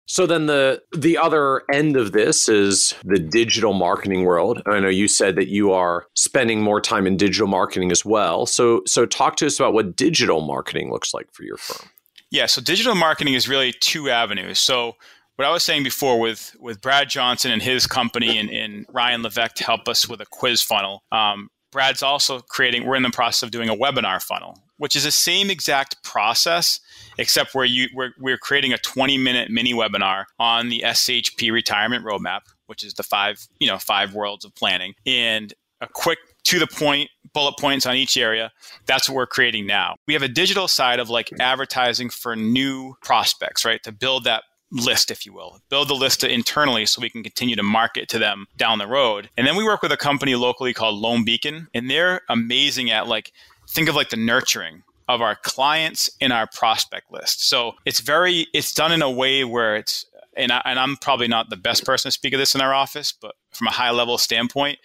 So 0.06 0.26
then 0.26 0.46
the 0.46 0.82
the 0.96 1.16
other 1.16 1.62
end 1.72 1.96
of 1.96 2.12
this 2.12 2.48
is 2.48 2.94
the 3.04 3.18
digital 3.18 3.72
marketing 3.72 4.24
world. 4.24 4.60
I 4.66 4.80
know 4.80 4.88
you 4.88 5.08
said 5.08 5.36
that 5.36 5.48
you 5.48 5.72
are 5.72 6.06
spending 6.14 6.60
more 6.60 6.80
time 6.80 7.06
in 7.06 7.16
digital 7.16 7.46
marketing 7.46 7.92
as 7.92 8.04
well. 8.04 8.44
So 8.46 8.82
so 8.86 9.06
talk 9.06 9.36
to 9.36 9.46
us 9.46 9.58
about 9.58 9.74
what 9.74 9.96
digital 9.96 10.40
marketing 10.40 10.90
looks 10.90 11.14
like 11.14 11.32
for 11.32 11.44
your 11.44 11.56
firm. 11.56 11.88
Yeah, 12.30 12.46
so 12.46 12.60
digital 12.60 12.94
marketing 12.94 13.34
is 13.34 13.48
really 13.48 13.72
two 13.72 14.10
avenues. 14.10 14.58
So 14.58 14.96
what 15.36 15.46
I 15.46 15.50
was 15.50 15.62
saying 15.62 15.84
before 15.84 16.18
with 16.18 16.54
with 16.58 16.80
Brad 16.80 17.08
Johnson 17.08 17.52
and 17.52 17.62
his 17.62 17.86
company 17.86 18.38
and, 18.38 18.50
and 18.50 18.86
Ryan 18.88 19.22
Levesque 19.22 19.54
to 19.56 19.64
help 19.64 19.88
us 19.88 20.08
with 20.08 20.20
a 20.20 20.26
quiz 20.26 20.60
funnel. 20.62 21.04
Um, 21.12 21.48
Brad's 21.72 22.02
also 22.02 22.40
creating. 22.40 22.86
We're 22.86 22.96
in 22.96 23.02
the 23.02 23.10
process 23.10 23.42
of 23.42 23.50
doing 23.50 23.68
a 23.68 23.74
webinar 23.74 24.22
funnel, 24.22 24.58
which 24.76 24.94
is 24.94 25.04
the 25.04 25.10
same 25.10 25.50
exact 25.50 26.02
process, 26.04 26.78
except 27.18 27.54
where 27.54 27.64
you 27.64 27.88
we're, 27.94 28.12
we're 28.20 28.38
creating 28.38 28.72
a 28.72 28.78
20 28.78 29.18
minute 29.18 29.50
mini 29.50 29.74
webinar 29.74 30.24
on 30.38 30.68
the 30.68 30.82
SHP 30.84 31.50
retirement 31.50 32.04
roadmap, 32.04 32.42
which 32.66 32.84
is 32.84 32.94
the 32.94 33.02
five 33.02 33.48
you 33.58 33.66
know 33.66 33.78
five 33.78 34.14
worlds 34.14 34.44
of 34.44 34.54
planning, 34.54 34.94
and 35.06 35.54
a 35.80 35.88
quick 35.88 36.18
to 36.44 36.58
the 36.58 36.66
point 36.66 37.10
bullet 37.32 37.54
points 37.58 37.86
on 37.86 37.96
each 37.96 38.16
area. 38.16 38.52
That's 38.86 39.08
what 39.08 39.16
we're 39.16 39.26
creating 39.26 39.66
now. 39.66 39.96
We 40.06 40.14
have 40.14 40.22
a 40.22 40.28
digital 40.28 40.68
side 40.68 41.00
of 41.00 41.08
like 41.08 41.30
advertising 41.40 42.10
for 42.10 42.36
new 42.36 42.94
prospects, 43.02 43.64
right? 43.64 43.82
To 43.84 43.92
build 43.92 44.24
that 44.24 44.44
list, 44.72 45.10
if 45.10 45.26
you 45.26 45.32
will, 45.32 45.60
build 45.68 45.88
the 45.88 45.94
list 45.94 46.24
internally 46.24 46.86
so 46.86 47.00
we 47.00 47.10
can 47.10 47.22
continue 47.22 47.54
to 47.54 47.62
market 47.62 48.08
to 48.08 48.18
them 48.18 48.46
down 48.56 48.78
the 48.78 48.86
road. 48.86 49.28
And 49.36 49.46
then 49.46 49.56
we 49.56 49.64
work 49.64 49.82
with 49.82 49.92
a 49.92 49.96
company 49.96 50.34
locally 50.34 50.72
called 50.72 50.98
Lone 50.98 51.24
Beacon, 51.24 51.68
and 51.74 51.90
they're 51.90 52.22
amazing 52.28 52.90
at 52.90 53.06
like, 53.06 53.32
think 53.68 53.88
of 53.88 53.94
like 53.94 54.10
the 54.10 54.16
nurturing 54.16 54.82
of 55.08 55.20
our 55.20 55.36
clients 55.36 56.08
in 56.20 56.32
our 56.32 56.46
prospect 56.46 57.12
list. 57.12 57.48
So 57.48 57.72
it's 57.84 58.00
very, 58.00 58.46
it's 58.54 58.72
done 58.72 58.92
in 58.92 59.02
a 59.02 59.10
way 59.10 59.44
where 59.44 59.76
it's, 59.76 60.06
and, 60.36 60.50
I, 60.50 60.62
and 60.64 60.78
I'm 60.78 60.96
probably 60.96 61.28
not 61.28 61.50
the 61.50 61.56
best 61.56 61.84
person 61.84 62.08
to 62.08 62.12
speak 62.12 62.32
of 62.32 62.38
this 62.38 62.54
in 62.54 62.62
our 62.62 62.72
office, 62.72 63.12
but 63.12 63.34
from 63.50 63.66
a 63.66 63.72
high 63.72 63.90
level 63.90 64.16
standpoint, 64.16 64.78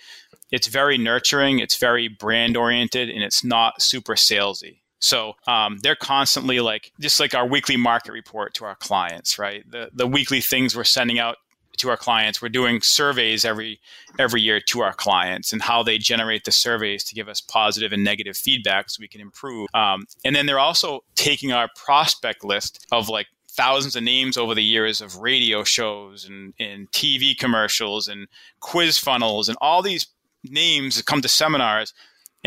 it's 0.51 0.67
very 0.67 0.97
nurturing, 0.97 1.59
it's 1.59 1.77
very 1.77 2.09
brand 2.09 2.57
oriented, 2.57 3.09
and 3.09 3.23
it's 3.23 3.43
not 3.43 3.81
super 3.81 4.15
salesy. 4.15 4.79
So 4.99 5.33
um, 5.47 5.77
they're 5.83 5.95
constantly 5.95 6.59
like 6.59 6.91
just 6.99 7.19
like 7.19 7.35
our 7.35 7.47
weekly 7.47 7.77
market 7.77 8.11
report 8.11 8.53
to 8.55 8.65
our 8.65 8.75
clients, 8.75 9.37
right? 9.37 9.69
The 9.69 9.89
the 9.93 10.07
weekly 10.07 10.41
things 10.41 10.75
we're 10.75 10.83
sending 10.83 11.19
out 11.19 11.37
to 11.77 11.89
our 11.89 11.97
clients. 11.97 12.41
We're 12.41 12.49
doing 12.49 12.81
surveys 12.81 13.45
every 13.45 13.79
every 14.19 14.41
year 14.41 14.59
to 14.59 14.81
our 14.81 14.93
clients 14.93 15.53
and 15.53 15.61
how 15.61 15.83
they 15.83 15.97
generate 15.97 16.43
the 16.43 16.51
surveys 16.51 17.03
to 17.05 17.15
give 17.15 17.29
us 17.29 17.41
positive 17.41 17.93
and 17.93 18.03
negative 18.03 18.35
feedback 18.35 18.89
so 18.89 18.99
we 18.99 19.07
can 19.07 19.21
improve. 19.21 19.67
Um, 19.73 20.05
and 20.25 20.35
then 20.35 20.45
they're 20.45 20.59
also 20.59 21.03
taking 21.15 21.51
our 21.51 21.69
prospect 21.75 22.43
list 22.43 22.85
of 22.91 23.09
like 23.09 23.27
thousands 23.49 23.95
of 23.95 24.03
names 24.03 24.37
over 24.37 24.53
the 24.53 24.63
years 24.63 25.01
of 25.01 25.17
radio 25.17 25.63
shows 25.63 26.25
and, 26.25 26.53
and 26.59 26.91
TV 26.91 27.37
commercials 27.37 28.07
and 28.07 28.27
quiz 28.59 28.97
funnels 28.97 29.49
and 29.49 29.57
all 29.61 29.81
these 29.81 30.07
names 30.43 30.95
that 30.95 31.05
come 31.05 31.21
to 31.21 31.27
seminars, 31.27 31.93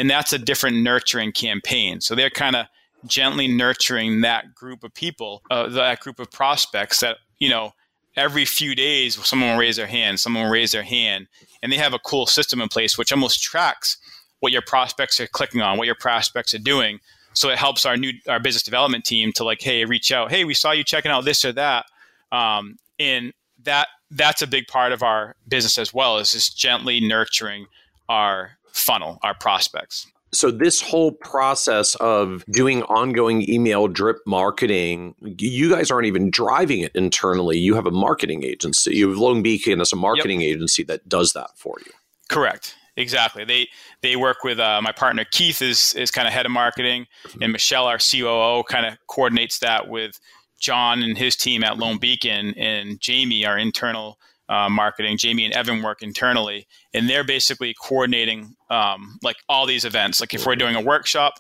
and 0.01 0.09
that's 0.09 0.33
a 0.33 0.39
different 0.39 0.79
nurturing 0.79 1.31
campaign. 1.31 2.01
So 2.01 2.15
they're 2.15 2.31
kind 2.31 2.57
of 2.57 2.65
gently 3.05 3.47
nurturing 3.47 4.23
that 4.23 4.55
group 4.55 4.83
of 4.83 4.95
people, 4.95 5.43
uh, 5.51 5.69
that 5.69 6.01
group 6.01 6.19
of 6.19 6.31
prospects 6.31 7.01
that 7.01 7.19
you 7.39 7.51
know 7.51 7.73
every 8.17 8.47
few 8.47 8.75
days 8.75 9.15
someone 9.27 9.51
will 9.51 9.59
raise 9.59 9.77
their 9.77 9.87
hand, 9.87 10.19
someone 10.19 10.45
will 10.45 10.51
raise 10.51 10.73
their 10.73 10.83
hand, 10.83 11.29
and 11.63 11.71
they 11.71 11.77
have 11.77 11.93
a 11.93 11.99
cool 11.99 12.25
system 12.25 12.63
in 12.63 12.69
place 12.69 12.97
which 12.97 13.13
almost 13.13 13.43
tracks 13.43 13.99
what 14.41 14.53
your 14.53 14.63
prospects 14.63 15.21
are 15.21 15.27
clicking 15.27 15.61
on, 15.61 15.77
what 15.77 15.87
your 15.87 15.95
prospects 15.95 16.55
are 16.55 16.59
doing. 16.59 16.99
So 17.35 17.51
it 17.51 17.59
helps 17.59 17.85
our 17.85 17.99
new 17.99 18.13
our 18.27 18.41
business 18.41 18.63
development 18.63 19.05
team 19.05 19.33
to 19.35 19.45
like, 19.45 19.61
hey, 19.61 19.85
reach 19.85 20.11
out. 20.13 20.31
Hey, 20.31 20.47
we 20.47 20.55
saw 20.55 20.73
you 20.73 20.83
checking 20.83 21.11
out 21.11 21.27
this 21.27 21.45
or 21.45 21.53
that, 21.53 21.85
um, 22.33 22.79
and 22.99 23.35
that 23.65 23.89
that's 24.11 24.41
a 24.41 24.47
big 24.47 24.67
part 24.67 24.93
of 24.93 25.03
our 25.03 25.37
business 25.47 25.77
as 25.77 25.93
well. 25.93 26.17
Is 26.17 26.33
just 26.33 26.57
gently 26.57 27.01
nurturing 27.01 27.67
our 28.09 28.53
funnel, 28.73 29.19
our 29.23 29.35
prospects. 29.35 30.07
So 30.33 30.51
this 30.51 30.81
whole 30.81 31.11
process 31.11 31.97
of 31.97 32.45
doing 32.53 32.85
ongoing 32.85 33.51
email 33.51 33.89
drip 33.89 34.19
marketing, 34.27 35.15
you 35.21 35.71
guys 35.71 35.91
aren't 35.91 36.07
even 36.07 36.31
driving 36.31 36.81
it 36.81 36.95
internally. 36.95 37.59
You 37.59 37.75
have 37.75 37.87
a 37.87 37.91
marketing 37.91 38.45
agency. 38.45 38.95
You 38.95 39.09
have 39.09 39.19
Lone 39.19 39.43
Beacon 39.43 39.81
as 39.81 39.93
a 39.93 39.97
marketing 39.97 40.41
yep. 40.41 40.55
agency 40.55 40.85
that 40.85 41.09
does 41.09 41.33
that 41.33 41.51
for 41.57 41.77
you. 41.85 41.93
Correct. 42.29 42.77
Exactly. 42.97 43.45
They 43.45 43.69
they 44.03 44.17
work 44.17 44.45
with 44.45 44.59
uh, 44.61 44.81
my 44.83 44.93
partner 44.93 45.25
Keith 45.31 45.63
is 45.63 45.95
is 45.95 46.11
kind 46.11 46.29
of 46.29 46.35
head 46.35 46.47
of 46.47 46.53
marketing, 46.53 47.07
mm-hmm. 47.27 47.43
and 47.43 47.53
Michelle, 47.53 47.87
our 47.87 47.99
COO, 47.99 48.63
kind 48.65 48.87
of 48.87 48.99
coordinates 49.07 49.59
that 49.61 49.89
with 49.89 50.19
John 50.61 51.03
and 51.03 51.17
his 51.17 51.35
team 51.35 51.65
at 51.65 51.79
Lone 51.79 51.99
Beacon, 51.99 52.53
and 52.57 53.01
Jamie, 53.01 53.47
our 53.47 53.57
internal 53.57 54.19
uh, 54.51 54.69
marketing. 54.69 55.17
Jamie 55.17 55.45
and 55.47 55.55
Evan 55.55 55.83
work 55.83 56.03
internally, 56.03 56.67
and 56.93 57.09
they're 57.09 57.25
basically 57.25 57.75
coordinating 57.81 58.57
um, 58.69 59.19
like 59.23 59.37
all 59.49 59.65
these 59.65 59.85
events. 59.85 60.21
Like 60.21 60.35
if 60.35 60.45
we're 60.45 60.57
doing 60.57 60.75
a 60.75 60.81
workshop, 60.81 61.35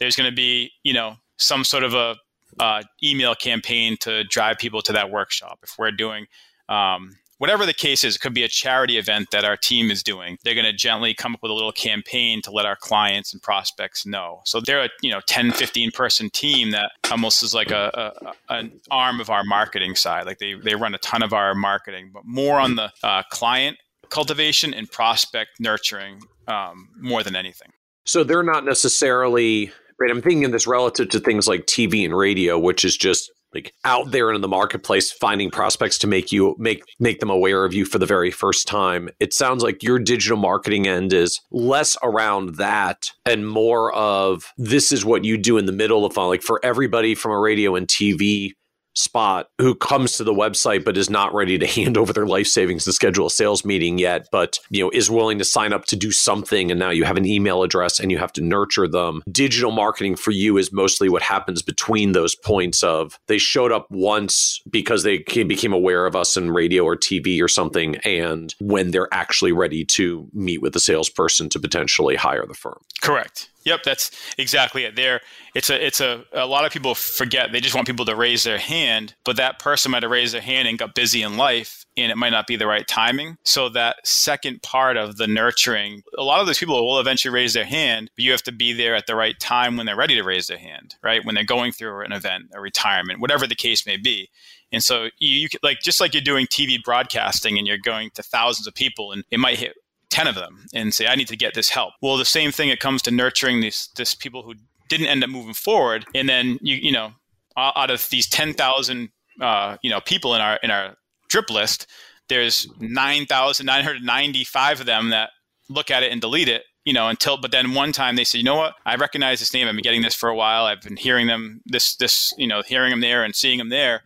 there's 0.00 0.16
going 0.16 0.28
to 0.28 0.34
be 0.34 0.72
you 0.82 0.94
know 0.94 1.16
some 1.36 1.62
sort 1.62 1.84
of 1.84 1.94
a 1.94 2.16
uh, 2.58 2.82
email 3.02 3.34
campaign 3.34 3.96
to 4.00 4.24
drive 4.24 4.58
people 4.58 4.80
to 4.82 4.92
that 4.92 5.10
workshop. 5.10 5.58
If 5.62 5.74
we're 5.78 5.90
doing 5.92 6.26
um, 6.68 7.16
whatever 7.38 7.66
the 7.66 7.74
case 7.74 8.04
is, 8.04 8.16
it 8.16 8.20
could 8.20 8.34
be 8.34 8.44
a 8.44 8.48
charity 8.48 8.98
event 8.98 9.28
that 9.32 9.44
our 9.44 9.56
team 9.56 9.90
is 9.90 10.02
doing. 10.02 10.38
They're 10.44 10.54
going 10.54 10.66
to 10.66 10.72
gently 10.72 11.14
come 11.14 11.34
up 11.34 11.42
with 11.42 11.50
a 11.50 11.54
little 11.54 11.72
campaign 11.72 12.42
to 12.42 12.50
let 12.50 12.66
our 12.66 12.76
clients 12.76 13.32
and 13.32 13.42
prospects 13.42 14.06
know. 14.06 14.40
So 14.44 14.60
they're 14.60 14.84
a 14.84 14.88
you 15.02 15.10
know 15.10 15.20
10, 15.26 15.52
15 15.52 15.90
person 15.90 16.30
team 16.30 16.70
that 16.70 16.92
almost 17.10 17.42
is 17.42 17.54
like 17.54 17.70
a, 17.70 18.12
a 18.48 18.54
an 18.54 18.80
arm 18.90 19.20
of 19.20 19.30
our 19.30 19.44
marketing 19.44 19.94
side. 19.94 20.26
Like 20.26 20.38
they 20.38 20.54
they 20.54 20.74
run 20.74 20.94
a 20.94 20.98
ton 20.98 21.22
of 21.22 21.32
our 21.32 21.54
marketing, 21.54 22.10
but 22.12 22.24
more 22.24 22.58
on 22.58 22.76
the 22.76 22.92
uh, 23.02 23.22
client 23.30 23.78
cultivation 24.10 24.74
and 24.74 24.90
prospect 24.90 25.58
nurturing 25.58 26.20
um, 26.46 26.88
more 27.00 27.22
than 27.22 27.34
anything. 27.34 27.70
So 28.04 28.22
they're 28.22 28.42
not 28.42 28.64
necessarily 28.64 29.72
right. 29.98 30.10
I'm 30.10 30.22
thinking 30.22 30.50
this 30.50 30.66
relative 30.66 31.08
to 31.10 31.20
things 31.20 31.48
like 31.48 31.66
TV 31.66 32.04
and 32.04 32.16
radio, 32.16 32.58
which 32.58 32.84
is 32.84 32.96
just 32.96 33.30
like 33.54 33.72
out 33.84 34.10
there 34.10 34.32
in 34.32 34.40
the 34.40 34.48
marketplace 34.48 35.12
finding 35.12 35.50
prospects 35.50 35.98
to 35.98 36.06
make 36.06 36.32
you 36.32 36.56
make 36.58 36.82
make 36.98 37.20
them 37.20 37.30
aware 37.30 37.64
of 37.64 37.74
you 37.74 37.84
for 37.84 37.98
the 37.98 38.06
very 38.06 38.30
first 38.30 38.66
time. 38.66 39.08
It 39.20 39.32
sounds 39.32 39.62
like 39.62 39.82
your 39.82 39.98
digital 39.98 40.36
marketing 40.36 40.86
end 40.86 41.12
is 41.12 41.40
less 41.50 41.96
around 42.02 42.56
that 42.56 43.10
and 43.24 43.48
more 43.48 43.92
of 43.94 44.52
this 44.56 44.92
is 44.92 45.04
what 45.04 45.24
you 45.24 45.36
do 45.36 45.58
in 45.58 45.66
the 45.66 45.72
middle 45.72 46.04
of 46.04 46.16
like 46.16 46.42
for 46.42 46.60
everybody 46.64 47.14
from 47.14 47.32
a 47.32 47.38
radio 47.38 47.74
and 47.74 47.88
tv 47.88 48.52
spot 48.94 49.48
who 49.58 49.74
comes 49.74 50.16
to 50.16 50.24
the 50.24 50.32
website 50.32 50.84
but 50.84 50.96
is 50.96 51.10
not 51.10 51.34
ready 51.34 51.58
to 51.58 51.66
hand 51.74 51.96
over 51.96 52.12
their 52.12 52.26
life 52.26 52.46
savings 52.46 52.84
to 52.84 52.92
schedule 52.92 53.26
a 53.26 53.30
sales 53.30 53.64
meeting 53.64 53.98
yet 53.98 54.28
but 54.30 54.58
you 54.70 54.82
know 54.82 54.90
is 54.90 55.10
willing 55.10 55.38
to 55.38 55.44
sign 55.44 55.72
up 55.72 55.84
to 55.84 55.96
do 55.96 56.10
something 56.10 56.70
and 56.70 56.80
now 56.80 56.90
you 56.90 57.04
have 57.04 57.16
an 57.16 57.26
email 57.26 57.62
address 57.62 58.00
and 58.00 58.10
you 58.10 58.18
have 58.18 58.32
to 58.32 58.40
nurture 58.40 58.88
them. 58.88 59.22
Digital 59.30 59.70
marketing 59.70 60.16
for 60.16 60.30
you 60.30 60.56
is 60.56 60.72
mostly 60.72 61.08
what 61.08 61.22
happens 61.22 61.62
between 61.62 62.12
those 62.12 62.34
points 62.34 62.82
of 62.82 63.18
they 63.26 63.38
showed 63.38 63.72
up 63.72 63.86
once 63.90 64.60
because 64.70 65.02
they 65.02 65.18
became 65.18 65.72
aware 65.72 66.06
of 66.06 66.16
us 66.16 66.36
in 66.36 66.50
radio 66.50 66.84
or 66.84 66.96
TV 66.96 67.42
or 67.42 67.48
something 67.48 67.96
and 68.04 68.54
when 68.60 68.90
they're 68.90 69.12
actually 69.12 69.52
ready 69.52 69.84
to 69.84 70.28
meet 70.32 70.62
with 70.62 70.72
the 70.72 70.80
salesperson 70.80 71.48
to 71.48 71.58
potentially 71.58 72.16
hire 72.16 72.46
the 72.46 72.54
firm. 72.54 72.78
Correct 73.00 73.50
Yep, 73.64 73.82
that's 73.82 74.10
exactly 74.36 74.84
it. 74.84 74.94
There, 74.94 75.20
it's 75.54 75.70
a, 75.70 75.86
it's 75.86 76.00
a. 76.00 76.24
A 76.32 76.46
lot 76.46 76.66
of 76.66 76.72
people 76.72 76.94
forget 76.94 77.50
they 77.50 77.60
just 77.60 77.74
want 77.74 77.86
people 77.86 78.04
to 78.04 78.14
raise 78.14 78.42
their 78.42 78.58
hand, 78.58 79.14
but 79.24 79.36
that 79.36 79.58
person 79.58 79.90
might 79.90 80.02
have 80.02 80.12
raised 80.12 80.34
their 80.34 80.42
hand 80.42 80.68
and 80.68 80.78
got 80.78 80.94
busy 80.94 81.22
in 81.22 81.38
life, 81.38 81.86
and 81.96 82.12
it 82.12 82.16
might 82.16 82.30
not 82.30 82.46
be 82.46 82.56
the 82.56 82.66
right 82.66 82.86
timing. 82.86 83.38
So 83.44 83.70
that 83.70 84.06
second 84.06 84.62
part 84.62 84.98
of 84.98 85.16
the 85.16 85.26
nurturing, 85.26 86.02
a 86.18 86.22
lot 86.22 86.40
of 86.40 86.46
those 86.46 86.58
people 86.58 86.86
will 86.86 87.00
eventually 87.00 87.32
raise 87.32 87.54
their 87.54 87.64
hand, 87.64 88.10
but 88.14 88.24
you 88.24 88.32
have 88.32 88.42
to 88.42 88.52
be 88.52 88.74
there 88.74 88.94
at 88.94 89.06
the 89.06 89.16
right 89.16 89.38
time 89.40 89.76
when 89.76 89.86
they're 89.86 89.96
ready 89.96 90.14
to 90.16 90.22
raise 90.22 90.48
their 90.48 90.58
hand, 90.58 90.96
right? 91.02 91.24
When 91.24 91.34
they're 91.34 91.44
going 91.44 91.72
through 91.72 92.04
an 92.04 92.12
event, 92.12 92.50
a 92.54 92.60
retirement, 92.60 93.20
whatever 93.20 93.46
the 93.46 93.54
case 93.54 93.86
may 93.86 93.96
be. 93.96 94.28
And 94.72 94.82
so 94.82 95.04
you, 95.18 95.30
you 95.38 95.48
like 95.62 95.78
just 95.80 96.00
like 96.00 96.12
you're 96.12 96.22
doing 96.22 96.46
TV 96.46 96.82
broadcasting 96.82 97.56
and 97.56 97.66
you're 97.66 97.78
going 97.78 98.10
to 98.14 98.22
thousands 98.22 98.66
of 98.66 98.74
people, 98.74 99.12
and 99.12 99.24
it 99.30 99.38
might 99.38 99.58
hit 99.58 99.74
10 100.14 100.26
of 100.28 100.36
them 100.36 100.66
and 100.72 100.94
say, 100.94 101.08
I 101.08 101.16
need 101.16 101.26
to 101.26 101.36
get 101.36 101.54
this 101.54 101.70
help. 101.70 101.94
Well, 102.00 102.16
the 102.16 102.24
same 102.24 102.52
thing, 102.52 102.68
it 102.68 102.78
comes 102.78 103.02
to 103.02 103.10
nurturing 103.10 103.60
these, 103.60 103.88
this 103.96 104.14
people 104.14 104.44
who 104.44 104.54
didn't 104.88 105.08
end 105.08 105.24
up 105.24 105.30
moving 105.30 105.54
forward. 105.54 106.04
And 106.14 106.28
then 106.28 106.60
you, 106.62 106.76
you 106.76 106.92
know, 106.92 107.14
out 107.56 107.90
of 107.90 108.08
these 108.10 108.28
10,000, 108.28 109.08
uh, 109.40 109.76
you 109.82 109.90
know, 109.90 110.00
people 110.00 110.36
in 110.36 110.40
our, 110.40 110.60
in 110.62 110.70
our 110.70 110.94
drip 111.28 111.50
list, 111.50 111.88
there's 112.28 112.68
9,995 112.78 114.80
of 114.80 114.86
them 114.86 115.10
that 115.10 115.30
look 115.68 115.90
at 115.90 116.04
it 116.04 116.12
and 116.12 116.20
delete 116.20 116.48
it 116.48 116.62
you 116.84 116.92
know 116.92 117.08
until 117.08 117.38
but 117.38 117.50
then 117.50 117.72
one 117.72 117.90
time 117.90 118.16
they 118.16 118.24
said 118.24 118.36
you 118.36 118.44
know 118.44 118.56
what 118.56 118.74
i 118.84 118.94
recognize 118.96 119.38
this 119.38 119.54
name 119.54 119.66
i've 119.66 119.74
been 119.74 119.82
getting 119.82 120.02
this 120.02 120.14
for 120.14 120.28
a 120.28 120.34
while 120.34 120.66
i've 120.66 120.82
been 120.82 120.98
hearing 120.98 121.26
them 121.26 121.62
this 121.64 121.96
this 121.96 122.34
you 122.36 122.46
know 122.46 122.60
hearing 122.66 122.90
them 122.90 123.00
there 123.00 123.24
and 123.24 123.34
seeing 123.34 123.56
them 123.56 123.70
there 123.70 124.02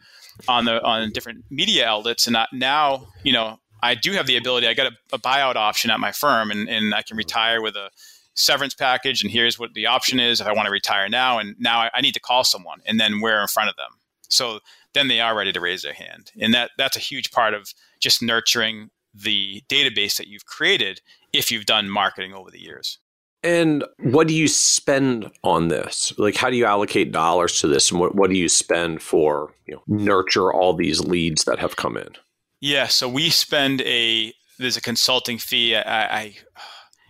on 0.46 0.64
the 0.64 0.80
on 0.84 1.10
different 1.10 1.44
media 1.50 1.84
outlets 1.84 2.28
and 2.28 2.36
now 2.52 3.08
you 3.24 3.32
know 3.32 3.58
I 3.82 3.94
do 3.94 4.12
have 4.12 4.26
the 4.26 4.36
ability. 4.36 4.66
I 4.66 4.74
got 4.74 4.92
a, 4.92 4.96
a 5.14 5.18
buyout 5.18 5.56
option 5.56 5.90
at 5.90 6.00
my 6.00 6.12
firm, 6.12 6.50
and, 6.50 6.68
and 6.68 6.94
I 6.94 7.02
can 7.02 7.16
retire 7.16 7.62
with 7.62 7.76
a 7.76 7.90
severance 8.34 8.74
package. 8.74 9.22
And 9.22 9.30
here's 9.30 9.58
what 9.58 9.74
the 9.74 9.86
option 9.86 10.20
is 10.20 10.40
if 10.40 10.46
I 10.46 10.52
want 10.52 10.66
to 10.66 10.72
retire 10.72 11.08
now. 11.08 11.38
And 11.38 11.56
now 11.58 11.80
I, 11.80 11.90
I 11.94 12.00
need 12.00 12.14
to 12.14 12.20
call 12.20 12.44
someone, 12.44 12.80
and 12.86 12.98
then 12.98 13.20
we're 13.20 13.40
in 13.40 13.48
front 13.48 13.70
of 13.70 13.76
them. 13.76 13.98
So 14.28 14.60
then 14.94 15.08
they 15.08 15.20
are 15.20 15.36
ready 15.36 15.52
to 15.52 15.60
raise 15.60 15.82
their 15.82 15.92
hand, 15.92 16.32
and 16.40 16.52
that 16.54 16.70
that's 16.76 16.96
a 16.96 17.00
huge 17.00 17.30
part 17.30 17.54
of 17.54 17.72
just 18.00 18.22
nurturing 18.22 18.90
the 19.14 19.62
database 19.68 20.16
that 20.16 20.28
you've 20.28 20.46
created 20.46 21.00
if 21.32 21.50
you've 21.50 21.66
done 21.66 21.88
marketing 21.88 22.34
over 22.34 22.50
the 22.50 22.60
years. 22.60 22.98
And 23.42 23.84
what 24.00 24.26
do 24.26 24.34
you 24.34 24.48
spend 24.48 25.30
on 25.44 25.68
this? 25.68 26.12
Like, 26.18 26.34
how 26.34 26.50
do 26.50 26.56
you 26.56 26.64
allocate 26.64 27.12
dollars 27.12 27.60
to 27.60 27.68
this, 27.68 27.90
and 27.90 28.00
what, 28.00 28.14
what 28.14 28.30
do 28.30 28.36
you 28.36 28.48
spend 28.48 29.00
for 29.02 29.54
you 29.66 29.74
know 29.74 29.82
nurture 29.86 30.52
all 30.52 30.74
these 30.74 31.00
leads 31.00 31.44
that 31.44 31.58
have 31.58 31.76
come 31.76 31.96
in? 31.96 32.10
Yeah, 32.60 32.86
so 32.86 33.08
we 33.08 33.30
spend 33.30 33.80
a 33.82 34.32
there's 34.58 34.76
a 34.76 34.80
consulting 34.80 35.38
fee. 35.38 35.76
I, 35.76 36.20
I 36.20 36.36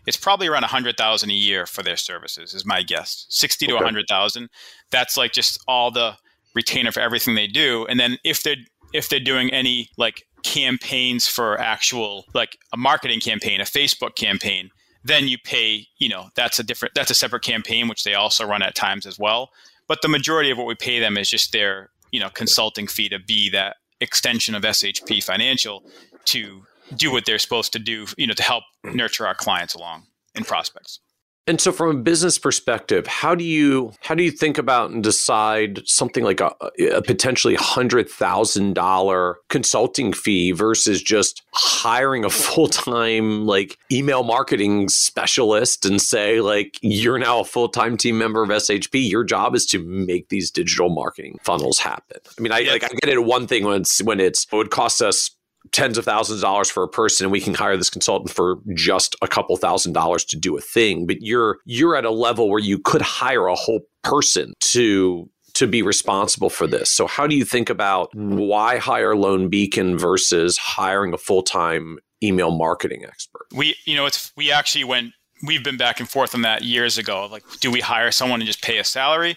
it's 0.07 0.17
probably 0.17 0.49
around 0.49 0.65
a 0.65 0.69
hundred 0.69 0.97
thousand 0.97 1.31
a 1.31 1.35
year 1.35 1.67
for 1.67 1.83
their 1.83 1.97
services, 1.97 2.55
is 2.55 2.65
my 2.67 2.83
guess. 2.83 3.27
Sixty 3.29 3.67
okay. 3.67 3.73
to 3.73 3.81
a 3.81 3.85
hundred 3.85 4.07
thousand. 4.09 4.51
That's 4.91 5.17
like 5.17 5.33
just 5.33 5.59
all 5.67 5.91
the 5.91 6.17
retainer 6.55 6.93
for 6.93 7.01
everything 7.01 7.35
they 7.35 7.47
do. 7.47 7.87
And 7.89 7.99
then 7.99 8.19
if 8.25 8.43
they're 8.43 8.57
if 8.93 9.09
they're 9.09 9.21
doing 9.21 9.51
any 9.51 9.91
like 9.97 10.27
campaigns 10.43 11.27
for 11.27 11.59
actual 11.59 12.25
like 12.35 12.59
a 12.73 12.77
marketing 12.77 13.21
campaign, 13.21 13.61
a 13.61 13.65
Facebook 13.65 14.17
campaign, 14.17 14.71
then 15.05 15.29
you 15.29 15.39
pay, 15.39 15.87
you 15.99 16.09
know, 16.09 16.29
that's 16.35 16.59
a 16.59 16.63
different 16.63 16.95
that's 16.95 17.11
a 17.11 17.15
separate 17.15 17.43
campaign 17.43 17.89
which 17.89 18.05
they 18.05 18.15
also 18.15 18.47
run 18.47 18.63
at 18.63 18.75
times 18.75 19.07
as 19.07 19.19
well. 19.19 19.51
But 19.87 20.03
the 20.03 20.09
majority 20.09 20.51
of 20.51 20.59
what 20.59 20.67
we 20.67 20.75
pay 20.75 21.01
them 21.01 21.17
is 21.17 21.31
just 21.31 21.53
their, 21.53 21.91
you 22.11 22.21
know, 22.21 22.29
consulting 22.29 22.87
fee 22.87 23.09
to 23.09 23.19
be 23.19 23.51
that 23.51 23.77
extension 24.01 24.55
of 24.55 24.63
SHP 24.63 25.23
Financial 25.23 25.83
to 26.27 26.65
do 26.95 27.13
what 27.13 27.25
they're 27.27 27.39
supposed 27.39 27.73
to 27.73 27.79
do, 27.79 28.07
you 28.17 28.27
know, 28.27 28.35
to 28.35 28.43
help 28.43 28.65
nurture 28.85 29.27
our 29.27 29.35
clients 29.35 29.75
along 29.75 30.05
and 30.35 30.47
prospects. 30.47 31.01
And 31.49 31.59
so 31.63 31.73
from 31.73 31.97
a 31.97 31.99
business 31.99 32.39
perspective, 32.39 33.07
how 33.07 33.35
do 33.35 33.43
you 33.43 33.93
how 34.01 34.15
do 34.15 34.23
you 34.23 34.31
think 34.31 34.59
about 34.59 34.91
and 34.91 35.03
decide 35.03 35.81
something 35.87 36.23
like 36.23 36.41
a, 36.43 36.55
a 36.93 37.01
potentially 37.01 37.57
$100,000 37.57 39.35
consulting 39.49 40.13
fee 40.13 40.53
versus 40.53 41.03
just 41.03 41.43
hiring 41.53 42.25
a 42.25 42.31
full-time 42.49 43.47
like 43.47 43.79
email 43.91 44.25
marketing 44.25 44.91
specialist 44.91 45.87
and 45.87 46.03
say 46.03 46.43
like 46.43 46.79
you're 46.83 47.19
now 47.19 47.41
a 47.41 47.45
full-time 47.45 47.97
team 47.97 48.19
member 48.19 48.43
of 48.43 48.51
SHP, 48.51 49.09
your 49.09 49.25
job 49.25 49.55
is 49.55 49.65
to 49.67 49.83
make 49.83 50.29
these 50.29 50.51
digital 50.51 50.91
marketing 50.91 51.39
funnels 51.43 51.79
happen. 51.79 52.19
I 52.39 52.43
mean, 52.43 52.53
I 52.53 52.61
like 52.61 52.85
I 52.85 52.89
get 52.89 53.09
it 53.09 53.25
one 53.25 53.47
thing 53.47 53.65
when 53.65 53.81
it's 53.81 54.03
when 54.03 54.21
it's 54.21 54.47
it 54.53 54.55
would 54.55 54.71
cost 54.71 55.01
us 55.01 55.31
tens 55.73 55.99
of 55.99 56.05
thousands 56.05 56.39
of 56.39 56.43
dollars 56.43 56.71
for 56.71 56.83
a 56.83 56.89
person 56.89 57.25
and 57.25 57.33
we 57.33 57.41
can 57.41 57.55
hire 57.55 57.77
this 57.77 57.91
consultant 57.91 58.31
for 58.31 58.59
just 58.75 59.17
a 59.23 59.29
couple 59.29 59.57
thousand 59.57 59.93
dollars 59.93 60.25
to 60.27 60.37
do 60.37 60.57
a 60.57 60.61
thing. 60.61 61.07
But 61.07 61.19
you're 61.21 61.59
you're 61.65 61.97
at 61.97 62.05
a 62.05 62.11
level 62.11 62.49
where 62.49 62.61
you 62.61 62.79
could 62.79 63.03
hire 63.03 63.47
a 63.47 63.55
whole 63.55 63.81
person 64.03 64.55
to 64.61 65.29
to 65.55 65.67
be 65.67 65.83
responsible 65.83 66.51
for 66.51 66.67
this. 66.67 66.91
So 66.91 67.07
how 67.07 67.27
do 67.27 67.35
you 67.35 67.45
think 67.45 67.69
about 67.69 68.13
hmm. 68.13 68.37
why 68.37 68.79
hire 68.79 69.17
Lone 69.17 69.49
Beacon 69.49 69.99
versus 69.99 70.57
hiring 70.57 71.13
a 71.13 71.19
full-time 71.19 71.99
email 72.23 72.51
marketing 72.51 73.05
expert? 73.05 73.47
We 73.55 73.77
you 73.85 73.97
know 73.97 74.07
it's 74.07 74.33
we 74.37 74.53
actually 74.53 74.85
went 74.85 75.13
we've 75.43 75.65
been 75.65 75.77
back 75.77 76.01
and 76.01 76.09
forth 76.09 76.35
on 76.35 76.43
that 76.43 76.63
years 76.63 76.99
ago. 76.99 77.27
Like 77.31 77.45
do 77.61 77.71
we 77.71 77.81
hire 77.81 78.11
someone 78.11 78.41
and 78.41 78.47
just 78.47 78.63
pay 78.63 78.79
a 78.79 78.85
salary? 78.85 79.37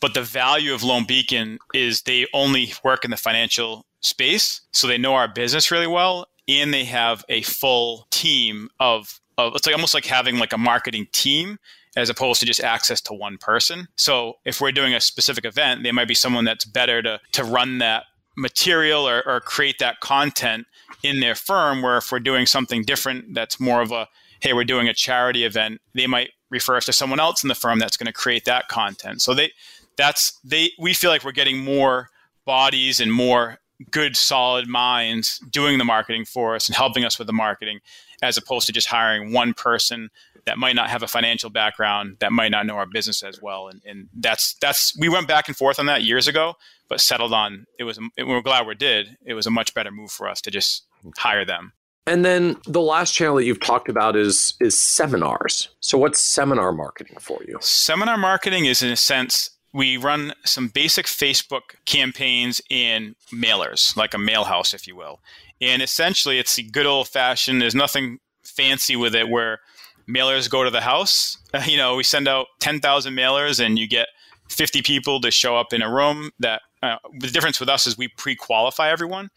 But 0.00 0.14
the 0.14 0.22
value 0.22 0.74
of 0.74 0.82
Lone 0.82 1.04
Beacon 1.06 1.58
is 1.72 2.02
they 2.02 2.26
only 2.34 2.72
work 2.82 3.04
in 3.04 3.12
the 3.12 3.16
financial 3.16 3.86
space. 4.02 4.60
So 4.72 4.86
they 4.86 4.98
know 4.98 5.14
our 5.14 5.28
business 5.28 5.70
really 5.70 5.86
well 5.86 6.26
and 6.48 6.74
they 6.74 6.84
have 6.84 7.24
a 7.28 7.42
full 7.42 8.06
team 8.10 8.68
of, 8.78 9.20
of 9.38 9.54
it's 9.54 9.66
like 9.66 9.74
almost 9.74 9.94
like 9.94 10.04
having 10.04 10.38
like 10.38 10.52
a 10.52 10.58
marketing 10.58 11.06
team 11.12 11.58
as 11.96 12.08
opposed 12.08 12.40
to 12.40 12.46
just 12.46 12.60
access 12.60 13.00
to 13.02 13.12
one 13.12 13.38
person. 13.38 13.88
So 13.96 14.34
if 14.44 14.60
we're 14.60 14.72
doing 14.72 14.94
a 14.94 15.00
specific 15.00 15.44
event, 15.44 15.82
there 15.82 15.92
might 15.92 16.08
be 16.08 16.14
someone 16.14 16.44
that's 16.44 16.64
better 16.64 17.02
to 17.02 17.20
to 17.32 17.44
run 17.44 17.78
that 17.78 18.04
material 18.36 19.08
or, 19.08 19.22
or 19.26 19.40
create 19.40 19.78
that 19.78 20.00
content 20.00 20.66
in 21.02 21.20
their 21.20 21.34
firm 21.34 21.82
where 21.82 21.98
if 21.98 22.10
we're 22.10 22.20
doing 22.20 22.46
something 22.46 22.82
different 22.82 23.34
that's 23.34 23.60
more 23.60 23.82
of 23.82 23.92
a 23.92 24.08
hey 24.40 24.52
we're 24.52 24.64
doing 24.64 24.88
a 24.88 24.94
charity 24.94 25.44
event 25.44 25.80
they 25.94 26.06
might 26.06 26.30
refer 26.50 26.76
us 26.76 26.86
to 26.86 26.92
someone 26.92 27.20
else 27.20 27.42
in 27.42 27.48
the 27.48 27.54
firm 27.54 27.78
that's 27.78 27.96
going 27.96 28.06
to 28.06 28.12
create 28.12 28.44
that 28.44 28.68
content 28.68 29.20
so 29.20 29.34
they 29.34 29.50
that's 29.96 30.38
they 30.44 30.70
we 30.78 30.94
feel 30.94 31.10
like 31.10 31.24
we're 31.24 31.32
getting 31.32 31.58
more 31.58 32.08
bodies 32.46 33.00
and 33.00 33.12
more 33.12 33.58
good, 33.90 34.16
solid 34.16 34.68
minds 34.68 35.38
doing 35.50 35.78
the 35.78 35.84
marketing 35.84 36.24
for 36.24 36.54
us 36.54 36.68
and 36.68 36.76
helping 36.76 37.04
us 37.04 37.18
with 37.18 37.26
the 37.26 37.32
marketing, 37.32 37.80
as 38.22 38.36
opposed 38.36 38.66
to 38.66 38.72
just 38.72 38.88
hiring 38.88 39.32
one 39.32 39.54
person 39.54 40.10
that 40.46 40.58
might 40.58 40.74
not 40.74 40.90
have 40.90 41.02
a 41.02 41.06
financial 41.06 41.50
background, 41.50 42.16
that 42.20 42.32
might 42.32 42.50
not 42.50 42.66
know 42.66 42.74
our 42.74 42.86
business 42.86 43.22
as 43.22 43.40
well. 43.40 43.68
And, 43.68 43.80
and 43.84 44.08
that's 44.14 44.54
that's 44.60 44.96
we 44.98 45.08
went 45.08 45.28
back 45.28 45.48
and 45.48 45.56
forth 45.56 45.78
on 45.78 45.86
that 45.86 46.02
years 46.02 46.26
ago, 46.28 46.54
but 46.88 47.00
settled 47.00 47.32
on 47.32 47.66
it 47.78 47.84
was. 47.84 47.98
It, 48.16 48.24
we're 48.24 48.42
glad 48.42 48.66
we 48.66 48.74
did. 48.74 49.16
It 49.24 49.34
was 49.34 49.46
a 49.46 49.50
much 49.50 49.74
better 49.74 49.90
move 49.90 50.10
for 50.10 50.28
us 50.28 50.40
to 50.42 50.50
just 50.50 50.84
hire 51.16 51.44
them. 51.44 51.72
And 52.06 52.24
then 52.24 52.56
the 52.66 52.80
last 52.80 53.14
channel 53.14 53.36
that 53.36 53.44
you've 53.44 53.60
talked 53.60 53.88
about 53.88 54.16
is 54.16 54.54
is 54.60 54.78
seminars. 54.78 55.68
So 55.80 55.96
what's 55.98 56.20
seminar 56.20 56.72
marketing 56.72 57.16
for 57.20 57.40
you? 57.46 57.58
Seminar 57.60 58.16
marketing 58.16 58.64
is 58.64 58.82
in 58.82 58.90
a 58.90 58.96
sense 58.96 59.50
we 59.72 59.96
run 59.96 60.34
some 60.44 60.68
basic 60.68 61.06
Facebook 61.06 61.76
campaigns 61.86 62.60
in 62.68 63.16
mailers, 63.32 63.96
like 63.96 64.14
a 64.14 64.18
mail 64.18 64.44
house, 64.44 64.74
if 64.74 64.86
you 64.86 64.94
will. 64.94 65.20
And 65.60 65.80
essentially, 65.80 66.38
it's 66.38 66.56
the 66.56 66.64
good 66.64 66.86
old 66.86 67.08
fashioned, 67.08 67.62
there's 67.62 67.74
nothing 67.74 68.18
fancy 68.44 68.96
with 68.96 69.14
it 69.14 69.28
where 69.28 69.60
mailers 70.08 70.50
go 70.50 70.64
to 70.64 70.70
the 70.70 70.80
house. 70.80 71.38
You 71.66 71.76
know, 71.76 71.96
we 71.96 72.02
send 72.02 72.28
out 72.28 72.46
10,000 72.60 73.14
mailers 73.14 73.64
and 73.64 73.78
you 73.78 73.86
get 73.86 74.08
50 74.48 74.80
people 74.82 75.20
to 75.20 75.30
show 75.30 75.56
up 75.56 75.72
in 75.72 75.82
a 75.82 75.92
room 75.92 76.30
that 76.38 76.62
uh, 76.82 76.96
the 77.18 77.28
difference 77.28 77.60
with 77.60 77.68
us 77.68 77.86
is 77.86 77.96
we 77.96 78.08
pre-qualify 78.08 78.90
everyone. 78.90 79.30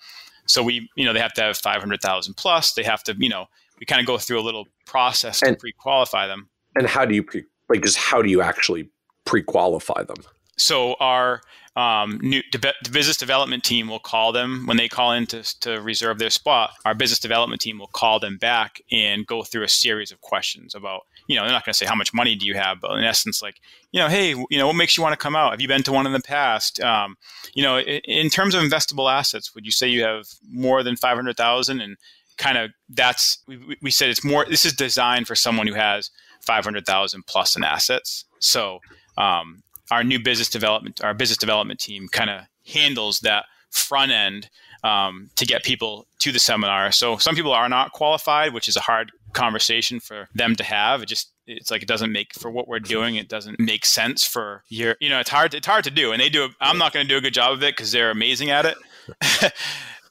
So 0.48 0.64
we, 0.64 0.90
you 0.96 1.06
know, 1.06 1.12
they 1.12 1.20
have 1.20 1.34
to 1.34 1.42
have 1.42 1.58
500,000 1.58 2.36
plus. 2.36 2.74
They 2.74 2.84
have 2.84 3.04
to, 3.04 3.16
you 3.18 3.30
know, 3.30 3.48
we 3.80 3.86
kind 3.86 4.00
of 4.00 4.08
go 4.08 4.18
through 4.18 4.40
a 4.40 4.44
little 4.44 4.66
process 4.86 5.40
to 5.42 5.56
pre-qualify 5.56 6.28
them. 6.28 6.50
And 6.76 6.88
how 6.88 7.06
do 7.06 7.16
you 7.16 7.24
pre 7.24 7.44
like 7.68 7.82
just 7.82 7.98
how 7.98 8.22
do 8.22 8.30
you 8.30 8.42
actually 8.42 8.90
pre-qualify 9.26 10.04
them? 10.04 10.24
So 10.58 10.96
our 11.02 11.42
um, 11.76 12.20
new 12.22 12.42
de- 12.52 12.74
business 12.90 13.18
development 13.18 13.66
team 13.66 13.90
will 13.90 14.00
call 14.00 14.32
them 14.32 14.66
when 14.66 14.78
they 14.78 14.88
call 14.88 15.12
in 15.12 15.26
to, 15.28 15.44
to 15.60 15.82
reserve 15.82 16.20
their 16.20 16.30
spot. 16.30 16.72
Our 16.86 16.96
business 16.96 17.20
development 17.20 17.62
team 17.62 17.78
will 17.78 17.88
call 17.88 18.22
them 18.22 18.38
back 18.38 18.80
and 18.90 19.28
go 19.28 19.44
through 19.44 19.64
a 19.64 19.68
series 19.68 20.14
of 20.14 20.22
questions 20.22 20.74
about, 20.74 21.02
you 21.28 21.36
know, 21.36 21.42
they're 21.42 21.52
not 21.52 21.66
going 21.66 21.74
to 21.74 21.78
say 21.78 21.86
how 21.86 21.96
much 21.96 22.14
money 22.14 22.36
do 22.36 22.46
you 22.46 22.56
have, 22.56 22.80
but 22.80 22.98
in 22.98 23.04
essence, 23.04 23.42
like, 23.42 23.60
you 23.92 24.00
know, 24.00 24.08
hey, 24.08 24.30
you 24.30 24.58
know, 24.58 24.68
what 24.68 24.78
makes 24.78 24.96
you 24.96 25.04
want 25.04 25.12
to 25.12 25.22
come 25.22 25.36
out? 25.36 25.52
Have 25.52 25.60
you 25.60 25.68
been 25.68 25.84
to 25.84 25.92
one 25.92 26.06
in 26.06 26.14
the 26.14 26.22
past? 26.22 26.80
Um, 26.80 27.18
you 27.54 27.64
know, 27.64 27.78
in, 27.78 28.00
in 28.06 28.30
terms 28.30 28.56
of 28.56 28.64
investable 28.64 29.12
assets, 29.12 29.54
would 29.54 29.66
you 29.66 29.72
say 29.72 29.90
you 29.90 30.04
have 30.04 30.28
more 30.50 30.84
than 30.84 30.96
five 30.96 31.18
hundred 31.18 31.36
thousand? 31.36 31.82
And 31.82 31.98
kind 32.38 32.58
of 32.58 32.72
that's 32.88 33.40
we, 33.48 33.78
we 33.82 33.92
said 33.92 34.10
it's 34.10 34.24
more. 34.24 34.46
This 34.46 34.64
is 34.64 34.74
designed 34.74 35.28
for 35.28 35.36
someone 35.36 35.68
who 35.68 35.74
has 35.74 36.10
five 36.40 36.64
hundred 36.64 36.86
thousand 36.86 37.26
plus 37.26 37.58
in 37.58 37.64
assets. 37.66 38.24
So 38.40 38.80
um, 39.18 39.64
our 39.92 40.04
new 40.04 40.20
business 40.20 40.50
development, 40.50 41.04
our 41.04 41.14
business 41.14 41.38
development 41.38 41.80
team 41.80 42.08
kind 42.08 42.30
of 42.30 42.42
handles 42.66 43.20
that 43.22 43.46
front 43.70 44.12
end 44.12 44.50
um, 44.84 45.30
to 45.36 45.46
get 45.46 45.64
people 45.64 46.08
to 46.20 46.32
the 46.32 46.40
seminar. 46.40 46.92
So 46.92 47.18
some 47.18 47.36
people 47.36 47.52
are 47.52 47.70
not 47.70 47.92
qualified, 47.92 48.54
which 48.54 48.68
is 48.68 48.76
a 48.78 48.82
hard 48.82 49.12
conversation 49.34 50.00
for 50.00 50.30
them 50.34 50.56
to 50.56 50.64
have. 50.64 51.04
It 51.04 51.08
just 51.08 51.32
it's 51.48 51.70
like 51.70 51.84
it 51.84 51.88
doesn't 51.88 52.12
make 52.12 52.34
for 52.34 52.50
what 52.50 52.68
we're 52.68 52.80
doing. 52.80 53.16
It 53.16 53.28
doesn't 53.28 53.60
make 53.60 53.86
sense 53.86 54.26
for 54.26 54.64
your 54.68 54.96
you 55.00 55.10
know 55.10 55.20
it's 55.20 55.30
hard 55.30 55.54
it's 55.54 55.68
hard 55.68 55.84
to 55.84 55.92
do, 55.92 56.12
and 56.12 56.22
they 56.22 56.30
do. 56.30 56.50
I'm 56.60 56.78
not 56.78 56.94
going 56.94 57.06
to 57.06 57.10
do 57.14 57.18
a 57.18 57.22
good 57.22 57.34
job 57.34 57.54
of 57.54 57.64
it 57.64 57.76
because 57.76 57.92
they're 57.92 58.12
amazing 58.12 58.50
at 58.50 58.66
it. 58.66 58.78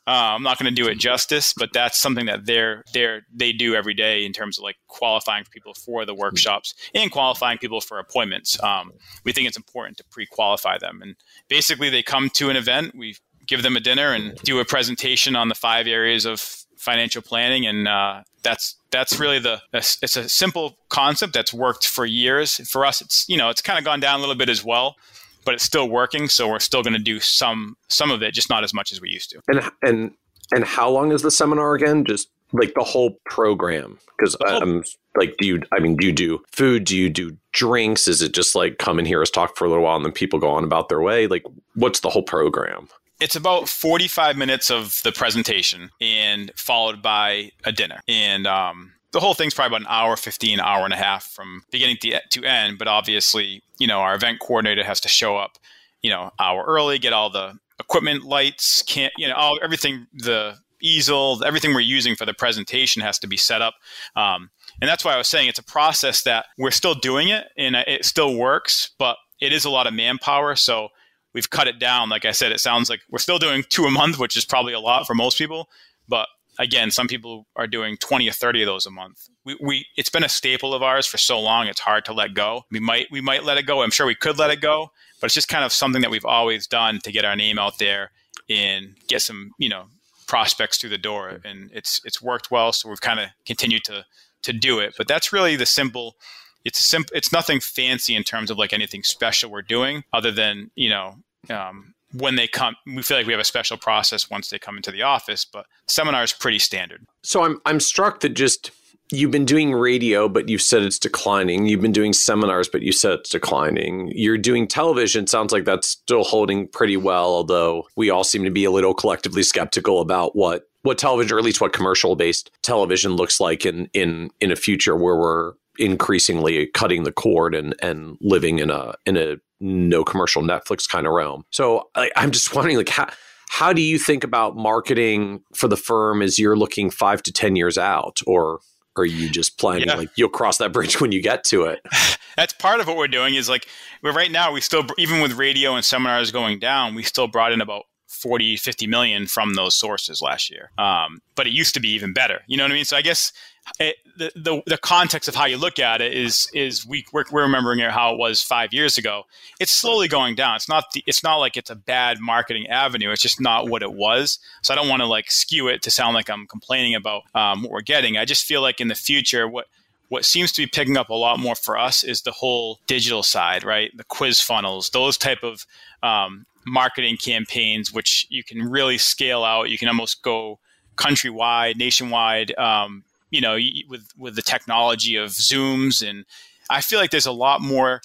Uh, 0.06 0.36
I'm 0.36 0.42
not 0.42 0.58
going 0.58 0.72
to 0.72 0.82
do 0.82 0.88
it 0.88 0.98
justice, 0.98 1.54
but 1.56 1.70
that's 1.72 1.98
something 1.98 2.26
that 2.26 2.44
they're 2.44 2.84
they're 2.92 3.22
they 3.34 3.52
do 3.52 3.74
every 3.74 3.94
day 3.94 4.24
in 4.24 4.32
terms 4.32 4.58
of 4.58 4.64
like 4.64 4.76
qualifying 4.86 5.44
people 5.50 5.72
for 5.72 6.04
the 6.04 6.14
workshops 6.14 6.74
and 6.94 7.10
qualifying 7.10 7.56
people 7.56 7.80
for 7.80 7.98
appointments. 7.98 8.62
Um, 8.62 8.92
we 9.24 9.32
think 9.32 9.48
it's 9.48 9.56
important 9.56 9.96
to 9.98 10.04
pre-qualify 10.10 10.78
them, 10.78 11.00
and 11.02 11.16
basically 11.48 11.88
they 11.88 12.02
come 12.02 12.28
to 12.34 12.50
an 12.50 12.56
event. 12.56 12.94
We 12.94 13.16
give 13.46 13.62
them 13.62 13.76
a 13.76 13.80
dinner 13.80 14.12
and 14.12 14.34
do 14.42 14.60
a 14.60 14.64
presentation 14.64 15.36
on 15.36 15.48
the 15.48 15.54
five 15.54 15.86
areas 15.86 16.26
of 16.26 16.40
financial 16.76 17.22
planning, 17.22 17.66
and 17.66 17.88
uh, 17.88 18.24
that's 18.42 18.76
that's 18.90 19.18
really 19.18 19.38
the 19.38 19.62
it's 19.72 20.16
a 20.16 20.28
simple 20.28 20.76
concept 20.90 21.32
that's 21.32 21.54
worked 21.54 21.86
for 21.86 22.04
years. 22.04 22.56
For 22.68 22.84
us, 22.84 23.00
it's 23.00 23.26
you 23.26 23.38
know 23.38 23.48
it's 23.48 23.62
kind 23.62 23.78
of 23.78 23.86
gone 23.86 24.00
down 24.00 24.18
a 24.18 24.20
little 24.20 24.34
bit 24.34 24.50
as 24.50 24.62
well 24.62 24.96
but 25.44 25.54
it's 25.54 25.64
still 25.64 25.88
working. 25.88 26.28
So 26.28 26.48
we're 26.48 26.58
still 26.58 26.82
going 26.82 26.94
to 26.94 26.98
do 26.98 27.20
some 27.20 27.76
some 27.88 28.10
of 28.10 28.22
it, 28.22 28.34
just 28.34 28.50
not 28.50 28.64
as 28.64 28.74
much 28.74 28.92
as 28.92 29.00
we 29.00 29.10
used 29.10 29.30
to. 29.30 29.40
And 29.48 29.70
and 29.82 30.12
and 30.52 30.64
how 30.64 30.90
long 30.90 31.12
is 31.12 31.22
the 31.22 31.30
seminar 31.30 31.74
again? 31.74 32.04
Just 32.04 32.28
like 32.52 32.74
the 32.74 32.84
whole 32.84 33.18
program? 33.26 33.98
Because 34.16 34.36
I'm 34.46 34.84
like, 35.16 35.34
do 35.38 35.46
you? 35.46 35.62
I 35.72 35.80
mean, 35.80 35.96
do 35.96 36.06
you 36.06 36.12
do 36.12 36.42
food? 36.52 36.84
Do 36.84 36.96
you 36.96 37.10
do 37.10 37.36
drinks? 37.52 38.08
Is 38.08 38.22
it 38.22 38.32
just 38.32 38.54
like 38.54 38.78
come 38.78 38.98
and 38.98 39.06
hear 39.06 39.22
us 39.22 39.30
talk 39.30 39.56
for 39.56 39.64
a 39.64 39.68
little 39.68 39.84
while, 39.84 39.96
and 39.96 40.04
then 40.04 40.12
people 40.12 40.38
go 40.38 40.50
on 40.50 40.64
about 40.64 40.88
their 40.88 41.00
way? 41.00 41.26
Like, 41.26 41.44
what's 41.74 42.00
the 42.00 42.10
whole 42.10 42.22
program? 42.22 42.88
It's 43.20 43.36
about 43.36 43.68
45 43.68 44.36
minutes 44.36 44.70
of 44.70 45.00
the 45.04 45.12
presentation 45.12 45.90
and 46.00 46.50
followed 46.56 47.00
by 47.00 47.52
a 47.64 47.70
dinner. 47.70 48.00
And 48.08 48.46
um, 48.46 48.93
the 49.14 49.20
whole 49.20 49.32
thing's 49.32 49.54
probably 49.54 49.76
about 49.76 49.88
an 49.88 49.94
hour 49.94 50.16
15 50.16 50.60
hour 50.60 50.84
and 50.84 50.92
a 50.92 50.96
half 50.96 51.24
from 51.24 51.62
beginning 51.70 51.96
to, 52.02 52.20
to 52.30 52.44
end 52.44 52.78
but 52.78 52.88
obviously 52.88 53.62
you 53.78 53.86
know 53.86 54.00
our 54.00 54.14
event 54.14 54.40
coordinator 54.40 54.84
has 54.84 55.00
to 55.00 55.08
show 55.08 55.36
up 55.36 55.56
you 56.02 56.10
know 56.10 56.30
hour 56.38 56.64
early 56.66 56.98
get 56.98 57.12
all 57.12 57.30
the 57.30 57.56
equipment 57.80 58.24
lights 58.24 58.82
can't 58.82 59.12
you 59.16 59.28
know 59.28 59.34
all 59.34 59.58
everything 59.62 60.06
the 60.12 60.56
easel 60.82 61.42
everything 61.44 61.72
we're 61.72 61.80
using 61.80 62.14
for 62.14 62.26
the 62.26 62.34
presentation 62.34 63.00
has 63.00 63.18
to 63.18 63.26
be 63.26 63.38
set 63.38 63.62
up. 63.62 63.74
Um, 64.14 64.50
and 64.80 64.88
that's 64.88 65.04
why 65.04 65.14
i 65.14 65.16
was 65.16 65.28
saying 65.28 65.48
it's 65.48 65.58
a 65.58 65.64
process 65.64 66.22
that 66.24 66.46
we're 66.58 66.72
still 66.72 66.94
doing 66.94 67.28
it 67.28 67.46
and 67.56 67.76
it 67.76 68.04
still 68.04 68.36
works 68.36 68.90
but 68.98 69.16
it 69.40 69.52
is 69.52 69.64
a 69.64 69.70
lot 69.70 69.86
of 69.86 69.94
manpower 69.94 70.56
so 70.56 70.88
we've 71.32 71.50
cut 71.50 71.68
it 71.68 71.78
down. 71.78 72.08
Like 72.08 72.24
i 72.24 72.32
said 72.32 72.52
it 72.52 72.60
sounds 72.60 72.90
like 72.90 73.00
we're 73.10 73.18
still 73.18 73.38
doing 73.38 73.64
two 73.68 73.84
a 73.84 73.90
month 73.90 74.18
which 74.18 74.36
is 74.36 74.44
probably 74.44 74.72
a 74.72 74.80
lot 74.80 75.06
for 75.06 75.14
most 75.14 75.38
people 75.38 75.68
but 76.08 76.28
again, 76.58 76.90
some 76.90 77.08
people 77.08 77.46
are 77.56 77.66
doing 77.66 77.96
20 77.96 78.28
or 78.28 78.32
30 78.32 78.62
of 78.62 78.66
those 78.66 78.86
a 78.86 78.90
month. 78.90 79.28
We, 79.44 79.56
we, 79.60 79.86
it's 79.96 80.10
been 80.10 80.24
a 80.24 80.28
staple 80.28 80.74
of 80.74 80.82
ours 80.82 81.06
for 81.06 81.18
so 81.18 81.40
long. 81.40 81.66
It's 81.66 81.80
hard 81.80 82.04
to 82.06 82.12
let 82.12 82.34
go. 82.34 82.62
We 82.70 82.80
might, 82.80 83.06
we 83.10 83.20
might 83.20 83.44
let 83.44 83.58
it 83.58 83.66
go. 83.66 83.82
I'm 83.82 83.90
sure 83.90 84.06
we 84.06 84.14
could 84.14 84.38
let 84.38 84.50
it 84.50 84.60
go, 84.60 84.90
but 85.20 85.26
it's 85.26 85.34
just 85.34 85.48
kind 85.48 85.64
of 85.64 85.72
something 85.72 86.02
that 86.02 86.10
we've 86.10 86.24
always 86.24 86.66
done 86.66 87.00
to 87.00 87.12
get 87.12 87.24
our 87.24 87.36
name 87.36 87.58
out 87.58 87.78
there 87.78 88.10
and 88.48 88.96
get 89.08 89.22
some, 89.22 89.52
you 89.58 89.68
know, 89.68 89.84
prospects 90.26 90.78
through 90.78 90.90
the 90.90 90.98
door. 90.98 91.40
And 91.44 91.70
it's, 91.72 92.00
it's 92.04 92.22
worked 92.22 92.50
well. 92.50 92.72
So 92.72 92.88
we've 92.88 93.00
kind 93.00 93.20
of 93.20 93.28
continued 93.46 93.84
to, 93.84 94.04
to 94.42 94.52
do 94.52 94.78
it, 94.78 94.94
but 94.96 95.08
that's 95.08 95.32
really 95.32 95.56
the 95.56 95.66
simple, 95.66 96.16
it's 96.64 96.78
simple. 96.78 97.16
It's 97.16 97.32
nothing 97.32 97.60
fancy 97.60 98.14
in 98.14 98.22
terms 98.22 98.50
of 98.50 98.58
like 98.58 98.72
anything 98.72 99.02
special 99.02 99.50
we're 99.50 99.62
doing 99.62 100.04
other 100.12 100.30
than, 100.30 100.70
you 100.74 100.90
know, 100.90 101.16
um, 101.50 101.93
when 102.14 102.36
they 102.36 102.46
come 102.46 102.76
we 102.86 103.02
feel 103.02 103.16
like 103.16 103.26
we 103.26 103.32
have 103.32 103.40
a 103.40 103.44
special 103.44 103.76
process 103.76 104.30
once 104.30 104.50
they 104.50 104.58
come 104.58 104.76
into 104.76 104.90
the 104.90 105.02
office 105.02 105.44
but 105.44 105.66
seminar 105.88 106.22
is 106.22 106.32
pretty 106.32 106.58
standard. 106.58 107.04
So 107.22 107.44
i'm 107.44 107.60
i'm 107.66 107.80
struck 107.80 108.20
that 108.20 108.30
just 108.30 108.70
you've 109.10 109.30
been 109.30 109.44
doing 109.44 109.72
radio 109.72 110.28
but 110.28 110.48
you've 110.48 110.62
said 110.62 110.82
it's 110.82 110.98
declining. 110.98 111.66
You've 111.66 111.82
been 111.82 111.92
doing 111.92 112.12
seminars 112.12 112.68
but 112.68 112.82
you 112.82 112.92
said 112.92 113.20
it's 113.20 113.30
declining. 113.30 114.10
You're 114.14 114.38
doing 114.38 114.66
television. 114.66 115.26
Sounds 115.26 115.52
like 115.52 115.64
that's 115.64 115.88
still 115.88 116.24
holding 116.24 116.68
pretty 116.68 116.96
well 116.96 117.26
although 117.26 117.86
we 117.96 118.10
all 118.10 118.24
seem 118.24 118.44
to 118.44 118.50
be 118.50 118.64
a 118.64 118.70
little 118.70 118.94
collectively 118.94 119.42
skeptical 119.42 120.00
about 120.00 120.36
what 120.36 120.68
what 120.82 120.98
television 120.98 121.34
or 121.34 121.38
at 121.38 121.44
least 121.44 121.60
what 121.60 121.72
commercial 121.72 122.14
based 122.14 122.50
television 122.62 123.12
looks 123.12 123.40
like 123.40 123.66
in 123.66 123.88
in 123.92 124.30
in 124.40 124.52
a 124.52 124.56
future 124.56 124.96
where 124.96 125.16
we're 125.16 125.54
increasingly 125.78 126.66
cutting 126.68 127.02
the 127.02 127.12
cord 127.12 127.54
and 127.54 127.74
and 127.82 128.16
living 128.20 128.58
in 128.58 128.70
a 128.70 128.94
in 129.06 129.16
a 129.16 129.36
no 129.64 130.04
commercial 130.04 130.42
Netflix 130.42 130.88
kind 130.88 131.06
of 131.06 131.12
realm. 131.12 131.44
So 131.50 131.88
I, 131.94 132.10
I'm 132.16 132.30
just 132.30 132.54
wondering, 132.54 132.76
like, 132.76 132.90
how 132.90 133.08
how 133.50 133.72
do 133.72 133.82
you 133.82 133.98
think 133.98 134.24
about 134.24 134.56
marketing 134.56 135.42
for 135.54 135.68
the 135.68 135.76
firm 135.76 136.22
as 136.22 136.38
you're 136.38 136.56
looking 136.56 136.90
five 136.90 137.22
to 137.24 137.32
ten 137.32 137.56
years 137.56 137.78
out, 137.78 138.20
or 138.26 138.60
are 138.96 139.04
you 139.04 139.28
just 139.28 139.58
planning 139.58 139.88
yeah. 139.88 139.96
like 139.96 140.10
you'll 140.16 140.28
cross 140.28 140.58
that 140.58 140.72
bridge 140.72 141.00
when 141.00 141.10
you 141.10 141.20
get 141.22 141.44
to 141.44 141.64
it? 141.64 141.80
That's 142.36 142.52
part 142.52 142.80
of 142.80 142.86
what 142.86 142.96
we're 142.96 143.08
doing. 143.08 143.34
Is 143.34 143.48
like, 143.48 143.66
right 144.02 144.30
now 144.30 144.52
we 144.52 144.60
still 144.60 144.84
even 144.98 145.20
with 145.20 145.32
radio 145.32 145.74
and 145.74 145.84
seminars 145.84 146.30
going 146.30 146.58
down, 146.58 146.94
we 146.94 147.02
still 147.02 147.26
brought 147.26 147.52
in 147.52 147.60
about 147.60 147.84
40 148.08 148.56
50 148.56 148.86
million 148.86 149.26
from 149.26 149.54
those 149.54 149.74
sources 149.74 150.22
last 150.22 150.48
year 150.48 150.70
um, 150.78 151.20
but 151.34 151.46
it 151.46 151.52
used 151.52 151.74
to 151.74 151.80
be 151.80 151.88
even 151.90 152.12
better 152.12 152.42
you 152.46 152.56
know 152.56 152.62
what 152.62 152.70
i 152.70 152.74
mean 152.74 152.84
so 152.84 152.96
i 152.96 153.02
guess 153.02 153.32
it, 153.80 153.96
the, 154.16 154.30
the, 154.36 154.62
the 154.66 154.78
context 154.78 155.28
of 155.28 155.34
how 155.34 155.46
you 155.46 155.56
look 155.56 155.78
at 155.78 156.00
it 156.00 156.12
is 156.12 156.48
is 156.54 156.86
we 156.86 157.04
we're, 157.12 157.24
we're 157.32 157.42
remembering 157.42 157.80
how 157.80 158.12
it 158.12 158.18
was 158.18 158.42
five 158.42 158.72
years 158.72 158.98
ago. 158.98 159.24
It's 159.58 159.72
slowly 159.72 160.06
going 160.06 160.34
down. 160.34 160.56
It's 160.56 160.68
not 160.68 160.92
the, 160.92 161.02
it's 161.06 161.22
not 161.22 161.36
like 161.36 161.56
it's 161.56 161.70
a 161.70 161.74
bad 161.74 162.20
marketing 162.20 162.68
avenue. 162.68 163.10
It's 163.10 163.22
just 163.22 163.40
not 163.40 163.68
what 163.68 163.82
it 163.82 163.92
was. 163.92 164.38
So 164.62 164.72
I 164.72 164.76
don't 164.76 164.88
want 164.88 165.00
to 165.00 165.06
like 165.06 165.30
skew 165.30 165.68
it 165.68 165.82
to 165.82 165.90
sound 165.90 166.14
like 166.14 166.30
I'm 166.30 166.46
complaining 166.46 166.94
about 166.94 167.22
um, 167.34 167.62
what 167.62 167.72
we're 167.72 167.80
getting. 167.80 168.16
I 168.16 168.24
just 168.24 168.44
feel 168.44 168.62
like 168.62 168.80
in 168.80 168.88
the 168.88 168.94
future, 168.94 169.48
what 169.48 169.66
what 170.08 170.24
seems 170.24 170.52
to 170.52 170.62
be 170.62 170.66
picking 170.66 170.96
up 170.96 171.08
a 171.08 171.14
lot 171.14 171.40
more 171.40 171.56
for 171.56 171.78
us 171.78 172.04
is 172.04 172.22
the 172.22 172.30
whole 172.30 172.78
digital 172.86 173.22
side, 173.22 173.64
right? 173.64 173.90
The 173.96 174.04
quiz 174.04 174.40
funnels, 174.40 174.90
those 174.90 175.16
type 175.16 175.42
of 175.42 175.66
um, 176.02 176.46
marketing 176.66 177.16
campaigns, 177.16 177.92
which 177.92 178.26
you 178.28 178.44
can 178.44 178.70
really 178.70 178.98
scale 178.98 179.42
out. 179.42 179.70
You 179.70 179.78
can 179.78 179.88
almost 179.88 180.22
go 180.22 180.58
countrywide, 180.96 181.76
nationwide. 181.76 182.56
Um, 182.56 183.02
you 183.34 183.40
know, 183.40 183.58
with 183.88 184.08
with 184.16 184.36
the 184.36 184.42
technology 184.42 185.16
of 185.16 185.30
Zooms, 185.30 186.08
and 186.08 186.24
I 186.70 186.80
feel 186.80 187.00
like 187.00 187.10
there's 187.10 187.26
a 187.26 187.32
lot 187.32 187.60
more 187.60 188.00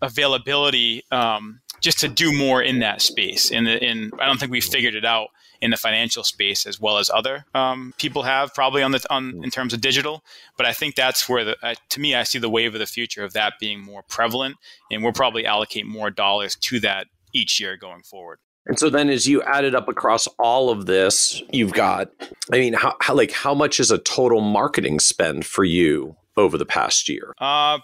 availability 0.00 1.04
um, 1.12 1.60
just 1.80 2.00
to 2.00 2.08
do 2.08 2.36
more 2.36 2.60
in 2.60 2.80
that 2.80 3.00
space. 3.00 3.52
And 3.52 3.68
in 3.68 4.10
I 4.18 4.26
don't 4.26 4.40
think 4.40 4.50
we've 4.50 4.64
figured 4.64 4.96
it 4.96 5.04
out 5.04 5.28
in 5.60 5.70
the 5.70 5.76
financial 5.76 6.24
space 6.24 6.66
as 6.66 6.80
well 6.80 6.98
as 6.98 7.08
other 7.08 7.44
um, 7.54 7.94
people 7.96 8.24
have 8.24 8.52
probably 8.52 8.82
on 8.82 8.90
the 8.90 9.06
on 9.08 9.44
in 9.44 9.50
terms 9.50 9.72
of 9.72 9.80
digital. 9.80 10.24
But 10.56 10.66
I 10.66 10.72
think 10.72 10.96
that's 10.96 11.28
where 11.28 11.44
the 11.44 11.56
uh, 11.62 11.76
to 11.90 12.00
me 12.00 12.16
I 12.16 12.24
see 12.24 12.40
the 12.40 12.50
wave 12.50 12.74
of 12.74 12.80
the 12.80 12.86
future 12.86 13.22
of 13.22 13.34
that 13.34 13.54
being 13.60 13.80
more 13.80 14.02
prevalent, 14.02 14.56
and 14.90 15.04
we'll 15.04 15.12
probably 15.12 15.46
allocate 15.46 15.86
more 15.86 16.10
dollars 16.10 16.56
to 16.56 16.80
that 16.80 17.06
each 17.32 17.60
year 17.60 17.76
going 17.76 18.02
forward. 18.02 18.40
And 18.66 18.78
so 18.78 18.90
then 18.90 19.10
as 19.10 19.26
you 19.26 19.42
add 19.42 19.64
it 19.64 19.74
up 19.74 19.88
across 19.88 20.26
all 20.38 20.70
of 20.70 20.86
this, 20.86 21.42
you've 21.52 21.72
got 21.72 22.10
I 22.52 22.58
mean 22.58 22.74
how, 22.74 22.94
how 23.00 23.14
like 23.14 23.32
how 23.32 23.54
much 23.54 23.80
is 23.80 23.90
a 23.90 23.98
total 23.98 24.40
marketing 24.40 25.00
spend 25.00 25.44
for 25.46 25.64
you 25.64 26.16
over 26.36 26.56
the 26.56 26.66
past 26.66 27.08
year? 27.08 27.34
Uh 27.38 27.78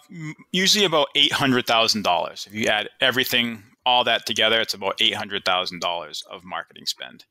usually 0.53 0.85
about 0.85 1.09
$800,000. 1.17 2.47
If 2.47 2.55
you 2.55 2.67
add 2.67 2.89
everything 3.01 3.63
all 3.85 4.05
that 4.05 4.27
together 4.27 4.61
it's 4.61 4.75
about 4.75 4.99
$800,000 4.99 6.27
of 6.27 6.45
marketing 6.45 6.87
spend. 6.87 7.25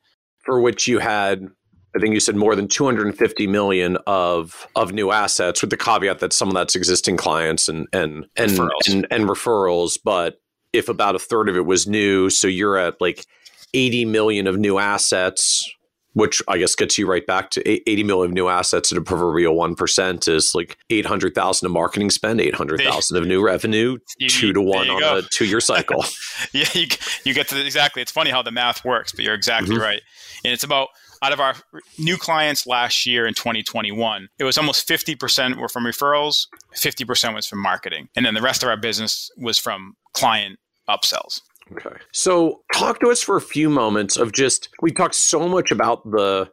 For 0.44 0.60
which 0.60 0.88
you 0.88 1.00
had 1.00 1.48
I 1.96 2.00
think 2.00 2.14
you 2.14 2.20
said 2.20 2.36
more 2.36 2.56
than 2.56 2.68
250 2.68 3.48
million 3.48 3.98
of 4.06 4.68
of 4.76 4.94
new 4.94 5.12
assets, 5.12 5.62
with 5.62 5.72
the 5.72 5.78
caveat 5.78 6.20
that 6.20 6.34
some 6.34 6.50
of 6.50 6.54
that's 6.54 6.76
existing 6.76 7.18
clients 7.18 7.70
and 7.70 7.88
and 7.92 8.26
and 8.36 8.52
referrals. 8.52 8.70
And, 8.94 9.08
and 9.10 9.24
referrals. 9.24 9.98
But 10.04 10.40
if 10.78 10.90
about 10.90 11.16
a 11.16 11.20
third 11.20 11.50
of 11.50 11.56
it 11.56 11.66
was 11.66 11.88
new, 11.88 12.30
so 12.30 12.48
you're 12.48 12.78
at 12.78 13.00
like 13.02 13.26
80 13.74 14.06
million 14.06 14.48
of 14.48 14.58
new 14.58 14.78
assets, 14.78 15.70
which 16.14 16.42
I 16.48 16.58
guess 16.58 16.76
gets 16.76 16.98
you 16.98 17.08
right 17.08 17.26
back 17.26 17.50
to 17.52 17.90
80 17.90 18.04
million 18.04 18.32
of 18.32 18.34
new 18.34 18.48
assets 18.48 18.92
at 18.92 18.98
a 18.98 19.02
proverbial 19.02 19.56
1% 19.56 20.28
is 20.28 20.56
like 20.56 20.78
800,000 20.90 21.66
of 21.66 21.72
marketing 21.72 22.10
spend, 22.10 22.42
800,000 22.42 23.18
of 23.18 23.28
new 23.28 23.44
revenue, 23.44 23.98
you, 24.18 24.30
two 24.30 24.54
to 24.54 24.62
one 24.62 24.90
on 24.90 25.00
go. 25.00 25.18
a 25.18 25.22
two 25.22 25.46
year 25.46 25.60
cycle. 25.62 26.06
yeah, 26.54 26.66
you, 26.74 26.88
you 27.24 27.34
get 27.34 27.48
to 27.50 27.56
the, 27.56 27.66
exactly. 27.66 28.02
It's 28.02 28.12
funny 28.12 28.32
how 28.32 28.42
the 28.42 28.52
math 28.52 28.86
works, 28.86 29.12
but 29.12 29.26
you're 29.26 29.36
exactly 29.36 29.76
mm-hmm. 29.76 29.84
right. 29.84 30.02
And 30.44 30.54
it's 30.54 30.64
about 30.64 30.90
out 31.22 31.34
of 31.34 31.40
our 31.40 31.56
new 31.98 32.18
clients 32.18 32.68
last 32.68 33.06
year 33.06 33.26
in 33.26 33.34
2021, 33.34 34.30
it 34.40 34.44
was 34.44 34.58
almost 34.58 34.88
50% 34.88 35.60
were 35.60 35.70
from 35.70 35.84
referrals, 35.84 36.48
50% 36.76 37.34
was 37.34 37.48
from 37.48 37.60
marketing. 37.60 38.10
And 38.16 38.26
then 38.26 38.34
the 38.34 38.42
rest 38.42 38.64
of 38.64 38.70
our 38.70 38.78
business 38.78 39.30
was 39.38 39.58
from 39.58 39.96
client 40.14 40.60
upsells. 40.90 41.42
Okay. 41.74 41.96
So 42.14 42.62
talk 42.74 43.00
to 43.02 43.10
us 43.10 43.22
for 43.22 43.36
a 43.36 43.42
few 43.42 43.70
moments 43.70 44.18
of 44.18 44.32
just 44.32 44.70
we 44.82 44.92
talked 44.92 45.16
so 45.16 45.48
much 45.48 45.72
about 45.72 46.10
the 46.10 46.50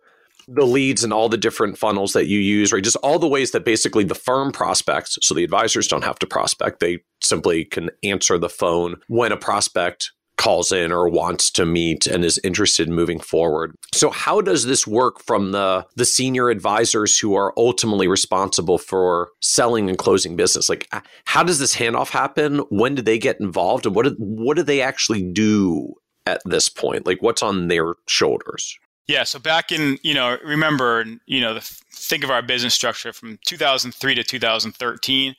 the 0.47 0.66
leads 0.66 1.02
and 1.02 1.12
all 1.12 1.28
the 1.28 1.39
different 1.39 1.78
funnels 1.78 2.12
that 2.12 2.27
you 2.27 2.39
use, 2.39 2.73
right? 2.73 2.85
Just 2.85 2.97
all 2.97 3.19
the 3.19 3.28
ways 3.28 3.52
that 3.52 3.65
basically 3.65 4.05
the 4.05 4.15
firm 4.15 4.52
prospects, 4.52 5.19
so 5.23 5.35
the 5.35 5.44
advisors 5.44 5.89
don't 5.89 6.05
have 6.05 6.19
to 6.19 6.27
prospect. 6.27 6.81
They 6.81 6.98
simply 7.23 7.65
can 7.65 7.90
answer 8.02 8.36
the 8.36 8.51
phone 8.51 8.97
when 9.09 9.32
a 9.32 9.39
prospect 9.39 10.12
calls 10.36 10.73
in 10.73 10.90
or 10.90 11.09
wants 11.09 11.51
to 11.52 11.65
meet 11.65 12.06
and 12.06 12.24
is 12.24 12.40
interested 12.43 12.89
in 12.89 12.94
moving 12.94 13.20
forward. 13.20 13.74
So 13.93 14.11
how 14.11 14.40
does 14.40 14.65
this 14.65 14.86
work 14.86 15.20
from 15.20 15.52
the 15.52 15.86
the 15.97 16.05
senior 16.05 16.51
advisors 16.51 17.19
who 17.19 17.35
are 17.35 17.52
ultimately 17.56 18.09
responsible 18.09 18.78
for 18.78 19.31
selling 19.40 19.89
and 19.89 19.98
closing 19.98 20.36
business? 20.36 20.69
Like 20.69 20.93
how 21.24 21.43
does 21.43 21.59
this 21.59 21.77
handoff 21.77 22.11
happen? 22.11 22.59
When 22.70 22.94
do 22.94 23.02
they 23.02 23.19
get 23.19 23.40
involved 23.40 23.86
and 23.86 23.94
what 23.94 24.05
do, 24.05 24.16
what 24.19 24.56
do 24.56 24.62
they 24.62 24.81
actually 24.81 25.23
do 25.23 25.94
at 26.27 26.40
this 26.44 26.69
point? 26.69 27.06
Like 27.06 27.23
what's 27.23 27.43
on 27.43 27.69
their 27.69 27.94
shoulders? 28.06 28.77
Yeah, 29.06 29.24
so 29.24 29.39
back 29.39 29.70
in, 29.70 29.98
you 30.02 30.15
know, 30.15 30.39
remember, 30.43 31.05
you 31.27 31.40
know, 31.40 31.55
the, 31.55 31.61
think 31.93 32.24
of 32.24 32.31
our 32.31 32.40
business 32.40 32.73
structure 32.73 33.12
from 33.12 33.39
2003 33.44 34.15
to 34.15 34.24
2013, 34.24 35.36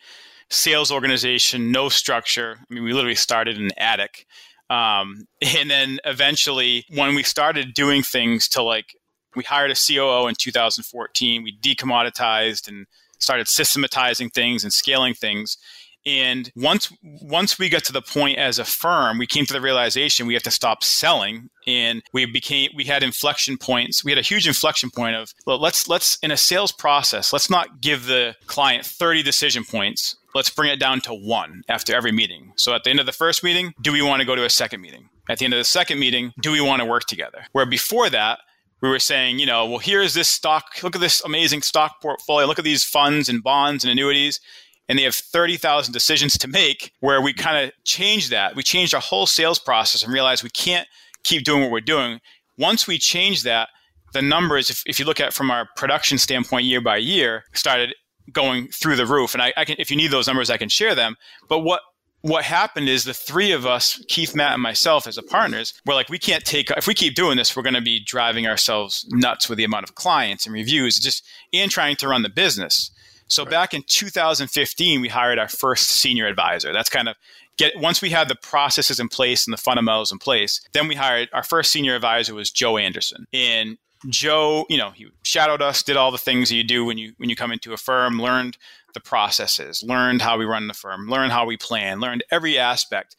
sales 0.52 0.92
organization, 0.92 1.72
no 1.72 1.90
structure. 1.90 2.60
I 2.60 2.74
mean, 2.74 2.84
we 2.84 2.94
literally 2.94 3.16
started 3.16 3.58
in 3.58 3.66
an 3.66 3.72
attic 3.78 4.28
um, 4.70 5.28
and 5.42 5.70
then 5.70 6.00
eventually, 6.06 6.86
when 6.90 7.16
we 7.16 7.24
started 7.24 7.74
doing 7.74 8.04
things 8.04 8.48
to 8.50 8.64
like, 8.64 8.96
we 9.36 9.44
hired 9.44 9.72
a 9.72 9.76
COO 9.76 10.28
in 10.28 10.36
2014, 10.36 11.44
we 11.44 11.58
decommoditized 11.58 12.68
and 12.68 12.88
started 13.20 13.48
systematizing 13.48 14.30
things 14.30 14.64
and 14.64 14.72
scaling 14.72 15.14
things. 15.14 15.58
And 16.06 16.52
once 16.56 16.94
once 17.04 17.58
we 17.58 17.68
got 17.68 17.84
to 17.86 17.92
the 17.92 18.02
point 18.02 18.38
as 18.38 18.60
a 18.60 18.66
firm, 18.66 19.18
we 19.18 19.26
came 19.26 19.46
to 19.48 19.54
the 19.54 19.62
realization 19.62 20.28
we 20.28 20.36
have 20.36 20.44
to 20.44 20.52
stop 20.52 20.84
selling, 20.84 21.50
and 21.66 22.04
we 22.14 22.26
became 22.26 22.70
we 22.76 22.84
had 22.84 23.02
inflection 23.02 23.58
points. 23.58 24.04
We 24.04 24.12
had 24.12 24.20
a 24.20 24.24
huge 24.24 24.48
inflection 24.48 24.92
point 24.92 25.16
of 25.16 25.34
well, 25.48 25.60
let's 25.60 25.90
let's 25.90 26.20
in 26.22 26.30
a 26.32 26.38
sales 26.38 26.72
process, 26.72 27.34
let's 27.34 27.50
not 27.50 27.82
give 27.82 28.06
the 28.06 28.36
client 28.46 28.86
30 28.86 29.24
decision 29.24 29.64
points. 29.64 30.16
Let's 30.36 30.50
bring 30.50 30.70
it 30.70 30.80
down 30.80 31.00
to 31.02 31.14
one 31.14 31.64
after 31.70 31.96
every 31.96 32.12
meeting. 32.12 32.52
So 32.58 32.76
at 32.76 32.84
the 32.84 32.90
end 32.90 33.00
of 33.00 33.06
the 33.06 33.14
first 33.14 33.42
meeting, 33.42 33.74
do 33.82 33.94
we 33.94 34.02
want 34.02 34.20
to 34.20 34.26
go 34.26 34.36
to 34.36 34.44
a 34.44 34.50
second 34.50 34.82
meeting? 34.82 35.10
At 35.30 35.40
the 35.40 35.46
end 35.46 35.54
of 35.54 35.58
the 35.58 35.64
second 35.64 35.98
meeting, 35.98 36.34
do 36.42 36.52
we 36.52 36.62
want 36.62 36.82
to 36.82 36.86
work 36.86 37.06
together? 37.06 37.46
Where 37.54 37.66
before 37.66 38.10
that, 38.10 38.40
we 38.82 38.90
were 38.90 39.00
saying, 39.00 39.40
you 39.40 39.46
know, 39.46 39.66
well, 39.66 39.80
here's 39.80 40.14
this 40.14 40.28
stock. 40.28 40.84
Look 40.84 40.94
at 40.94 41.02
this 41.02 41.24
amazing 41.24 41.62
stock 41.62 42.02
portfolio. 42.02 42.46
Look 42.46 42.60
at 42.60 42.66
these 42.66 42.84
funds 42.84 43.30
and 43.30 43.42
bonds 43.42 43.84
and 43.84 43.92
annuities 43.92 44.42
and 44.88 45.00
they 45.00 45.04
have 45.04 45.16
30,000 45.16 45.94
decisions 45.94 46.38
to 46.38 46.48
make 46.48 46.92
where 47.00 47.22
we 47.22 47.34
mm-hmm. 47.34 47.44
kind 47.44 47.66
of 47.66 47.72
change 47.84 48.30
that. 48.30 48.56
We 48.56 48.64
changed 48.64 48.94
our 48.94 49.02
whole 49.02 49.26
sales 49.26 49.60
process 49.60 50.04
and 50.04 50.14
realized 50.14 50.44
we 50.44 50.50
can't 50.50 50.88
keep 51.24 51.44
doing 51.44 51.62
what 51.62 51.72
we're 51.72 51.82
doing. 51.82 52.20
Once 52.58 52.88
we 52.88 52.98
changed 52.98 53.44
that, 53.46 53.70
the 54.14 54.22
numbers, 54.22 54.70
if, 54.70 54.84
if 54.86 55.00
you 55.00 55.06
look 55.06 55.20
at 55.20 55.34
from 55.34 55.52
our 55.52 55.68
production 55.76 56.18
standpoint 56.18 56.66
year 56.66 56.82
by 56.82 56.98
year, 56.98 57.44
started 57.54 57.94
going 58.32 58.68
through 58.70 58.96
the 58.96 59.06
roof. 59.06 59.34
And 59.34 59.42
I, 59.42 59.54
I 59.58 59.66
can, 59.66 59.76
if 59.78 59.92
you 59.92 59.98
need 59.98 60.12
those 60.12 60.28
numbers, 60.28 60.50
I 60.50 60.58
can 60.58 60.70
share 60.70 60.96
them. 60.96 61.16
But 61.50 61.60
what 61.60 61.82
what 62.26 62.44
happened 62.44 62.90
is 62.90 63.04
the 63.04 63.14
three 63.14 63.52
of 63.52 63.68
us, 63.68 64.04
Keith, 64.08 64.36
Matt, 64.36 64.54
and 64.54 64.62
myself 64.62 65.06
as 65.06 65.16
a 65.16 65.22
partners, 65.22 65.76
we're 65.86 65.94
like, 65.94 66.10
we 66.10 66.18
can't 66.18 66.44
take, 66.44 66.72
if 66.72 66.88
we 66.88 66.96
keep 66.96 67.14
doing 67.14 67.38
this, 67.38 67.56
we're 67.56 67.62
going 67.62 67.76
to 67.76 67.82
be 67.82 68.04
driving 68.04 68.48
ourselves 68.48 69.06
nuts 69.12 69.48
with 69.48 69.60
the 69.60 69.64
amount 69.64 69.84
of 69.84 69.94
clients 69.94 70.48
and 70.48 70.54
reviews, 70.54 70.98
just 70.98 71.24
and 71.54 71.70
trying 71.70 71.96
to 71.98 72.08
run 72.08 72.24
the 72.24 72.30
business. 72.30 72.90
So 73.28 73.44
right. 73.44 73.52
back 73.52 73.74
in 73.74 73.84
2015, 73.88 75.02
we 75.02 75.08
hired 75.08 75.40
our 75.40 75.48
first 75.48 75.90
senior 75.90 76.28
advisor. 76.28 76.74
That's 76.74 76.90
kind 76.90 77.10
of 77.10 77.16
get 77.58 77.78
once 77.78 78.02
we 78.02 78.10
had 78.10 78.30
the 78.30 78.36
processes 78.36 79.00
in 79.00 79.10
place 79.10 79.48
and 79.48 79.54
the 79.54 79.62
fundamentals 79.62 80.12
in 80.12 80.20
place, 80.20 80.62
then 80.74 80.88
we 80.88 80.96
hired 80.96 81.30
our 81.34 81.44
first 81.44 81.72
senior 81.72 81.96
advisor 81.96 82.34
was 82.34 82.52
Joe 82.52 82.78
Anderson. 82.78 83.26
And 83.34 83.78
Joe, 84.10 84.66
you 84.70 84.78
know, 84.78 84.92
he 84.92 85.08
shadowed 85.24 85.62
us, 85.62 85.82
did 85.82 85.98
all 85.98 86.12
the 86.12 86.18
things 86.18 86.52
you 86.52 86.64
do 86.64 86.86
when 86.86 86.98
you 86.98 87.14
when 87.18 87.30
you 87.30 87.36
come 87.36 87.52
into 87.52 87.74
a 87.74 87.78
firm, 87.78 88.22
learned 88.22 88.58
the 88.94 89.00
processes, 89.00 89.84
learned 89.84 90.22
how 90.22 90.38
we 90.38 90.46
run 90.46 90.68
the 90.68 90.74
firm, 90.74 91.08
learned 91.08 91.32
how 91.32 91.46
we 91.46 91.58
plan, 91.58 92.00
learned 92.00 92.24
every 92.32 92.58
aspect. 92.58 93.16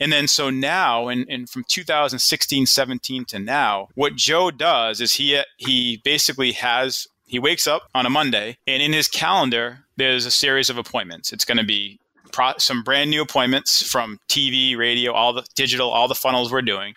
And 0.00 0.12
then 0.12 0.26
so 0.26 0.50
now, 0.50 1.06
and, 1.06 1.26
and 1.28 1.48
from 1.48 1.64
2016, 1.68 2.66
17 2.66 3.24
to 3.26 3.38
now, 3.38 3.88
what 3.94 4.16
Joe 4.16 4.50
does 4.50 5.00
is 5.00 5.14
he 5.14 5.40
he 5.58 6.00
basically 6.02 6.52
has 6.52 7.06
he 7.32 7.38
wakes 7.38 7.66
up 7.66 7.88
on 7.94 8.04
a 8.04 8.10
Monday, 8.10 8.58
and 8.66 8.82
in 8.82 8.92
his 8.92 9.08
calendar, 9.08 9.86
there's 9.96 10.26
a 10.26 10.30
series 10.30 10.68
of 10.68 10.76
appointments. 10.76 11.32
It's 11.32 11.46
going 11.46 11.56
to 11.56 11.64
be 11.64 11.98
pro- 12.30 12.58
some 12.58 12.82
brand 12.82 13.08
new 13.08 13.22
appointments 13.22 13.82
from 13.82 14.20
TV, 14.28 14.76
radio, 14.76 15.12
all 15.12 15.32
the 15.32 15.42
digital, 15.54 15.88
all 15.88 16.08
the 16.08 16.14
funnels 16.14 16.52
we're 16.52 16.60
doing, 16.60 16.92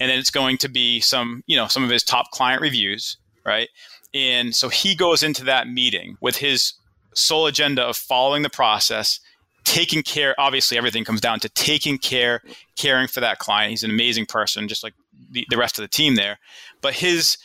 and 0.00 0.10
then 0.10 0.18
it's 0.18 0.30
going 0.30 0.56
to 0.56 0.70
be 0.70 1.00
some, 1.00 1.44
you 1.46 1.58
know, 1.58 1.66
some 1.66 1.84
of 1.84 1.90
his 1.90 2.02
top 2.02 2.30
client 2.30 2.62
reviews, 2.62 3.18
right? 3.44 3.68
And 4.14 4.56
so 4.56 4.70
he 4.70 4.94
goes 4.94 5.22
into 5.22 5.44
that 5.44 5.68
meeting 5.68 6.16
with 6.22 6.38
his 6.38 6.72
sole 7.14 7.46
agenda 7.46 7.82
of 7.82 7.98
following 7.98 8.44
the 8.44 8.48
process, 8.48 9.20
taking 9.64 10.02
care. 10.02 10.34
Obviously, 10.38 10.78
everything 10.78 11.04
comes 11.04 11.20
down 11.20 11.38
to 11.40 11.50
taking 11.50 11.98
care, 11.98 12.40
caring 12.76 13.08
for 13.08 13.20
that 13.20 13.40
client. 13.40 13.72
He's 13.72 13.82
an 13.82 13.90
amazing 13.90 14.24
person, 14.24 14.68
just 14.68 14.82
like 14.82 14.94
the, 15.30 15.46
the 15.50 15.58
rest 15.58 15.78
of 15.78 15.82
the 15.82 15.88
team 15.88 16.14
there. 16.14 16.38
But 16.80 16.94
his 16.94 17.36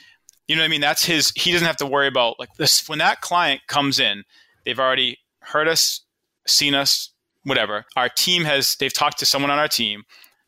you 0.51 0.57
know 0.57 0.63
what 0.63 0.65
I 0.65 0.69
mean? 0.69 0.81
That's 0.81 1.05
his. 1.05 1.31
He 1.33 1.53
doesn't 1.53 1.65
have 1.65 1.77
to 1.77 1.85
worry 1.85 2.07
about 2.07 2.37
like 2.37 2.53
this. 2.55 2.89
When 2.89 2.99
that 2.99 3.21
client 3.21 3.61
comes 3.67 4.01
in, 4.01 4.25
they've 4.65 4.77
already 4.77 5.17
heard 5.39 5.69
us, 5.69 6.01
seen 6.45 6.75
us, 6.75 7.13
whatever. 7.45 7.85
Our 7.95 8.09
team 8.09 8.43
has. 8.43 8.75
They've 8.75 8.93
talked 8.93 9.19
to 9.19 9.25
someone 9.25 9.49
on 9.49 9.59
our 9.59 9.69
team. 9.69 10.03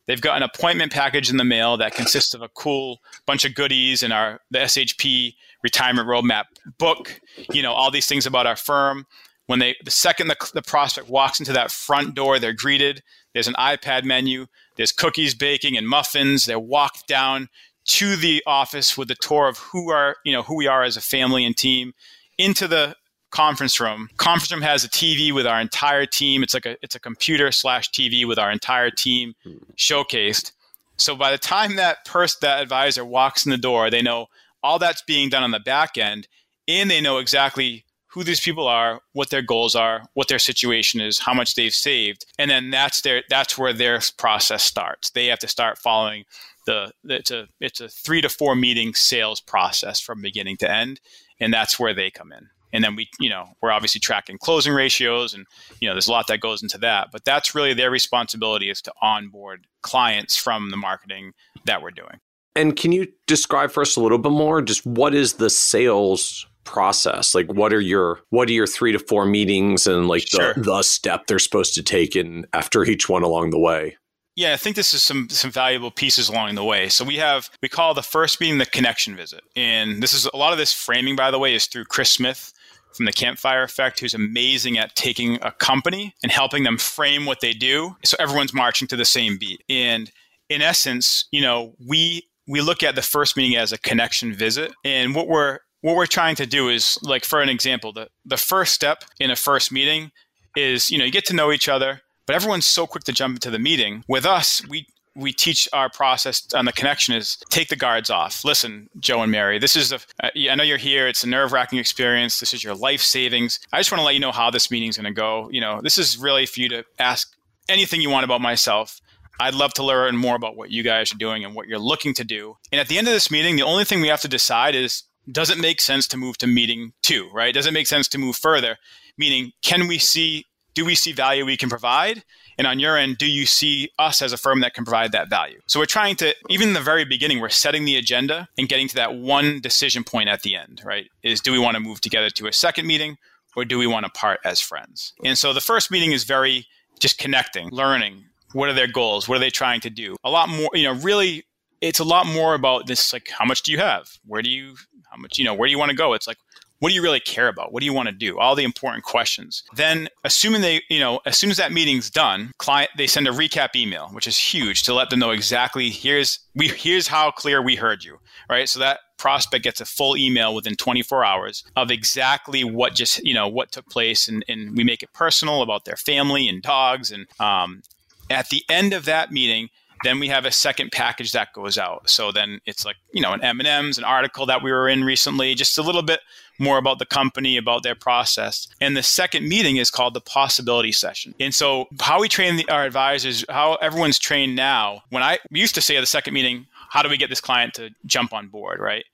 They've 0.06 0.20
got 0.20 0.36
an 0.36 0.42
appointment 0.42 0.92
package 0.92 1.30
in 1.30 1.38
the 1.38 1.44
mail 1.44 1.78
that 1.78 1.94
consists 1.94 2.34
of 2.34 2.42
a 2.42 2.50
cool 2.50 2.98
bunch 3.24 3.46
of 3.46 3.54
goodies 3.54 4.02
and 4.02 4.12
our 4.12 4.40
the 4.50 4.58
SHP 4.58 5.36
retirement 5.62 6.06
roadmap 6.06 6.44
book. 6.76 7.18
You 7.50 7.62
know 7.62 7.72
all 7.72 7.90
these 7.90 8.06
things 8.06 8.26
about 8.26 8.46
our 8.46 8.56
firm. 8.56 9.06
When 9.46 9.58
they 9.58 9.74
the 9.86 9.90
second 9.90 10.28
the, 10.28 10.36
the 10.52 10.60
prospect 10.60 11.08
walks 11.08 11.40
into 11.40 11.54
that 11.54 11.70
front 11.70 12.14
door, 12.14 12.38
they're 12.38 12.52
greeted. 12.52 13.02
There's 13.32 13.48
an 13.48 13.54
iPad 13.54 14.04
menu. 14.04 14.48
There's 14.76 14.92
cookies 14.92 15.34
baking 15.34 15.78
and 15.78 15.88
muffins. 15.88 16.44
They're 16.44 16.60
walked 16.60 17.08
down 17.08 17.48
to 17.86 18.16
the 18.16 18.42
office 18.46 18.96
with 18.96 19.10
a 19.10 19.14
tour 19.16 19.48
of 19.48 19.58
who 19.58 19.90
are 19.90 20.16
you 20.24 20.32
know 20.32 20.42
who 20.42 20.56
we 20.56 20.66
are 20.66 20.82
as 20.82 20.96
a 20.96 21.00
family 21.00 21.44
and 21.44 21.56
team 21.56 21.92
into 22.38 22.66
the 22.66 22.96
conference 23.30 23.80
room. 23.80 24.08
Conference 24.16 24.52
room 24.52 24.62
has 24.62 24.84
a 24.84 24.88
tv 24.88 25.32
with 25.32 25.46
our 25.46 25.60
entire 25.60 26.06
team. 26.06 26.42
It's 26.42 26.54
like 26.54 26.66
a 26.66 26.76
it's 26.82 26.94
a 26.94 27.00
computer 27.00 27.50
slash 27.52 27.90
tv 27.90 28.26
with 28.26 28.38
our 28.38 28.50
entire 28.50 28.90
team 28.90 29.34
showcased. 29.76 30.52
So 30.96 31.16
by 31.16 31.32
the 31.32 31.38
time 31.38 31.76
that 31.76 32.04
person 32.04 32.38
that 32.42 32.62
advisor 32.62 33.04
walks 33.04 33.44
in 33.44 33.50
the 33.50 33.58
door 33.58 33.90
they 33.90 34.02
know 34.02 34.26
all 34.62 34.78
that's 34.78 35.02
being 35.02 35.28
done 35.28 35.42
on 35.42 35.50
the 35.50 35.60
back 35.60 35.98
end 35.98 36.28
and 36.66 36.90
they 36.90 37.00
know 37.00 37.18
exactly 37.18 37.84
who 38.06 38.22
these 38.22 38.40
people 38.40 38.68
are 38.68 39.00
what 39.12 39.30
their 39.30 39.42
goals 39.42 39.74
are 39.74 40.04
what 40.14 40.28
their 40.28 40.38
situation 40.38 41.00
is 41.00 41.18
how 41.18 41.34
much 41.34 41.56
they've 41.56 41.74
saved 41.74 42.24
and 42.38 42.48
then 42.48 42.70
that's 42.70 43.00
their 43.00 43.24
that's 43.28 43.58
where 43.58 43.72
their 43.72 44.00
process 44.16 44.62
starts. 44.62 45.10
They 45.10 45.26
have 45.26 45.40
to 45.40 45.48
start 45.48 45.76
following 45.76 46.24
the 46.66 46.92
it's 47.04 47.30
a 47.30 47.46
it's 47.60 47.80
a 47.80 47.88
three 47.88 48.20
to 48.20 48.28
four 48.28 48.54
meeting 48.54 48.94
sales 48.94 49.40
process 49.40 50.00
from 50.00 50.22
beginning 50.22 50.56
to 50.58 50.70
end, 50.70 51.00
and 51.40 51.52
that's 51.52 51.78
where 51.78 51.94
they 51.94 52.10
come 52.10 52.32
in. 52.32 52.48
and 52.74 52.84
then 52.84 52.96
we 52.96 53.08
you 53.18 53.30
know 53.30 53.46
we're 53.62 53.70
obviously 53.70 54.00
tracking 54.00 54.36
closing 54.36 54.74
ratios 54.74 55.32
and 55.32 55.46
you 55.80 55.88
know 55.88 55.94
there's 55.94 56.08
a 56.08 56.12
lot 56.12 56.26
that 56.26 56.40
goes 56.40 56.62
into 56.62 56.76
that 56.76 57.08
but 57.10 57.24
that's 57.24 57.54
really 57.54 57.72
their 57.72 57.90
responsibility 57.90 58.68
is 58.68 58.82
to 58.82 58.92
onboard 59.00 59.66
clients 59.82 60.36
from 60.36 60.70
the 60.70 60.76
marketing 60.76 61.32
that 61.64 61.80
we're 61.80 61.90
doing 61.90 62.18
and 62.56 62.76
can 62.76 62.92
you 62.92 63.06
describe 63.26 63.70
for 63.70 63.80
us 63.80 63.96
a 63.96 64.00
little 64.00 64.18
bit 64.18 64.32
more 64.32 64.60
just 64.60 64.84
what 64.84 65.14
is 65.14 65.34
the 65.34 65.48
sales 65.48 66.46
process 66.64 67.34
like 67.34 67.46
what 67.52 67.72
are 67.72 67.80
your 67.80 68.20
what 68.30 68.48
are 68.48 68.52
your 68.52 68.66
three 68.66 68.90
to 68.92 68.98
four 68.98 69.24
meetings 69.24 69.86
and 69.86 70.08
like 70.08 70.26
sure. 70.26 70.54
the, 70.54 70.62
the 70.62 70.82
step 70.82 71.26
they're 71.26 71.38
supposed 71.38 71.74
to 71.74 71.82
take 71.82 72.16
in 72.16 72.46
after 72.52 72.84
each 72.84 73.08
one 73.08 73.22
along 73.22 73.50
the 73.50 73.58
way 73.58 73.96
yeah, 74.36 74.52
I 74.52 74.56
think 74.56 74.74
this 74.74 74.92
is 74.94 75.02
some 75.02 75.28
some 75.28 75.50
valuable 75.50 75.90
pieces 75.90 76.28
along 76.28 76.54
the 76.54 76.64
way. 76.64 76.88
So 76.88 77.04
we 77.04 77.16
have 77.16 77.50
we 77.62 77.68
call 77.68 77.94
the 77.94 78.02
first 78.02 78.40
meeting 78.40 78.58
the 78.58 78.66
connection 78.66 79.14
visit, 79.14 79.42
and 79.54 80.02
this 80.02 80.12
is 80.12 80.26
a 80.26 80.36
lot 80.36 80.52
of 80.52 80.58
this 80.58 80.72
framing, 80.72 81.14
by 81.14 81.30
the 81.30 81.38
way, 81.38 81.54
is 81.54 81.66
through 81.66 81.84
Chris 81.84 82.10
Smith 82.10 82.52
from 82.94 83.06
the 83.06 83.12
Campfire 83.12 83.62
Effect, 83.62 84.00
who's 84.00 84.14
amazing 84.14 84.78
at 84.78 84.94
taking 84.96 85.38
a 85.42 85.52
company 85.52 86.14
and 86.22 86.32
helping 86.32 86.64
them 86.64 86.78
frame 86.78 87.26
what 87.26 87.40
they 87.40 87.52
do, 87.52 87.96
so 88.04 88.16
everyone's 88.18 88.54
marching 88.54 88.88
to 88.88 88.96
the 88.96 89.04
same 89.04 89.36
beat. 89.38 89.62
And 89.68 90.10
in 90.48 90.62
essence, 90.62 91.26
you 91.30 91.40
know, 91.40 91.74
we 91.84 92.28
we 92.48 92.60
look 92.60 92.82
at 92.82 92.96
the 92.96 93.02
first 93.02 93.36
meeting 93.36 93.56
as 93.56 93.72
a 93.72 93.78
connection 93.78 94.34
visit, 94.34 94.72
and 94.84 95.14
what 95.14 95.28
we're 95.28 95.60
what 95.82 95.94
we're 95.94 96.06
trying 96.06 96.34
to 96.36 96.46
do 96.46 96.70
is 96.70 96.98
like 97.02 97.24
for 97.24 97.40
an 97.40 97.48
example, 97.48 97.92
the 97.92 98.08
the 98.24 98.36
first 98.36 98.74
step 98.74 99.04
in 99.20 99.30
a 99.30 99.36
first 99.36 99.70
meeting 99.70 100.10
is 100.56 100.90
you 100.90 100.98
know 100.98 101.04
you 101.04 101.12
get 101.12 101.24
to 101.26 101.34
know 101.34 101.52
each 101.52 101.68
other 101.68 102.00
but 102.26 102.36
everyone's 102.36 102.66
so 102.66 102.86
quick 102.86 103.04
to 103.04 103.12
jump 103.12 103.36
into 103.36 103.50
the 103.50 103.58
meeting. 103.58 104.04
With 104.08 104.26
us, 104.26 104.62
we 104.68 104.86
we 105.16 105.32
teach 105.32 105.68
our 105.72 105.88
process 105.88 106.44
on 106.54 106.64
the 106.64 106.72
connection 106.72 107.14
is 107.14 107.38
take 107.48 107.68
the 107.68 107.76
guards 107.76 108.10
off. 108.10 108.44
Listen, 108.44 108.88
Joe 108.98 109.22
and 109.22 109.30
Mary, 109.30 109.58
this 109.58 109.76
is 109.76 109.92
a, 109.92 110.00
uh, 110.22 110.30
I 110.50 110.54
know 110.56 110.64
you're 110.64 110.76
here. 110.76 111.06
It's 111.06 111.22
a 111.22 111.28
nerve 111.28 111.52
wracking 111.52 111.78
experience. 111.78 112.40
This 112.40 112.52
is 112.52 112.64
your 112.64 112.74
life 112.74 113.00
savings. 113.00 113.60
I 113.72 113.78
just 113.78 113.92
want 113.92 114.00
to 114.00 114.04
let 114.04 114.14
you 114.14 114.20
know 114.20 114.32
how 114.32 114.50
this 114.50 114.70
meeting's 114.70 114.96
going 114.96 115.04
to 115.04 115.12
go. 115.12 115.48
You 115.52 115.60
know, 115.60 115.80
this 115.80 115.98
is 115.98 116.18
really 116.18 116.46
for 116.46 116.60
you 116.60 116.68
to 116.70 116.84
ask 116.98 117.32
anything 117.68 118.00
you 118.00 118.10
want 118.10 118.24
about 118.24 118.40
myself. 118.40 119.00
I'd 119.40 119.54
love 119.54 119.72
to 119.74 119.84
learn 119.84 120.16
more 120.16 120.36
about 120.36 120.56
what 120.56 120.70
you 120.70 120.82
guys 120.82 121.12
are 121.12 121.18
doing 121.18 121.44
and 121.44 121.54
what 121.54 121.66
you're 121.66 121.78
looking 121.78 122.14
to 122.14 122.24
do. 122.24 122.56
And 122.72 122.80
at 122.80 122.88
the 122.88 122.98
end 122.98 123.08
of 123.08 123.14
this 123.14 123.30
meeting, 123.30 123.56
the 123.56 123.62
only 123.62 123.84
thing 123.84 124.00
we 124.00 124.08
have 124.08 124.20
to 124.22 124.28
decide 124.28 124.74
is 124.74 125.04
does 125.30 125.48
it 125.48 125.58
make 125.58 125.80
sense 125.80 126.06
to 126.08 126.16
move 126.16 126.38
to 126.38 126.46
meeting 126.46 126.92
two, 127.02 127.30
right? 127.32 127.54
Does 127.54 127.66
it 127.66 127.72
make 127.72 127.86
sense 127.86 128.08
to 128.08 128.18
move 128.18 128.36
further? 128.36 128.76
Meaning, 129.16 129.52
can 129.62 129.86
we 129.86 129.98
see 129.98 130.44
do 130.74 130.84
we 130.84 130.94
see 130.94 131.12
value 131.12 131.44
we 131.44 131.56
can 131.56 131.68
provide? 131.68 132.22
And 132.58 132.66
on 132.66 132.78
your 132.78 132.96
end, 132.96 133.18
do 133.18 133.26
you 133.26 133.46
see 133.46 133.90
us 133.98 134.22
as 134.22 134.32
a 134.32 134.36
firm 134.36 134.60
that 134.60 134.74
can 134.74 134.84
provide 134.84 135.12
that 135.12 135.28
value? 135.28 135.60
So 135.66 135.80
we're 135.80 135.86
trying 135.86 136.16
to, 136.16 136.34
even 136.48 136.68
in 136.68 136.74
the 136.74 136.80
very 136.80 137.04
beginning, 137.04 137.40
we're 137.40 137.48
setting 137.48 137.84
the 137.84 137.96
agenda 137.96 138.48
and 138.58 138.68
getting 138.68 138.88
to 138.88 138.94
that 138.96 139.14
one 139.14 139.60
decision 139.60 140.04
point 140.04 140.28
at 140.28 140.42
the 140.42 140.54
end, 140.54 140.82
right? 140.84 141.06
Is 141.22 141.40
do 141.40 141.52
we 141.52 141.58
want 141.58 141.74
to 141.74 141.80
move 141.80 142.00
together 142.00 142.30
to 142.30 142.46
a 142.46 142.52
second 142.52 142.86
meeting 142.86 143.16
or 143.56 143.64
do 143.64 143.78
we 143.78 143.86
want 143.86 144.04
to 144.06 144.10
part 144.10 144.40
as 144.44 144.60
friends? 144.60 145.14
And 145.24 145.38
so 145.38 145.52
the 145.52 145.60
first 145.60 145.90
meeting 145.90 146.12
is 146.12 146.24
very 146.24 146.66
just 147.00 147.18
connecting, 147.18 147.70
learning. 147.70 148.24
What 148.52 148.68
are 148.68 148.72
their 148.72 148.86
goals? 148.86 149.28
What 149.28 149.36
are 149.36 149.40
they 149.40 149.50
trying 149.50 149.80
to 149.80 149.90
do? 149.90 150.16
A 150.22 150.30
lot 150.30 150.48
more, 150.48 150.70
you 150.74 150.84
know, 150.84 150.94
really, 150.94 151.44
it's 151.80 151.98
a 151.98 152.04
lot 152.04 152.26
more 152.26 152.54
about 152.54 152.86
this 152.86 153.12
like, 153.12 153.28
how 153.36 153.44
much 153.44 153.62
do 153.62 153.72
you 153.72 153.78
have? 153.78 154.08
Where 154.26 154.42
do 154.42 154.50
you, 154.50 154.76
how 155.10 155.16
much, 155.16 155.38
you 155.38 155.44
know, 155.44 155.54
where 155.54 155.66
do 155.66 155.72
you 155.72 155.78
want 155.78 155.90
to 155.90 155.96
go? 155.96 156.14
It's 156.14 156.28
like, 156.28 156.38
what 156.84 156.90
do 156.90 156.96
you 156.96 157.02
really 157.02 157.18
care 157.18 157.48
about? 157.48 157.72
What 157.72 157.80
do 157.80 157.86
you 157.86 157.94
want 157.94 158.10
to 158.10 158.14
do? 158.14 158.38
All 158.38 158.54
the 158.54 158.62
important 158.62 159.04
questions. 159.04 159.62
Then, 159.74 160.10
assuming 160.22 160.60
they, 160.60 160.82
you 160.90 161.00
know, 161.00 161.18
as 161.24 161.38
soon 161.38 161.50
as 161.50 161.56
that 161.56 161.72
meeting's 161.72 162.10
done, 162.10 162.52
client 162.58 162.90
they 162.98 163.06
send 163.06 163.26
a 163.26 163.30
recap 163.30 163.74
email, 163.74 164.08
which 164.08 164.26
is 164.26 164.36
huge 164.36 164.82
to 164.82 164.92
let 164.92 165.08
them 165.08 165.20
know 165.20 165.30
exactly 165.30 165.88
here's 165.88 166.40
we 166.54 166.68
here's 166.68 167.08
how 167.08 167.30
clear 167.30 167.62
we 167.62 167.74
heard 167.74 168.04
you, 168.04 168.18
right? 168.50 168.68
So 168.68 168.80
that 168.80 169.00
prospect 169.16 169.64
gets 169.64 169.80
a 169.80 169.86
full 169.86 170.14
email 170.14 170.54
within 170.54 170.76
24 170.76 171.24
hours 171.24 171.64
of 171.74 171.90
exactly 171.90 172.64
what 172.64 172.94
just 172.94 173.24
you 173.24 173.32
know 173.32 173.48
what 173.48 173.72
took 173.72 173.86
place, 173.88 174.28
and, 174.28 174.44
and 174.46 174.76
we 174.76 174.84
make 174.84 175.02
it 175.02 175.14
personal 175.14 175.62
about 175.62 175.86
their 175.86 175.96
family 175.96 176.50
and 176.50 176.60
dogs. 176.60 177.10
And 177.10 177.24
um, 177.40 177.80
at 178.28 178.50
the 178.50 178.62
end 178.68 178.92
of 178.92 179.06
that 179.06 179.32
meeting, 179.32 179.70
then 180.02 180.20
we 180.20 180.28
have 180.28 180.44
a 180.44 180.50
second 180.50 180.92
package 180.92 181.32
that 181.32 181.54
goes 181.54 181.78
out. 181.78 182.10
So 182.10 182.30
then 182.30 182.60
it's 182.66 182.84
like 182.84 182.96
you 183.14 183.22
know 183.22 183.32
an 183.32 183.42
M 183.42 183.58
and 183.58 183.66
M's, 183.66 183.96
an 183.96 184.04
article 184.04 184.44
that 184.44 184.62
we 184.62 184.70
were 184.70 184.86
in 184.86 185.02
recently, 185.02 185.54
just 185.54 185.78
a 185.78 185.82
little 185.82 186.02
bit 186.02 186.20
more 186.58 186.78
about 186.78 186.98
the 186.98 187.06
company, 187.06 187.56
about 187.56 187.82
their 187.82 187.94
process. 187.94 188.68
And 188.80 188.96
the 188.96 189.02
second 189.02 189.48
meeting 189.48 189.76
is 189.76 189.90
called 189.90 190.14
the 190.14 190.20
possibility 190.20 190.92
session. 190.92 191.34
And 191.40 191.54
so, 191.54 191.88
how 192.00 192.20
we 192.20 192.28
train 192.28 192.56
the, 192.56 192.68
our 192.68 192.84
advisors, 192.84 193.44
how 193.48 193.74
everyone's 193.76 194.18
trained 194.18 194.56
now, 194.56 195.02
when 195.10 195.22
I 195.22 195.38
used 195.50 195.74
to 195.74 195.80
say 195.80 195.96
at 195.96 196.00
the 196.00 196.06
second 196.06 196.34
meeting, 196.34 196.66
how 196.90 197.02
do 197.02 197.08
we 197.08 197.16
get 197.16 197.30
this 197.30 197.40
client 197.40 197.74
to 197.74 197.90
jump 198.06 198.32
on 198.32 198.48
board, 198.48 198.80
right? 198.80 199.04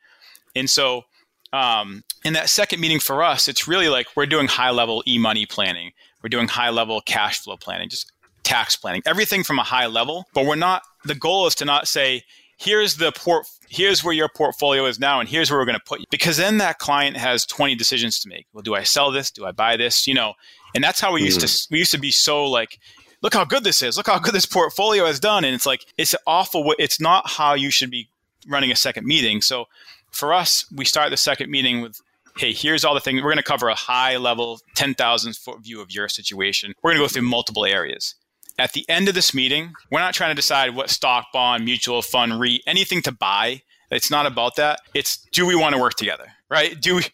And 0.54 0.68
so, 0.68 1.04
um, 1.52 2.04
in 2.24 2.34
that 2.34 2.48
second 2.48 2.80
meeting 2.80 3.00
for 3.00 3.22
us, 3.22 3.48
it's 3.48 3.66
really 3.66 3.88
like 3.88 4.06
we're 4.14 4.26
doing 4.26 4.46
high 4.46 4.70
level 4.70 5.02
e 5.06 5.18
money 5.18 5.46
planning, 5.46 5.92
we're 6.22 6.28
doing 6.28 6.48
high 6.48 6.70
level 6.70 7.00
cash 7.00 7.38
flow 7.40 7.56
planning, 7.56 7.88
just 7.88 8.12
tax 8.42 8.76
planning, 8.76 9.02
everything 9.06 9.42
from 9.42 9.58
a 9.58 9.62
high 9.62 9.86
level. 9.86 10.26
But 10.34 10.46
we're 10.46 10.56
not, 10.56 10.82
the 11.04 11.14
goal 11.14 11.46
is 11.46 11.54
to 11.56 11.64
not 11.64 11.88
say, 11.88 12.22
here's 12.60 12.96
the 12.96 13.10
port 13.12 13.46
here's 13.68 14.04
where 14.04 14.14
your 14.14 14.28
portfolio 14.28 14.84
is 14.84 14.98
now 14.98 15.20
and 15.20 15.28
here's 15.28 15.50
where 15.50 15.58
we're 15.58 15.64
going 15.64 15.78
to 15.78 15.84
put 15.84 16.00
you. 16.00 16.06
Because 16.10 16.36
then 16.36 16.58
that 16.58 16.78
client 16.78 17.16
has 17.16 17.46
20 17.46 17.74
decisions 17.74 18.18
to 18.20 18.28
make. 18.28 18.46
Well 18.52 18.62
do 18.62 18.74
i 18.74 18.82
sell 18.82 19.10
this? 19.10 19.30
Do 19.30 19.46
i 19.46 19.52
buy 19.52 19.76
this? 19.76 20.06
You 20.06 20.14
know 20.14 20.34
and 20.74 20.84
that's 20.84 21.00
how 21.00 21.12
we 21.12 21.22
used 21.22 21.40
to 21.40 21.46
mm-hmm. 21.46 21.74
we 21.74 21.78
used 21.78 21.92
to 21.92 21.98
be 21.98 22.10
so 22.10 22.46
like 22.46 22.78
look 23.22 23.34
how 23.34 23.44
good 23.44 23.64
this 23.64 23.82
is 23.82 23.96
look 23.96 24.06
how 24.06 24.18
good 24.18 24.34
this 24.34 24.46
portfolio 24.46 25.06
has 25.06 25.18
done. 25.18 25.44
And 25.44 25.54
it's 25.54 25.66
like 25.66 25.84
it's 25.96 26.14
awful 26.26 26.74
it's 26.78 27.00
not 27.00 27.28
how 27.28 27.54
you 27.54 27.70
should 27.70 27.90
be 27.90 28.08
running 28.46 28.70
a 28.70 28.76
second 28.76 29.06
meeting. 29.06 29.40
So 29.40 29.66
for 30.10 30.32
us 30.34 30.66
we 30.74 30.84
start 30.84 31.10
the 31.10 31.16
second 31.16 31.50
meeting 31.50 31.80
with 31.80 32.00
hey 32.36 32.52
here's 32.52 32.84
all 32.84 32.94
the 32.94 33.00
things. 33.00 33.22
We're 33.22 33.30
going 33.30 33.38
to 33.38 33.42
cover 33.42 33.68
a 33.68 33.74
high 33.74 34.16
level 34.16 34.60
10000 34.74 35.36
foot 35.36 35.62
view 35.62 35.80
of 35.80 35.90
your 35.90 36.08
situation. 36.08 36.74
We're 36.82 36.90
going 36.90 37.00
to 37.00 37.04
go 37.04 37.08
through 37.08 37.28
multiple 37.28 37.64
areas 37.64 38.14
at 38.60 38.74
the 38.74 38.84
end 38.90 39.08
of 39.08 39.14
this 39.14 39.32
meeting, 39.32 39.72
we're 39.90 40.00
not 40.00 40.12
trying 40.12 40.30
to 40.30 40.34
decide 40.34 40.76
what 40.76 40.90
stock, 40.90 41.28
bond, 41.32 41.64
mutual 41.64 42.02
fund, 42.02 42.38
REIT, 42.38 42.60
anything 42.66 43.00
to 43.02 43.10
buy. 43.10 43.62
It's 43.90 44.10
not 44.10 44.26
about 44.26 44.56
that. 44.56 44.80
It's 44.94 45.16
do 45.32 45.46
we 45.46 45.56
want 45.56 45.74
to 45.74 45.80
work 45.80 45.94
together, 45.94 46.26
right? 46.50 46.78
Do 46.78 46.96
we, 46.96 47.04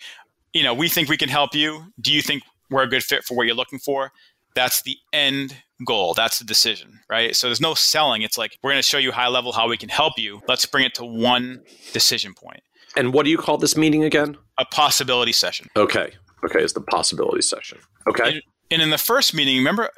you 0.52 0.64
know, 0.64 0.74
we 0.74 0.88
think 0.88 1.08
we 1.08 1.16
can 1.16 1.28
help 1.28 1.54
you. 1.54 1.92
Do 2.00 2.12
you 2.12 2.20
think 2.20 2.42
we're 2.68 2.82
a 2.82 2.88
good 2.88 3.04
fit 3.04 3.24
for 3.24 3.36
what 3.36 3.46
you're 3.46 3.54
looking 3.54 3.78
for? 3.78 4.10
That's 4.56 4.82
the 4.82 4.96
end 5.12 5.56
goal. 5.86 6.14
That's 6.14 6.40
the 6.40 6.44
decision, 6.44 6.98
right? 7.08 7.36
So 7.36 7.46
there's 7.46 7.60
no 7.60 7.74
selling. 7.74 8.22
It's 8.22 8.36
like 8.36 8.58
we're 8.62 8.72
going 8.72 8.82
to 8.82 8.88
show 8.88 8.98
you 8.98 9.12
high 9.12 9.28
level 9.28 9.52
how 9.52 9.68
we 9.68 9.76
can 9.76 9.88
help 9.88 10.14
you. 10.18 10.40
Let's 10.48 10.66
bring 10.66 10.84
it 10.84 10.94
to 10.94 11.04
one 11.04 11.62
decision 11.92 12.34
point. 12.34 12.62
And 12.96 13.12
what 13.12 13.24
do 13.24 13.30
you 13.30 13.38
call 13.38 13.56
this 13.56 13.76
meeting 13.76 14.02
again? 14.02 14.36
A 14.58 14.64
possibility 14.64 15.32
session. 15.32 15.68
Okay. 15.76 16.12
Okay, 16.44 16.60
it's 16.60 16.72
the 16.72 16.80
possibility 16.80 17.42
session. 17.42 17.78
Okay. 18.08 18.42
And 18.70 18.82
in 18.82 18.90
the 18.90 18.98
first 18.98 19.32
meeting, 19.32 19.56
remember, 19.56 19.90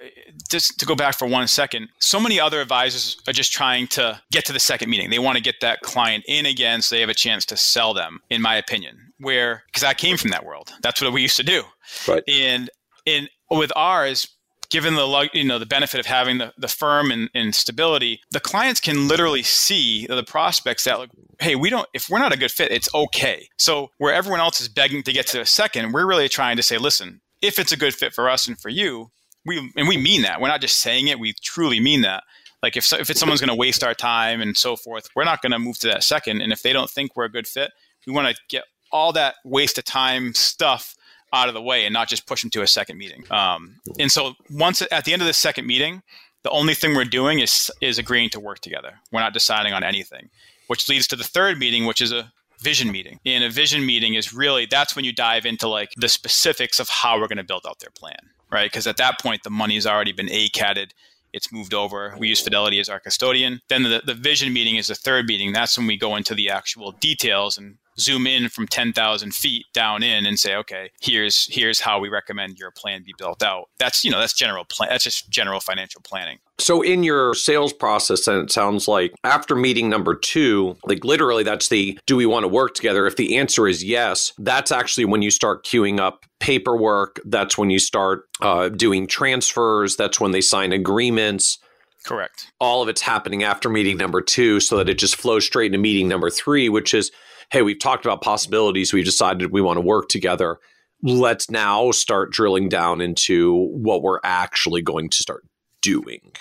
just 0.48 0.78
to 0.80 0.86
go 0.86 0.94
back 0.94 1.16
for 1.16 1.26
one 1.26 1.48
second, 1.48 1.88
so 2.00 2.20
many 2.20 2.38
other 2.38 2.60
advisors 2.60 3.16
are 3.26 3.32
just 3.32 3.52
trying 3.52 3.86
to 3.88 4.20
get 4.30 4.44
to 4.46 4.52
the 4.52 4.60
second 4.60 4.90
meeting. 4.90 5.10
They 5.10 5.18
want 5.18 5.36
to 5.36 5.42
get 5.42 5.56
that 5.62 5.80
client 5.80 6.24
in 6.28 6.44
again 6.44 6.82
so 6.82 6.94
they 6.94 7.00
have 7.00 7.08
a 7.08 7.14
chance 7.14 7.46
to 7.46 7.56
sell 7.56 7.94
them, 7.94 8.20
in 8.30 8.42
my 8.42 8.56
opinion. 8.56 9.12
Where, 9.18 9.64
because 9.66 9.84
I 9.84 9.94
came 9.94 10.16
from 10.16 10.30
that 10.30 10.44
world, 10.44 10.72
that's 10.82 11.00
what 11.00 11.12
we 11.12 11.22
used 11.22 11.36
to 11.36 11.42
do. 11.42 11.62
Right. 12.06 12.22
And, 12.28 12.70
and 13.06 13.28
with 13.50 13.72
ours, 13.74 14.28
given 14.70 14.94
the 14.94 15.28
you 15.32 15.44
know 15.44 15.58
the 15.58 15.66
benefit 15.66 16.00
of 16.00 16.06
having 16.06 16.38
the, 16.38 16.52
the 16.58 16.68
firm 16.68 17.10
and, 17.10 17.30
and 17.34 17.54
stability 17.54 18.20
the 18.30 18.40
clients 18.40 18.80
can 18.80 19.08
literally 19.08 19.42
see 19.42 20.06
the 20.06 20.22
prospects 20.22 20.84
that 20.84 20.98
like 20.98 21.10
hey 21.40 21.54
we 21.54 21.70
don't 21.70 21.88
if 21.94 22.08
we're 22.08 22.18
not 22.18 22.32
a 22.32 22.38
good 22.38 22.50
fit 22.50 22.70
it's 22.70 22.92
okay 22.94 23.48
so 23.58 23.90
where 23.98 24.12
everyone 24.12 24.40
else 24.40 24.60
is 24.60 24.68
begging 24.68 25.02
to 25.02 25.12
get 25.12 25.26
to 25.26 25.40
a 25.40 25.46
second 25.46 25.92
we're 25.92 26.06
really 26.06 26.28
trying 26.28 26.56
to 26.56 26.62
say 26.62 26.78
listen 26.78 27.20
if 27.42 27.58
it's 27.58 27.72
a 27.72 27.76
good 27.76 27.94
fit 27.94 28.12
for 28.12 28.28
us 28.28 28.48
and 28.48 28.58
for 28.58 28.68
you, 28.68 29.10
we 29.46 29.72
and 29.76 29.88
we 29.88 29.96
mean 29.96 30.22
that. 30.22 30.40
We're 30.40 30.48
not 30.48 30.60
just 30.60 30.80
saying 30.80 31.08
it; 31.08 31.18
we 31.18 31.34
truly 31.42 31.80
mean 31.80 32.02
that. 32.02 32.24
Like 32.62 32.76
if 32.76 32.92
if 32.92 33.10
it's 33.10 33.20
someone's 33.20 33.40
going 33.40 33.48
to 33.48 33.54
waste 33.54 33.84
our 33.84 33.94
time 33.94 34.40
and 34.40 34.56
so 34.56 34.76
forth, 34.76 35.08
we're 35.14 35.24
not 35.24 35.42
going 35.42 35.52
to 35.52 35.58
move 35.58 35.78
to 35.80 35.88
that 35.88 36.04
second. 36.04 36.40
And 36.40 36.52
if 36.52 36.62
they 36.62 36.72
don't 36.72 36.90
think 36.90 37.16
we're 37.16 37.24
a 37.24 37.30
good 37.30 37.46
fit, 37.46 37.70
we 38.06 38.12
want 38.12 38.28
to 38.28 38.42
get 38.48 38.64
all 38.90 39.12
that 39.12 39.36
waste 39.44 39.78
of 39.78 39.84
time 39.84 40.34
stuff 40.34 40.96
out 41.32 41.48
of 41.48 41.54
the 41.54 41.62
way 41.62 41.84
and 41.84 41.92
not 41.92 42.08
just 42.08 42.26
push 42.26 42.40
them 42.40 42.50
to 42.50 42.62
a 42.62 42.66
second 42.66 42.96
meeting. 42.96 43.22
Um, 43.30 43.76
and 43.98 44.10
so 44.10 44.34
once 44.50 44.82
at 44.90 45.04
the 45.04 45.12
end 45.12 45.20
of 45.20 45.28
the 45.28 45.34
second 45.34 45.66
meeting, 45.66 46.02
the 46.42 46.50
only 46.50 46.74
thing 46.74 46.94
we're 46.94 47.04
doing 47.04 47.40
is 47.40 47.70
is 47.80 47.98
agreeing 47.98 48.30
to 48.30 48.40
work 48.40 48.60
together. 48.60 48.94
We're 49.12 49.20
not 49.20 49.34
deciding 49.34 49.72
on 49.72 49.84
anything, 49.84 50.30
which 50.66 50.88
leads 50.88 51.06
to 51.08 51.16
the 51.16 51.24
third 51.24 51.58
meeting, 51.58 51.84
which 51.84 52.00
is 52.00 52.12
a 52.12 52.32
vision 52.60 52.90
meeting. 52.90 53.20
And 53.24 53.44
a 53.44 53.50
vision 53.50 53.84
meeting 53.86 54.14
is 54.14 54.32
really 54.32 54.66
that's 54.66 54.96
when 54.96 55.04
you 55.04 55.12
dive 55.12 55.46
into 55.46 55.68
like 55.68 55.90
the 55.96 56.08
specifics 56.08 56.80
of 56.80 56.88
how 56.88 57.18
we're 57.18 57.28
going 57.28 57.38
to 57.38 57.44
build 57.44 57.66
out 57.68 57.80
their 57.80 57.90
plan, 57.90 58.18
right? 58.50 58.70
Because 58.70 58.86
at 58.86 58.96
that 58.98 59.20
point, 59.20 59.42
the 59.42 59.50
money's 59.50 59.86
already 59.86 60.12
been 60.12 60.28
ACATed. 60.28 60.90
It's 61.32 61.52
moved 61.52 61.74
over. 61.74 62.14
We 62.18 62.28
use 62.28 62.40
Fidelity 62.40 62.80
as 62.80 62.88
our 62.88 63.00
custodian. 63.00 63.60
Then 63.68 63.82
the, 63.82 64.02
the 64.04 64.14
vision 64.14 64.52
meeting 64.52 64.76
is 64.76 64.88
the 64.88 64.94
third 64.94 65.26
meeting. 65.26 65.52
That's 65.52 65.76
when 65.76 65.86
we 65.86 65.96
go 65.96 66.16
into 66.16 66.34
the 66.34 66.48
actual 66.48 66.92
details 66.92 67.58
and 67.58 67.76
zoom 68.00 68.26
in 68.26 68.48
from 68.48 68.66
10,000 68.66 69.34
feet 69.34 69.66
down 69.72 70.02
in 70.02 70.26
and 70.26 70.38
say, 70.38 70.54
okay, 70.56 70.90
here's 71.00 71.46
here's 71.50 71.80
how 71.80 71.98
we 71.98 72.08
recommend 72.08 72.58
your 72.58 72.70
plan 72.70 73.02
be 73.04 73.14
built 73.18 73.42
out. 73.42 73.68
That's 73.78 74.04
you 74.04 74.10
know 74.10 74.20
that's 74.20 74.32
general 74.32 74.64
plan. 74.64 74.90
That's 74.90 75.04
just 75.04 75.30
general 75.30 75.60
financial 75.60 76.00
planning. 76.02 76.38
So 76.60 76.82
in 76.82 77.04
your 77.04 77.34
sales 77.34 77.72
process, 77.72 78.24
then 78.24 78.40
it 78.40 78.50
sounds 78.50 78.88
like 78.88 79.14
after 79.22 79.54
meeting 79.54 79.88
number 79.88 80.14
two, 80.14 80.76
like 80.84 81.04
literally 81.04 81.44
that's 81.44 81.68
the 81.68 81.98
do 82.06 82.16
we 82.16 82.26
want 82.26 82.44
to 82.44 82.48
work 82.48 82.74
together? 82.74 83.06
If 83.06 83.16
the 83.16 83.36
answer 83.36 83.68
is 83.68 83.84
yes, 83.84 84.32
that's 84.38 84.72
actually 84.72 85.04
when 85.04 85.22
you 85.22 85.30
start 85.30 85.64
queuing 85.64 86.00
up 86.00 86.24
paperwork. 86.40 87.20
That's 87.24 87.58
when 87.58 87.70
you 87.70 87.78
start 87.78 88.24
uh, 88.40 88.68
doing 88.68 89.06
transfers. 89.06 89.96
That's 89.96 90.20
when 90.20 90.32
they 90.32 90.40
sign 90.40 90.72
agreements. 90.72 91.58
Correct. 92.04 92.50
All 92.60 92.82
of 92.82 92.88
it's 92.88 93.02
happening 93.02 93.42
after 93.42 93.68
meeting 93.68 93.96
number 93.96 94.20
two 94.20 94.60
so 94.60 94.76
that 94.76 94.88
it 94.88 94.98
just 94.98 95.16
flows 95.16 95.44
straight 95.44 95.66
into 95.66 95.78
meeting 95.78 96.08
number 96.08 96.30
three, 96.30 96.68
which 96.68 96.94
is, 96.94 97.10
hey, 97.50 97.62
we've 97.62 97.78
talked 97.78 98.04
about 98.04 98.22
possibilities. 98.22 98.92
We've 98.92 99.04
decided 99.04 99.52
we 99.52 99.62
want 99.62 99.78
to 99.78 99.82
work 99.82 100.08
together. 100.08 100.58
Let's 101.02 101.50
now 101.50 101.90
start 101.92 102.32
drilling 102.32 102.68
down 102.68 103.00
into 103.00 103.68
what 103.68 104.02
we're 104.02 104.20
actually 104.24 104.82
going 104.82 105.10
to 105.10 105.16
start 105.16 105.44
doing. 105.80 106.32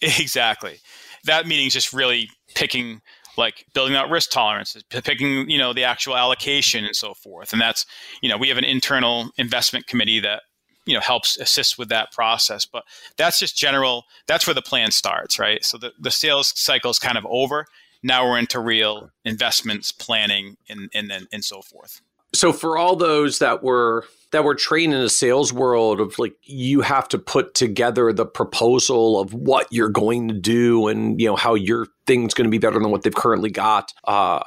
Exactly. 0.00 0.78
That 1.24 1.46
meeting 1.46 1.66
is 1.66 1.72
just 1.72 1.92
really 1.92 2.30
picking 2.54 3.00
like 3.36 3.64
building 3.74 3.96
out 3.96 4.10
risk 4.10 4.30
tolerances, 4.30 4.82
picking, 4.90 5.48
you 5.48 5.58
know, 5.58 5.72
the 5.72 5.84
actual 5.84 6.16
allocation 6.16 6.84
and 6.84 6.94
so 6.94 7.14
forth. 7.14 7.52
And 7.52 7.60
that's, 7.60 7.86
you 8.20 8.28
know, 8.28 8.36
we 8.36 8.48
have 8.48 8.58
an 8.58 8.64
internal 8.64 9.30
investment 9.38 9.86
committee 9.86 10.20
that, 10.20 10.42
you 10.84 10.94
know, 10.94 11.00
helps 11.00 11.38
assist 11.38 11.78
with 11.78 11.88
that 11.88 12.12
process. 12.12 12.66
But 12.66 12.84
that's 13.16 13.38
just 13.38 13.56
general, 13.56 14.04
that's 14.26 14.46
where 14.46 14.54
the 14.54 14.62
plan 14.62 14.90
starts, 14.90 15.38
right? 15.38 15.64
So 15.64 15.78
the, 15.78 15.92
the 15.98 16.10
sales 16.10 16.52
cycle 16.56 16.90
is 16.90 16.98
kind 16.98 17.16
of 17.16 17.26
over. 17.28 17.66
Now 18.02 18.28
we're 18.28 18.38
into 18.38 18.60
real 18.60 19.10
investments, 19.24 19.92
planning, 19.92 20.56
and, 20.68 20.90
and 20.94 21.12
and 21.32 21.44
so 21.44 21.62
forth. 21.62 22.00
So 22.34 22.52
for 22.52 22.78
all 22.78 22.96
those 22.96 23.38
that 23.40 23.62
were 23.62 24.06
that 24.30 24.44
were 24.44 24.54
trained 24.54 24.94
in 24.94 25.00
a 25.00 25.08
sales 25.08 25.52
world 25.52 26.00
of 26.00 26.18
like 26.18 26.34
you 26.42 26.80
have 26.80 27.06
to 27.08 27.18
put 27.18 27.54
together 27.54 28.12
the 28.12 28.24
proposal 28.24 29.20
of 29.20 29.34
what 29.34 29.66
you're 29.70 29.90
going 29.90 30.28
to 30.28 30.34
do 30.34 30.88
and 30.88 31.20
you 31.20 31.26
know 31.26 31.36
how 31.36 31.54
your 31.54 31.86
thing's 32.06 32.32
going 32.32 32.46
to 32.46 32.50
be 32.50 32.58
better 32.58 32.78
than 32.78 32.90
what 32.90 33.02
they've 33.02 33.14
currently 33.14 33.50
got. 33.50 33.92
Uh, 34.04 34.42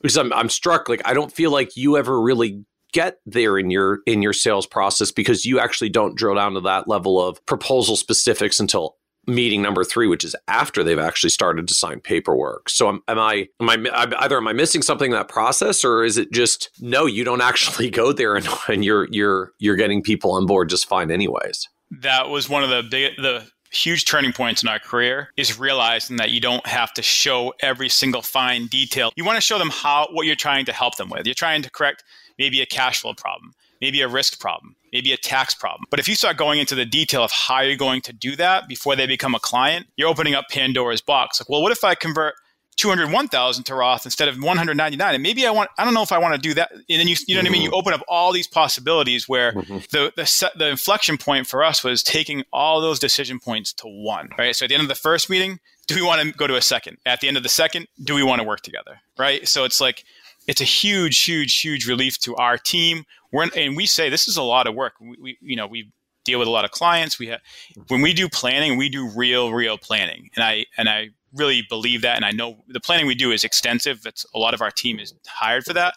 because 0.00 0.16
I'm 0.16 0.32
I'm 0.32 0.50
struck 0.50 0.88
like 0.88 1.02
I 1.04 1.14
don't 1.14 1.32
feel 1.32 1.50
like 1.50 1.76
you 1.76 1.96
ever 1.96 2.20
really 2.20 2.64
get 2.92 3.18
there 3.24 3.58
in 3.58 3.70
your 3.70 4.00
in 4.06 4.20
your 4.22 4.32
sales 4.32 4.66
process 4.66 5.10
because 5.10 5.46
you 5.46 5.58
actually 5.58 5.90
don't 5.90 6.16
drill 6.16 6.34
down 6.34 6.54
to 6.54 6.60
that 6.60 6.88
level 6.88 7.20
of 7.20 7.44
proposal 7.46 7.96
specifics 7.96 8.60
until 8.60 8.96
meeting 9.26 9.62
number 9.62 9.84
three, 9.84 10.06
which 10.06 10.24
is 10.24 10.34
after 10.48 10.82
they've 10.82 10.98
actually 10.98 11.30
started 11.30 11.68
to 11.68 11.74
sign 11.74 12.00
paperwork. 12.00 12.68
So 12.68 12.88
am, 12.88 13.02
am, 13.08 13.18
I 13.18 13.48
am 13.60 13.70
I 13.70 14.12
either 14.18 14.36
am 14.36 14.48
I 14.48 14.52
missing 14.52 14.82
something 14.82 15.10
in 15.10 15.16
that 15.16 15.28
process, 15.28 15.84
or 15.84 16.04
is 16.04 16.16
it 16.16 16.32
just 16.32 16.70
no? 16.80 17.06
You 17.06 17.24
don't 17.24 17.40
actually 17.40 17.90
go 17.90 18.12
there, 18.12 18.36
and, 18.36 18.48
and 18.68 18.84
you're 18.84 19.08
you're 19.10 19.52
you're 19.58 19.76
getting 19.76 20.02
people 20.02 20.32
on 20.32 20.46
board 20.46 20.68
just 20.68 20.86
fine, 20.86 21.10
anyways. 21.10 21.68
That 21.90 22.28
was 22.28 22.48
one 22.48 22.62
of 22.62 22.70
the 22.70 22.82
big 22.88 23.16
the 23.16 23.46
huge 23.72 24.04
turning 24.04 24.32
points 24.32 24.62
in 24.62 24.68
our 24.68 24.80
career 24.80 25.30
is 25.36 25.58
realizing 25.58 26.16
that 26.16 26.30
you 26.30 26.40
don't 26.40 26.66
have 26.66 26.92
to 26.92 27.02
show 27.02 27.54
every 27.60 27.88
single 27.88 28.20
fine 28.20 28.66
detail. 28.66 29.12
You 29.14 29.24
want 29.24 29.36
to 29.36 29.40
show 29.40 29.58
them 29.58 29.70
how 29.70 30.08
what 30.10 30.26
you're 30.26 30.34
trying 30.34 30.64
to 30.66 30.72
help 30.72 30.96
them 30.96 31.08
with. 31.08 31.24
You're 31.24 31.34
trying 31.34 31.62
to 31.62 31.70
correct 31.70 32.02
maybe 32.38 32.60
a 32.60 32.66
cash 32.66 33.00
flow 33.00 33.14
problem 33.14 33.52
maybe 33.80 34.00
a 34.00 34.08
risk 34.08 34.40
problem, 34.40 34.76
maybe 34.92 35.12
a 35.12 35.16
tax 35.16 35.54
problem. 35.54 35.86
But 35.90 36.00
if 36.00 36.08
you 36.08 36.14
start 36.14 36.36
going 36.36 36.60
into 36.60 36.74
the 36.74 36.84
detail 36.84 37.24
of 37.24 37.32
how 37.32 37.60
you're 37.60 37.76
going 37.76 38.02
to 38.02 38.12
do 38.12 38.36
that 38.36 38.68
before 38.68 38.96
they 38.96 39.06
become 39.06 39.34
a 39.34 39.40
client, 39.40 39.86
you're 39.96 40.08
opening 40.08 40.34
up 40.34 40.46
Pandora's 40.50 41.00
box. 41.00 41.40
Like, 41.40 41.48
well, 41.48 41.62
what 41.62 41.72
if 41.72 41.84
I 41.84 41.94
convert 41.94 42.34
201,000 42.80 43.64
to 43.64 43.74
Roth 43.74 44.06
instead 44.06 44.28
of 44.28 44.36
199. 44.36 45.14
And 45.14 45.22
maybe 45.22 45.46
I 45.46 45.50
want, 45.50 45.68
I 45.76 45.84
don't 45.84 45.92
know 45.92 46.02
if 46.02 46.12
I 46.12 46.18
want 46.18 46.34
to 46.34 46.40
do 46.40 46.54
that. 46.54 46.72
And 46.72 46.82
then 46.88 47.08
you, 47.08 47.16
you 47.26 47.34
know 47.34 47.42
what 47.42 47.48
I 47.48 47.50
mean? 47.50 47.60
You 47.60 47.68
mm-hmm. 47.68 47.74
open 47.74 47.92
up 47.92 48.02
all 48.08 48.32
these 48.32 48.46
possibilities 48.46 49.28
where 49.28 49.52
mm-hmm. 49.52 49.78
the, 49.90 50.12
the, 50.16 50.24
set, 50.24 50.56
the 50.56 50.68
inflection 50.68 51.18
point 51.18 51.46
for 51.46 51.62
us 51.62 51.84
was 51.84 52.02
taking 52.02 52.42
all 52.54 52.80
those 52.80 52.98
decision 52.98 53.38
points 53.38 53.74
to 53.74 53.86
one, 53.86 54.30
right? 54.38 54.56
So 54.56 54.64
at 54.64 54.70
the 54.70 54.76
end 54.76 54.82
of 54.82 54.88
the 54.88 54.94
first 54.94 55.28
meeting, 55.28 55.60
do 55.88 55.94
we 55.94 56.02
want 56.02 56.22
to 56.22 56.32
go 56.32 56.46
to 56.46 56.56
a 56.56 56.62
second? 56.62 56.96
At 57.04 57.20
the 57.20 57.28
end 57.28 57.36
of 57.36 57.42
the 57.42 57.50
second, 57.50 57.86
do 58.02 58.14
we 58.14 58.22
want 58.22 58.40
to 58.40 58.48
work 58.48 58.62
together? 58.62 59.00
Right. 59.18 59.46
So 59.46 59.64
it's 59.64 59.80
like, 59.80 60.04
it's 60.46 60.62
a 60.62 60.64
huge, 60.64 61.22
huge, 61.22 61.60
huge 61.60 61.86
relief 61.86 62.18
to 62.20 62.34
our 62.36 62.56
team. 62.56 63.04
We're 63.32 63.48
and 63.56 63.76
we 63.76 63.86
say 63.86 64.08
this 64.08 64.28
is 64.28 64.36
a 64.36 64.42
lot 64.42 64.66
of 64.66 64.74
work. 64.74 64.94
We, 65.00 65.16
we, 65.20 65.38
you 65.40 65.56
know, 65.56 65.66
we 65.66 65.92
deal 66.24 66.38
with 66.38 66.48
a 66.48 66.50
lot 66.50 66.64
of 66.64 66.70
clients. 66.70 67.18
We 67.18 67.28
have 67.28 67.40
when 67.88 68.02
we 68.02 68.12
do 68.12 68.28
planning, 68.28 68.76
we 68.76 68.88
do 68.88 69.08
real, 69.08 69.52
real 69.52 69.78
planning, 69.78 70.30
and 70.36 70.44
I 70.44 70.66
and 70.76 70.88
I 70.88 71.10
really 71.34 71.64
believe 71.68 72.02
that. 72.02 72.16
And 72.16 72.24
I 72.24 72.32
know 72.32 72.64
the 72.68 72.80
planning 72.80 73.06
we 73.06 73.14
do 73.14 73.30
is 73.30 73.44
extensive. 73.44 74.02
It's 74.04 74.26
a 74.34 74.38
lot 74.38 74.54
of 74.54 74.60
our 74.60 74.70
team 74.70 74.98
is 74.98 75.14
hired 75.26 75.64
for 75.64 75.72
that, 75.74 75.94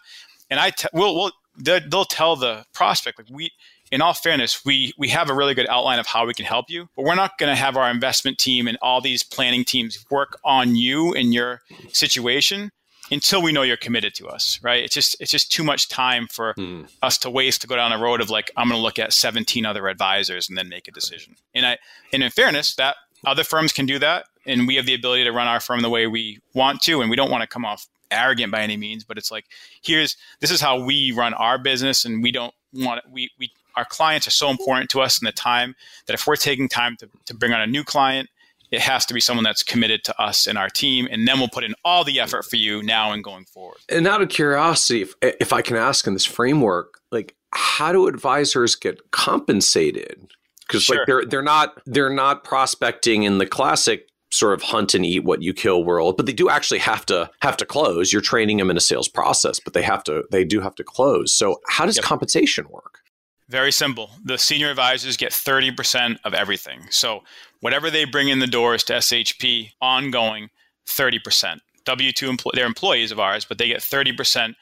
and 0.50 0.60
I 0.60 0.70
t- 0.70 0.88
will 0.92 1.14
will 1.14 1.32
they'll 1.56 2.04
tell 2.04 2.36
the 2.36 2.64
prospect 2.72 3.18
like 3.18 3.28
we 3.30 3.50
in 3.92 4.00
all 4.00 4.12
fairness, 4.12 4.64
we 4.64 4.92
we 4.98 5.08
have 5.08 5.30
a 5.30 5.34
really 5.34 5.54
good 5.54 5.68
outline 5.68 5.98
of 5.98 6.06
how 6.06 6.26
we 6.26 6.34
can 6.34 6.46
help 6.46 6.66
you, 6.68 6.88
but 6.96 7.04
we're 7.04 7.14
not 7.14 7.38
going 7.38 7.50
to 7.50 7.56
have 7.56 7.76
our 7.76 7.90
investment 7.90 8.38
team 8.38 8.66
and 8.66 8.78
all 8.82 9.00
these 9.00 9.22
planning 9.22 9.64
teams 9.64 10.04
work 10.10 10.38
on 10.44 10.74
you 10.74 11.12
and 11.14 11.32
your 11.32 11.60
situation 11.92 12.70
until 13.10 13.42
we 13.42 13.52
know 13.52 13.62
you're 13.62 13.76
committed 13.76 14.14
to 14.16 14.28
us, 14.28 14.58
right? 14.62 14.82
It's 14.82 14.94
just 14.94 15.16
it's 15.20 15.30
just 15.30 15.52
too 15.52 15.64
much 15.64 15.88
time 15.88 16.26
for 16.26 16.54
hmm. 16.56 16.82
us 17.02 17.18
to 17.18 17.30
waste 17.30 17.60
to 17.62 17.66
go 17.66 17.76
down 17.76 17.92
a 17.92 17.98
road 17.98 18.20
of 18.20 18.30
like 18.30 18.50
I'm 18.56 18.68
going 18.68 18.78
to 18.78 18.82
look 18.82 18.98
at 18.98 19.12
17 19.12 19.66
other 19.66 19.88
advisors 19.88 20.48
and 20.48 20.56
then 20.56 20.68
make 20.68 20.88
a 20.88 20.92
decision. 20.92 21.36
And 21.54 21.66
I 21.66 21.78
and 22.12 22.22
in 22.22 22.30
fairness, 22.30 22.74
that 22.76 22.96
other 23.26 23.44
firms 23.44 23.72
can 23.72 23.86
do 23.86 23.98
that, 23.98 24.26
and 24.46 24.66
we 24.66 24.76
have 24.76 24.86
the 24.86 24.94
ability 24.94 25.24
to 25.24 25.32
run 25.32 25.46
our 25.46 25.60
firm 25.60 25.80
the 25.80 25.90
way 25.90 26.06
we 26.06 26.40
want 26.54 26.82
to, 26.82 27.00
and 27.00 27.10
we 27.10 27.16
don't 27.16 27.30
want 27.30 27.42
to 27.42 27.48
come 27.48 27.64
off 27.64 27.86
arrogant 28.10 28.52
by 28.52 28.62
any 28.62 28.76
means, 28.76 29.04
but 29.04 29.18
it's 29.18 29.30
like 29.30 29.46
here's 29.82 30.16
this 30.40 30.50
is 30.50 30.60
how 30.60 30.82
we 30.82 31.12
run 31.12 31.34
our 31.34 31.58
business, 31.58 32.04
and 32.04 32.22
we 32.22 32.32
don't 32.32 32.54
want 32.72 33.02
we 33.10 33.30
we 33.38 33.50
our 33.76 33.84
clients 33.84 34.26
are 34.26 34.32
so 34.32 34.50
important 34.50 34.88
to 34.90 35.00
us 35.00 35.20
in 35.20 35.26
the 35.26 35.32
time 35.32 35.74
that 36.06 36.14
if 36.14 36.26
we're 36.26 36.36
taking 36.36 36.68
time 36.68 36.96
to, 36.96 37.08
to 37.26 37.34
bring 37.34 37.52
on 37.52 37.60
a 37.60 37.66
new 37.66 37.82
client 37.82 38.28
it 38.74 38.80
has 38.80 39.06
to 39.06 39.14
be 39.14 39.20
someone 39.20 39.44
that's 39.44 39.62
committed 39.62 40.02
to 40.04 40.20
us 40.20 40.46
and 40.46 40.58
our 40.58 40.68
team 40.68 41.06
and 41.10 41.26
then 41.26 41.38
we'll 41.38 41.48
put 41.48 41.64
in 41.64 41.74
all 41.84 42.04
the 42.04 42.20
effort 42.20 42.44
for 42.44 42.56
you 42.56 42.82
now 42.82 43.12
and 43.12 43.22
going 43.22 43.44
forward 43.44 43.78
and 43.88 44.06
out 44.06 44.20
of 44.20 44.28
curiosity 44.28 45.02
if, 45.02 45.14
if 45.22 45.52
i 45.52 45.62
can 45.62 45.76
ask 45.76 46.06
in 46.06 46.12
this 46.12 46.24
framework 46.24 47.00
like 47.12 47.34
how 47.52 47.92
do 47.92 48.06
advisors 48.06 48.74
get 48.74 49.10
compensated 49.12 50.26
because 50.66 50.82
sure. 50.82 50.98
like 50.98 51.06
they're 51.06 51.24
they're 51.24 51.42
not 51.42 51.80
they're 51.86 52.10
not 52.10 52.44
prospecting 52.44 53.22
in 53.22 53.38
the 53.38 53.46
classic 53.46 54.08
sort 54.30 54.52
of 54.52 54.62
hunt 54.62 54.94
and 54.94 55.06
eat 55.06 55.22
what 55.22 55.42
you 55.42 55.54
kill 55.54 55.84
world 55.84 56.16
but 56.16 56.26
they 56.26 56.32
do 56.32 56.50
actually 56.50 56.80
have 56.80 57.06
to 57.06 57.30
have 57.40 57.56
to 57.56 57.64
close 57.64 58.12
you're 58.12 58.20
training 58.20 58.56
them 58.56 58.70
in 58.70 58.76
a 58.76 58.80
sales 58.80 59.08
process 59.08 59.60
but 59.60 59.72
they 59.72 59.82
have 59.82 60.02
to 60.02 60.24
they 60.32 60.44
do 60.44 60.60
have 60.60 60.74
to 60.74 60.82
close 60.82 61.32
so 61.32 61.60
how 61.68 61.86
does 61.86 61.96
yep. 61.96 62.04
compensation 62.04 62.66
work 62.68 62.98
very 63.48 63.72
simple. 63.72 64.10
The 64.24 64.38
senior 64.38 64.70
advisors 64.70 65.16
get 65.16 65.30
30% 65.30 66.18
of 66.24 66.32
everything. 66.32 66.86
So 66.90 67.24
whatever 67.64 67.90
they 67.90 68.04
bring 68.04 68.28
in 68.28 68.40
the 68.40 68.46
doors 68.46 68.84
to 68.84 68.92
SHP 68.92 69.70
ongoing, 69.80 70.50
30%. 70.86 71.60
W2 71.86 72.36
empl- 72.36 72.52
they're 72.52 72.66
employees 72.66 73.10
of 73.10 73.18
ours, 73.18 73.46
but 73.46 73.56
they 73.56 73.68
get 73.68 73.80
30% 73.80 74.54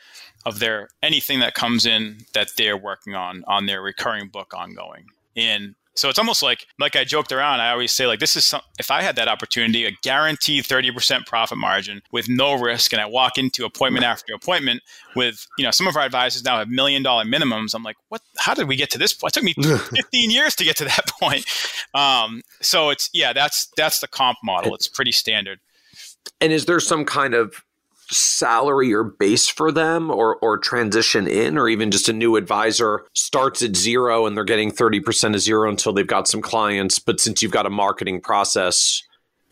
of 0.47 0.61
their 0.61 0.89
anything 1.03 1.41
that 1.41 1.55
comes 1.55 1.85
in 1.85 2.19
that 2.33 2.51
they're 2.57 2.77
working 2.77 3.17
on 3.17 3.43
on 3.49 3.67
their 3.67 3.83
recurring 3.83 4.29
book 4.29 4.55
ongoing. 4.55 5.07
And 5.35 5.75
so 5.95 6.09
it's 6.09 6.19
almost 6.19 6.43
like, 6.43 6.67
like 6.79 6.97
I 6.97 7.05
joked 7.05 7.33
around. 7.33 7.61
I 7.61 7.71
always 7.71 7.93
say, 7.93 8.07
like, 8.07 8.19
this 8.19 8.35
is 8.35 8.45
some, 8.45 8.63
if 8.79 8.91
I 8.91 9.03
had 9.03 9.17
that 9.17 9.29
opportunity, 9.29 9.85
a 9.85 9.91
guaranteed 10.03 10.65
30% 10.65 11.27
profit 11.27 11.59
margin 11.59 12.03
with 12.11 12.29
no 12.29 12.55
risk, 12.55 12.93
and 12.93 13.01
I 13.03 13.07
walk 13.07 13.37
into 13.37 13.65
appointment 13.65 14.05
after 14.05 14.33
appointment 14.35 14.83
with, 15.15 15.47
you 15.59 15.65
know, 15.65 15.71
some 15.71 15.87
of 15.87 15.97
our 15.97 16.03
advisors 16.03 16.45
now 16.45 16.59
have 16.59 16.69
million 16.69 17.03
dollar 17.03 17.25
minimums. 17.25 17.75
I'm 17.75 17.83
like, 17.83 17.97
what, 18.09 18.23
how 18.39 18.55
did 18.55 18.69
we 18.69 18.77
get 18.77 18.91
to 18.93 18.99
this 18.99 19.13
point? 19.13 19.37
It 19.37 19.41
took 19.41 19.45
me 19.45 19.55
15 19.95 20.31
years 20.31 20.55
to 20.57 20.65
get 20.65 20.77
to 20.77 20.85
that 20.85 21.09
point. 21.21 21.45
Um, 21.95 22.43
so 22.61 22.91
it's, 22.91 23.11
yeah, 23.13 23.33
that's, 23.33 23.69
that's 23.77 24.01
the 24.01 24.09
comp 24.09 24.39
model. 24.43 24.75
It's 24.75 24.89
pretty 24.89 25.13
standard. 25.13 25.61
And 26.41 26.53
is 26.53 26.65
there 26.67 26.81
some 26.81 27.05
kind 27.05 27.35
of 27.35 27.63
salary 28.13 28.93
or 28.93 29.03
base 29.03 29.49
for 29.49 29.73
them 29.73 30.11
or 30.11 30.37
or 30.37 30.59
transition 30.59 31.27
in 31.27 31.59
or 31.59 31.69
even 31.69 31.91
just 31.91 32.09
a 32.09 32.13
new 32.13 32.37
advisor 32.37 33.05
starts 33.15 33.63
at 33.63 33.75
zero 33.77 34.27
and 34.27 34.37
they're 34.37 34.45
getting 34.45 34.71
30% 34.71 35.35
of 35.35 35.41
zero 35.41 35.69
until 35.69 35.93
they've 35.93 36.07
got 36.07 36.29
some 36.29 36.43
clients 36.43 36.99
but 36.99 37.21
since 37.21 37.43
you've 37.43 37.53
got 37.53 37.67
a 37.67 37.71
marketing 37.71 38.21
process 38.21 39.03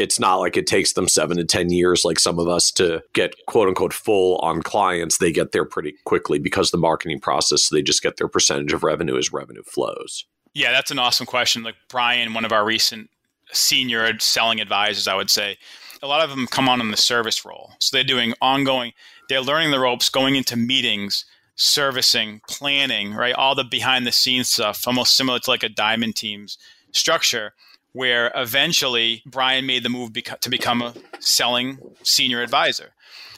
it's 0.00 0.18
not 0.18 0.36
like 0.36 0.56
it 0.56 0.66
takes 0.66 0.94
them 0.94 1.08
seven 1.08 1.36
to 1.36 1.44
10 1.44 1.70
years 1.70 2.04
like 2.04 2.18
some 2.18 2.38
of 2.38 2.48
us 2.48 2.70
to 2.72 3.02
get 3.12 3.34
quote 3.46 3.68
unquote 3.68 3.92
full 3.92 4.38
on 4.38 4.62
clients. 4.62 5.18
They 5.18 5.30
get 5.30 5.52
there 5.52 5.64
pretty 5.64 5.94
quickly 6.04 6.38
because 6.38 6.70
the 6.70 6.78
marketing 6.78 7.20
process, 7.20 7.64
so 7.64 7.74
they 7.74 7.82
just 7.82 8.02
get 8.02 8.16
their 8.16 8.28
percentage 8.28 8.72
of 8.72 8.82
revenue 8.82 9.18
as 9.18 9.32
revenue 9.32 9.62
flows. 9.62 10.24
Yeah, 10.54 10.72
that's 10.72 10.90
an 10.90 10.98
awesome 10.98 11.26
question. 11.26 11.62
Like 11.62 11.76
Brian, 11.88 12.34
one 12.34 12.44
of 12.44 12.52
our 12.52 12.64
recent 12.64 13.10
senior 13.52 14.18
selling 14.18 14.60
advisors, 14.60 15.06
I 15.06 15.14
would 15.14 15.30
say, 15.30 15.58
a 16.02 16.06
lot 16.06 16.22
of 16.22 16.31
them 16.31 16.47
come 16.47 16.68
on 16.68 16.81
in 16.81 16.90
the 16.90 16.97
service 16.97 17.44
role. 17.44 17.72
So 17.78 17.97
they're 17.97 18.05
doing 18.05 18.35
ongoing, 18.40 18.93
they're 19.28 19.40
learning 19.40 19.70
the 19.70 19.81
ropes, 19.81 20.09
going 20.09 20.36
into 20.36 20.56
meetings, 20.56 21.24
servicing, 21.56 22.40
planning, 22.48 23.14
right? 23.14 23.35
All 23.35 23.55
the 23.55 23.64
behind 23.64 24.06
the 24.06 24.12
scenes 24.12 24.48
stuff, 24.48 24.86
almost 24.86 25.16
similar 25.16 25.39
to 25.39 25.51
like 25.51 25.62
a 25.62 25.68
diamond 25.68 26.16
team's 26.16 26.56
structure, 26.93 27.52
where 27.93 28.31
eventually 28.35 29.22
Brian 29.27 29.66
made 29.66 29.82
the 29.82 29.89
move 29.89 30.12
beca- 30.12 30.40
to 30.40 30.51
become 30.51 30.81
a 30.81 30.94
selling 31.18 31.78
senior 32.02 32.40
advisor. 32.43 32.93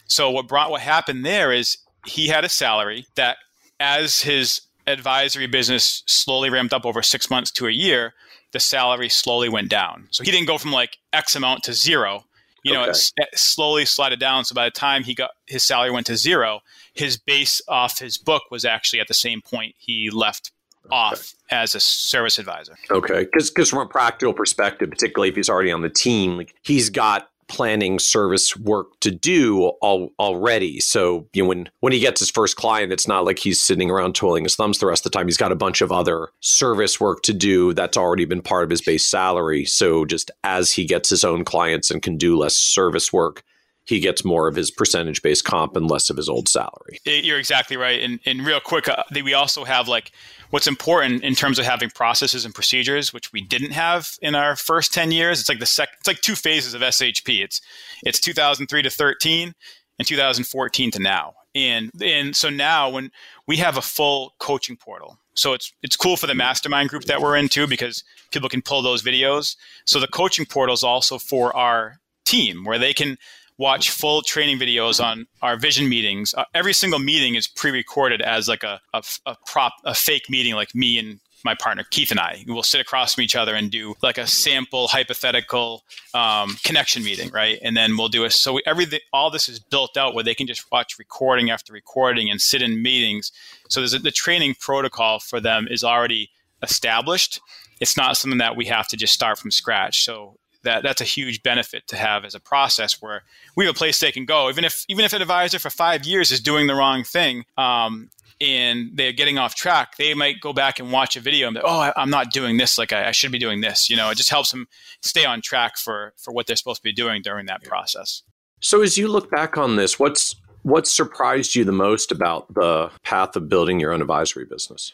So 0.07 0.29
what 0.29 0.47
brought 0.47 0.71
what 0.71 0.81
happened 0.81 1.25
there 1.25 1.51
is 1.51 1.77
he 2.05 2.27
had 2.27 2.45
a 2.45 2.49
salary 2.49 3.07
that 3.15 3.37
as 3.79 4.21
his 4.21 4.61
advisory 4.85 5.47
business 5.47 6.03
slowly 6.05 6.49
ramped 6.49 6.73
up 6.73 6.85
over 6.85 7.01
six 7.01 7.29
months 7.29 7.51
to 7.51 7.67
a 7.67 7.71
year, 7.71 8.13
the 8.51 8.59
salary 8.59 9.09
slowly 9.09 9.49
went 9.49 9.69
down. 9.69 10.07
So 10.11 10.23
he 10.23 10.31
didn't 10.31 10.47
go 10.47 10.57
from 10.57 10.71
like 10.71 10.97
X 11.11 11.35
amount 11.35 11.63
to 11.63 11.73
zero. 11.73 12.25
You 12.63 12.73
know, 12.73 12.81
okay. 12.83 12.91
it, 12.91 13.11
it 13.17 13.37
slowly 13.37 13.85
slided 13.85 14.19
down. 14.19 14.45
So 14.45 14.55
by 14.55 14.65
the 14.65 14.71
time 14.71 15.03
he 15.03 15.13
got 15.13 15.31
his 15.47 15.63
salary 15.63 15.91
went 15.91 16.07
to 16.07 16.17
zero, 16.17 16.61
his 16.93 17.17
base 17.17 17.61
off 17.67 17.99
his 17.99 18.17
book 18.17 18.43
was 18.49 18.65
actually 18.65 18.99
at 18.99 19.07
the 19.07 19.13
same 19.13 19.41
point 19.41 19.75
he 19.77 20.09
left 20.09 20.51
off 20.91 21.33
as 21.49 21.75
a 21.75 21.79
service 21.79 22.37
advisor. 22.37 22.77
Okay, 22.89 23.27
because 23.31 23.69
from 23.69 23.79
a 23.79 23.85
practical 23.85 24.33
perspective, 24.33 24.89
particularly 24.89 25.29
if 25.29 25.35
he's 25.35 25.49
already 25.49 25.71
on 25.71 25.81
the 25.81 25.89
team, 25.89 26.37
like 26.37 26.55
he's 26.61 26.89
got 26.89 27.29
planning 27.53 27.99
service 27.99 28.57
work 28.57 28.99
to 29.01 29.11
do 29.11 29.71
al- 29.83 30.09
already. 30.19 30.79
So 30.79 31.27
you 31.33 31.43
know, 31.43 31.49
when 31.49 31.69
when 31.79 31.93
he 31.93 31.99
gets 31.99 32.19
his 32.19 32.31
first 32.31 32.57
client, 32.57 32.91
it's 32.91 33.07
not 33.07 33.25
like 33.25 33.39
he's 33.39 33.61
sitting 33.61 33.89
around 33.89 34.15
twiddling 34.15 34.43
his 34.43 34.55
thumbs 34.55 34.79
the 34.79 34.87
rest 34.87 35.05
of 35.05 35.11
the 35.11 35.17
time. 35.17 35.27
He's 35.27 35.37
got 35.37 35.51
a 35.51 35.55
bunch 35.55 35.81
of 35.81 35.91
other 35.91 36.29
service 36.41 36.99
work 36.99 37.21
to 37.23 37.33
do 37.33 37.73
that's 37.73 37.97
already 37.97 38.25
been 38.25 38.41
part 38.41 38.63
of 38.63 38.69
his 38.69 38.81
base 38.81 39.05
salary. 39.05 39.65
So 39.65 40.03
just 40.03 40.31
as 40.43 40.71
he 40.71 40.85
gets 40.85 41.09
his 41.09 41.23
own 41.23 41.45
clients 41.45 41.91
and 41.91 42.01
can 42.01 42.17
do 42.17 42.35
less 42.35 42.55
service 42.55 43.13
work, 43.13 43.43
he 43.85 43.99
gets 43.99 44.23
more 44.23 44.47
of 44.47 44.55
his 44.55 44.71
percentage 44.71 45.21
based 45.21 45.43
comp 45.43 45.75
and 45.75 45.89
less 45.89 46.09
of 46.09 46.17
his 46.17 46.29
old 46.29 46.47
salary. 46.47 46.99
You're 47.05 47.39
exactly 47.39 47.77
right. 47.77 48.01
And, 48.01 48.19
and 48.25 48.45
real 48.45 48.59
quick, 48.59 48.87
uh, 48.87 49.03
we 49.13 49.33
also 49.33 49.63
have 49.63 49.87
like 49.87 50.11
what's 50.51 50.67
important 50.67 51.23
in 51.23 51.35
terms 51.35 51.59
of 51.59 51.65
having 51.65 51.89
processes 51.89 52.45
and 52.45 52.55
procedures, 52.55 53.13
which 53.13 53.33
we 53.33 53.41
didn't 53.41 53.71
have 53.71 54.09
in 54.21 54.35
our 54.35 54.55
first 54.55 54.93
10 54.93 55.11
years. 55.11 55.39
It's 55.39 55.49
like 55.49 55.59
the 55.59 55.65
sec- 55.65 55.95
it's 55.99 56.07
like 56.07 56.21
two 56.21 56.35
phases 56.35 56.73
of 56.73 56.81
SHP. 56.81 57.43
It's 57.43 57.61
it's 58.03 58.19
2003 58.19 58.81
to 58.83 58.89
13 58.89 59.53
and 59.99 60.07
2014 60.07 60.91
to 60.91 60.99
now. 60.99 61.33
And 61.55 61.91
and 62.01 62.35
so 62.35 62.49
now 62.49 62.89
when 62.89 63.11
we 63.47 63.57
have 63.57 63.77
a 63.77 63.81
full 63.81 64.33
coaching 64.39 64.77
portal. 64.77 65.19
So 65.35 65.53
it's 65.53 65.73
it's 65.81 65.95
cool 65.95 66.15
for 66.15 66.27
the 66.27 66.35
mastermind 66.35 66.89
group 66.89 67.05
that 67.05 67.21
we're 67.21 67.35
in 67.35 67.49
too 67.49 67.67
because 67.67 68.03
people 68.31 68.49
can 68.49 68.61
pull 68.61 68.81
those 68.81 69.03
videos. 69.03 69.55
So 69.85 69.99
the 69.99 70.07
coaching 70.07 70.45
portal 70.45 70.73
is 70.73 70.83
also 70.83 71.17
for 71.17 71.55
our 71.55 71.97
team 72.25 72.63
where 72.63 72.79
they 72.79 72.93
can 72.93 73.17
watch 73.57 73.89
full 73.89 74.21
training 74.21 74.59
videos 74.59 75.03
on 75.03 75.27
our 75.41 75.57
vision 75.57 75.87
meetings. 75.87 76.33
Uh, 76.33 76.45
every 76.53 76.73
single 76.73 76.99
meeting 76.99 77.35
is 77.35 77.47
pre-recorded 77.47 78.21
as 78.21 78.47
like 78.47 78.63
a, 78.63 78.81
a, 78.93 79.03
a, 79.25 79.37
prop, 79.45 79.73
a 79.83 79.93
fake 79.93 80.29
meeting, 80.29 80.55
like 80.55 80.73
me 80.73 80.97
and 80.97 81.19
my 81.43 81.55
partner 81.55 81.83
Keith 81.89 82.11
and 82.11 82.19
I. 82.19 82.43
We'll 82.47 82.63
sit 82.63 82.81
across 82.81 83.15
from 83.15 83.23
each 83.23 83.35
other 83.35 83.53
and 83.53 83.69
do 83.69 83.95
like 84.01 84.17
a 84.17 84.27
sample 84.27 84.87
hypothetical 84.87 85.83
um, 86.13 86.55
connection 86.63 87.03
meeting, 87.03 87.29
right? 87.31 87.59
And 87.61 87.75
then 87.75 87.97
we'll 87.97 88.07
do 88.07 88.23
a 88.23 88.31
so 88.31 88.59
everything. 88.65 89.01
All 89.11 89.29
this 89.29 89.49
is 89.49 89.59
built 89.59 89.97
out 89.97 90.15
where 90.15 90.23
they 90.23 90.35
can 90.35 90.47
just 90.47 90.71
watch 90.71 90.97
recording 90.97 91.49
after 91.49 91.73
recording 91.73 92.29
and 92.29 92.39
sit 92.41 92.61
in 92.61 92.81
meetings. 92.81 93.31
So 93.69 93.81
there's 93.81 93.93
a, 93.93 93.99
the 93.99 94.11
training 94.11 94.55
protocol 94.59 95.19
for 95.19 95.39
them 95.39 95.67
is 95.69 95.83
already 95.83 96.29
established. 96.61 97.41
It's 97.79 97.97
not 97.97 98.15
something 98.17 98.37
that 98.37 98.55
we 98.55 98.65
have 98.65 98.87
to 98.89 98.97
just 98.97 99.13
start 99.13 99.37
from 99.37 99.51
scratch. 99.51 100.03
So 100.05 100.37
that 100.63 100.83
that's 100.83 101.01
a 101.01 101.05
huge 101.05 101.43
benefit 101.43 101.87
to 101.87 101.95
have 101.95 102.25
as 102.25 102.35
a 102.35 102.39
process 102.39 103.01
where 103.01 103.23
we 103.55 103.65
have 103.65 103.75
a 103.75 103.77
place 103.77 103.99
they 103.99 104.11
can 104.11 104.25
go. 104.25 104.49
Even 104.49 104.63
if 104.63 104.85
even 104.87 105.05
if 105.05 105.13
an 105.13 105.21
advisor 105.21 105.59
for 105.59 105.69
five 105.69 106.05
years 106.05 106.31
is 106.31 106.39
doing 106.39 106.67
the 106.67 106.75
wrong 106.75 107.03
thing 107.03 107.45
um, 107.57 108.09
and 108.41 108.91
they're 108.95 109.13
getting 109.13 109.37
off 109.37 109.55
track 109.55 109.95
they 109.97 110.13
might 110.13 110.41
go 110.41 110.53
back 110.53 110.79
and 110.79 110.91
watch 110.91 111.15
a 111.15 111.19
video 111.19 111.47
and 111.47 111.55
be, 111.55 111.61
oh 111.63 111.79
I, 111.79 112.01
am 112.01 112.09
not 112.09 112.31
doing 112.31 112.57
this 112.57 112.77
like 112.77 112.91
I, 112.91 113.09
I, 113.09 113.11
should 113.11 113.31
be 113.31 113.39
doing 113.39 113.61
this. 113.61 113.89
You 113.89 113.95
know 113.95 114.09
it 114.09 114.15
just 114.15 114.29
helps 114.29 114.51
them 114.51 114.67
stay 115.01 115.25
on 115.25 115.41
track 115.41 115.77
for 115.77 116.13
for 116.17 116.33
what 116.33 116.47
they're 116.47 116.55
supposed 116.55 116.81
to 116.81 116.83
be 116.83 116.93
doing 116.93 117.21
during 117.21 117.45
that 117.47 117.63
process. 117.63 118.23
So 118.59 118.81
as 118.81 118.97
you 118.97 119.07
look 119.07 119.29
back 119.29 119.57
on 119.57 119.75
this 119.75 119.99
what's 119.99 120.35
what 120.63 120.87
surprised 120.87 121.55
you 121.55 121.65
the 121.65 121.73
most 121.73 122.11
about 122.11 122.53
the 122.53 122.89
path 123.03 123.35
of 123.35 123.49
building 123.49 123.79
your 123.79 123.91
own 123.91 124.01
advisory 124.01 124.45
business? 124.45 124.93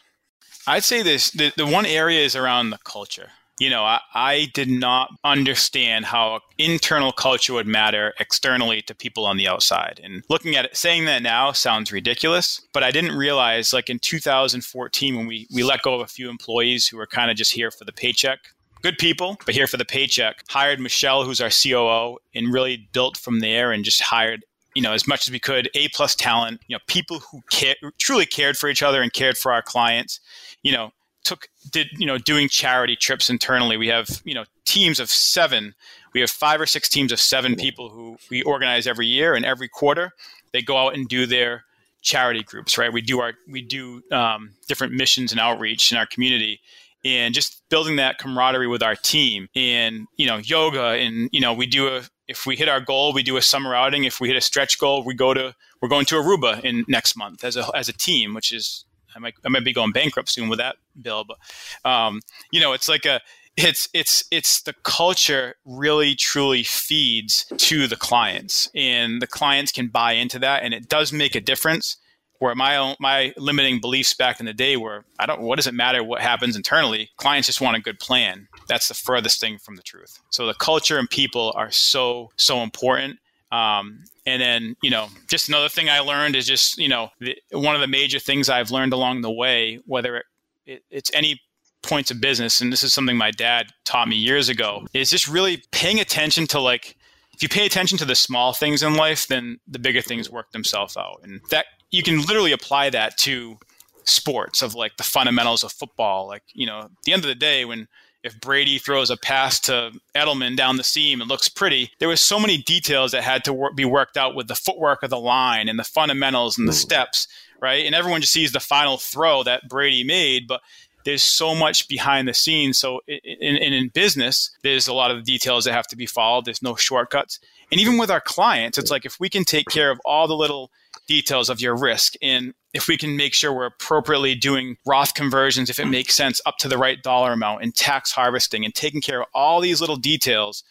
I'd 0.66 0.84
say 0.84 1.02
this 1.02 1.30
the, 1.30 1.52
the 1.56 1.66
one 1.66 1.86
area 1.86 2.24
is 2.24 2.36
around 2.36 2.70
the 2.70 2.78
culture 2.84 3.30
you 3.60 3.68
know, 3.68 3.84
I, 3.84 4.00
I, 4.14 4.48
did 4.54 4.70
not 4.70 5.10
understand 5.22 6.06
how 6.06 6.40
internal 6.56 7.12
culture 7.12 7.52
would 7.52 7.66
matter 7.66 8.14
externally 8.18 8.80
to 8.82 8.94
people 8.94 9.26
on 9.26 9.36
the 9.36 9.46
outside. 9.46 10.00
And 10.02 10.24
looking 10.30 10.56
at 10.56 10.64
it, 10.64 10.76
saying 10.76 11.04
that 11.04 11.22
now 11.22 11.52
sounds 11.52 11.92
ridiculous, 11.92 12.62
but 12.72 12.82
I 12.82 12.90
didn't 12.90 13.14
realize 13.14 13.74
like 13.74 13.90
in 13.90 13.98
2014 13.98 15.14
when 15.14 15.26
we, 15.26 15.46
we 15.54 15.62
let 15.62 15.82
go 15.82 15.94
of 15.94 16.00
a 16.00 16.06
few 16.06 16.30
employees 16.30 16.88
who 16.88 16.96
were 16.96 17.06
kind 17.06 17.30
of 17.30 17.36
just 17.36 17.52
here 17.52 17.70
for 17.70 17.84
the 17.84 17.92
paycheck. 17.92 18.38
Good 18.82 18.96
people, 18.96 19.36
but 19.44 19.54
here 19.54 19.66
for 19.66 19.76
the 19.76 19.84
paycheck. 19.84 20.42
Hired 20.48 20.80
Michelle, 20.80 21.24
who's 21.24 21.42
our 21.42 21.50
COO, 21.50 22.16
and 22.34 22.50
really 22.50 22.88
built 22.92 23.18
from 23.18 23.40
there 23.40 23.72
and 23.72 23.84
just 23.84 24.00
hired 24.00 24.42
you 24.74 24.80
know 24.80 24.92
as 24.92 25.06
much 25.06 25.26
as 25.26 25.32
we 25.32 25.40
could 25.40 25.68
a 25.74 25.88
plus 25.88 26.14
talent 26.14 26.62
you 26.68 26.76
know 26.76 26.80
people 26.86 27.18
who 27.18 27.40
care, 27.50 27.74
truly 27.98 28.24
cared 28.24 28.56
for 28.56 28.68
each 28.68 28.84
other 28.84 29.02
and 29.02 29.12
cared 29.12 29.36
for 29.36 29.52
our 29.52 29.62
clients 29.62 30.20
you 30.62 30.70
know 30.70 30.92
took 31.24 31.48
did 31.70 31.88
you 31.98 32.06
know 32.06 32.18
doing 32.18 32.48
charity 32.48 32.96
trips 32.96 33.30
internally. 33.30 33.76
We 33.76 33.88
have 33.88 34.08
you 34.24 34.34
know 34.34 34.44
teams 34.64 35.00
of 35.00 35.10
seven. 35.10 35.74
We 36.12 36.20
have 36.20 36.30
five 36.30 36.60
or 36.60 36.66
six 36.66 36.88
teams 36.88 37.12
of 37.12 37.20
seven 37.20 37.54
people 37.54 37.88
who 37.90 38.16
we 38.30 38.42
organize 38.42 38.86
every 38.86 39.06
year 39.06 39.34
and 39.34 39.44
every 39.44 39.68
quarter 39.68 40.10
they 40.52 40.62
go 40.62 40.76
out 40.76 40.94
and 40.94 41.08
do 41.08 41.26
their 41.26 41.64
charity 42.02 42.42
groups 42.42 42.78
right? 42.78 42.92
We 42.92 43.02
do 43.02 43.20
our 43.20 43.34
we 43.48 43.62
do 43.62 44.02
um, 44.10 44.54
different 44.68 44.94
missions 44.94 45.32
and 45.32 45.40
outreach 45.40 45.92
in 45.92 45.98
our 45.98 46.06
community 46.06 46.60
and 47.04 47.34
just 47.34 47.62
building 47.68 47.96
that 47.96 48.18
camaraderie 48.18 48.66
with 48.66 48.82
our 48.82 48.94
team 48.94 49.48
and 49.54 50.06
you 50.16 50.26
know 50.26 50.36
yoga 50.38 50.82
and 50.82 51.28
you 51.32 51.40
know 51.40 51.54
we 51.54 51.66
do 51.66 51.88
a 51.88 52.02
if 52.28 52.46
we 52.46 52.56
hit 52.56 52.68
our 52.68 52.80
goal 52.80 53.12
we 53.12 53.22
do 53.22 53.36
a 53.36 53.42
summer 53.42 53.74
outing. 53.74 54.04
If 54.04 54.20
we 54.20 54.28
hit 54.28 54.36
a 54.36 54.40
stretch 54.40 54.78
goal 54.78 55.04
we 55.04 55.14
go 55.14 55.34
to 55.34 55.54
we're 55.80 55.88
going 55.88 56.06
to 56.06 56.16
aruba 56.16 56.62
in 56.64 56.84
next 56.88 57.16
month 57.16 57.44
as 57.44 57.56
a 57.56 57.70
as 57.74 57.88
a 57.88 57.92
team 57.92 58.34
which 58.34 58.52
is 58.52 58.84
I 59.14 59.18
might 59.18 59.34
I 59.44 59.48
might 59.48 59.64
be 59.64 59.72
going 59.72 59.92
bankrupt 59.92 60.28
soon 60.28 60.48
with 60.48 60.58
that 60.58 60.76
bill, 61.00 61.24
but 61.24 61.90
um, 61.90 62.20
you 62.50 62.60
know, 62.60 62.72
it's 62.72 62.88
like 62.88 63.04
a 63.04 63.20
it's 63.56 63.88
it's 63.92 64.24
it's 64.30 64.62
the 64.62 64.74
culture 64.84 65.54
really 65.64 66.14
truly 66.14 66.62
feeds 66.62 67.46
to 67.56 67.86
the 67.86 67.96
clients, 67.96 68.70
and 68.74 69.20
the 69.20 69.26
clients 69.26 69.72
can 69.72 69.88
buy 69.88 70.12
into 70.12 70.38
that, 70.38 70.62
and 70.62 70.74
it 70.74 70.88
does 70.88 71.12
make 71.12 71.34
a 71.34 71.40
difference. 71.40 71.96
Where 72.38 72.54
my 72.54 72.78
own 72.78 72.96
my 72.98 73.34
limiting 73.36 73.82
beliefs 73.82 74.14
back 74.14 74.40
in 74.40 74.46
the 74.46 74.54
day 74.54 74.78
were 74.78 75.04
I 75.18 75.26
don't 75.26 75.42
what 75.42 75.56
does 75.56 75.66
it 75.66 75.74
matter 75.74 76.02
what 76.02 76.22
happens 76.22 76.56
internally? 76.56 77.10
Clients 77.18 77.44
just 77.44 77.60
want 77.60 77.76
a 77.76 77.80
good 77.82 77.98
plan. 77.98 78.48
That's 78.66 78.88
the 78.88 78.94
furthest 78.94 79.42
thing 79.42 79.58
from 79.58 79.76
the 79.76 79.82
truth. 79.82 80.18
So 80.30 80.46
the 80.46 80.54
culture 80.54 80.96
and 80.96 81.10
people 81.10 81.52
are 81.54 81.70
so 81.70 82.30
so 82.36 82.62
important 82.62 83.18
um, 83.52 84.04
and 84.30 84.40
then, 84.40 84.76
you 84.82 84.90
know, 84.90 85.08
just 85.28 85.48
another 85.48 85.68
thing 85.68 85.88
I 85.88 86.00
learned 86.00 86.36
is 86.36 86.46
just, 86.46 86.78
you 86.78 86.88
know, 86.88 87.10
the, 87.20 87.36
one 87.52 87.74
of 87.74 87.80
the 87.80 87.86
major 87.86 88.18
things 88.18 88.48
I've 88.48 88.70
learned 88.70 88.92
along 88.92 89.20
the 89.20 89.30
way, 89.30 89.80
whether 89.86 90.16
it, 90.16 90.26
it, 90.66 90.82
it's 90.90 91.10
any 91.14 91.40
points 91.82 92.10
of 92.10 92.20
business, 92.20 92.60
and 92.60 92.72
this 92.72 92.82
is 92.82 92.94
something 92.94 93.16
my 93.16 93.30
dad 93.30 93.66
taught 93.84 94.08
me 94.08 94.16
years 94.16 94.48
ago, 94.48 94.86
is 94.94 95.10
just 95.10 95.28
really 95.28 95.62
paying 95.72 96.00
attention 96.00 96.46
to 96.46 96.60
like, 96.60 96.96
if 97.34 97.42
you 97.42 97.48
pay 97.48 97.66
attention 97.66 97.98
to 97.98 98.04
the 98.04 98.14
small 98.14 98.52
things 98.52 98.82
in 98.82 98.94
life, 98.94 99.26
then 99.26 99.58
the 99.66 99.78
bigger 99.78 100.02
things 100.02 100.30
work 100.30 100.52
themselves 100.52 100.96
out. 100.96 101.20
And 101.22 101.40
that 101.50 101.66
you 101.90 102.02
can 102.02 102.20
literally 102.22 102.52
apply 102.52 102.90
that 102.90 103.16
to 103.18 103.56
sports 104.04 104.62
of 104.62 104.74
like 104.74 104.96
the 104.96 105.02
fundamentals 105.02 105.64
of 105.64 105.72
football. 105.72 106.26
Like, 106.26 106.42
you 106.52 106.66
know, 106.66 106.80
at 106.80 106.90
the 107.04 107.12
end 107.12 107.24
of 107.24 107.28
the 107.28 107.34
day, 107.34 107.64
when 107.64 107.88
if 108.22 108.40
Brady 108.40 108.78
throws 108.78 109.10
a 109.10 109.16
pass 109.16 109.58
to 109.60 109.92
Edelman 110.14 110.56
down 110.56 110.76
the 110.76 110.84
seam, 110.84 111.20
it 111.20 111.28
looks 111.28 111.48
pretty. 111.48 111.90
There 111.98 112.08
was 112.08 112.20
so 112.20 112.38
many 112.38 112.58
details 112.58 113.12
that 113.12 113.22
had 113.22 113.44
to 113.44 113.52
wor- 113.52 113.72
be 113.72 113.84
worked 113.84 114.16
out 114.16 114.34
with 114.34 114.48
the 114.48 114.54
footwork 114.54 115.02
of 115.02 115.10
the 115.10 115.18
line 115.18 115.68
and 115.68 115.78
the 115.78 115.84
fundamentals 115.84 116.58
and 116.58 116.68
the 116.68 116.72
steps, 116.72 117.26
right? 117.60 117.84
And 117.86 117.94
everyone 117.94 118.20
just 118.20 118.32
sees 118.32 118.52
the 118.52 118.60
final 118.60 118.98
throw 118.98 119.42
that 119.44 119.68
Brady 119.68 120.04
made, 120.04 120.46
but 120.46 120.60
there's 121.04 121.22
so 121.22 121.54
much 121.54 121.88
behind 121.88 122.28
the 122.28 122.34
scenes. 122.34 122.78
So 122.78 123.00
in, 123.06 123.56
in, 123.56 123.72
in 123.72 123.88
business, 123.88 124.50
there's 124.62 124.86
a 124.86 124.92
lot 124.92 125.10
of 125.10 125.24
details 125.24 125.64
that 125.64 125.72
have 125.72 125.86
to 125.88 125.96
be 125.96 126.06
followed. 126.06 126.44
There's 126.44 126.62
no 126.62 126.76
shortcuts. 126.76 127.40
And 127.72 127.80
even 127.80 127.96
with 127.96 128.10
our 128.10 128.20
clients, 128.20 128.76
it's 128.76 128.90
like 128.90 129.06
if 129.06 129.18
we 129.18 129.30
can 129.30 129.44
take 129.44 129.68
care 129.68 129.90
of 129.90 130.00
all 130.04 130.28
the 130.28 130.36
little 130.36 130.70
details 131.10 131.50
of 131.50 131.60
your 131.60 131.76
risk 131.76 132.14
and 132.22 132.54
if 132.72 132.86
we 132.86 132.96
can 132.96 133.16
make 133.16 133.34
sure 133.34 133.52
we're 133.52 133.66
appropriately 133.66 134.34
doing 134.34 134.76
Roth 134.86 135.14
conversions, 135.14 135.70
if 135.70 135.78
it 135.78 135.86
makes 135.86 136.14
sense, 136.14 136.40
up 136.46 136.56
to 136.58 136.68
the 136.68 136.78
right 136.78 137.02
dollar 137.02 137.32
amount, 137.32 137.62
and 137.62 137.74
tax 137.74 138.12
harvesting, 138.12 138.64
and 138.64 138.74
taking 138.74 139.00
care 139.00 139.20
of 139.20 139.26
all 139.34 139.60
these 139.60 139.80
little 139.80 139.96
details, 139.96 140.62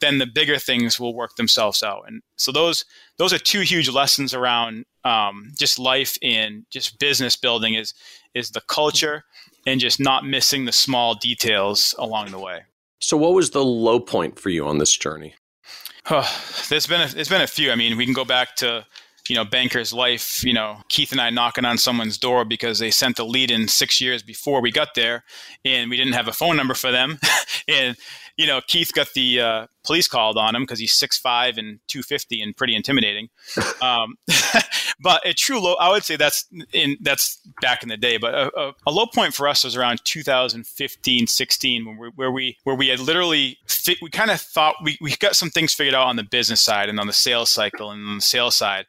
then 0.00 0.18
the 0.18 0.26
bigger 0.26 0.58
things 0.58 0.98
will 0.98 1.14
work 1.14 1.36
themselves 1.36 1.82
out. 1.82 2.02
And 2.06 2.22
so 2.36 2.50
those 2.52 2.84
those 3.18 3.32
are 3.32 3.38
two 3.38 3.60
huge 3.60 3.88
lessons 3.88 4.34
around 4.34 4.84
um, 5.04 5.52
just 5.56 5.78
life 5.78 6.18
and 6.22 6.66
just 6.70 6.98
business 6.98 7.36
building 7.36 7.74
is 7.74 7.94
is 8.34 8.50
the 8.50 8.60
culture 8.62 9.24
and 9.66 9.80
just 9.80 10.00
not 10.00 10.26
missing 10.26 10.64
the 10.64 10.72
small 10.72 11.14
details 11.14 11.94
along 11.98 12.30
the 12.30 12.38
way. 12.38 12.62
So, 13.00 13.16
what 13.16 13.34
was 13.34 13.50
the 13.50 13.64
low 13.64 14.00
point 14.00 14.38
for 14.38 14.50
you 14.50 14.66
on 14.66 14.78
this 14.78 14.96
journey? 14.96 15.34
Oh, 16.10 16.28
there's 16.68 16.86
been 16.86 17.02
a, 17.02 17.06
there's 17.06 17.28
been 17.28 17.42
a 17.42 17.46
few. 17.46 17.70
I 17.70 17.76
mean, 17.76 17.96
we 17.96 18.04
can 18.04 18.14
go 18.14 18.24
back 18.24 18.56
to 18.56 18.84
you 19.28 19.36
know, 19.36 19.44
banker's 19.44 19.92
life, 19.92 20.44
you 20.44 20.52
know, 20.52 20.78
Keith 20.88 21.12
and 21.12 21.20
I 21.20 21.30
knocking 21.30 21.64
on 21.64 21.78
someone's 21.78 22.18
door 22.18 22.44
because 22.44 22.78
they 22.78 22.90
sent 22.90 23.16
the 23.16 23.24
lead 23.24 23.50
in 23.50 23.68
six 23.68 24.00
years 24.00 24.22
before 24.22 24.60
we 24.60 24.70
got 24.70 24.94
there 24.94 25.24
and 25.64 25.90
we 25.90 25.96
didn't 25.96 26.14
have 26.14 26.28
a 26.28 26.32
phone 26.32 26.56
number 26.56 26.74
for 26.74 26.90
them. 26.90 27.18
and, 27.68 27.96
you 28.36 28.46
know, 28.46 28.60
Keith 28.66 28.92
got 28.94 29.12
the 29.14 29.40
uh, 29.40 29.66
police 29.84 30.08
called 30.08 30.36
on 30.36 30.54
him 30.54 30.62
because 30.62 30.78
he's 30.78 30.92
6'5 30.92 31.56
and 31.56 31.80
250 31.88 32.42
and 32.42 32.56
pretty 32.56 32.74
intimidating. 32.74 33.28
Um, 33.82 34.16
but 35.00 35.24
a 35.26 35.34
true 35.34 35.60
low, 35.60 35.74
I 35.74 35.90
would 35.90 36.02
say 36.02 36.16
that's 36.16 36.46
in 36.72 36.96
that's 37.02 37.40
back 37.60 37.82
in 37.82 37.88
the 37.88 37.96
day. 37.96 38.16
But 38.16 38.34
a, 38.34 38.58
a, 38.58 38.72
a 38.86 38.90
low 38.90 39.06
point 39.06 39.34
for 39.34 39.46
us 39.46 39.64
was 39.64 39.76
around 39.76 40.00
2015, 40.04 41.26
16, 41.26 41.84
when 41.84 41.98
we, 41.98 42.08
where 42.14 42.30
we 42.30 42.56
where 42.64 42.74
we 42.74 42.88
had 42.88 42.98
literally 43.00 43.58
fi- 43.66 43.98
we 44.00 44.08
kind 44.10 44.30
of 44.30 44.40
thought 44.40 44.76
we 44.82 44.96
we 45.00 45.14
got 45.16 45.36
some 45.36 45.50
things 45.50 45.74
figured 45.74 45.94
out 45.94 46.06
on 46.06 46.16
the 46.16 46.24
business 46.24 46.60
side 46.60 46.88
and 46.88 46.98
on 46.98 47.06
the 47.06 47.12
sales 47.12 47.50
cycle 47.50 47.90
and 47.90 48.08
on 48.08 48.16
the 48.16 48.22
sales 48.22 48.56
side. 48.56 48.86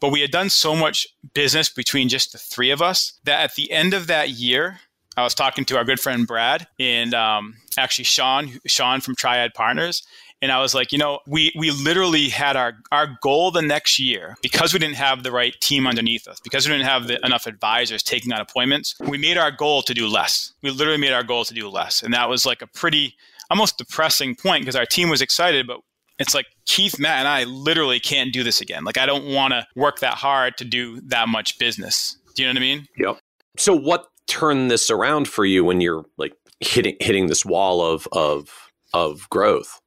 But 0.00 0.10
we 0.10 0.20
had 0.20 0.30
done 0.30 0.50
so 0.50 0.76
much 0.76 1.06
business 1.34 1.68
between 1.68 2.08
just 2.08 2.32
the 2.32 2.38
three 2.38 2.70
of 2.70 2.80
us 2.80 3.18
that 3.24 3.40
at 3.40 3.54
the 3.54 3.70
end 3.72 3.94
of 3.94 4.06
that 4.06 4.30
year, 4.30 4.80
I 5.16 5.24
was 5.24 5.34
talking 5.34 5.64
to 5.66 5.76
our 5.76 5.84
good 5.84 5.98
friend 5.98 6.26
Brad 6.26 6.68
and 6.78 7.12
um, 7.14 7.56
actually 7.76 8.04
Sean, 8.04 8.60
Sean 8.66 9.00
from 9.00 9.16
Triad 9.16 9.52
Partners, 9.54 10.06
and 10.40 10.52
I 10.52 10.60
was 10.60 10.74
like, 10.74 10.92
you 10.92 10.98
know, 10.98 11.18
we 11.26 11.52
we 11.56 11.72
literally 11.72 12.28
had 12.28 12.56
our 12.56 12.74
our 12.92 13.18
goal 13.20 13.50
the 13.50 13.62
next 13.62 13.98
year 13.98 14.36
because 14.42 14.72
we 14.72 14.78
didn't 14.78 14.94
have 14.94 15.24
the 15.24 15.32
right 15.32 15.54
team 15.60 15.86
underneath 15.86 16.28
us, 16.28 16.38
because 16.40 16.66
we 16.66 16.72
didn't 16.72 16.86
have 16.86 17.08
the, 17.08 17.18
enough 17.26 17.46
advisors 17.46 18.02
taking 18.04 18.32
on 18.32 18.40
appointments. 18.40 18.94
We 19.00 19.18
made 19.18 19.36
our 19.36 19.50
goal 19.50 19.82
to 19.82 19.94
do 19.94 20.06
less. 20.06 20.52
We 20.62 20.70
literally 20.70 21.00
made 21.00 21.12
our 21.12 21.24
goal 21.24 21.44
to 21.44 21.54
do 21.54 21.68
less, 21.68 22.02
and 22.02 22.14
that 22.14 22.28
was 22.28 22.46
like 22.46 22.62
a 22.62 22.68
pretty 22.68 23.16
almost 23.50 23.78
depressing 23.78 24.36
point 24.36 24.62
because 24.62 24.76
our 24.76 24.86
team 24.86 25.08
was 25.08 25.22
excited, 25.22 25.66
but 25.66 25.80
it's 26.18 26.34
like 26.34 26.46
Keith, 26.66 26.98
Matt, 26.98 27.20
and 27.20 27.28
I 27.28 27.44
literally 27.44 28.00
can't 28.00 28.32
do 28.32 28.42
this 28.42 28.60
again. 28.60 28.84
Like 28.84 28.98
I 28.98 29.06
don't 29.06 29.26
want 29.32 29.52
to 29.52 29.66
work 29.76 30.00
that 30.00 30.14
hard 30.14 30.56
to 30.58 30.64
do 30.64 31.00
that 31.02 31.28
much 31.28 31.58
business. 31.58 32.16
Do 32.34 32.42
you 32.42 32.48
know 32.48 32.52
what 32.52 32.58
I 32.58 32.60
mean? 32.60 32.86
Yep. 32.98 33.18
So 33.56 33.74
what 33.74 34.06
turn 34.26 34.68
this 34.68 34.90
around 34.90 35.28
for 35.28 35.44
you 35.44 35.64
when 35.64 35.80
you're 35.80 36.04
like 36.16 36.34
hitting 36.60 36.96
hitting 37.00 37.26
this 37.26 37.44
wall 37.44 37.82
of 37.82 38.06
of 38.12 38.70
of 38.92 39.28
growth? 39.30 39.80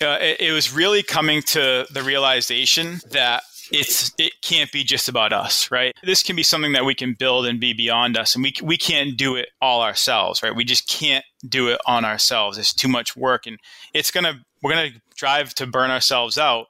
Uh, 0.00 0.16
it, 0.20 0.40
it 0.40 0.52
was 0.52 0.72
really 0.72 1.02
coming 1.02 1.42
to 1.42 1.84
the 1.92 2.02
realization 2.02 3.00
that 3.10 3.42
it's 3.72 4.12
it 4.18 4.32
can't 4.42 4.70
be 4.72 4.84
just 4.84 5.08
about 5.08 5.32
us, 5.32 5.70
right? 5.70 5.94
This 6.02 6.22
can 6.22 6.36
be 6.36 6.42
something 6.42 6.72
that 6.72 6.84
we 6.84 6.94
can 6.94 7.14
build 7.18 7.46
and 7.46 7.60
be 7.60 7.72
beyond 7.72 8.16
us, 8.16 8.34
and 8.34 8.42
we 8.42 8.54
we 8.62 8.76
can't 8.76 9.16
do 9.16 9.36
it 9.36 9.48
all 9.60 9.82
ourselves, 9.82 10.42
right? 10.42 10.54
We 10.54 10.64
just 10.64 10.88
can't 10.88 11.24
do 11.46 11.68
it 11.68 11.80
on 11.86 12.04
ourselves. 12.04 12.58
It's 12.58 12.72
too 12.72 12.88
much 12.88 13.16
work, 13.16 13.46
and 13.46 13.58
it's 13.92 14.10
gonna 14.10 14.40
we're 14.62 14.72
gonna 14.72 14.90
drive 15.18 15.54
to 15.54 15.66
burn 15.66 15.90
ourselves 15.90 16.38
out 16.38 16.66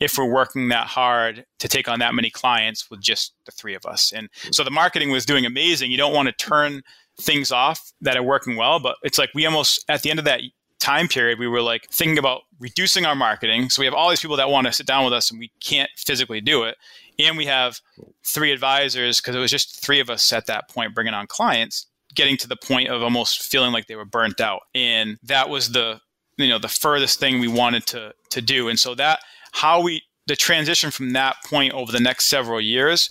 if 0.00 0.16
we're 0.16 0.32
working 0.32 0.68
that 0.68 0.86
hard 0.86 1.44
to 1.58 1.68
take 1.68 1.88
on 1.88 1.98
that 1.98 2.14
many 2.14 2.30
clients 2.30 2.88
with 2.90 3.00
just 3.00 3.34
the 3.46 3.52
three 3.52 3.74
of 3.74 3.84
us. 3.84 4.12
And 4.12 4.28
so 4.52 4.62
the 4.62 4.70
marketing 4.70 5.10
was 5.10 5.26
doing 5.26 5.44
amazing. 5.44 5.90
You 5.90 5.96
don't 5.96 6.14
want 6.14 6.28
to 6.28 6.44
turn 6.44 6.82
things 7.20 7.50
off 7.50 7.92
that 8.00 8.16
are 8.16 8.22
working 8.22 8.56
well, 8.56 8.78
but 8.78 8.96
it's 9.02 9.18
like 9.18 9.30
we 9.34 9.44
almost 9.44 9.84
at 9.88 10.02
the 10.02 10.10
end 10.10 10.20
of 10.20 10.24
that 10.24 10.40
time 10.78 11.08
period, 11.08 11.38
we 11.38 11.48
were 11.48 11.62
like 11.62 11.88
thinking 11.90 12.18
about 12.18 12.42
reducing 12.60 13.04
our 13.04 13.16
marketing. 13.16 13.68
So 13.70 13.82
we 13.82 13.86
have 13.86 13.94
all 13.94 14.08
these 14.08 14.20
people 14.20 14.36
that 14.36 14.50
want 14.50 14.66
to 14.66 14.72
sit 14.72 14.86
down 14.86 15.04
with 15.04 15.12
us 15.12 15.30
and 15.30 15.40
we 15.40 15.50
can't 15.60 15.90
physically 15.96 16.40
do 16.40 16.62
it. 16.62 16.76
And 17.18 17.36
we 17.36 17.46
have 17.46 17.80
three 18.24 18.52
advisors 18.52 19.20
because 19.20 19.34
it 19.34 19.40
was 19.40 19.50
just 19.50 19.82
three 19.82 19.98
of 19.98 20.08
us 20.08 20.32
at 20.32 20.46
that 20.46 20.68
point 20.70 20.94
bringing 20.94 21.14
on 21.14 21.26
clients, 21.26 21.86
getting 22.14 22.36
to 22.38 22.48
the 22.48 22.56
point 22.56 22.88
of 22.88 23.02
almost 23.02 23.42
feeling 23.42 23.72
like 23.72 23.86
they 23.86 23.96
were 23.96 24.04
burnt 24.04 24.40
out. 24.40 24.60
And 24.74 25.18
that 25.24 25.48
was 25.48 25.72
the 25.72 26.00
you 26.38 26.48
know 26.48 26.58
the 26.58 26.68
furthest 26.68 27.20
thing 27.20 27.40
we 27.40 27.48
wanted 27.48 27.86
to 27.86 28.14
to 28.30 28.40
do. 28.40 28.68
And 28.68 28.78
so 28.78 28.94
that 28.94 29.20
how 29.52 29.82
we 29.82 30.02
the 30.26 30.36
transition 30.36 30.90
from 30.90 31.10
that 31.14 31.36
point 31.46 31.72
over 31.72 31.90
the 31.90 32.00
next 32.00 32.28
several 32.28 32.60
years 32.60 33.10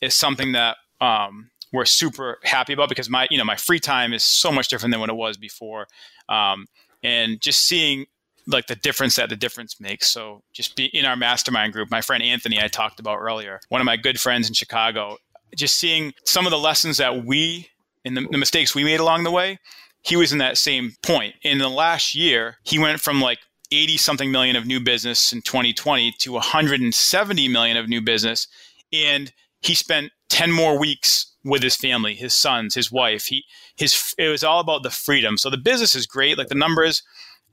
is 0.00 0.14
something 0.14 0.52
that 0.52 0.76
um, 1.00 1.50
we're 1.72 1.84
super 1.84 2.38
happy 2.44 2.72
about 2.72 2.88
because 2.88 3.08
my 3.10 3.26
you 3.30 3.38
know 3.38 3.44
my 3.44 3.56
free 3.56 3.80
time 3.80 4.12
is 4.12 4.22
so 4.22 4.52
much 4.52 4.68
different 4.68 4.92
than 4.92 5.00
what 5.00 5.10
it 5.10 5.16
was 5.16 5.36
before 5.36 5.86
um, 6.28 6.66
and 7.02 7.40
just 7.40 7.66
seeing 7.66 8.06
like 8.46 8.66
the 8.66 8.76
difference 8.76 9.16
that 9.16 9.28
the 9.28 9.36
difference 9.36 9.80
makes 9.80 10.10
so 10.10 10.42
just 10.52 10.76
be 10.76 10.86
in 10.86 11.04
our 11.04 11.16
mastermind 11.16 11.72
group 11.72 11.90
my 11.90 12.00
friend 12.00 12.22
anthony 12.22 12.60
i 12.60 12.68
talked 12.68 13.00
about 13.00 13.18
earlier 13.18 13.60
one 13.68 13.80
of 13.80 13.84
my 13.84 13.96
good 13.96 14.18
friends 14.20 14.48
in 14.48 14.54
chicago 14.54 15.16
just 15.56 15.76
seeing 15.78 16.12
some 16.24 16.46
of 16.46 16.50
the 16.50 16.58
lessons 16.58 16.96
that 16.96 17.24
we 17.24 17.68
and 18.04 18.16
the, 18.16 18.26
the 18.30 18.38
mistakes 18.38 18.74
we 18.74 18.84
made 18.84 19.00
along 19.00 19.24
the 19.24 19.30
way 19.30 19.58
he 20.02 20.16
was 20.16 20.32
in 20.32 20.38
that 20.38 20.56
same 20.56 20.94
point 21.02 21.34
in 21.42 21.58
the 21.58 21.68
last 21.68 22.14
year 22.14 22.56
he 22.64 22.78
went 22.78 23.00
from 23.00 23.20
like 23.20 23.38
80 23.70 23.96
something 23.98 24.30
million 24.30 24.56
of 24.56 24.66
new 24.66 24.80
business 24.80 25.32
in 25.32 25.42
2020 25.42 26.12
to 26.20 26.32
170 26.32 27.48
million 27.48 27.76
of 27.76 27.88
new 27.88 28.00
business. 28.00 28.48
And 28.92 29.32
he 29.60 29.74
spent 29.74 30.12
10 30.30 30.52
more 30.52 30.78
weeks 30.78 31.34
with 31.44 31.62
his 31.62 31.76
family, 31.76 32.14
his 32.14 32.34
sons, 32.34 32.74
his 32.74 32.90
wife. 32.90 33.26
He, 33.26 33.44
his, 33.76 34.14
it 34.18 34.28
was 34.28 34.44
all 34.44 34.60
about 34.60 34.82
the 34.82 34.90
freedom. 34.90 35.36
So 35.36 35.50
the 35.50 35.58
business 35.58 35.94
is 35.94 36.06
great. 36.06 36.38
Like 36.38 36.48
the 36.48 36.54
numbers, 36.54 37.02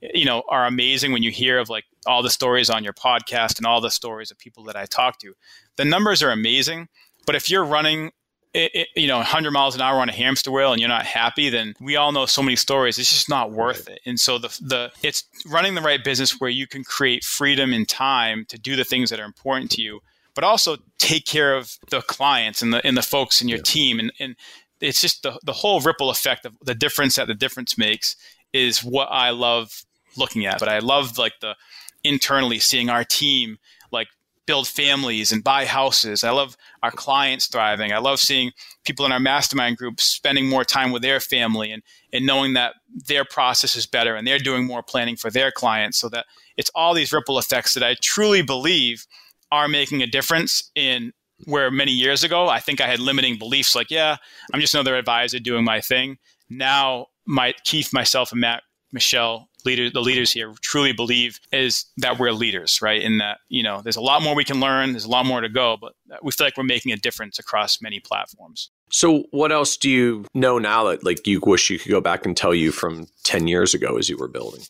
you 0.00 0.24
know, 0.24 0.42
are 0.48 0.66
amazing 0.66 1.12
when 1.12 1.22
you 1.22 1.30
hear 1.30 1.58
of 1.58 1.68
like 1.68 1.84
all 2.06 2.22
the 2.22 2.30
stories 2.30 2.70
on 2.70 2.84
your 2.84 2.92
podcast 2.92 3.58
and 3.58 3.66
all 3.66 3.80
the 3.80 3.90
stories 3.90 4.30
of 4.30 4.38
people 4.38 4.64
that 4.64 4.76
I 4.76 4.86
talk 4.86 5.18
to. 5.20 5.34
The 5.76 5.84
numbers 5.84 6.22
are 6.22 6.30
amazing. 6.30 6.88
But 7.26 7.34
if 7.34 7.50
you're 7.50 7.64
running 7.64 8.12
it, 8.56 8.70
it, 8.74 8.88
you 8.96 9.06
know 9.06 9.18
100 9.18 9.50
miles 9.50 9.74
an 9.74 9.80
hour 9.80 10.00
on 10.00 10.08
a 10.08 10.12
hamster 10.12 10.50
wheel 10.50 10.72
and 10.72 10.80
you're 10.80 10.88
not 10.88 11.04
happy 11.04 11.50
then 11.50 11.74
we 11.80 11.96
all 11.96 12.12
know 12.12 12.26
so 12.26 12.42
many 12.42 12.56
stories 12.56 12.98
it's 12.98 13.12
just 13.12 13.28
not 13.28 13.52
worth 13.52 13.88
it 13.88 14.00
and 14.06 14.18
so 14.18 14.38
the 14.38 14.48
the 14.60 14.90
it's 15.02 15.24
running 15.46 15.74
the 15.74 15.80
right 15.80 16.02
business 16.02 16.40
where 16.40 16.50
you 16.50 16.66
can 16.66 16.82
create 16.82 17.22
freedom 17.22 17.72
and 17.72 17.88
time 17.88 18.44
to 18.48 18.58
do 18.58 18.76
the 18.76 18.84
things 18.84 19.10
that 19.10 19.20
are 19.20 19.24
important 19.24 19.70
to 19.70 19.82
you 19.82 20.00
but 20.34 20.44
also 20.44 20.76
take 20.98 21.26
care 21.26 21.54
of 21.54 21.78
the 21.90 22.00
clients 22.02 22.62
and 22.62 22.72
the 22.72 22.84
and 22.86 22.96
the 22.96 23.02
folks 23.02 23.40
in 23.40 23.48
your 23.48 23.58
yeah. 23.58 23.64
team 23.64 23.98
and 23.98 24.12
and 24.18 24.36
it's 24.80 25.00
just 25.00 25.22
the, 25.22 25.38
the 25.44 25.52
whole 25.52 25.80
ripple 25.80 26.10
effect 26.10 26.44
of 26.44 26.54
the 26.62 26.74
difference 26.74 27.16
that 27.16 27.26
the 27.26 27.34
difference 27.34 27.78
makes 27.78 28.16
is 28.52 28.84
what 28.84 29.08
I 29.10 29.30
love 29.30 29.84
looking 30.16 30.46
at. 30.46 30.58
But 30.58 30.68
I 30.68 30.78
love 30.78 31.18
like 31.18 31.34
the 31.40 31.56
internally 32.04 32.58
seeing 32.58 32.90
our 32.90 33.04
team 33.04 33.58
like 33.90 34.08
build 34.46 34.68
families 34.68 35.32
and 35.32 35.42
buy 35.42 35.66
houses. 35.66 36.24
I 36.24 36.30
love 36.30 36.56
our 36.82 36.90
clients 36.90 37.46
thriving. 37.46 37.92
I 37.92 37.98
love 37.98 38.20
seeing 38.20 38.52
people 38.84 39.04
in 39.04 39.12
our 39.12 39.20
mastermind 39.20 39.76
group 39.76 40.00
spending 40.00 40.48
more 40.48 40.64
time 40.64 40.92
with 40.92 41.02
their 41.02 41.20
family 41.20 41.72
and, 41.72 41.82
and 42.12 42.24
knowing 42.24 42.54
that 42.54 42.74
their 43.08 43.24
process 43.24 43.76
is 43.76 43.86
better 43.86 44.14
and 44.14 44.26
they're 44.26 44.38
doing 44.38 44.64
more 44.64 44.82
planning 44.82 45.16
for 45.16 45.30
their 45.30 45.50
clients 45.50 45.98
so 45.98 46.08
that 46.08 46.26
it's 46.56 46.70
all 46.74 46.94
these 46.94 47.12
ripple 47.12 47.38
effects 47.38 47.74
that 47.74 47.82
I 47.82 47.96
truly 48.00 48.42
believe 48.42 49.06
are 49.50 49.68
making 49.68 50.02
a 50.02 50.06
difference 50.06 50.70
in 50.74 51.12
where 51.44 51.70
many 51.70 51.92
years 51.92 52.24
ago 52.24 52.48
I 52.48 52.60
think 52.60 52.80
I 52.80 52.86
had 52.86 53.00
limiting 53.00 53.38
beliefs 53.38 53.74
like, 53.74 53.90
yeah, 53.90 54.16
I'm 54.52 54.60
just 54.60 54.74
another 54.74 54.96
advisor 54.96 55.38
doing 55.38 55.64
my 55.64 55.80
thing. 55.80 56.18
Now 56.48 57.08
my 57.26 57.52
Keith, 57.64 57.92
myself, 57.92 58.32
and 58.32 58.40
Matt 58.40 58.62
Michelle 58.92 59.48
leader, 59.66 59.90
the 59.90 60.00
leaders 60.00 60.32
here 60.32 60.54
truly 60.62 60.92
believe 60.92 61.38
is 61.52 61.84
that 61.98 62.18
we're 62.18 62.32
leaders, 62.32 62.80
right? 62.80 63.02
In 63.02 63.18
that, 63.18 63.38
you 63.48 63.62
know, 63.62 63.82
there's 63.82 63.96
a 63.96 64.00
lot 64.00 64.22
more 64.22 64.34
we 64.34 64.44
can 64.44 64.60
learn, 64.60 64.92
there's 64.92 65.04
a 65.04 65.10
lot 65.10 65.26
more 65.26 65.42
to 65.42 65.48
go, 65.48 65.76
but 65.78 65.92
we 66.22 66.32
feel 66.32 66.46
like 66.46 66.56
we're 66.56 66.64
making 66.64 66.92
a 66.92 66.96
difference 66.96 67.38
across 67.38 67.82
many 67.82 68.00
platforms. 68.00 68.70
So, 68.90 69.24
what 69.32 69.52
else 69.52 69.76
do 69.76 69.90
you 69.90 70.24
know 70.32 70.58
now 70.58 70.84
that 70.84 71.04
like 71.04 71.26
you 71.26 71.40
wish 71.44 71.68
you 71.68 71.78
could 71.78 71.90
go 71.90 72.00
back 72.00 72.24
and 72.24 72.36
tell 72.36 72.54
you 72.54 72.70
from 72.72 73.08
10 73.24 73.48
years 73.48 73.74
ago 73.74 73.98
as 73.98 74.08
you 74.08 74.16
were 74.16 74.28
building? 74.28 74.62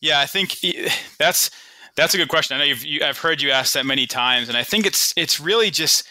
Yeah, 0.00 0.20
I 0.20 0.26
think 0.26 0.56
that's 1.18 1.50
that's 1.96 2.14
a 2.14 2.16
good 2.16 2.28
question. 2.28 2.56
I 2.56 2.58
know 2.58 2.64
you've, 2.64 2.84
you, 2.84 3.04
I've 3.04 3.18
heard 3.18 3.40
you 3.40 3.50
ask 3.50 3.74
that 3.74 3.86
many 3.86 4.06
times, 4.06 4.48
and 4.48 4.58
I 4.58 4.64
think 4.64 4.84
it's 4.84 5.14
it's 5.16 5.38
really 5.38 5.70
just 5.70 6.06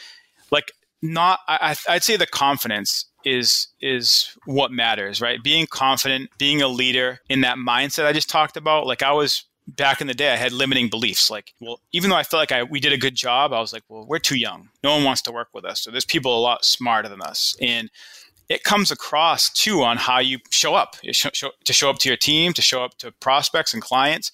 like 0.49 0.72
not. 1.02 1.40
I, 1.48 1.76
I'd 1.90 2.03
say 2.03 2.16
the 2.16 2.28
confidence 2.28 3.06
is 3.23 3.68
is 3.81 4.35
what 4.45 4.72
matters, 4.72 5.22
right? 5.22 5.41
Being 5.43 5.68
confident, 5.68 6.30
being 6.38 6.61
a 6.61 6.68
leader 6.68 7.19
in 7.30 7.41
that 7.41 7.57
mindset 7.57 8.06
I 8.06 8.14
just 8.14 8.30
talked 8.30 8.57
about. 8.57 8.88
Like 8.88 9.03
I 9.03 9.11
was 9.11 9.45
back 9.68 10.02
in 10.02 10.07
the 10.07 10.14
day, 10.14 10.34
I 10.34 10.35
had 10.35 10.52
limiting 10.52 10.89
beliefs. 10.89 11.30
Like, 11.30 11.53
well, 11.60 11.80
even 11.91 12.10
though 12.10 12.15
I 12.15 12.23
felt 12.23 12.39
like 12.39 12.52
I 12.52 12.64
we 12.64 12.80
did 12.80 12.93
a 12.93 12.98
good 12.98 13.15
job, 13.15 13.53
I 13.53 13.60
was 13.60 13.73
like, 13.73 13.84
well, 13.89 14.06
we're 14.07 14.19
too 14.19 14.38
young. 14.38 14.69
No 14.84 14.95
one 14.95 15.03
wants 15.03 15.22
to 15.23 15.31
work 15.31 15.49
with 15.53 15.65
us. 15.65 15.81
So 15.81 15.91
there's 15.91 16.06
people 16.06 16.38
a 16.38 16.41
lot 16.41 16.65
smarter 16.65 17.10
than 17.10 17.22
us, 17.22 17.56
and 17.61 17.89
it 18.49 18.64
comes 18.64 18.91
across 18.91 19.49
too 19.49 19.81
on 19.81 19.98
how 19.98 20.19
you 20.19 20.39
show 20.49 20.76
up 20.76 20.98
show, 21.11 21.30
show, 21.34 21.52
to 21.64 21.73
show 21.73 21.89
up 21.89 21.99
to 21.99 22.10
your 22.10 22.18
team, 22.18 22.53
to 22.53 22.61
show 22.61 22.84
up 22.84 22.98
to 22.99 23.11
prospects 23.11 23.73
and 23.73 23.81
clients. 23.81 24.31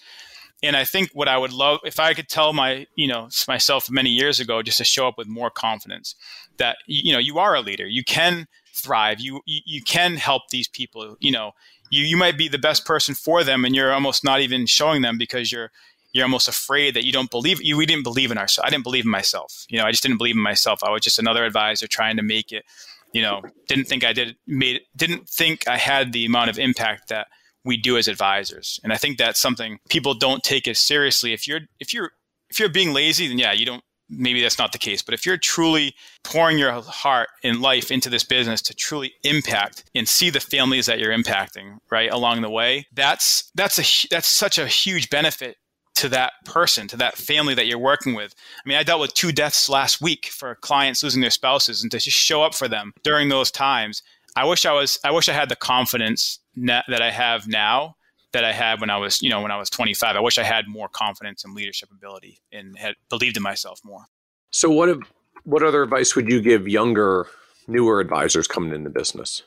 And 0.63 0.75
I 0.75 0.85
think 0.85 1.11
what 1.13 1.27
I 1.27 1.37
would 1.37 1.53
love 1.53 1.81
if 1.83 1.99
I 1.99 2.15
could 2.15 2.29
tell 2.29 2.51
my, 2.51 2.87
you 2.95 3.07
know, 3.07 3.29
myself 3.47 3.91
many 3.91 4.09
years 4.09 4.39
ago, 4.39 4.63
just 4.63 4.79
to 4.79 4.83
show 4.83 5.07
up 5.07 5.15
with 5.17 5.27
more 5.27 5.51
confidence 5.51 6.15
that, 6.57 6.77
you 6.87 7.13
know, 7.13 7.19
you 7.19 7.37
are 7.37 7.55
a 7.55 7.61
leader. 7.61 7.85
You 7.87 8.03
can 8.03 8.47
thrive. 8.77 9.19
You, 9.19 9.41
you, 9.45 9.61
you 9.65 9.81
can 9.81 10.15
help 10.15 10.43
these 10.49 10.67
people. 10.67 11.15
You 11.19 11.31
know, 11.31 11.51
you 11.89 12.03
you 12.03 12.17
might 12.17 12.37
be 12.37 12.47
the 12.47 12.57
best 12.57 12.85
person 12.85 13.15
for 13.15 13.43
them, 13.43 13.65
and 13.65 13.75
you're 13.75 13.93
almost 13.93 14.23
not 14.23 14.41
even 14.41 14.65
showing 14.65 15.01
them 15.01 15.17
because 15.17 15.51
you're 15.51 15.71
you're 16.13 16.25
almost 16.25 16.47
afraid 16.47 16.95
that 16.95 17.05
you 17.05 17.11
don't 17.11 17.29
believe 17.29 17.61
you. 17.61 17.77
We 17.77 17.85
didn't 17.85 18.03
believe 18.03 18.31
in 18.31 18.37
ourselves. 18.37 18.67
I 18.67 18.69
didn't 18.69 18.83
believe 18.83 19.05
in 19.05 19.11
myself. 19.11 19.65
You 19.69 19.77
know, 19.77 19.85
I 19.85 19.91
just 19.91 20.03
didn't 20.03 20.17
believe 20.17 20.35
in 20.35 20.41
myself. 20.41 20.83
I 20.83 20.91
was 20.91 21.01
just 21.01 21.19
another 21.19 21.45
advisor 21.45 21.87
trying 21.87 22.17
to 22.17 22.23
make 22.23 22.51
it. 22.51 22.65
You 23.13 23.21
know, 23.21 23.41
didn't 23.67 23.85
think 23.85 24.03
I 24.03 24.13
did 24.13 24.35
made 24.45 24.81
didn't 24.95 25.29
think 25.29 25.67
I 25.67 25.77
had 25.77 26.13
the 26.13 26.25
amount 26.25 26.49
of 26.49 26.59
impact 26.59 27.09
that 27.09 27.27
we 27.63 27.77
do 27.77 27.97
as 27.97 28.07
advisors. 28.07 28.79
And 28.83 28.93
I 28.93 28.97
think 28.97 29.17
that's 29.17 29.39
something 29.39 29.79
people 29.89 30.13
don't 30.13 30.43
take 30.43 30.67
as 30.67 30.79
seriously. 30.79 31.33
If 31.33 31.47
you're 31.47 31.61
if 31.79 31.93
you're 31.93 32.11
if 32.49 32.59
you're 32.59 32.69
being 32.69 32.93
lazy, 32.93 33.27
then 33.27 33.37
yeah, 33.37 33.51
you 33.51 33.65
don't 33.65 33.83
maybe 34.09 34.41
that's 34.41 34.59
not 34.59 34.71
the 34.71 34.77
case. 34.77 35.01
But 35.01 35.13
if 35.13 35.25
you're 35.25 35.37
truly 35.37 35.95
pouring 36.23 36.57
your 36.57 36.71
heart 36.71 37.29
and 37.43 37.61
life 37.61 37.91
into 37.91 38.09
this 38.09 38.23
business 38.23 38.61
to 38.63 38.73
truly 38.73 39.13
impact 39.23 39.83
and 39.95 40.07
see 40.07 40.29
the 40.29 40.39
families 40.39 40.85
that 40.85 40.99
you're 40.99 41.15
impacting 41.15 41.77
right 41.91 42.11
along 42.11 42.41
the 42.41 42.49
way, 42.49 42.87
that's 42.93 43.51
that's 43.55 43.79
a 43.79 44.07
that's 44.09 44.27
such 44.27 44.57
a 44.57 44.67
huge 44.67 45.09
benefit 45.09 45.57
to 45.95 46.09
that 46.09 46.33
person, 46.45 46.87
to 46.87 46.97
that 46.97 47.17
family 47.17 47.55
that 47.55 47.65
you're 47.65 47.79
working 47.79 48.13
with. 48.13 48.35
I 48.63 48.69
mean, 48.69 48.77
I 48.77 48.83
dealt 48.83 49.01
with 49.01 49.15
two 49.15 49.31
deaths 49.31 49.67
last 49.67 49.99
week 49.99 50.27
for 50.27 50.53
clients 50.55 51.01
losing 51.01 51.21
their 51.21 51.31
spouses, 51.31 51.81
and 51.81 51.91
to 51.91 51.97
just 51.97 52.17
show 52.17 52.43
up 52.43 52.53
for 52.53 52.67
them 52.67 52.93
during 53.03 53.29
those 53.29 53.51
times. 53.51 54.03
I 54.35 54.45
wish 54.45 54.65
I 54.65 54.73
was. 54.73 54.99
I 55.03 55.11
wish 55.11 55.27
I 55.27 55.33
had 55.33 55.49
the 55.49 55.55
confidence 55.55 56.39
that 56.55 57.01
I 57.01 57.11
have 57.11 57.47
now 57.47 57.95
that 58.33 58.43
I 58.43 58.51
had 58.51 58.81
when 58.81 58.89
I 58.89 58.97
was, 58.97 59.21
you 59.21 59.29
know, 59.29 59.41
when 59.41 59.51
I 59.51 59.57
was 59.57 59.69
25. 59.69 60.15
I 60.15 60.19
wish 60.19 60.37
I 60.37 60.43
had 60.43 60.67
more 60.67 60.89
confidence 60.89 61.43
and 61.43 61.53
leadership 61.53 61.89
ability 61.91 62.39
and 62.51 62.77
had 62.77 62.95
believed 63.09 63.37
in 63.37 63.43
myself 63.43 63.79
more. 63.83 64.05
So, 64.51 64.69
what 64.69 64.97
what 65.43 65.63
other 65.63 65.83
advice 65.83 66.15
would 66.15 66.29
you 66.29 66.41
give 66.41 66.67
younger, 66.67 67.27
newer 67.67 67.99
advisors 67.99 68.47
coming 68.47 68.73
into 68.73 68.89
business? 68.89 69.43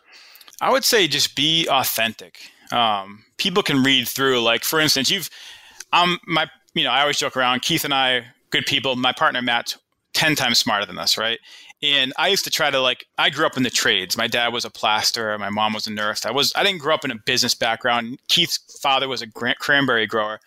I 0.61 0.71
would 0.71 0.85
say 0.85 1.07
just 1.09 1.37
be 1.37 1.67
authentic. 1.69 2.39
Um, 2.73 3.25
people 3.37 3.63
can 3.63 3.83
read 3.83 4.09
through, 4.09 4.41
like 4.41 4.65
for 4.65 4.81
instance, 4.81 5.11
you've, 5.11 5.29
um, 5.93 6.19
my, 6.27 6.47
you 6.75 6.85
know, 6.85 6.91
I 6.91 7.01
always 7.01 7.19
joke 7.19 7.37
around. 7.37 7.63
Keith 7.63 7.85
and 7.85 7.93
I, 7.93 8.27
good 8.51 8.67
people. 8.67 8.97
My 8.97 9.13
partner 9.13 9.43
Matt, 9.43 9.77
ten 10.13 10.35
times 10.35 10.59
smarter 10.59 10.87
than 10.87 10.99
us, 10.99 11.19
right? 11.19 11.39
And 11.83 12.13
I 12.19 12.29
used 12.29 12.45
to 12.45 12.51
try 12.51 12.71
to 12.71 12.81
like 12.81 13.07
I 13.17 13.31
grew 13.31 13.47
up 13.47 13.57
in 13.57 13.63
the 13.63 13.71
trades. 13.71 14.17
My 14.17 14.27
dad 14.27 14.53
was 14.53 14.65
a 14.65 14.71
plasterer, 14.71 15.39
my 15.39 15.51
mom 15.51 15.73
was 15.73 15.87
a 15.87 15.93
nurse. 15.93 16.27
I 16.27 16.31
was 16.31 16.53
I 16.55 16.63
didn't 16.63 16.81
grow 16.81 16.95
up 16.95 17.05
in 17.05 17.11
a 17.11 17.19
business 17.25 17.55
background. 17.55 18.19
Keith's 18.29 18.59
father 18.83 19.09
was 19.09 19.23
a 19.23 19.27
cranberry 19.29 20.07
grower. 20.07 20.41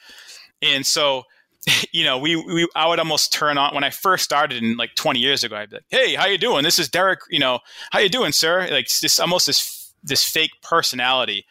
And 0.61 0.85
so 0.85 1.23
you 1.91 2.03
know, 2.03 2.18
we, 2.18 2.35
we 2.35 2.68
I 2.76 2.88
would 2.88 2.99
almost 2.99 3.34
turn 3.34 3.57
on 3.57 3.73
when 3.73 3.84
I 3.84 3.89
first 3.89 4.23
started 4.23 4.61
in 4.61 4.77
like 4.77 4.95
20 4.95 5.19
years 5.19 5.43
ago. 5.43 5.55
I'd 5.55 5.69
be 5.69 5.77
like, 5.77 5.85
"Hey, 5.89 6.15
how 6.15 6.26
you 6.26 6.38
doing? 6.38 6.64
This 6.64 6.80
is 6.80 6.89
Derek. 6.89 7.19
You 7.30 7.39
know, 7.39 7.60
how 7.91 7.99
you 7.99 8.10
doing, 8.10 8.31
sir?" 8.31 8.68
Like 8.69 8.88
this 9.01 9.19
almost 9.19 9.47
this 9.47 9.93
this 10.03 10.23
fake 10.23 10.51
personality 10.61 11.45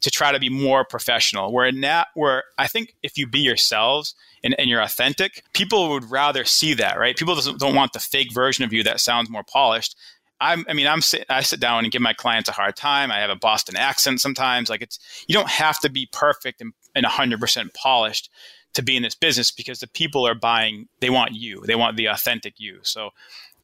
to 0.00 0.10
try 0.10 0.32
to 0.32 0.38
be 0.38 0.48
more 0.48 0.84
professional. 0.84 1.52
Where 1.52 1.70
that, 1.70 2.08
where 2.14 2.44
I 2.56 2.66
think 2.66 2.94
if 3.02 3.18
you 3.18 3.26
be 3.26 3.40
yourselves 3.40 4.14
and, 4.44 4.54
and 4.58 4.68
you're 4.68 4.82
authentic, 4.82 5.42
people 5.52 5.90
would 5.90 6.10
rather 6.10 6.44
see 6.44 6.74
that, 6.74 6.98
right? 6.98 7.16
People 7.16 7.34
don't 7.34 7.74
want 7.74 7.92
the 7.92 8.00
fake 8.00 8.32
version 8.32 8.64
of 8.64 8.72
you 8.72 8.82
that 8.84 9.00
sounds 9.00 9.30
more 9.30 9.44
polished. 9.44 9.96
I'm, 10.40 10.64
I 10.68 10.72
mean, 10.72 10.86
I'm 10.86 11.00
I 11.28 11.42
sit 11.42 11.60
down 11.60 11.84
and 11.84 11.92
give 11.92 12.02
my 12.02 12.12
clients 12.12 12.48
a 12.48 12.52
hard 12.52 12.76
time. 12.76 13.10
I 13.10 13.18
have 13.18 13.30
a 13.30 13.36
Boston 13.36 13.76
accent 13.76 14.20
sometimes. 14.20 14.70
Like 14.70 14.82
it's, 14.82 14.98
you 15.26 15.34
don't 15.34 15.48
have 15.48 15.80
to 15.80 15.90
be 15.90 16.08
perfect 16.12 16.60
and, 16.60 16.72
and 16.94 17.04
100% 17.04 17.74
polished 17.74 18.30
to 18.74 18.82
be 18.82 18.96
in 18.96 19.02
this 19.02 19.16
business 19.16 19.50
because 19.50 19.80
the 19.80 19.88
people 19.88 20.26
are 20.26 20.34
buying, 20.34 20.88
they 21.00 21.10
want 21.10 21.32
you, 21.32 21.62
they 21.66 21.74
want 21.74 21.96
the 21.96 22.06
authentic 22.06 22.54
you. 22.58 22.78
So 22.82 23.10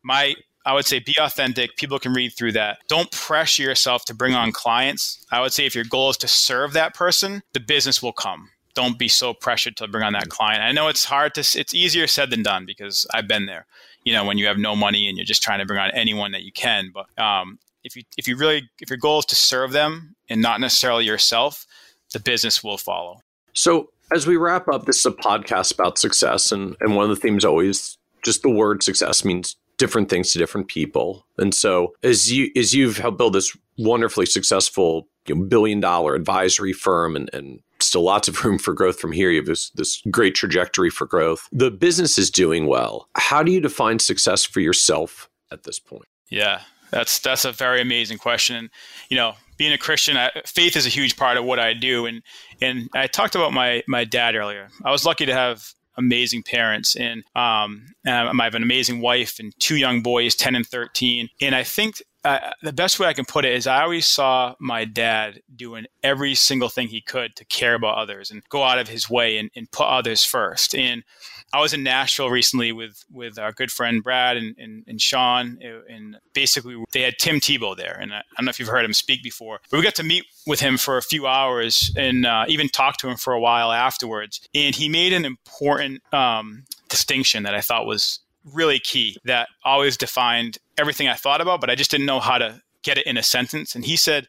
my, 0.02 0.34
I 0.66 0.72
would 0.72 0.86
say 0.86 0.98
be 0.98 1.14
authentic. 1.20 1.76
People 1.76 1.98
can 1.98 2.12
read 2.14 2.30
through 2.30 2.52
that. 2.52 2.78
Don't 2.88 3.10
pressure 3.12 3.62
yourself 3.62 4.06
to 4.06 4.14
bring 4.14 4.34
on 4.34 4.50
clients. 4.50 5.24
I 5.30 5.40
would 5.42 5.52
say 5.52 5.66
if 5.66 5.74
your 5.74 5.84
goal 5.84 6.10
is 6.10 6.16
to 6.18 6.28
serve 6.28 6.72
that 6.72 6.94
person, 6.94 7.42
the 7.52 7.60
business 7.60 8.02
will 8.02 8.12
come 8.12 8.48
don't 8.74 8.98
be 8.98 9.08
so 9.08 9.32
pressured 9.32 9.76
to 9.76 9.88
bring 9.88 10.04
on 10.04 10.12
that 10.12 10.28
client. 10.28 10.62
I 10.62 10.72
know 10.72 10.88
it's 10.88 11.04
hard 11.04 11.34
to, 11.34 11.40
it's 11.40 11.74
easier 11.74 12.06
said 12.06 12.30
than 12.30 12.42
done 12.42 12.66
because 12.66 13.06
I've 13.12 13.28
been 13.28 13.46
there, 13.46 13.66
you 14.04 14.12
know, 14.12 14.24
when 14.24 14.38
you 14.38 14.46
have 14.46 14.58
no 14.58 14.76
money 14.76 15.08
and 15.08 15.16
you're 15.16 15.24
just 15.24 15.42
trying 15.42 15.60
to 15.60 15.66
bring 15.66 15.78
on 15.78 15.90
anyone 15.92 16.32
that 16.32 16.42
you 16.42 16.52
can. 16.52 16.92
But 16.92 17.06
um, 17.22 17.58
if 17.84 17.96
you, 17.96 18.02
if 18.16 18.26
you 18.28 18.36
really, 18.36 18.68
if 18.80 18.90
your 18.90 18.98
goal 18.98 19.20
is 19.20 19.26
to 19.26 19.36
serve 19.36 19.72
them 19.72 20.16
and 20.28 20.42
not 20.42 20.60
necessarily 20.60 21.04
yourself, 21.04 21.66
the 22.12 22.20
business 22.20 22.62
will 22.62 22.78
follow. 22.78 23.20
So 23.52 23.90
as 24.12 24.26
we 24.26 24.36
wrap 24.36 24.68
up, 24.68 24.86
this 24.86 24.98
is 24.98 25.06
a 25.06 25.12
podcast 25.12 25.72
about 25.72 25.98
success. 25.98 26.52
And, 26.52 26.76
and 26.80 26.96
one 26.96 27.04
of 27.04 27.10
the 27.10 27.20
themes 27.20 27.44
always 27.44 27.96
just 28.24 28.42
the 28.42 28.50
word 28.50 28.82
success 28.82 29.24
means 29.24 29.56
different 29.76 30.08
things 30.08 30.32
to 30.32 30.38
different 30.38 30.68
people. 30.68 31.26
And 31.38 31.54
so 31.54 31.94
as 32.02 32.32
you, 32.32 32.50
as 32.56 32.74
you've 32.74 32.98
helped 32.98 33.18
build 33.18 33.34
this 33.34 33.56
wonderfully 33.76 34.26
successful 34.26 35.08
you 35.26 35.34
know, 35.34 35.44
billion 35.44 35.80
dollar 35.80 36.14
advisory 36.14 36.72
firm 36.72 37.16
and, 37.16 37.28
and 37.32 37.60
still 37.86 38.02
lots 38.02 38.28
of 38.28 38.44
room 38.44 38.58
for 38.58 38.72
growth 38.72 38.98
from 38.98 39.12
here. 39.12 39.30
You 39.30 39.38
have 39.38 39.46
this, 39.46 39.70
this 39.70 40.02
great 40.10 40.34
trajectory 40.34 40.90
for 40.90 41.06
growth. 41.06 41.48
The 41.52 41.70
business 41.70 42.18
is 42.18 42.30
doing 42.30 42.66
well. 42.66 43.08
How 43.16 43.42
do 43.42 43.52
you 43.52 43.60
define 43.60 43.98
success 43.98 44.44
for 44.44 44.60
yourself 44.60 45.28
at 45.50 45.64
this 45.64 45.78
point? 45.78 46.06
Yeah, 46.30 46.60
that's 46.90 47.18
that's 47.18 47.44
a 47.44 47.52
very 47.52 47.80
amazing 47.80 48.18
question. 48.18 48.56
And 48.56 48.70
you 49.08 49.16
know, 49.16 49.34
being 49.56 49.72
a 49.72 49.78
Christian, 49.78 50.16
I, 50.16 50.30
faith 50.46 50.76
is 50.76 50.86
a 50.86 50.90
huge 50.90 51.16
part 51.16 51.36
of 51.36 51.44
what 51.44 51.58
I 51.58 51.74
do. 51.74 52.06
And 52.06 52.22
and 52.60 52.88
I 52.94 53.06
talked 53.06 53.34
about 53.34 53.52
my 53.52 53.82
my 53.86 54.04
dad 54.04 54.34
earlier. 54.34 54.68
I 54.84 54.90
was 54.90 55.04
lucky 55.04 55.26
to 55.26 55.34
have 55.34 55.74
amazing 55.96 56.42
parents 56.42 56.96
and 56.96 57.22
um, 57.36 57.86
I 58.04 58.32
have 58.42 58.54
an 58.54 58.62
amazing 58.62 59.00
wife 59.00 59.38
and 59.38 59.52
two 59.60 59.76
young 59.76 60.02
boys, 60.02 60.34
10 60.34 60.56
and 60.56 60.66
13. 60.66 61.28
And 61.40 61.54
I 61.54 61.62
think 61.62 62.02
uh, 62.24 62.50
the 62.62 62.72
best 62.72 62.98
way 62.98 63.06
I 63.06 63.12
can 63.12 63.26
put 63.26 63.44
it 63.44 63.52
is 63.52 63.66
I 63.66 63.82
always 63.82 64.06
saw 64.06 64.54
my 64.58 64.86
dad 64.86 65.42
doing 65.54 65.84
every 66.02 66.34
single 66.34 66.70
thing 66.70 66.88
he 66.88 67.02
could 67.02 67.36
to 67.36 67.44
care 67.44 67.74
about 67.74 67.98
others 67.98 68.30
and 68.30 68.42
go 68.48 68.62
out 68.62 68.78
of 68.78 68.88
his 68.88 69.10
way 69.10 69.36
and, 69.36 69.50
and 69.54 69.70
put 69.70 69.86
others 69.86 70.24
first. 70.24 70.74
And 70.74 71.04
I 71.52 71.60
was 71.60 71.74
in 71.74 71.82
Nashville 71.82 72.30
recently 72.30 72.72
with 72.72 73.04
with 73.12 73.38
our 73.38 73.52
good 73.52 73.70
friend 73.70 74.02
Brad 74.02 74.36
and, 74.36 74.56
and, 74.58 74.84
and 74.88 75.00
Sean, 75.00 75.58
and 75.88 76.16
basically 76.32 76.82
they 76.92 77.02
had 77.02 77.14
Tim 77.18 77.36
Tebow 77.36 77.76
there, 77.76 77.96
and 78.00 78.12
I, 78.12 78.18
I, 78.18 78.22
don't 78.38 78.46
know 78.46 78.50
if 78.50 78.58
you've 78.58 78.68
heard 78.68 78.84
him 78.84 78.94
speak 78.94 79.22
before, 79.22 79.60
but 79.70 79.76
we 79.76 79.82
got 79.82 79.94
to 79.96 80.02
meet 80.02 80.24
with 80.46 80.60
him 80.60 80.78
for 80.78 80.96
a 80.96 81.02
few 81.02 81.26
hours 81.26 81.92
and 81.96 82.26
uh, 82.26 82.46
even 82.48 82.68
talk 82.68 82.96
to 82.98 83.08
him 83.08 83.16
for 83.16 83.34
a 83.34 83.40
while 83.40 83.70
afterwards. 83.70 84.40
And 84.54 84.74
he 84.74 84.88
made 84.88 85.12
an 85.12 85.24
important 85.24 86.02
um, 86.12 86.64
distinction 86.88 87.44
that 87.44 87.54
I 87.54 87.60
thought 87.60 87.86
was 87.86 88.20
really 88.52 88.78
key 88.78 89.16
that 89.24 89.48
always 89.64 89.96
defined 89.96 90.58
everything 90.78 91.08
I 91.08 91.14
thought 91.14 91.40
about, 91.40 91.60
but 91.60 91.70
I 91.70 91.74
just 91.74 91.90
didn't 91.90 92.06
know 92.06 92.20
how 92.20 92.38
to 92.38 92.60
get 92.82 92.98
it 92.98 93.06
in 93.06 93.16
a 93.16 93.22
sentence. 93.22 93.74
And 93.74 93.84
he 93.84 93.96
said, 93.96 94.28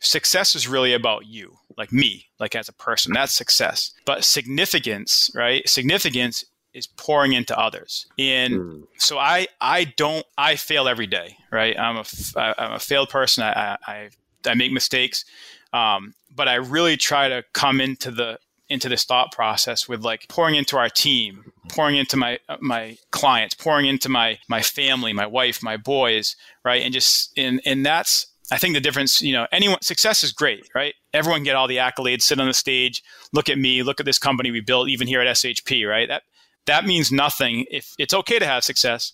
success 0.00 0.54
is 0.54 0.68
really 0.68 0.92
about 0.92 1.26
you, 1.26 1.56
like 1.76 1.92
me, 1.92 2.26
like 2.38 2.54
as 2.54 2.68
a 2.68 2.72
person. 2.72 3.12
That's 3.12 3.34
success. 3.34 3.92
But 4.04 4.24
significance, 4.24 5.30
right? 5.34 5.68
Significance 5.68 6.44
is 6.74 6.86
pouring 6.86 7.32
into 7.32 7.58
others. 7.58 8.06
And 8.18 8.54
mm. 8.54 8.82
so 8.98 9.18
I, 9.18 9.46
I 9.60 9.84
don't, 9.96 10.26
I 10.36 10.56
fail 10.56 10.88
every 10.88 11.06
day, 11.06 11.36
right? 11.50 11.78
I'm 11.78 11.96
a, 11.96 12.04
I'm 12.36 12.72
a 12.72 12.78
failed 12.78 13.08
person. 13.08 13.44
I, 13.44 13.78
I, 13.86 14.08
I 14.46 14.54
make 14.54 14.72
mistakes. 14.72 15.24
Um, 15.72 16.14
but 16.34 16.48
I 16.48 16.56
really 16.56 16.96
try 16.96 17.28
to 17.28 17.44
come 17.54 17.80
into 17.80 18.10
the 18.10 18.38
into 18.68 18.88
this 18.88 19.04
thought 19.04 19.32
process 19.32 19.88
with 19.88 20.02
like 20.02 20.26
pouring 20.28 20.54
into 20.54 20.76
our 20.76 20.88
team, 20.88 21.52
pouring 21.68 21.96
into 21.96 22.16
my 22.16 22.38
my 22.60 22.96
clients, 23.10 23.54
pouring 23.54 23.86
into 23.86 24.08
my 24.08 24.38
my 24.48 24.62
family, 24.62 25.12
my 25.12 25.26
wife, 25.26 25.62
my 25.62 25.76
boys, 25.76 26.36
right? 26.64 26.82
And 26.82 26.92
just 26.92 27.32
and 27.36 27.60
and 27.64 27.84
that's 27.84 28.26
I 28.50 28.58
think 28.58 28.74
the 28.74 28.80
difference, 28.80 29.20
you 29.20 29.32
know, 29.32 29.46
anyone 29.50 29.82
success 29.82 30.22
is 30.22 30.32
great, 30.32 30.68
right? 30.74 30.94
Everyone 31.12 31.42
get 31.42 31.56
all 31.56 31.66
the 31.66 31.78
accolades, 31.78 32.22
sit 32.22 32.38
on 32.38 32.46
the 32.46 32.54
stage, 32.54 33.02
look 33.32 33.48
at 33.48 33.58
me, 33.58 33.82
look 33.82 33.98
at 33.98 34.06
this 34.06 34.18
company 34.18 34.50
we 34.50 34.60
built, 34.60 34.88
even 34.88 35.08
here 35.08 35.20
at 35.20 35.36
SHP, 35.36 35.88
right? 35.88 36.08
That 36.08 36.22
that 36.66 36.84
means 36.84 37.10
nothing. 37.10 37.66
If 37.70 37.94
it's 37.98 38.14
okay 38.14 38.38
to 38.38 38.46
have 38.46 38.64
success, 38.64 39.12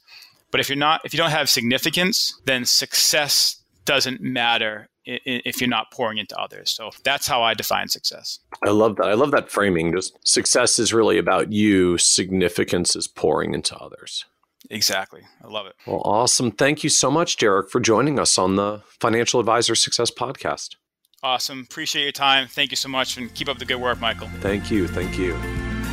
but 0.51 0.61
if 0.61 0.69
you're 0.69 0.77
not, 0.77 1.01
if 1.05 1.13
you 1.15 1.19
don't 1.19 1.31
have 1.31 1.49
significance, 1.49 2.39
then 2.45 2.65
success 2.65 3.62
doesn't 3.85 4.21
matter 4.21 4.89
if 5.05 5.61
you're 5.61 5.69
not 5.69 5.91
pouring 5.91 6.19
into 6.19 6.39
others. 6.39 6.71
So 6.71 6.91
that's 7.05 7.27
how 7.27 7.43
I 7.43 7.55
define 7.55 7.89
success. 7.89 8.39
I 8.65 8.71
love 8.71 8.97
that. 8.97 9.07
I 9.07 9.15
love 9.15 9.33
that 9.33 9.51
framing. 9.51 9.93
Just 9.93 10.17
success 10.27 10.79
is 10.79 10.93
really 10.93 11.19
about 11.19 11.53
you, 11.53 11.99
significance 11.99 12.95
is 12.95 13.09
pouring 13.09 13.55
into 13.55 13.77
others. 13.77 14.25
Exactly. 14.71 15.23
I 15.43 15.49
love 15.49 15.67
it. 15.67 15.75
Well, 15.87 16.03
awesome. 16.05 16.53
Thank 16.53 16.85
you 16.85 16.91
so 16.91 17.11
much, 17.11 17.37
Derek, 17.37 17.69
for 17.69 17.81
joining 17.81 18.19
us 18.21 18.39
on 18.39 18.55
the 18.57 18.83
Financial 19.01 19.41
Advisor 19.41 19.75
Success 19.75 20.11
Podcast. 20.11 20.77
Awesome. 21.25 21.67
Appreciate 21.69 22.05
your 22.05 22.13
time. 22.13 22.47
Thank 22.49 22.71
you 22.71 22.77
so 22.77 22.89
much 22.89 23.17
and 23.17 23.33
keep 23.35 23.49
up 23.49 23.59
the 23.59 23.65
good 23.65 23.81
work, 23.81 24.01
Michael. 24.01 24.29
Thank 24.41 24.71
you. 24.71 24.87
Thank 24.89 25.19
you. 25.19 25.37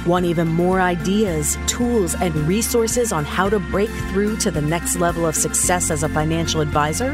Want 0.06 0.26
even 0.26 0.48
more 0.48 0.82
ideas, 0.82 1.58
tools, 1.68 2.16
and 2.16 2.34
resources 2.48 3.12
on 3.12 3.26
how 3.26 3.50
to 3.50 3.60
break 3.60 3.90
through 3.90 4.38
to 4.38 4.52
the 4.52 4.62
next 4.62 4.96
level 4.96 5.26
of 5.26 5.36
success 5.36 5.92
as 5.92 6.04
a 6.04 6.10
financial 6.10 6.62
advisor? 6.62 7.14